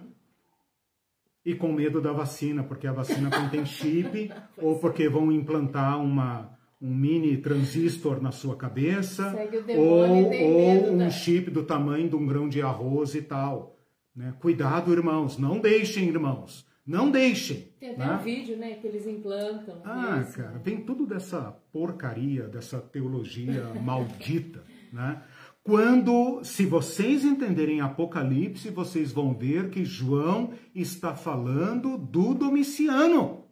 E 1.44 1.54
com 1.54 1.72
medo 1.72 2.00
da 2.00 2.12
vacina, 2.12 2.62
porque 2.62 2.86
a 2.86 2.92
vacina 2.92 3.30
contém 3.30 3.64
chip, 3.64 4.30
ou 4.56 4.78
porque 4.78 5.08
vão 5.08 5.32
implantar 5.32 6.00
uma, 6.00 6.50
um 6.80 6.94
mini 6.94 7.38
transistor 7.38 8.22
na 8.22 8.30
sua 8.30 8.56
cabeça, 8.56 9.34
ou, 9.76 10.06
ou 10.06 10.92
um 10.92 11.10
chip 11.10 11.50
do 11.50 11.62
tamanho 11.62 12.08
de 12.08 12.16
um 12.16 12.26
grão 12.26 12.48
de 12.48 12.60
arroz 12.60 13.14
e 13.14 13.22
tal. 13.22 13.76
Né? 14.14 14.34
Cuidado, 14.40 14.92
irmãos, 14.92 15.38
não 15.38 15.58
deixem, 15.58 16.08
irmãos. 16.08 16.67
Não 16.88 17.10
deixem. 17.10 17.68
Tem 17.78 17.90
até 17.90 17.98
né? 17.98 18.14
um 18.14 18.18
vídeo, 18.18 18.56
né, 18.56 18.76
que 18.76 18.86
eles 18.86 19.06
implantam. 19.06 19.82
Ah, 19.84 20.22
isso. 20.22 20.38
cara, 20.38 20.58
vem 20.58 20.80
tudo 20.80 21.06
dessa 21.06 21.52
porcaria, 21.70 22.48
dessa 22.48 22.80
teologia 22.80 23.74
maldita, 23.84 24.64
né? 24.90 25.22
Quando, 25.62 26.42
se 26.42 26.64
vocês 26.64 27.26
entenderem 27.26 27.82
Apocalipse, 27.82 28.70
vocês 28.70 29.12
vão 29.12 29.34
ver 29.34 29.68
que 29.68 29.84
João 29.84 30.54
está 30.74 31.14
falando 31.14 31.98
do 31.98 32.32
Domiciano. 32.32 33.44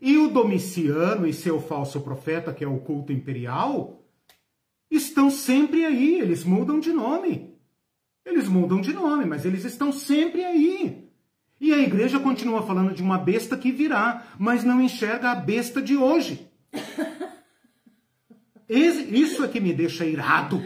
E 0.00 0.16
o 0.16 0.28
Domiciano 0.30 1.26
e 1.26 1.34
seu 1.34 1.60
falso 1.60 2.00
profeta, 2.00 2.54
que 2.54 2.64
é 2.64 2.66
o 2.66 2.78
culto 2.78 3.12
imperial, 3.12 4.02
estão 4.90 5.30
sempre 5.30 5.84
aí, 5.84 6.18
eles 6.18 6.44
mudam 6.44 6.80
de 6.80 6.94
nome. 6.94 7.58
Eles 8.24 8.48
mudam 8.48 8.80
de 8.80 8.94
nome, 8.94 9.26
mas 9.26 9.44
eles 9.44 9.66
estão 9.66 9.92
sempre 9.92 10.42
aí. 10.42 11.01
E 11.62 11.72
a 11.72 11.78
igreja 11.78 12.18
continua 12.18 12.66
falando 12.66 12.92
de 12.92 13.04
uma 13.04 13.16
besta 13.16 13.56
que 13.56 13.70
virá, 13.70 14.26
mas 14.36 14.64
não 14.64 14.82
enxerga 14.82 15.30
a 15.30 15.36
besta 15.36 15.80
de 15.80 15.96
hoje. 15.96 16.50
Isso 18.68 19.44
é 19.44 19.48
que 19.48 19.60
me 19.60 19.72
deixa 19.72 20.04
irado. 20.04 20.60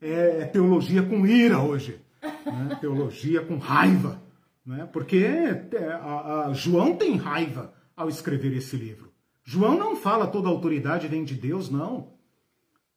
É, 0.00 0.40
é 0.40 0.44
teologia 0.46 1.04
com 1.04 1.24
ira 1.24 1.60
hoje. 1.60 2.00
Né? 2.20 2.76
Teologia 2.80 3.42
com 3.42 3.58
raiva. 3.58 4.20
Né? 4.66 4.88
Porque 4.92 5.18
é, 5.18 5.92
a, 5.92 6.46
a 6.48 6.52
João 6.52 6.96
tem 6.96 7.14
raiva 7.14 7.72
ao 7.96 8.08
escrever 8.08 8.52
esse 8.56 8.74
livro. 8.74 9.12
João 9.44 9.78
não 9.78 9.94
fala 9.94 10.26
toda 10.26 10.48
autoridade 10.48 11.06
vem 11.06 11.22
de 11.22 11.36
Deus, 11.36 11.70
não. 11.70 12.14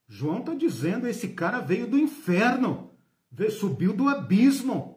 João 0.08 0.40
está 0.40 0.56
dizendo 0.56 1.08
esse 1.08 1.28
cara 1.28 1.60
veio 1.60 1.86
do 1.86 2.00
inferno, 2.00 2.90
subiu 3.52 3.94
do 3.94 4.10
abismo 4.10 4.93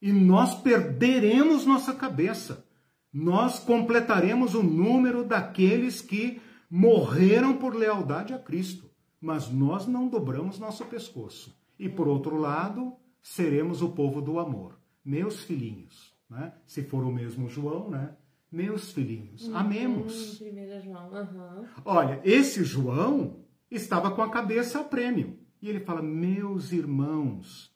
e 0.00 0.12
nós 0.12 0.54
perderemos 0.54 1.66
nossa 1.66 1.94
cabeça. 1.94 2.66
Nós 3.12 3.58
completaremos 3.58 4.54
o 4.54 4.62
número 4.62 5.24
daqueles 5.24 6.00
que 6.00 6.40
morreram 6.70 7.56
por 7.56 7.74
lealdade 7.74 8.32
a 8.32 8.38
Cristo, 8.38 8.88
mas 9.20 9.50
nós 9.50 9.86
não 9.86 10.08
dobramos 10.08 10.58
nosso 10.58 10.84
pescoço. 10.86 11.54
E 11.78 11.88
por 11.88 12.06
outro 12.06 12.36
lado, 12.36 12.94
seremos 13.22 13.82
o 13.82 13.90
povo 13.90 14.20
do 14.20 14.38
amor, 14.38 14.78
meus 15.04 15.42
filhinhos, 15.42 16.14
né? 16.28 16.52
Se 16.66 16.82
for 16.82 17.04
o 17.04 17.12
mesmo 17.12 17.48
João, 17.48 17.90
né? 17.90 18.14
Meus 18.50 18.92
filhinhos, 18.92 19.48
uhum, 19.48 19.56
amemos. 19.56 20.40
João. 20.80 21.10
Uhum. 21.12 21.66
Olha, 21.84 22.20
esse 22.24 22.64
João 22.64 23.44
estava 23.70 24.10
com 24.10 24.22
a 24.22 24.30
cabeça 24.30 24.80
a 24.80 24.84
prêmio. 24.84 25.38
E 25.62 25.68
ele 25.68 25.80
fala: 25.80 26.02
Meus 26.02 26.72
irmãos, 26.72 27.69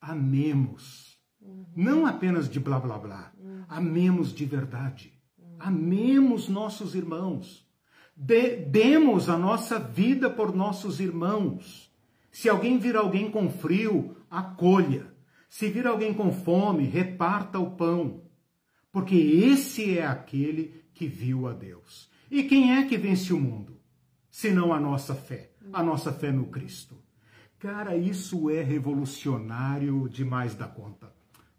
amemos. 0.00 1.18
Não 1.74 2.06
apenas 2.06 2.48
de 2.48 2.58
blá 2.58 2.78
blá 2.78 2.98
blá. 2.98 3.32
Amemos 3.68 4.32
de 4.32 4.44
verdade. 4.44 5.12
Amemos 5.58 6.48
nossos 6.48 6.94
irmãos. 6.94 7.66
De, 8.16 8.56
demos 8.56 9.28
a 9.28 9.38
nossa 9.38 9.78
vida 9.78 10.28
por 10.28 10.54
nossos 10.54 11.00
irmãos. 11.00 11.92
Se 12.30 12.48
alguém 12.48 12.78
vir 12.78 12.96
alguém 12.96 13.30
com 13.30 13.48
frio, 13.48 14.16
acolha. 14.30 15.12
Se 15.48 15.68
vir 15.68 15.86
alguém 15.86 16.12
com 16.12 16.32
fome, 16.32 16.84
reparta 16.84 17.58
o 17.58 17.70
pão. 17.72 18.22
Porque 18.92 19.16
esse 19.16 19.98
é 19.98 20.06
aquele 20.06 20.84
que 20.94 21.06
viu 21.06 21.46
a 21.46 21.52
Deus. 21.52 22.10
E 22.30 22.42
quem 22.42 22.76
é 22.76 22.86
que 22.86 22.98
vence 22.98 23.32
o 23.32 23.40
mundo? 23.40 23.80
Senão 24.30 24.72
a 24.72 24.80
nossa 24.80 25.14
fé, 25.14 25.52
a 25.72 25.82
nossa 25.82 26.12
fé 26.12 26.30
no 26.30 26.46
Cristo. 26.46 26.96
Cara, 27.58 27.96
isso 27.96 28.50
é 28.50 28.62
revolucionário 28.62 30.08
demais 30.08 30.54
da 30.54 30.68
conta. 30.68 31.12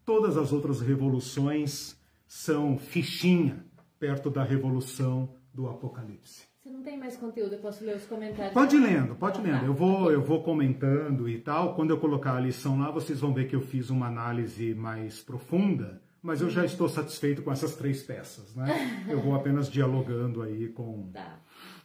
Todas 0.05 0.37
as 0.37 0.53
outras 0.53 0.79
revoluções 0.79 1.97
são 2.25 2.77
fichinha 2.77 3.65
perto 3.99 4.29
da 4.29 4.41
revolução 4.41 5.35
do 5.53 5.67
Apocalipse. 5.67 6.47
Você 6.63 6.69
não 6.69 6.81
tem 6.81 6.97
mais 6.97 7.17
conteúdo, 7.17 7.55
eu 7.55 7.59
posso 7.59 7.83
ler 7.83 7.97
os 7.97 8.05
comentários? 8.05 8.53
Pode 8.53 8.77
ir 8.77 8.79
lendo, 8.79 9.15
pode 9.15 9.41
ir 9.41 9.43
lendo. 9.43 9.65
Eu 9.65 9.73
vou, 9.73 10.09
eu 10.09 10.21
vou 10.21 10.41
comentando 10.41 11.27
e 11.27 11.37
tal. 11.37 11.75
Quando 11.75 11.89
eu 11.89 11.99
colocar 11.99 12.35
a 12.35 12.39
lição 12.39 12.79
lá, 12.79 12.89
vocês 12.89 13.19
vão 13.19 13.33
ver 13.33 13.49
que 13.49 13.55
eu 13.55 13.61
fiz 13.61 13.89
uma 13.89 14.07
análise 14.07 14.73
mais 14.73 15.19
profunda, 15.19 16.01
mas 16.21 16.39
eu 16.39 16.49
já 16.49 16.63
estou 16.63 16.87
satisfeito 16.87 17.41
com 17.41 17.51
essas 17.51 17.75
três 17.75 18.03
peças, 18.03 18.55
né? 18.55 19.05
Eu 19.09 19.19
vou 19.19 19.35
apenas 19.35 19.69
dialogando 19.69 20.41
aí 20.41 20.69
com... 20.69 21.09
Tá 21.11 21.39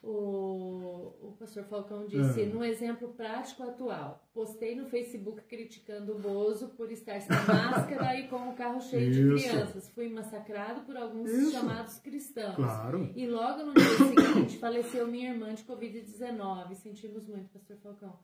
o, 0.04 1.28
o 1.28 1.36
pastor 1.38 1.64
Falcão 1.64 2.06
disse, 2.06 2.42
é. 2.42 2.46
no 2.46 2.62
exemplo 2.62 3.08
prático 3.14 3.62
atual, 3.62 4.22
postei 4.34 4.74
no 4.74 4.86
Facebook 4.86 5.42
criticando 5.42 6.14
o 6.14 6.18
Bozo 6.18 6.68
por 6.76 6.92
estar 6.92 7.20
sem 7.20 7.36
máscara 7.46 8.14
e 8.20 8.28
com 8.28 8.50
o 8.50 8.54
carro 8.54 8.80
cheio 8.80 9.10
Isso. 9.10 9.36
de 9.36 9.50
crianças. 9.50 9.88
Fui 9.90 10.08
massacrado 10.08 10.82
por 10.82 10.96
alguns 10.96 11.30
Isso. 11.30 11.52
chamados 11.52 11.98
cristãos. 11.98 12.56
Claro. 12.56 13.10
E 13.16 13.26
logo 13.26 13.64
no 13.64 13.72
dia 13.72 13.84
seguinte 13.84 14.58
faleceu 14.58 15.06
minha 15.06 15.30
irmã 15.30 15.54
de 15.54 15.64
Covid-19. 15.64 16.74
Sentimos 16.74 17.26
muito, 17.26 17.48
pastor 17.48 17.76
Falcão. 17.78 18.18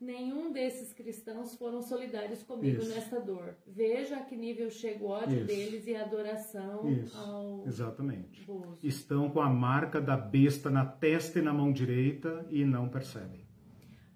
Nenhum 0.00 0.52
desses 0.52 0.92
cristãos 0.92 1.54
foram 1.56 1.82
solidários 1.82 2.42
comigo 2.42 2.82
Isso. 2.82 2.94
nessa 2.94 3.20
dor. 3.20 3.56
Veja 3.66 4.18
a 4.18 4.24
que 4.24 4.36
nível 4.36 4.70
chega 4.70 5.02
o 5.02 5.08
ódio 5.08 5.38
Isso. 5.38 5.46
deles 5.46 5.86
e 5.86 5.94
a 5.94 6.02
adoração 6.02 6.88
Isso, 6.90 7.16
ao 7.16 7.64
exatamente. 7.66 8.44
Bozo. 8.44 8.78
Estão 8.82 9.30
com 9.30 9.40
a 9.40 9.48
marca 9.48 10.00
da 10.00 10.16
besta 10.16 10.70
na 10.70 10.84
testa 10.84 11.38
e 11.38 11.42
na 11.42 11.52
mão 11.52 11.72
direita 11.72 12.46
e 12.50 12.64
não 12.64 12.88
percebem. 12.88 13.46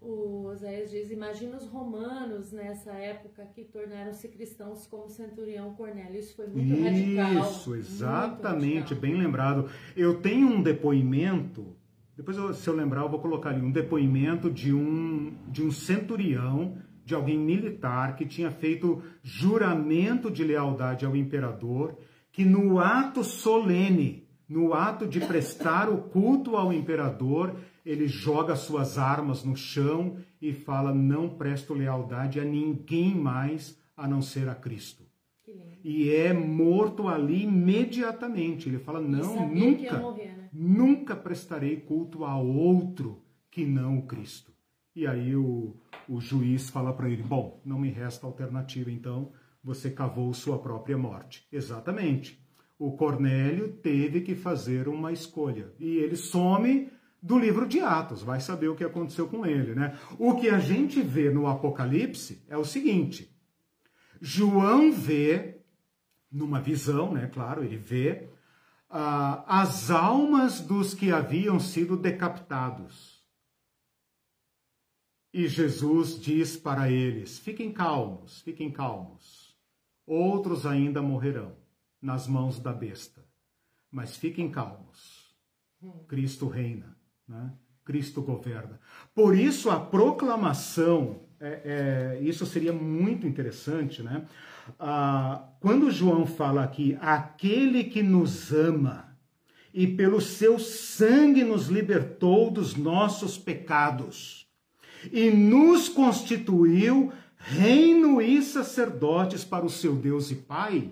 O 0.01 0.47
Oséias 0.47 0.91
diz: 0.91 1.11
Imagina 1.11 1.59
os 1.59 1.67
romanos 1.67 2.53
nessa 2.53 2.91
época 2.93 3.45
que 3.55 3.65
tornaram-se 3.65 4.29
cristãos 4.29 4.87
como 4.87 5.05
o 5.05 5.11
centurião 5.11 5.75
Cornélio. 5.75 6.19
Isso 6.19 6.37
foi 6.37 6.47
muito 6.47 6.83
radical. 6.83 7.51
Isso, 7.51 7.75
exatamente, 7.75 8.95
radical. 8.95 9.01
bem 9.01 9.15
lembrado. 9.15 9.71
Eu 9.95 10.23
tenho 10.23 10.49
um 10.49 10.63
depoimento, 10.63 11.77
depois 12.21 12.37
eu- 12.37 12.53
se 12.53 12.69
eu 12.69 12.75
lembrar 12.75 13.01
eu 13.03 13.09
vou 13.09 13.19
colocar 13.19 13.49
ali, 13.51 13.63
um 13.63 13.71
depoimento 13.73 14.51
de 14.51 14.75
um, 14.75 15.33
de 15.49 15.63
um 15.63 15.71
centurião, 15.71 16.77
de 17.05 17.15
alguém 17.15 17.39
militar 17.39 18.15
que 18.17 18.27
tinha 18.27 18.51
feito 18.51 19.03
juramento 19.23 20.31
de 20.31 20.45
lealdade 20.45 21.07
ao 21.07 21.17
imperador, 21.17 21.97
que 22.31 22.45
no 22.45 22.79
ato 22.79 23.25
solene, 23.25 24.29
no 24.49 24.75
ato 24.75 25.07
de 25.07 25.19
prestar 25.21 25.89
o 25.89 25.99
culto 25.99 26.57
ao 26.57 26.73
imperador, 26.73 27.57
ele 27.87 28.07
joga 28.07 28.55
suas 28.55 28.99
armas 28.99 29.43
no 29.43 29.57
chão 29.57 30.17
e 30.43 30.53
fala: 30.53 30.93
Não 30.95 31.29
presto 31.31 31.73
lealdade 31.73 32.39
a 32.39 32.45
ninguém 32.45 33.15
mais 33.15 33.81
a 33.97 34.07
não 34.07 34.21
ser 34.21 34.47
a 34.49 34.55
Cristo 34.55 35.03
e 35.83 36.11
é 36.15 36.33
morto 36.35 37.09
ali 37.09 37.45
imediatamente. 37.45 38.69
Ele 38.69 38.79
fala: 38.79 39.01
Não, 39.01 39.35
nunca, 39.49 39.97
né? 40.27 40.40
Nunca 40.53 41.15
prestarei 41.17 41.77
culto 41.77 42.25
a 42.25 42.37
outro 42.37 43.23
que 43.51 43.65
não 43.65 43.99
o 43.99 44.07
Cristo. 44.07 44.53
E 44.95 45.07
aí 45.07 45.35
o, 45.37 45.77
o 46.09 46.21
juiz 46.21 46.69
fala 46.71 46.93
para 46.93 47.09
ele: 47.09 47.23
Bom, 47.23 47.61
não 47.65 47.79
me 47.79 47.91
resta 47.91 48.27
alternativa, 48.27 48.91
então 48.91 49.33
você 49.63 49.91
cavou 49.91 50.33
sua 50.33 50.59
própria 50.59 50.97
morte. 50.97 51.47
Exatamente. 51.53 52.41
O 52.79 52.93
Cornélio 52.93 53.73
teve 53.83 54.23
que 54.23 54.35
fazer 54.35 54.89
uma 54.89 55.13
escolha 55.13 55.73
e 55.79 55.99
ele 55.99 56.17
some 56.17 56.91
do 57.23 57.39
livro 57.39 57.69
de 57.69 57.81
Atos, 57.81 58.23
vai 58.23 58.41
saber 58.41 58.69
o 58.69 58.75
que 58.75 58.83
aconteceu 58.83 59.29
com 59.29 59.45
ele, 59.45 59.75
né? 59.75 59.99
O 60.19 60.37
que 60.37 60.49
a 60.49 60.59
gente 60.59 61.03
vê 61.03 61.31
no 61.31 61.47
Apocalipse 61.47 62.43
é 62.49 62.57
o 62.57 62.65
seguinte: 62.65 63.31
João 64.21 64.91
vê, 64.91 65.59
numa 66.33 66.61
visão, 66.61 67.13
né? 67.13 67.27
Claro, 67.33 67.63
ele 67.63 67.77
vê 67.77 68.30
ah, 68.91 69.45
as 69.47 69.91
almas 69.91 70.61
dos 70.61 70.95
que 70.95 71.13
haviam 71.13 71.61
sido 71.61 71.97
decapitados. 71.97 73.25
E 75.33 75.47
Jesus 75.47 76.21
diz 76.21 76.57
para 76.57 76.91
eles: 76.91 77.39
fiquem 77.39 77.73
calmos, 77.73 78.41
fiquem 78.41 78.71
calmos. 78.71 79.57
Outros 80.05 80.67
ainda 80.67 81.01
morrerão 81.01 81.57
nas 82.03 82.27
mãos 82.27 82.59
da 82.59 82.73
besta. 82.73 83.25
Mas 83.91 84.17
fiquem 84.17 84.51
calmos. 84.51 85.33
Cristo 86.09 86.49
reina, 86.49 86.97
né? 87.29 87.53
Cristo 87.85 88.21
governa. 88.21 88.79
Por 89.15 89.37
isso 89.37 89.71
a 89.71 89.81
proclamação, 89.81 91.23
é, 91.41 92.17
é, 92.19 92.23
isso 92.23 92.45
seria 92.45 92.73
muito 92.73 93.27
interessante, 93.27 94.03
né? 94.03 94.27
Ah, 94.79 95.49
quando 95.61 95.91
João 95.91 96.27
fala 96.27 96.63
aqui, 96.63 96.97
aquele 97.01 97.85
que 97.85 98.03
nos 98.03 98.53
ama 98.53 99.17
e 99.73 99.87
pelo 99.87 100.21
seu 100.21 100.59
sangue 100.59 101.45
nos 101.45 101.69
libertou 101.69 102.51
dos 102.51 102.75
nossos 102.75 103.39
pecados 103.39 104.47
e 105.13 105.31
nos 105.31 105.89
constituiu 105.89 107.13
reino 107.37 108.21
e 108.21 108.43
sacerdotes 108.43 109.45
para 109.45 109.65
o 109.65 109.71
seu 109.71 109.95
Deus 109.95 110.31
e 110.31 110.35
Pai, 110.35 110.91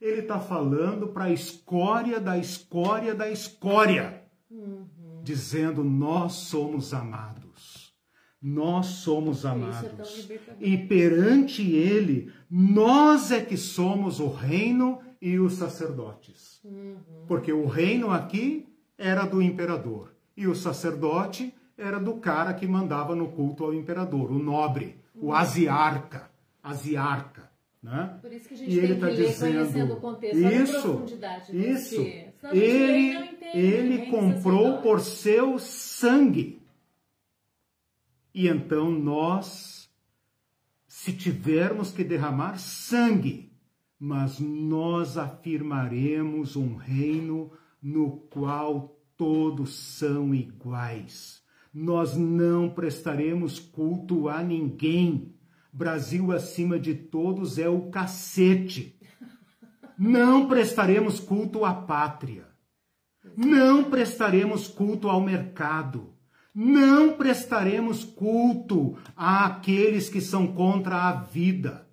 ele 0.00 0.20
está 0.20 0.38
falando 0.38 1.08
para 1.08 1.24
a 1.24 1.32
escória 1.32 2.20
da 2.20 2.36
escória 2.36 3.14
da 3.14 3.30
escória, 3.30 4.22
dizendo: 5.22 5.82
Nós 5.82 6.34
somos 6.34 6.92
amados. 6.92 7.45
Nós 8.40 8.86
somos 8.86 9.44
é 9.44 9.48
amados. 9.48 10.28
E 10.60 10.76
perante 10.76 11.62
Ele, 11.62 12.30
nós 12.50 13.30
é 13.30 13.40
que 13.40 13.56
somos 13.56 14.20
o 14.20 14.28
reino 14.28 15.00
e 15.20 15.38
os 15.38 15.54
sacerdotes. 15.54 16.60
Porque 17.26 17.52
o 17.52 17.66
reino 17.66 18.10
aqui 18.10 18.68
era 18.98 19.24
do 19.24 19.42
imperador 19.42 20.14
e 20.36 20.46
o 20.46 20.54
sacerdote 20.54 21.52
era 21.76 21.98
do 21.98 22.14
cara 22.14 22.54
que 22.54 22.66
mandava 22.66 23.14
no 23.14 23.28
culto 23.28 23.64
ao 23.64 23.74
imperador, 23.74 24.30
o 24.30 24.38
nobre, 24.38 24.96
o 25.14 25.32
asiarca, 25.32 26.30
asiarca, 26.62 27.50
né? 27.82 28.18
Por 28.20 28.32
isso 28.32 28.48
que 28.48 28.54
a 28.54 28.56
gente 28.56 28.70
E 28.70 28.78
ele 28.78 28.94
está 28.94 29.10
dizendo 29.10 29.94
o 29.94 30.00
contexto, 30.00 30.38
isso, 30.38 30.80
profundidade 30.82 31.52
do 31.52 31.58
isso. 31.58 32.00
Ele, 32.52 33.14
não 33.14 33.24
entende, 33.24 33.58
ele 33.58 34.10
comprou 34.10 34.78
por 34.78 35.00
seu 35.00 35.58
sangue. 35.58 36.60
E 38.36 38.48
então 38.48 38.90
nós, 38.90 39.88
se 40.86 41.10
tivermos 41.10 41.90
que 41.90 42.04
derramar 42.04 42.58
sangue, 42.58 43.50
mas 43.98 44.38
nós 44.38 45.16
afirmaremos 45.16 46.54
um 46.54 46.76
reino 46.76 47.50
no 47.80 48.18
qual 48.28 49.00
todos 49.16 49.74
são 49.74 50.34
iguais. 50.34 51.42
Nós 51.72 52.14
não 52.14 52.68
prestaremos 52.68 53.58
culto 53.58 54.28
a 54.28 54.42
ninguém. 54.42 55.34
Brasil 55.72 56.30
acima 56.30 56.78
de 56.78 56.94
todos 56.94 57.58
é 57.58 57.70
o 57.70 57.88
cacete. 57.88 59.00
Não 59.98 60.46
prestaremos 60.46 61.18
culto 61.18 61.64
à 61.64 61.72
pátria. 61.72 62.46
Não 63.34 63.84
prestaremos 63.84 64.68
culto 64.68 65.08
ao 65.08 65.22
mercado. 65.22 66.15
Não 66.58 67.18
prestaremos 67.18 68.02
culto 68.02 68.96
àqueles 69.14 70.08
que 70.08 70.22
são 70.22 70.46
contra 70.46 70.96
a 70.96 71.12
vida. 71.12 71.86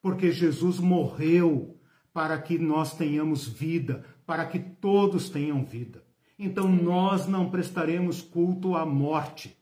Porque 0.00 0.32
Jesus 0.32 0.78
morreu 0.78 1.78
para 2.14 2.40
que 2.40 2.58
nós 2.58 2.96
tenhamos 2.96 3.46
vida, 3.46 4.06
para 4.24 4.46
que 4.46 4.58
todos 4.58 5.28
tenham 5.28 5.62
vida. 5.62 6.02
Então 6.38 6.66
nós 6.66 7.26
não 7.26 7.50
prestaremos 7.50 8.22
culto 8.22 8.74
à 8.74 8.86
morte. 8.86 9.54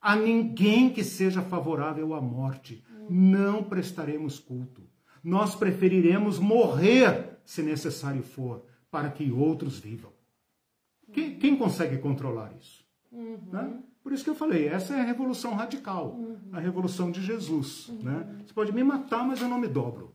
A 0.00 0.16
ninguém 0.16 0.88
que 0.88 1.04
seja 1.04 1.42
favorável 1.42 2.14
à 2.14 2.22
morte. 2.22 2.82
Não 3.06 3.62
prestaremos 3.62 4.38
culto. 4.38 4.80
Nós 5.22 5.54
preferiremos 5.54 6.38
morrer, 6.38 7.38
se 7.44 7.62
necessário 7.62 8.22
for, 8.22 8.64
para 8.90 9.10
que 9.10 9.30
outros 9.30 9.78
vivam. 9.78 10.10
Quem, 11.12 11.38
quem 11.38 11.54
consegue 11.54 11.98
controlar 11.98 12.54
isso? 12.58 12.79
Né? 13.12 13.78
Por 14.02 14.12
isso 14.12 14.24
que 14.24 14.30
eu 14.30 14.34
falei, 14.34 14.66
essa 14.68 14.94
é 14.94 15.00
a 15.00 15.04
revolução 15.04 15.54
radical, 15.54 16.18
a 16.52 16.58
revolução 16.60 17.10
de 17.10 17.20
Jesus. 17.20 17.90
Né? 18.02 18.42
Você 18.46 18.54
pode 18.54 18.72
me 18.72 18.82
matar, 18.84 19.26
mas 19.26 19.40
eu 19.42 19.48
não 19.48 19.58
me 19.58 19.68
dobro. 19.68 20.14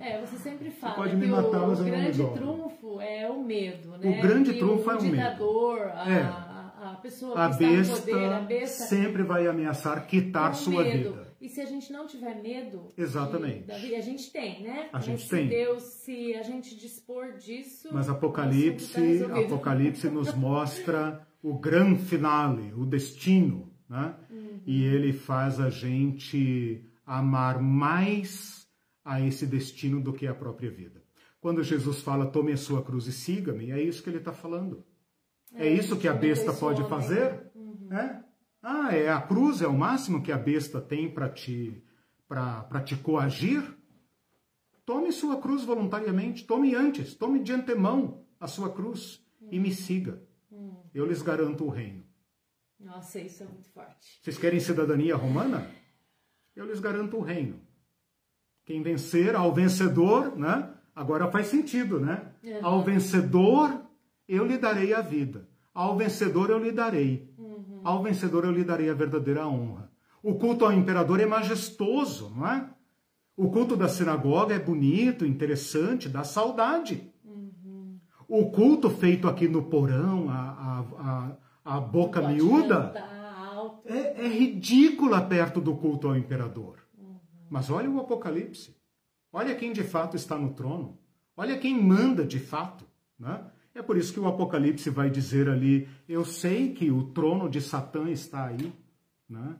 É, 0.00 0.20
você 0.20 0.36
sempre 0.36 0.70
fala 0.70 0.94
pode 0.94 1.10
que 1.10 1.16
me 1.16 1.26
matar, 1.26 1.62
o 1.64 1.68
mas 1.68 1.78
eu 1.80 1.84
não 1.86 1.92
me 1.92 2.00
grande 2.02 2.18
dobro. 2.18 2.34
trunfo 2.42 3.00
é 3.00 3.30
o 3.30 3.42
medo, 3.42 3.96
né? 3.98 4.20
grande 4.20 4.52
Que 4.52 4.58
trunfo 4.58 4.90
é 4.90 4.94
o 4.96 5.02
medo. 5.02 5.16
ditador, 5.16 5.80
a, 5.94 6.10
É. 6.10 6.22
a, 6.22 6.90
a 6.92 6.96
pessoa 7.02 7.34
A 7.46 7.48
que 7.56 7.64
no 7.64 7.70
besta, 7.72 7.96
poder, 8.00 8.32
a 8.32 8.40
besta 8.40 8.84
sempre 8.84 9.22
vai 9.22 9.46
ameaçar 9.46 10.06
quitar 10.06 10.50
com 10.50 10.56
sua 10.56 10.82
medo. 10.84 11.10
vida. 11.12 11.34
E 11.40 11.48
se 11.48 11.60
a 11.60 11.66
gente 11.66 11.92
não 11.92 12.06
tiver 12.06 12.40
medo, 12.42 12.92
Exatamente. 12.96 13.66
de- 13.66 13.94
a 13.94 14.00
gente 14.00 14.30
tem, 14.32 14.62
né? 14.62 14.88
A 14.92 15.00
gente 15.00 15.28
tem. 15.28 15.48
Deus, 15.48 15.82
se 15.82 16.34
a 16.34 16.42
gente 16.42 16.74
dispor 16.76 17.32
disso, 17.36 17.88
Mas 17.92 18.06
o 18.08 18.12
tá 18.12 18.16
Apocalipse. 18.16 19.24
Apocalipse 19.24 20.08
nos 20.08 20.32
mostra 20.34 21.26
o 21.44 21.58
grande 21.58 22.02
finale, 22.02 22.72
o 22.72 22.86
destino, 22.86 23.70
né? 23.86 24.16
Uhum. 24.30 24.62
E 24.64 24.82
ele 24.82 25.12
faz 25.12 25.60
a 25.60 25.68
gente 25.68 26.82
amar 27.04 27.60
mais 27.60 28.66
a 29.04 29.20
esse 29.20 29.44
destino 29.44 30.00
do 30.00 30.14
que 30.14 30.26
a 30.26 30.34
própria 30.34 30.70
vida. 30.70 31.04
Quando 31.42 31.62
Jesus 31.62 32.00
fala, 32.00 32.24
tome 32.24 32.52
a 32.52 32.56
sua 32.56 32.82
cruz 32.82 33.06
e 33.06 33.12
siga-me, 33.12 33.70
é 33.70 33.78
isso 33.78 34.02
que 34.02 34.08
ele 34.08 34.16
está 34.16 34.32
falando. 34.32 34.86
É, 35.52 35.68
isso 35.68 35.98
que 35.98 36.08
a 36.08 36.14
besta 36.14 36.50
pode 36.54 36.80
ontem. 36.80 36.88
fazer? 36.88 37.52
É? 37.90 38.20
Ah, 38.62 38.96
é 38.96 39.10
a 39.10 39.20
cruz 39.20 39.60
é 39.60 39.68
o 39.68 39.76
máximo 39.76 40.22
que 40.22 40.32
a 40.32 40.38
besta 40.38 40.80
tem 40.80 41.10
para 41.10 41.28
te 41.28 41.84
para 42.26 42.80
te 42.80 42.96
coagir? 42.96 43.62
Tome 44.86 45.12
sua 45.12 45.36
cruz 45.36 45.62
voluntariamente, 45.62 46.46
tome 46.46 46.74
antes, 46.74 47.14
tome 47.14 47.42
de 47.42 47.52
antemão 47.52 48.24
a 48.40 48.46
sua 48.46 48.72
cruz 48.72 49.22
e 49.50 49.60
me 49.60 49.74
siga. 49.74 50.23
Eu 50.94 51.04
lhes 51.04 51.20
garanto 51.20 51.64
o 51.64 51.68
reino. 51.68 52.04
Nossa, 52.78 53.18
isso 53.18 53.42
é 53.42 53.46
muito 53.46 53.68
forte. 53.70 54.20
Vocês 54.22 54.38
querem 54.38 54.60
cidadania 54.60 55.16
romana? 55.16 55.68
Eu 56.54 56.66
lhes 56.66 56.78
garanto 56.80 57.16
o 57.16 57.20
reino. 57.20 57.60
Quem 58.64 58.82
vencer, 58.82 59.34
ao 59.34 59.52
vencedor, 59.52 60.36
né? 60.36 60.72
Agora 60.94 61.30
faz 61.30 61.48
sentido, 61.48 61.98
né? 61.98 62.32
Uhum. 62.42 62.64
Ao 62.64 62.82
vencedor, 62.82 63.82
eu 64.28 64.46
lhe 64.46 64.56
darei 64.56 64.94
a 64.94 65.00
vida. 65.00 65.48
Ao 65.74 65.96
vencedor, 65.96 66.50
eu 66.50 66.58
lhe 66.58 66.70
darei. 66.70 67.34
Ao 67.82 68.02
vencedor, 68.02 68.44
eu 68.44 68.52
lhe 68.52 68.64
darei 68.64 68.88
a 68.88 68.94
verdadeira 68.94 69.46
honra. 69.46 69.90
O 70.22 70.36
culto 70.36 70.64
ao 70.64 70.72
imperador 70.72 71.20
é 71.20 71.26
majestoso, 71.26 72.30
não 72.30 72.46
é? 72.46 72.70
O 73.36 73.50
culto 73.50 73.76
da 73.76 73.88
sinagoga 73.88 74.54
é 74.54 74.58
bonito, 74.58 75.26
interessante, 75.26 76.08
dá 76.08 76.24
saudade. 76.24 77.12
O 78.36 78.50
culto 78.50 78.90
feito 78.90 79.28
aqui 79.28 79.46
no 79.46 79.62
porão, 79.62 80.28
a, 80.28 80.34
a, 80.34 81.36
a, 81.64 81.76
a 81.76 81.80
boca 81.80 82.20
miúda, 82.20 82.92
é, 83.84 84.24
é 84.24 84.26
ridícula 84.26 85.22
perto 85.22 85.60
do 85.60 85.76
culto 85.76 86.08
ao 86.08 86.16
imperador. 86.16 86.80
Uhum. 86.98 87.14
Mas 87.48 87.70
olha 87.70 87.88
o 87.88 88.00
Apocalipse. 88.00 88.76
Olha 89.32 89.54
quem 89.54 89.72
de 89.72 89.84
fato 89.84 90.16
está 90.16 90.36
no 90.36 90.52
trono. 90.52 90.98
Olha 91.36 91.56
quem 91.56 91.80
manda 91.80 92.24
de 92.24 92.40
fato. 92.40 92.84
Né? 93.16 93.40
É 93.72 93.80
por 93.80 93.96
isso 93.96 94.12
que 94.12 94.18
o 94.18 94.26
Apocalipse 94.26 94.90
vai 94.90 95.08
dizer 95.08 95.48
ali: 95.48 95.88
Eu 96.08 96.24
sei 96.24 96.72
que 96.72 96.90
o 96.90 97.04
trono 97.04 97.48
de 97.48 97.60
Satã 97.60 98.10
está 98.10 98.46
aí. 98.46 98.72
Né? 99.28 99.54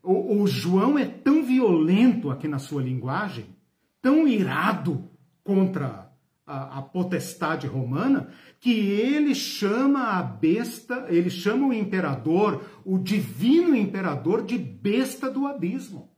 O, 0.00 0.42
o 0.42 0.46
João 0.46 0.96
é 0.96 1.06
tão 1.06 1.42
violento 1.42 2.30
aqui 2.30 2.46
na 2.46 2.60
sua 2.60 2.84
linguagem, 2.84 3.46
tão 4.00 4.28
irado 4.28 5.10
contra 5.42 6.11
a, 6.46 6.78
a, 6.78 6.82
potestade 6.82 7.66
romana, 7.66 8.28
que 8.60 8.72
ele 8.72 9.34
chama 9.34 10.18
a 10.18 10.22
besta, 10.22 11.06
ele 11.08 11.30
chama 11.30 11.68
o 11.68 11.72
imperador, 11.72 12.64
o 12.84 12.98
divino 12.98 13.76
imperador, 13.76 14.44
de 14.44 14.58
besta 14.58 15.30
do 15.30 15.46
abismo. 15.46 16.10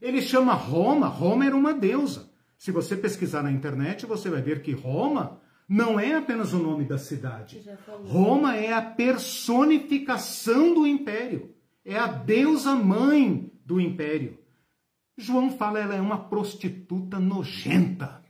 Ele 0.00 0.20
chama 0.20 0.52
Roma, 0.52 1.06
Roma 1.06 1.46
era 1.46 1.56
uma 1.56 1.72
deusa. 1.72 2.30
Se 2.58 2.70
você 2.72 2.96
pesquisar 2.96 3.42
na 3.42 3.52
internet, 3.52 4.06
você 4.06 4.28
vai 4.28 4.42
ver 4.42 4.62
que 4.62 4.72
Roma 4.72 5.40
não 5.68 5.98
é 5.98 6.14
apenas 6.14 6.52
o 6.52 6.58
nome 6.58 6.84
da 6.84 6.98
cidade. 6.98 7.62
Roma 8.06 8.54
é 8.56 8.72
a 8.72 8.82
personificação 8.82 10.74
do 10.74 10.86
império. 10.86 11.54
É 11.84 11.96
a 11.98 12.06
deusa 12.06 12.74
mãe 12.74 13.50
do 13.64 13.80
império. 13.80 14.38
João 15.16 15.50
fala 15.50 15.78
ela 15.78 15.94
é 15.94 16.00
uma 16.00 16.18
prostituta 16.18 17.18
nojenta. 17.18 18.23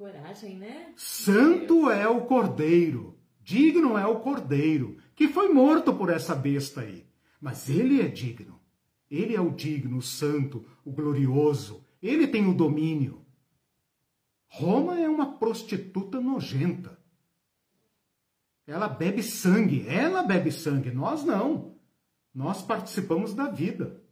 Coragem, 0.00 0.56
né? 0.56 0.94
Santo 0.96 1.90
é 1.90 2.08
o 2.08 2.22
cordeiro, 2.22 3.18
digno 3.42 3.98
é 3.98 4.06
o 4.06 4.20
cordeiro, 4.20 4.96
que 5.14 5.28
foi 5.28 5.52
morto 5.52 5.94
por 5.94 6.08
essa 6.08 6.34
besta 6.34 6.80
aí. 6.80 7.06
Mas 7.38 7.68
ele 7.68 8.00
é 8.00 8.08
digno. 8.08 8.58
Ele 9.10 9.36
é 9.36 9.40
o 9.40 9.50
digno, 9.50 9.98
o 9.98 10.02
santo, 10.02 10.64
o 10.86 10.90
glorioso. 10.90 11.84
Ele 12.02 12.26
tem 12.26 12.48
o 12.48 12.54
domínio. 12.54 13.26
Roma 14.46 14.98
é 14.98 15.06
uma 15.06 15.38
prostituta 15.38 16.18
nojenta. 16.18 16.98
Ela 18.66 18.88
bebe 18.88 19.22
sangue, 19.22 19.86
ela 19.86 20.22
bebe 20.22 20.50
sangue, 20.50 20.90
nós 20.90 21.24
não. 21.24 21.74
Nós 22.34 22.62
participamos 22.62 23.34
da 23.34 23.50
vida. 23.50 24.02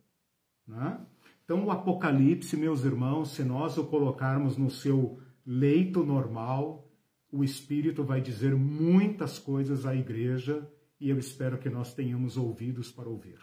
Né? 0.67 1.01
Então, 1.45 1.65
o 1.65 1.71
Apocalipse, 1.71 2.59
meus 2.59 2.85
irmãos, 2.85 3.31
se 3.31 3.43
nós 3.43 3.79
o 3.79 3.87
colocarmos 3.87 4.59
no 4.59 4.71
seu 4.71 5.19
leito 5.51 6.05
normal, 6.05 6.87
o 7.33 7.43
Espírito 7.43 8.05
vai 8.05 8.21
dizer 8.21 8.55
muitas 8.55 9.39
coisas 9.39 9.87
à 9.87 9.95
igreja 9.95 10.71
e 11.01 11.09
eu 11.09 11.19
espero 11.19 11.57
que 11.57 11.71
nós 11.71 11.95
tenhamos 11.95 12.37
ouvidos 12.37 12.93
para 12.93 13.09
ouvir. 13.09 13.39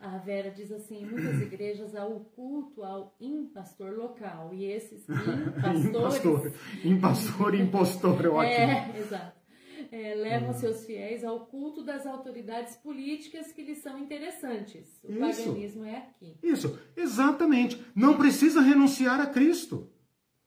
A 0.00 0.16
Vera 0.16 0.50
diz 0.50 0.72
assim: 0.72 1.04
muitas 1.04 1.40
igrejas 1.42 1.94
há 1.94 2.06
o 2.06 2.20
culto 2.20 2.82
ao 2.82 3.14
impastor 3.20 3.92
local. 3.92 4.52
E 4.54 4.64
esses 4.64 5.06
impastores. 5.86 6.54
impastor, 6.84 7.54
impostor, 7.54 8.24
é 8.24 8.28
ótimo. 8.30 8.54
É, 8.54 8.98
exato. 8.98 9.40
É, 9.92 10.14
levam 10.14 10.50
hum. 10.50 10.54
seus 10.54 10.84
fiéis 10.84 11.22
ao 11.22 11.46
culto 11.46 11.82
das 11.82 12.06
autoridades 12.06 12.76
políticas 12.76 13.52
que 13.52 13.62
lhes 13.62 13.78
são 13.78 13.98
interessantes. 13.98 15.00
O 15.04 15.12
Isso. 15.12 15.44
paganismo 15.44 15.84
é 15.84 15.96
aqui. 15.96 16.36
Isso, 16.42 16.78
exatamente. 16.96 17.82
Não 17.94 18.16
precisa 18.16 18.60
renunciar 18.60 19.20
a 19.20 19.26
Cristo. 19.26 19.90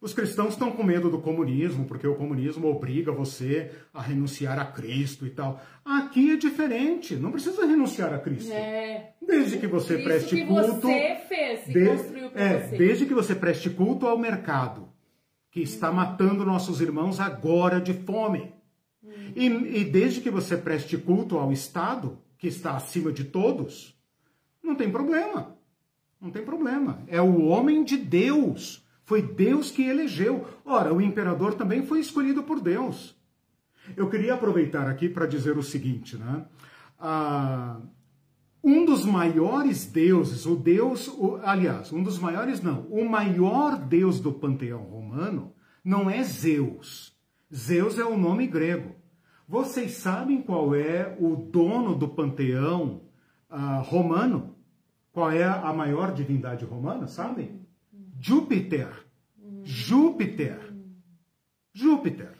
Os 0.03 0.13
cristãos 0.13 0.49
estão 0.49 0.69
com 0.69 0.83
medo 0.83 1.09
do 1.09 1.17
comunismo, 1.17 1.85
porque 1.85 2.05
o 2.05 2.15
comunismo 2.15 2.67
obriga 2.67 3.09
você 3.09 3.71
a 3.93 4.01
renunciar 4.01 4.59
a 4.59 4.65
Cristo 4.65 5.25
e 5.25 5.29
tal. 5.29 5.63
Aqui 5.85 6.31
é 6.31 6.35
diferente, 6.35 7.15
não 7.15 7.31
precisa 7.31 7.65
renunciar 7.65 8.13
a 8.13 8.19
Cristo. 8.19 8.51
É. 8.51 9.13
Desde 9.25 9.57
que 9.57 9.65
você 9.65 9.95
Isso 9.95 10.03
preste 10.03 10.35
que 10.35 10.45
culto. 10.45 10.81
Você 10.81 11.15
fez, 11.29 11.65
de, 11.67 11.85
construiu 11.85 12.31
é, 12.35 12.59
você. 12.59 12.77
Desde 12.77 13.05
que 13.05 13.13
você 13.13 13.33
preste 13.33 13.69
culto 13.69 14.05
ao 14.05 14.17
mercado, 14.17 14.89
que 15.49 15.61
está 15.61 15.89
hum. 15.89 15.93
matando 15.93 16.43
nossos 16.43 16.81
irmãos 16.81 17.21
agora 17.21 17.79
de 17.79 17.93
fome. 17.93 18.51
Hum. 19.01 19.09
E, 19.33 19.45
e 19.45 19.83
desde 19.85 20.19
que 20.19 20.29
você 20.29 20.57
preste 20.57 20.97
culto 20.97 21.37
ao 21.37 21.49
Estado, 21.53 22.19
que 22.37 22.49
está 22.49 22.75
acima 22.75 23.09
de 23.09 23.23
todos, 23.23 23.97
não 24.61 24.75
tem 24.75 24.91
problema. 24.91 25.55
Não 26.19 26.29
tem 26.29 26.43
problema. 26.43 27.01
É 27.07 27.21
o 27.21 27.45
homem 27.45 27.85
de 27.85 27.95
Deus 27.95 28.82
foi 29.05 29.21
Deus 29.21 29.69
que 29.71 29.83
elegeu. 29.83 30.45
Ora, 30.65 30.93
o 30.93 31.01
imperador 31.01 31.55
também 31.55 31.85
foi 31.85 31.99
escolhido 31.99 32.43
por 32.43 32.61
Deus. 32.61 33.15
Eu 33.97 34.09
queria 34.09 34.33
aproveitar 34.33 34.87
aqui 34.87 35.09
para 35.09 35.25
dizer 35.25 35.57
o 35.57 35.63
seguinte, 35.63 36.17
né? 36.17 36.45
Ah, 36.99 37.81
um 38.63 38.85
dos 38.85 39.05
maiores 39.05 39.85
deuses, 39.85 40.45
o 40.45 40.55
Deus, 40.55 41.09
o, 41.09 41.37
aliás, 41.43 41.91
um 41.91 42.01
dos 42.01 42.17
maiores 42.17 42.61
não, 42.61 42.87
o 42.89 43.03
maior 43.09 43.77
Deus 43.77 44.21
do 44.21 44.31
panteão 44.31 44.83
romano 44.83 45.53
não 45.83 46.09
é 46.09 46.23
Zeus. 46.23 47.13
Zeus 47.53 47.99
é 47.99 48.05
o 48.05 48.17
nome 48.17 48.47
grego. 48.47 48.95
Vocês 49.45 49.95
sabem 49.95 50.41
qual 50.41 50.73
é 50.73 51.17
o 51.19 51.35
dono 51.35 51.93
do 51.93 52.07
panteão 52.07 53.01
ah, 53.49 53.81
romano? 53.85 54.55
Qual 55.11 55.29
é 55.29 55.43
a 55.43 55.73
maior 55.73 56.13
divindade 56.13 56.63
romana, 56.63 57.05
sabem? 57.05 57.62
Júpiter. 58.25 58.87
Júpiter. 59.65 60.73
Júpiter. 61.73 62.31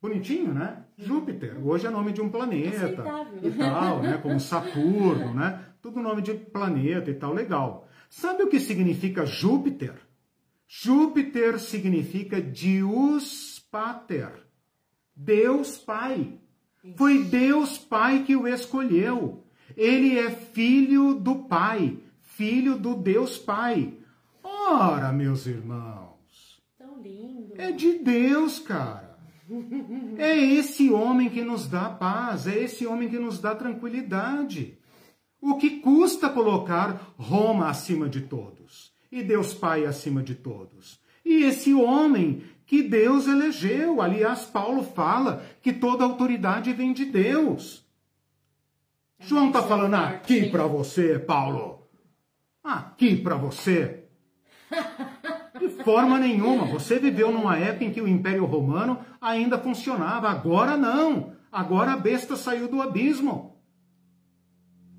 Bonitinho, 0.00 0.54
né? 0.54 0.84
Júpiter. 0.96 1.58
Hoje 1.66 1.88
é 1.88 1.90
nome 1.90 2.12
de 2.12 2.20
um 2.20 2.28
planeta 2.28 2.88
e 3.42 3.50
tal, 3.50 4.00
né? 4.00 4.18
Como 4.18 4.38
Saturno, 4.38 5.34
né? 5.34 5.64
Tudo 5.82 6.00
nome 6.00 6.22
de 6.22 6.34
planeta 6.34 7.10
e 7.10 7.14
tal, 7.14 7.34
legal. 7.34 7.88
Sabe 8.08 8.44
o 8.44 8.48
que 8.48 8.60
significa 8.60 9.26
Júpiter? 9.26 9.94
Júpiter 10.68 11.58
significa 11.58 12.40
Deus 12.40 13.58
Pater. 13.72 14.30
Deus 15.16 15.78
Pai. 15.78 16.38
Foi 16.94 17.24
Deus 17.24 17.76
Pai 17.76 18.22
que 18.22 18.36
o 18.36 18.46
escolheu. 18.46 19.44
Ele 19.76 20.16
é 20.16 20.30
filho 20.30 21.14
do 21.14 21.40
Pai, 21.42 21.98
filho 22.20 22.78
do 22.78 22.94
Deus 22.94 23.36
Pai. 23.36 23.97
Ora, 24.70 25.10
meus 25.12 25.46
irmãos. 25.46 26.60
Tão 26.76 27.00
lindo. 27.00 27.54
É 27.56 27.72
de 27.72 28.00
Deus, 28.00 28.58
cara. 28.58 29.18
É 30.18 30.36
esse 30.36 30.90
homem 30.90 31.30
que 31.30 31.42
nos 31.42 31.66
dá 31.66 31.88
paz, 31.88 32.46
é 32.46 32.58
esse 32.64 32.86
homem 32.86 33.08
que 33.08 33.18
nos 33.18 33.38
dá 33.38 33.54
tranquilidade. 33.54 34.78
O 35.40 35.56
que 35.56 35.80
custa 35.80 36.28
colocar 36.28 37.14
Roma 37.16 37.70
acima 37.70 38.10
de 38.10 38.20
todos 38.20 38.92
e 39.10 39.22
Deus 39.22 39.54
Pai 39.54 39.86
acima 39.86 40.22
de 40.22 40.34
todos? 40.34 41.00
E 41.24 41.44
esse 41.44 41.72
homem 41.72 42.42
que 42.66 42.82
Deus 42.82 43.26
elegeu. 43.26 44.02
Aliás, 44.02 44.44
Paulo 44.44 44.82
fala 44.82 45.42
que 45.62 45.72
toda 45.72 46.04
autoridade 46.04 46.74
vem 46.74 46.92
de 46.92 47.06
Deus. 47.06 47.86
João 49.18 49.46
está 49.46 49.62
falando 49.62 49.94
aqui 49.94 50.50
para 50.50 50.66
você, 50.66 51.18
Paulo. 51.18 51.88
Aqui 52.62 53.16
para 53.16 53.36
você. 53.36 54.07
De 55.58 55.68
forma 55.84 56.18
nenhuma. 56.18 56.66
Você 56.66 56.98
viveu 56.98 57.32
numa 57.32 57.56
época 57.56 57.84
em 57.84 57.92
que 57.92 58.00
o 58.00 58.08
Império 58.08 58.44
Romano 58.44 58.98
ainda 59.20 59.58
funcionava. 59.58 60.28
Agora 60.28 60.76
não. 60.76 61.32
Agora 61.50 61.92
a 61.92 61.96
besta 61.96 62.36
saiu 62.36 62.68
do 62.68 62.82
abismo. 62.82 63.56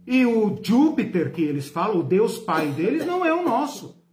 E 0.05 0.25
o 0.25 0.59
Júpiter 0.63 1.31
que 1.31 1.41
eles 1.41 1.69
falam, 1.69 1.99
o 1.99 2.03
Deus 2.03 2.39
Pai 2.39 2.67
deles, 2.71 3.05
não 3.05 3.23
é 3.23 3.33
o 3.33 3.43
nosso. 3.43 4.03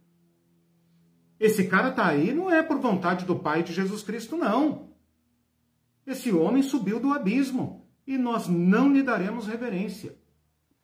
Esse 1.39 1.67
cara 1.67 1.91
tá 1.91 2.07
aí 2.07 2.33
não 2.33 2.49
é 2.51 2.61
por 2.61 2.79
vontade 2.79 3.25
do 3.25 3.37
Pai 3.37 3.63
de 3.63 3.73
Jesus 3.73 4.03
Cristo, 4.03 4.37
não. 4.37 4.89
Esse 6.05 6.31
homem 6.31 6.63
subiu 6.63 6.99
do 6.99 7.13
abismo 7.13 7.87
e 8.05 8.17
nós 8.17 8.47
não 8.47 8.93
lhe 8.93 9.03
daremos 9.03 9.47
reverência. 9.47 10.17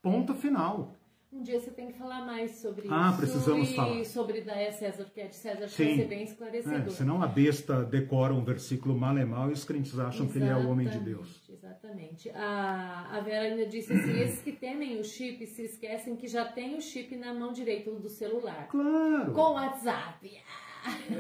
Ponto 0.02 0.34
final. 0.34 0.96
Um 1.34 1.42
dia 1.42 1.60
você 1.60 1.72
tem 1.72 1.88
que 1.88 1.98
falar 1.98 2.26
mais 2.26 2.52
sobre 2.58 2.88
ah, 2.92 3.10
isso. 3.10 3.18
precisamos 3.18 3.72
e 3.72 3.76
falar. 3.76 4.06
sobre 4.06 4.42
Daé 4.42 4.72
César, 4.72 5.06
que 5.12 5.20
é 5.20 5.28
de 5.28 5.36
César, 5.36 5.68
Sim. 5.68 5.86
vai 5.86 5.96
ser 5.96 6.08
bem 6.08 6.24
esclarecedor. 6.24 6.88
É, 6.88 6.90
senão 6.90 7.24
a 7.24 7.28
besta 7.28 7.84
decora 7.84 8.34
um 8.34 8.44
versículo 8.44 8.96
mal 8.96 9.18
e 9.18 9.26
mal 9.26 9.50
e 9.50 9.54
os 9.54 9.66
crentes 9.66 9.98
acham 9.98 10.26
Exatamente. 10.26 10.32
que 10.32 10.38
ele 10.38 10.50
é 10.50 10.56
o 10.56 10.70
homem 10.70 10.88
de 10.88 11.00
Deus. 11.00 11.42
Exatamente. 11.50 12.30
A, 12.30 13.18
a 13.18 13.20
Vera 13.22 13.46
ainda 13.46 13.66
disse 13.66 13.94
assim: 13.94 14.20
esses 14.22 14.42
que 14.44 14.52
temem 14.52 15.00
o 15.00 15.04
chip 15.04 15.46
se 15.48 15.64
esquecem 15.64 16.16
que 16.16 16.28
já 16.28 16.46
tem 16.46 16.76
o 16.76 16.82
chip 16.82 17.16
na 17.16 17.34
mão 17.34 17.52
direita 17.52 17.90
do 17.92 18.10
celular. 18.10 18.68
Claro. 18.68 19.32
Com 19.34 19.42
o 19.42 19.54
WhatsApp. 19.54 20.40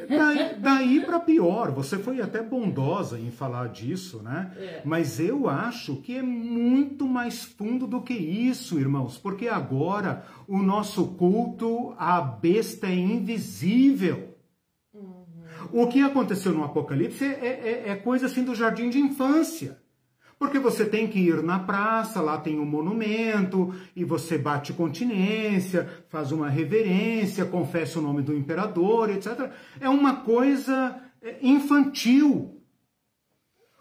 Daí, 0.07 0.56
daí 0.60 1.02
para 1.02 1.19
pior, 1.19 1.72
você 1.72 1.98
foi 1.98 2.22
até 2.22 2.41
bondosa 2.41 3.19
em 3.19 3.31
falar 3.31 3.69
disso, 3.69 4.22
né? 4.22 4.52
É. 4.57 4.81
Mas 4.84 5.19
eu 5.19 5.48
acho 5.48 5.98
que 5.98 6.18
é 6.18 6.22
muito 6.22 7.07
mais 7.07 7.44
fundo 7.44 7.88
do 7.88 8.02
que 8.02 8.14
isso, 8.14 8.80
irmãos, 8.80 9.18
porque 9.18 9.48
agora 9.48 10.26
o 10.48 10.61
nosso 10.61 11.07
culto 11.15 11.94
à 11.98 12.22
besta 12.22 12.88
é 12.88 12.95
invisível. 12.95 14.35
Uhum. 14.94 15.23
O 15.72 15.88
que 15.88 16.02
aconteceu 16.02 16.53
no 16.53 16.64
Apocalipse 16.64 17.23
é, 17.23 17.84
é, 17.85 17.90
é 17.90 17.95
coisa 17.95 18.26
assim 18.26 18.44
do 18.44 18.56
jardim 18.56 18.90
de 18.90 18.99
infância. 18.99 19.81
Porque 20.38 20.60
você 20.60 20.85
tem 20.85 21.07
que 21.07 21.19
ir 21.19 21.41
na 21.41 21.60
praça, 21.60 22.22
lá 22.22 22.38
tem 22.38 22.60
um 22.60 22.65
monumento, 22.65 23.73
e 23.95 24.03
você 24.03 24.38
bate 24.38 24.73
continência, 24.73 26.05
faz 26.10 26.31
uma 26.31 26.49
reverência, 26.49 27.45
confessa 27.45 27.99
o 27.99 28.01
nome 28.01 28.22
do 28.22 28.35
imperador, 28.35 29.10
etc. 29.10 29.51
É 29.80 29.88
uma 29.88 30.18
coisa 30.18 31.01
é, 31.22 31.38
infantil. 31.41 32.61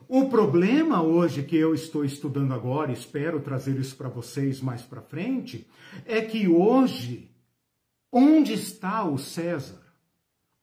O 0.09 0.29
problema 0.29 1.03
hoje 1.03 1.43
que 1.43 1.57
eu 1.57 1.75
estou 1.75 2.05
estudando 2.05 2.53
agora, 2.53 2.93
espero 2.93 3.41
trazer 3.41 3.79
isso 3.79 3.97
para 3.97 4.11
vocês 4.11 4.61
mais 4.61 4.83
para 4.83 5.01
frente, 5.01 5.67
é 6.05 6.21
que 6.21 6.47
hoje, 6.47 7.31
onde 8.13 8.53
está 8.53 9.05
o 9.05 9.17
César? 9.17 9.83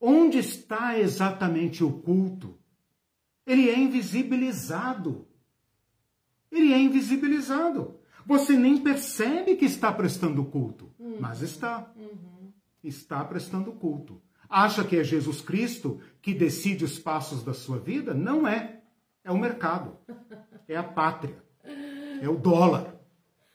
Onde 0.00 0.38
está 0.38 0.98
exatamente 0.98 1.82
o 1.82 1.90
culto? 1.90 2.56
Ele 3.44 3.68
é 3.68 3.76
invisibilizado 3.76 5.26
ele 6.50 6.72
é 6.72 6.78
invisibilizado. 6.78 7.98
Você 8.26 8.56
nem 8.56 8.78
percebe 8.78 9.56
que 9.56 9.64
está 9.64 9.92
prestando 9.92 10.44
culto, 10.44 10.90
uhum. 10.98 11.16
mas 11.20 11.42
está. 11.42 11.90
Uhum. 11.96 12.52
Está 12.82 13.22
prestando 13.24 13.72
culto. 13.72 14.22
Acha 14.48 14.82
que 14.82 14.96
é 14.96 15.04
Jesus 15.04 15.40
Cristo 15.40 16.00
que 16.20 16.34
decide 16.34 16.84
os 16.84 16.98
passos 16.98 17.44
da 17.44 17.52
sua 17.52 17.78
vida? 17.78 18.14
Não 18.14 18.48
é. 18.48 18.80
É 19.22 19.30
o 19.30 19.38
mercado. 19.38 19.96
É 20.66 20.76
a 20.76 20.82
pátria. 20.82 21.36
É 22.22 22.28
o 22.28 22.36
dólar. 22.36 22.96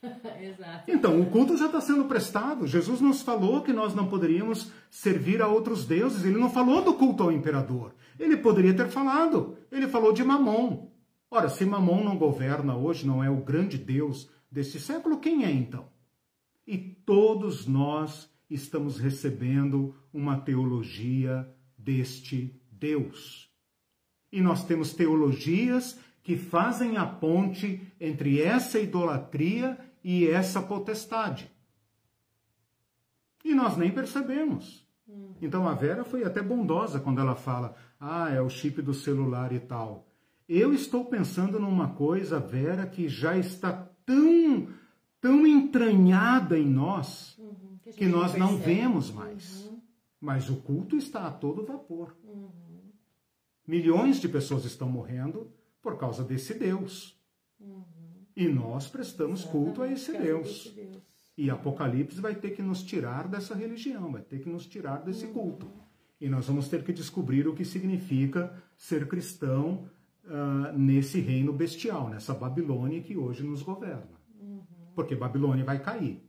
Exato. 0.40 0.90
Então, 0.90 1.20
o 1.20 1.26
culto 1.30 1.56
já 1.56 1.66
está 1.66 1.80
sendo 1.80 2.04
prestado. 2.04 2.66
Jesus 2.66 3.00
nos 3.00 3.22
falou 3.22 3.62
que 3.62 3.72
nós 3.72 3.94
não 3.94 4.06
poderíamos 4.06 4.70
servir 4.90 5.42
a 5.42 5.48
outros 5.48 5.84
deuses. 5.84 6.24
Ele 6.24 6.38
não 6.38 6.50
falou 6.50 6.82
do 6.82 6.94
culto 6.94 7.24
ao 7.24 7.32
imperador. 7.32 7.94
Ele 8.18 8.36
poderia 8.36 8.74
ter 8.74 8.88
falado. 8.88 9.56
Ele 9.70 9.88
falou 9.88 10.12
de 10.12 10.24
Mamon. 10.24 10.88
Ora, 11.30 11.48
se 11.48 11.64
Mamon 11.64 12.04
não 12.04 12.16
governa 12.16 12.76
hoje, 12.76 13.06
não 13.06 13.22
é 13.22 13.28
o 13.28 13.42
grande 13.42 13.76
Deus 13.76 14.30
deste 14.50 14.78
século, 14.78 15.18
quem 15.18 15.44
é 15.44 15.50
então? 15.50 15.88
E 16.66 16.78
todos 16.78 17.66
nós 17.66 18.30
estamos 18.48 18.98
recebendo 18.98 19.94
uma 20.12 20.38
teologia 20.38 21.48
deste 21.76 22.60
Deus. 22.70 23.50
E 24.30 24.40
nós 24.40 24.64
temos 24.64 24.94
teologias 24.94 25.98
que 26.22 26.36
fazem 26.36 26.96
a 26.96 27.06
ponte 27.06 27.80
entre 28.00 28.40
essa 28.40 28.78
idolatria 28.78 29.78
e 30.02 30.26
essa 30.26 30.60
potestade. 30.60 31.50
E 33.44 33.54
nós 33.54 33.76
nem 33.76 33.92
percebemos. 33.92 34.84
Então 35.40 35.68
a 35.68 35.74
Vera 35.74 36.04
foi 36.04 36.24
até 36.24 36.42
bondosa 36.42 36.98
quando 36.98 37.20
ela 37.20 37.36
fala: 37.36 37.76
ah, 38.00 38.28
é 38.30 38.40
o 38.40 38.48
chip 38.48 38.82
do 38.82 38.92
celular 38.92 39.52
e 39.52 39.60
tal. 39.60 40.08
Eu 40.48 40.72
estou 40.72 41.04
pensando 41.04 41.58
numa 41.58 41.94
coisa, 41.94 42.38
Vera, 42.38 42.86
que 42.86 43.08
já 43.08 43.36
está 43.36 43.72
tão, 44.04 44.68
tão 45.20 45.46
entranhada 45.46 46.56
em 46.56 46.66
nós 46.66 47.36
uhum, 47.38 47.78
que, 47.82 47.92
que, 47.92 48.06
nós 48.06 48.34
não 48.34 48.56
vemos 48.56 49.10
mais. 49.10 49.64
Uhum. 49.66 49.80
Mas 50.20 50.48
o 50.48 50.56
culto 50.56 50.96
está 50.96 51.26
a 51.26 51.32
todo 51.32 51.66
vapor. 51.66 52.16
Uhum. 52.24 52.92
Milhões 53.66 54.20
de 54.20 54.28
pessoas 54.28 54.64
estão 54.64 54.88
morrendo 54.88 55.50
por 55.82 55.98
causa 55.98 56.22
desse 56.22 56.54
Deus. 56.54 57.20
Uhum. 57.58 57.84
E 58.36 58.46
nós 58.46 58.86
prestamos 58.86 59.40
Exatamente, 59.40 59.64
culto 59.64 59.82
a 59.82 59.90
esse 59.90 60.12
Deus. 60.12 60.72
Deus. 60.74 61.02
E 61.36 61.50
Apocalipse 61.50 62.20
vai 62.20 62.36
ter 62.36 62.50
que 62.50 62.62
nos 62.62 62.82
tirar 62.82 63.26
dessa 63.26 63.54
religião, 63.54 64.12
vai 64.12 64.22
ter 64.22 64.38
que 64.38 64.48
nos 64.48 64.64
tirar 64.64 65.02
desse 65.02 65.26
uhum. 65.26 65.32
culto. 65.32 65.70
E 66.20 66.28
nós 66.28 66.46
vamos 66.46 66.68
ter 66.68 66.84
que 66.84 66.92
descobrir 66.92 67.46
o 67.48 67.54
que 67.54 67.64
significa 67.64 68.54
ser 68.76 69.06
cristão 69.08 69.88
uh, 70.26 70.76
nesse 70.76 71.20
reino 71.20 71.52
bestial, 71.52 72.08
nessa 72.08 72.34
Babilônia 72.34 73.02
que 73.02 73.16
hoje 73.16 73.42
nos 73.42 73.62
governa. 73.62 74.08
Uhum. 74.40 74.62
Porque 74.94 75.14
Babilônia 75.14 75.64
vai 75.64 75.78
cair. 75.78 76.22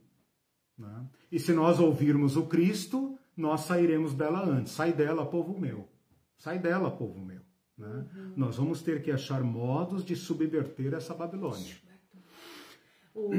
Né? 0.76 1.06
E 1.30 1.38
se 1.38 1.52
nós 1.52 1.80
ouvirmos 1.80 2.36
o 2.36 2.46
Cristo, 2.46 3.18
nós 3.36 3.62
sairemos 3.62 4.14
dela 4.14 4.44
antes. 4.44 4.72
Sai 4.72 4.92
dela, 4.92 5.26
povo 5.26 5.58
meu. 5.58 5.88
Sai 6.36 6.58
dela, 6.58 6.90
povo 6.90 7.18
meu. 7.20 7.40
Né? 7.76 8.06
Uhum. 8.14 8.32
Nós 8.36 8.56
vamos 8.56 8.82
ter 8.82 9.02
que 9.02 9.10
achar 9.10 9.42
modos 9.42 10.04
de 10.04 10.16
subverter 10.16 10.94
essa 10.94 11.14
Babilônia. 11.14 11.76
O, 13.14 13.30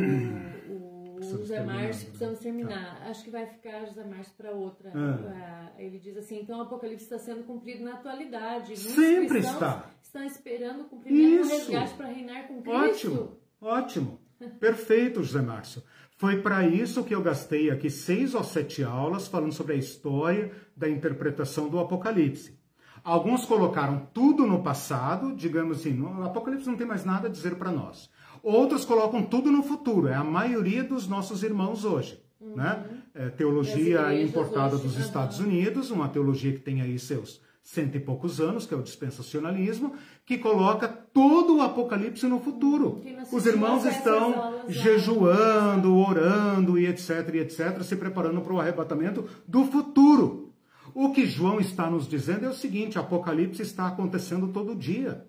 o 0.70 0.99
o 1.20 1.38
José 1.38 1.64
Márcio, 1.64 2.08
precisamos 2.08 2.40
terminar. 2.40 3.00
Tá. 3.00 3.10
Acho 3.10 3.24
que 3.24 3.30
vai 3.30 3.46
ficar 3.46 3.86
José 3.86 4.04
Márcio 4.04 4.34
para 4.38 4.52
outra. 4.52 4.92
Ah. 4.96 5.72
Ele 5.78 6.00
diz 6.00 6.18
assim: 6.18 6.40
então 6.42 6.60
o 6.60 6.62
Apocalipse 6.64 7.04
está 7.04 7.20
sendo 7.20 7.44
cumprido 7.44 7.84
na 7.84 7.96
atualidade. 7.96 8.68
Muitos 8.68 8.84
Sempre 8.84 9.40
está. 9.40 9.90
Estão 10.02 10.24
esperando 10.24 10.82
o 10.82 10.86
cumprimento 10.86 11.44
do 11.44 11.50
resgate 11.50 11.94
para 11.94 12.08
reinar 12.08 12.48
com 12.48 12.62
Cristo. 12.62 12.80
Ótimo, 12.80 13.38
ótimo. 13.62 14.20
Perfeito, 14.60 15.22
José 15.22 15.42
Márcio. 15.42 15.84
Foi 16.18 16.42
para 16.42 16.68
isso 16.68 17.04
que 17.04 17.16
eu 17.16 17.22
gastei 17.22 17.70
aqui 17.70 17.90
seis 17.90 18.34
ou 18.36 18.44
sete 18.44 18.84
aulas 18.84 19.28
falando 19.28 19.54
sobre 19.54 19.74
a 19.74 19.78
história 19.78 20.52
da 20.76 20.90
interpretação 20.90 21.70
do 21.70 21.80
Apocalipse. 21.80 22.60
Alguns 23.04 23.46
colocaram 23.46 24.08
tudo 24.14 24.46
no 24.46 24.62
passado, 24.62 25.34
digamos 25.34 25.80
assim, 25.80 26.02
o 26.02 26.24
Apocalipse 26.24 26.68
não 26.68 26.76
tem 26.76 26.86
mais 26.86 27.06
nada 27.06 27.28
a 27.28 27.32
dizer 27.32 27.56
para 27.56 27.72
nós. 27.72 28.10
Outros 28.42 28.86
colocam 28.86 29.24
tudo 29.24 29.52
no 29.52 29.64
futuro, 29.64 30.08
é 30.08 30.16
a 30.16 30.24
maioria 30.24 30.84
dos 30.84 31.08
nossos 31.08 31.44
irmãos 31.44 31.86
hoje. 31.86 32.22
Uhum. 32.40 32.56
Né? 32.56 32.86
É, 33.14 33.30
teologia 33.30 34.22
importada 34.22 34.76
hoje, 34.76 34.84
dos 34.84 34.96
uhum. 34.96 35.02
Estados 35.02 35.40
Unidos, 35.40 35.92
uma 35.92 36.08
teologia 36.08 36.54
que 36.54 36.60
tem 36.60 36.82
aí 36.82 36.98
seus 36.98 37.42
cento 37.62 37.96
e 37.96 38.00
poucos 38.00 38.40
anos, 38.42 38.66
que 38.66 38.74
é 38.74 38.78
o 38.78 38.82
dispensacionalismo, 38.82 39.94
que 40.26 40.38
coloca 40.38 40.88
todo 40.88 41.58
o 41.58 41.62
Apocalipse 41.62 42.26
no 42.26 42.40
futuro. 42.40 43.02
Os 43.32 43.46
irmãos 43.46 43.86
estão 43.86 44.64
jejuando, 44.68 45.96
orando 45.96 46.80
e 46.80 46.88
etc, 46.88 47.30
e 47.34 47.40
etc, 47.40 47.84
se 47.84 47.96
preparando 47.96 48.42
para 48.42 48.54
o 48.54 48.60
arrebatamento 48.60 49.26
do 49.48 49.66
futuro. 49.66 50.52
O 50.96 51.12
que 51.12 51.28
João 51.28 51.60
está 51.60 51.90
nos 51.90 52.08
dizendo 52.08 52.46
é 52.46 52.50
o 52.50 52.54
seguinte: 52.54 52.98
Apocalipse 52.98 53.62
está 53.62 53.88
acontecendo 53.88 54.48
todo 54.48 54.76
dia. 54.76 55.28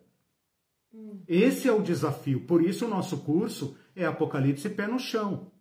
Esse 1.27 1.69
é 1.69 1.73
o 1.73 1.83
desafio. 1.83 2.41
Por 2.47 2.63
isso, 2.63 2.87
o 2.87 2.89
nosso 2.89 3.19
curso 3.19 3.77
é 3.95 4.05
Apocalipse 4.05 4.69
Pé 4.71 4.87
no 4.87 4.99
Chão. 4.99 5.53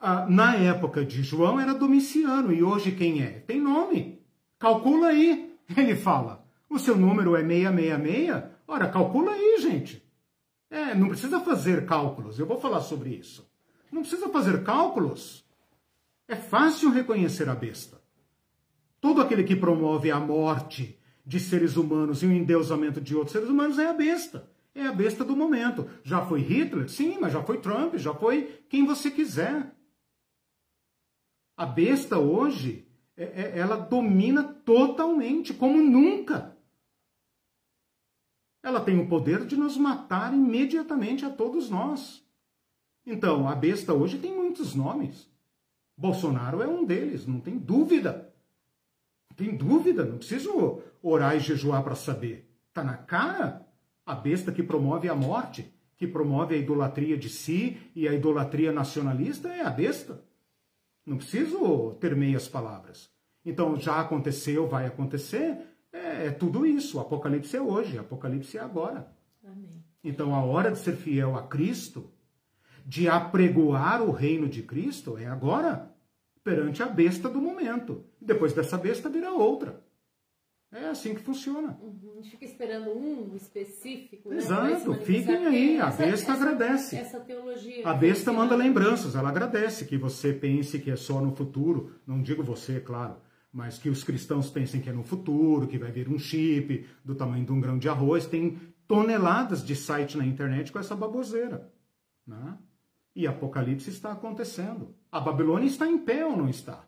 Ah, 0.00 0.26
na 0.28 0.56
época 0.56 1.04
de 1.04 1.22
João 1.22 1.58
era 1.58 1.74
Domiciano, 1.74 2.52
e 2.52 2.62
hoje 2.62 2.92
quem 2.92 3.22
é? 3.22 3.40
Tem 3.40 3.60
nome. 3.60 4.22
Calcula 4.58 5.08
aí. 5.08 5.56
Ele 5.76 5.96
fala: 5.96 6.46
o 6.68 6.78
seu 6.78 6.96
número 6.96 7.36
é 7.36 7.42
666? 7.42 8.44
Ora, 8.66 8.88
calcula 8.88 9.32
aí, 9.32 9.58
gente. 9.60 10.02
É, 10.70 10.94
não 10.94 11.08
precisa 11.08 11.40
fazer 11.40 11.86
cálculos. 11.86 12.38
Eu 12.38 12.46
vou 12.46 12.60
falar 12.60 12.80
sobre 12.80 13.10
isso. 13.10 13.48
Não 13.92 14.00
precisa 14.00 14.28
fazer 14.28 14.62
cálculos. 14.64 15.44
É 16.26 16.34
fácil 16.34 16.90
reconhecer 16.90 17.48
a 17.48 17.54
besta. 17.54 18.00
Todo 19.00 19.20
aquele 19.20 19.44
que 19.44 19.54
promove 19.54 20.10
a 20.10 20.18
morte 20.18 20.98
de 21.24 21.40
seres 21.40 21.76
humanos 21.76 22.22
e 22.22 22.26
o 22.26 22.32
endeusamento 22.32 23.00
de 23.00 23.14
outros 23.14 23.32
seres 23.32 23.48
humanos 23.48 23.78
é 23.78 23.86
a 23.88 23.92
besta. 23.92 24.48
É 24.74 24.82
a 24.82 24.92
besta 24.92 25.24
do 25.24 25.36
momento. 25.36 25.88
Já 26.02 26.26
foi 26.26 26.40
Hitler? 26.40 26.88
Sim, 26.88 27.18
mas 27.20 27.32
já 27.32 27.42
foi 27.42 27.60
Trump, 27.60 27.94
já 27.94 28.12
foi 28.12 28.64
quem 28.68 28.84
você 28.84 29.10
quiser. 29.10 29.72
A 31.56 31.64
besta 31.64 32.18
hoje, 32.18 32.86
é, 33.16 33.24
é, 33.24 33.58
ela 33.58 33.76
domina 33.76 34.42
totalmente, 34.42 35.54
como 35.54 35.80
nunca. 35.80 36.56
Ela 38.62 38.80
tem 38.80 38.98
o 38.98 39.08
poder 39.08 39.46
de 39.46 39.56
nos 39.56 39.76
matar 39.76 40.34
imediatamente 40.34 41.24
a 41.24 41.30
todos 41.30 41.70
nós. 41.70 42.26
Então, 43.06 43.48
a 43.48 43.54
besta 43.54 43.94
hoje 43.94 44.18
tem 44.18 44.34
muitos 44.34 44.74
nomes. 44.74 45.30
Bolsonaro 45.96 46.62
é 46.62 46.66
um 46.66 46.84
deles, 46.84 47.26
não 47.26 47.38
tem 47.38 47.56
dúvida. 47.56 48.33
Tem 49.36 49.56
dúvida, 49.56 50.04
não 50.04 50.18
preciso 50.18 50.82
orar 51.02 51.36
e 51.36 51.40
jejuar 51.40 51.82
para 51.82 51.94
saber. 51.94 52.50
Está 52.68 52.84
na 52.84 52.96
cara 52.96 53.66
a 54.06 54.14
besta 54.14 54.52
que 54.52 54.62
promove 54.62 55.08
a 55.08 55.14
morte, 55.14 55.72
que 55.96 56.06
promove 56.06 56.54
a 56.54 56.58
idolatria 56.58 57.16
de 57.16 57.28
si 57.28 57.78
e 57.94 58.06
a 58.06 58.12
idolatria 58.12 58.72
nacionalista 58.72 59.48
é 59.48 59.62
a 59.62 59.70
besta. 59.70 60.22
Não 61.06 61.16
preciso 61.16 61.94
ter 62.00 62.16
meias 62.16 62.48
palavras. 62.48 63.10
Então 63.44 63.78
já 63.78 64.00
aconteceu, 64.00 64.66
vai 64.66 64.86
acontecer, 64.86 65.58
é, 65.92 66.26
é 66.26 66.30
tudo 66.30 66.66
isso. 66.66 66.96
O 66.96 67.00
Apocalipse 67.00 67.56
é 67.56 67.60
hoje, 67.60 67.98
Apocalipse 67.98 68.56
é 68.56 68.60
agora. 68.60 69.12
Amém. 69.44 69.84
Então 70.02 70.34
a 70.34 70.42
hora 70.42 70.70
de 70.70 70.78
ser 70.78 70.96
fiel 70.96 71.36
a 71.36 71.42
Cristo, 71.42 72.10
de 72.86 73.08
apregoar 73.08 74.02
o 74.02 74.10
reino 74.10 74.48
de 74.48 74.62
Cristo, 74.62 75.16
é 75.16 75.26
agora, 75.26 75.93
perante 76.44 76.82
a 76.82 76.86
besta 76.86 77.28
do 77.28 77.40
momento. 77.40 78.04
Depois 78.20 78.52
dessa 78.52 78.76
besta 78.76 79.08
virá 79.08 79.32
outra. 79.32 79.82
É 80.70 80.88
assim 80.88 81.14
que 81.14 81.22
funciona. 81.22 81.78
Uhum. 81.80 82.20
Fica 82.24 82.44
esperando 82.44 82.90
um 82.90 83.34
específico. 83.36 84.28
Né? 84.28 84.36
Exato, 84.38 84.90
né? 84.90 84.98
fiquem 84.98 85.46
aí. 85.46 85.80
A 85.80 85.86
besta 85.86 86.32
essa, 86.32 86.32
agradece. 86.32 86.96
Essa 86.96 87.20
teologia. 87.20 87.88
A 87.88 87.94
besta 87.94 88.32
manda 88.32 88.56
lembranças, 88.56 89.14
ela 89.14 89.28
agradece 89.28 89.84
que 89.84 89.96
você 89.96 90.32
pense 90.32 90.80
que 90.80 90.90
é 90.90 90.96
só 90.96 91.20
no 91.20 91.34
futuro. 91.34 91.92
Não 92.04 92.20
digo 92.20 92.42
você, 92.42 92.80
claro, 92.80 93.16
mas 93.52 93.78
que 93.78 93.88
os 93.88 94.02
cristãos 94.02 94.50
pensem 94.50 94.80
que 94.80 94.90
é 94.90 94.92
no 94.92 95.04
futuro, 95.04 95.68
que 95.68 95.78
vai 95.78 95.92
vir 95.92 96.08
um 96.08 96.18
chip 96.18 96.84
do 97.04 97.14
tamanho 97.14 97.46
de 97.46 97.52
um 97.52 97.60
grão 97.60 97.78
de 97.78 97.88
arroz. 97.88 98.26
Tem 98.26 98.58
toneladas 98.88 99.64
de 99.64 99.76
site 99.76 100.18
na 100.18 100.26
internet 100.26 100.72
com 100.72 100.80
essa 100.80 100.96
baboseira. 100.96 101.72
Né? 102.26 102.58
E 103.14 103.26
Apocalipse 103.26 103.90
está 103.90 104.12
acontecendo. 104.12 104.94
A 105.10 105.20
Babilônia 105.20 105.66
está 105.66 105.86
em 105.86 105.98
pé 105.98 106.26
ou 106.26 106.36
não 106.36 106.48
está? 106.48 106.84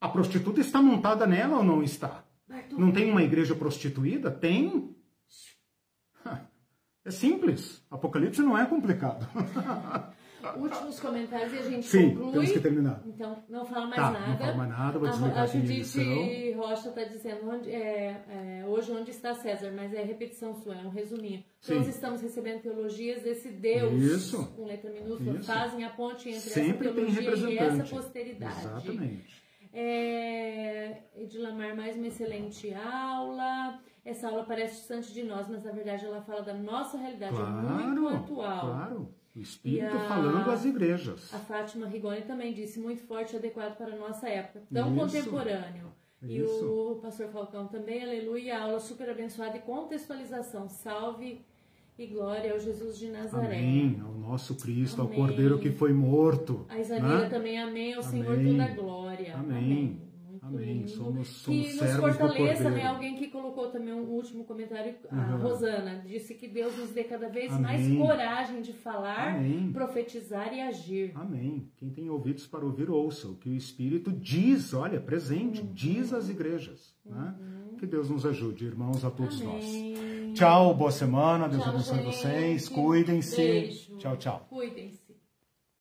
A 0.00 0.08
prostituta 0.08 0.60
está 0.60 0.82
montada 0.82 1.26
nela 1.26 1.56
ou 1.56 1.64
não 1.64 1.82
está? 1.82 2.24
Não 2.72 2.92
tem 2.92 3.10
uma 3.10 3.22
igreja 3.22 3.54
prostituída? 3.54 4.30
Tem. 4.30 4.94
É 7.04 7.10
simples. 7.10 7.82
Apocalipse 7.90 8.42
não 8.42 8.58
é 8.58 8.66
complicado. 8.66 9.26
Últimos 10.56 11.00
comentários 11.00 11.52
e 11.52 11.58
a 11.58 11.62
gente 11.62 11.86
Sim, 11.86 12.10
conclui. 12.10 12.32
temos 12.32 12.52
que 12.52 12.60
terminar. 12.60 13.02
Então, 13.06 13.42
não 13.48 13.64
fala 13.64 13.86
mais 13.86 13.96
tá, 13.96 14.10
nada. 14.10 14.28
Não 14.28 14.38
fala 14.38 14.54
mais 14.54 14.70
nada, 14.70 14.98
vou 14.98 15.08
desligar 15.08 15.38
a, 15.38 15.42
a 15.42 15.46
Judite 15.46 16.52
Rocha 16.52 16.88
está 16.88 17.04
dizendo 17.04 17.50
onde, 17.50 17.70
é, 17.70 18.24
é, 18.28 18.64
hoje 18.66 18.92
onde 18.92 19.10
está 19.10 19.34
César, 19.34 19.72
mas 19.74 19.92
é 19.92 20.02
repetição 20.02 20.54
sua, 20.54 20.74
é 20.76 20.86
um 20.86 20.90
resuminho. 20.90 21.42
Sim. 21.60 21.74
Nós 21.74 21.88
estamos 21.88 22.20
recebendo 22.20 22.62
teologias 22.62 23.22
desse 23.22 23.48
Deus, 23.48 23.92
Isso. 23.92 24.46
com 24.54 24.64
letra 24.64 24.90
minúscula, 24.90 25.38
Isso. 25.38 25.52
fazem 25.52 25.84
a 25.84 25.90
ponte 25.90 26.28
entre 26.28 26.40
Sempre 26.40 26.88
essa 26.88 26.94
teologia 26.94 27.50
e 27.50 27.58
essa 27.58 27.94
posteridade. 27.94 28.60
Exatamente. 28.60 29.48
É, 29.72 31.02
Edilamar, 31.16 31.76
mais 31.76 31.96
uma 31.96 32.06
excelente 32.06 32.72
aula. 32.74 33.80
Essa 34.04 34.28
aula 34.28 34.44
parece 34.44 34.76
distante 34.76 35.12
de 35.12 35.22
nós, 35.22 35.46
mas 35.48 35.62
na 35.64 35.72
verdade 35.72 36.06
ela 36.06 36.22
fala 36.22 36.42
da 36.42 36.54
nossa 36.54 36.96
realidade, 36.96 37.36
claro, 37.36 37.58
é 37.58 37.86
muito 37.86 38.08
atual. 38.08 38.60
Claro, 38.60 39.14
Espírito 39.40 39.96
a, 39.96 40.00
falando 40.00 40.50
às 40.50 40.64
igrejas. 40.64 41.32
A 41.32 41.38
Fátima 41.38 41.86
Rigoni 41.86 42.22
também 42.22 42.52
disse, 42.52 42.78
muito 42.78 43.02
forte 43.02 43.34
e 43.34 43.36
adequado 43.36 43.76
para 43.76 43.92
a 43.92 43.96
nossa 43.96 44.28
época, 44.28 44.62
tão 44.72 44.88
Isso. 44.88 45.00
contemporâneo. 45.00 45.92
E 46.22 46.38
Isso. 46.38 46.92
o 46.92 46.96
pastor 46.96 47.28
Falcão 47.28 47.68
também, 47.68 48.02
aleluia, 48.02 48.60
aula 48.60 48.80
super 48.80 49.08
abençoada 49.08 49.56
e 49.56 49.60
contextualização. 49.60 50.68
Salve 50.68 51.40
e 51.96 52.06
glória 52.06 52.52
ao 52.52 52.58
Jesus 52.58 52.98
de 52.98 53.08
Nazaré. 53.08 53.58
Amém, 53.58 54.00
ao 54.04 54.12
nosso 54.12 54.54
Cristo, 54.56 55.02
amém. 55.02 55.12
ao 55.12 55.26
Cordeiro 55.26 55.58
que 55.58 55.70
foi 55.70 55.92
morto. 55.92 56.64
A 56.68 56.78
Isanira 56.78 57.20
né? 57.20 57.28
também, 57.28 57.58
amém, 57.58 57.94
ao 57.94 58.02
amém. 58.02 58.10
Senhor 58.10 58.36
toda 58.36 58.68
glória. 58.74 59.34
Amém. 59.34 59.58
amém. 59.58 60.07
Amém. 60.48 60.86
Somos, 60.86 61.28
somos 61.28 61.66
que 61.66 61.74
nos 61.74 61.96
fortaleça, 61.96 62.70
né? 62.70 62.86
Alguém 62.86 63.16
que 63.16 63.28
colocou 63.28 63.68
também 63.68 63.92
um 63.92 64.04
último 64.04 64.44
comentário, 64.44 64.94
a 65.10 65.14
uhum. 65.14 65.42
Rosana, 65.42 66.02
disse 66.06 66.34
que 66.34 66.48
Deus 66.48 66.76
nos 66.76 66.90
dê 66.90 67.04
cada 67.04 67.28
vez 67.28 67.52
Amém. 67.52 67.62
mais 67.62 67.98
coragem 67.98 68.62
de 68.62 68.72
falar, 68.72 69.36
Amém. 69.36 69.70
profetizar 69.72 70.52
e 70.54 70.60
agir. 70.60 71.12
Amém. 71.14 71.70
Quem 71.76 71.90
tem 71.90 72.08
ouvidos 72.08 72.46
para 72.46 72.64
ouvir, 72.64 72.90
ouça 72.90 73.28
o 73.28 73.36
que 73.36 73.48
o 73.48 73.54
Espírito 73.54 74.10
diz, 74.10 74.72
olha, 74.72 75.00
presente, 75.00 75.60
uhum. 75.60 75.72
diz 75.72 76.12
às 76.12 76.28
igrejas. 76.28 76.96
Né? 77.04 77.34
Uhum. 77.38 77.76
Que 77.76 77.86
Deus 77.86 78.10
nos 78.10 78.26
ajude, 78.26 78.64
irmãos, 78.64 79.04
a 79.04 79.10
todos 79.10 79.40
nós. 79.40 79.64
Tchau, 80.34 80.74
boa 80.74 80.90
semana, 80.90 81.48
Deus 81.48 81.62
tchau, 81.62 81.72
abençoe 81.72 81.96
gente. 81.98 82.06
vocês, 82.06 82.68
cuidem-se. 82.68 83.88
Tchau, 83.98 84.16
tchau. 84.16 84.46
Cuidem. 84.50 84.97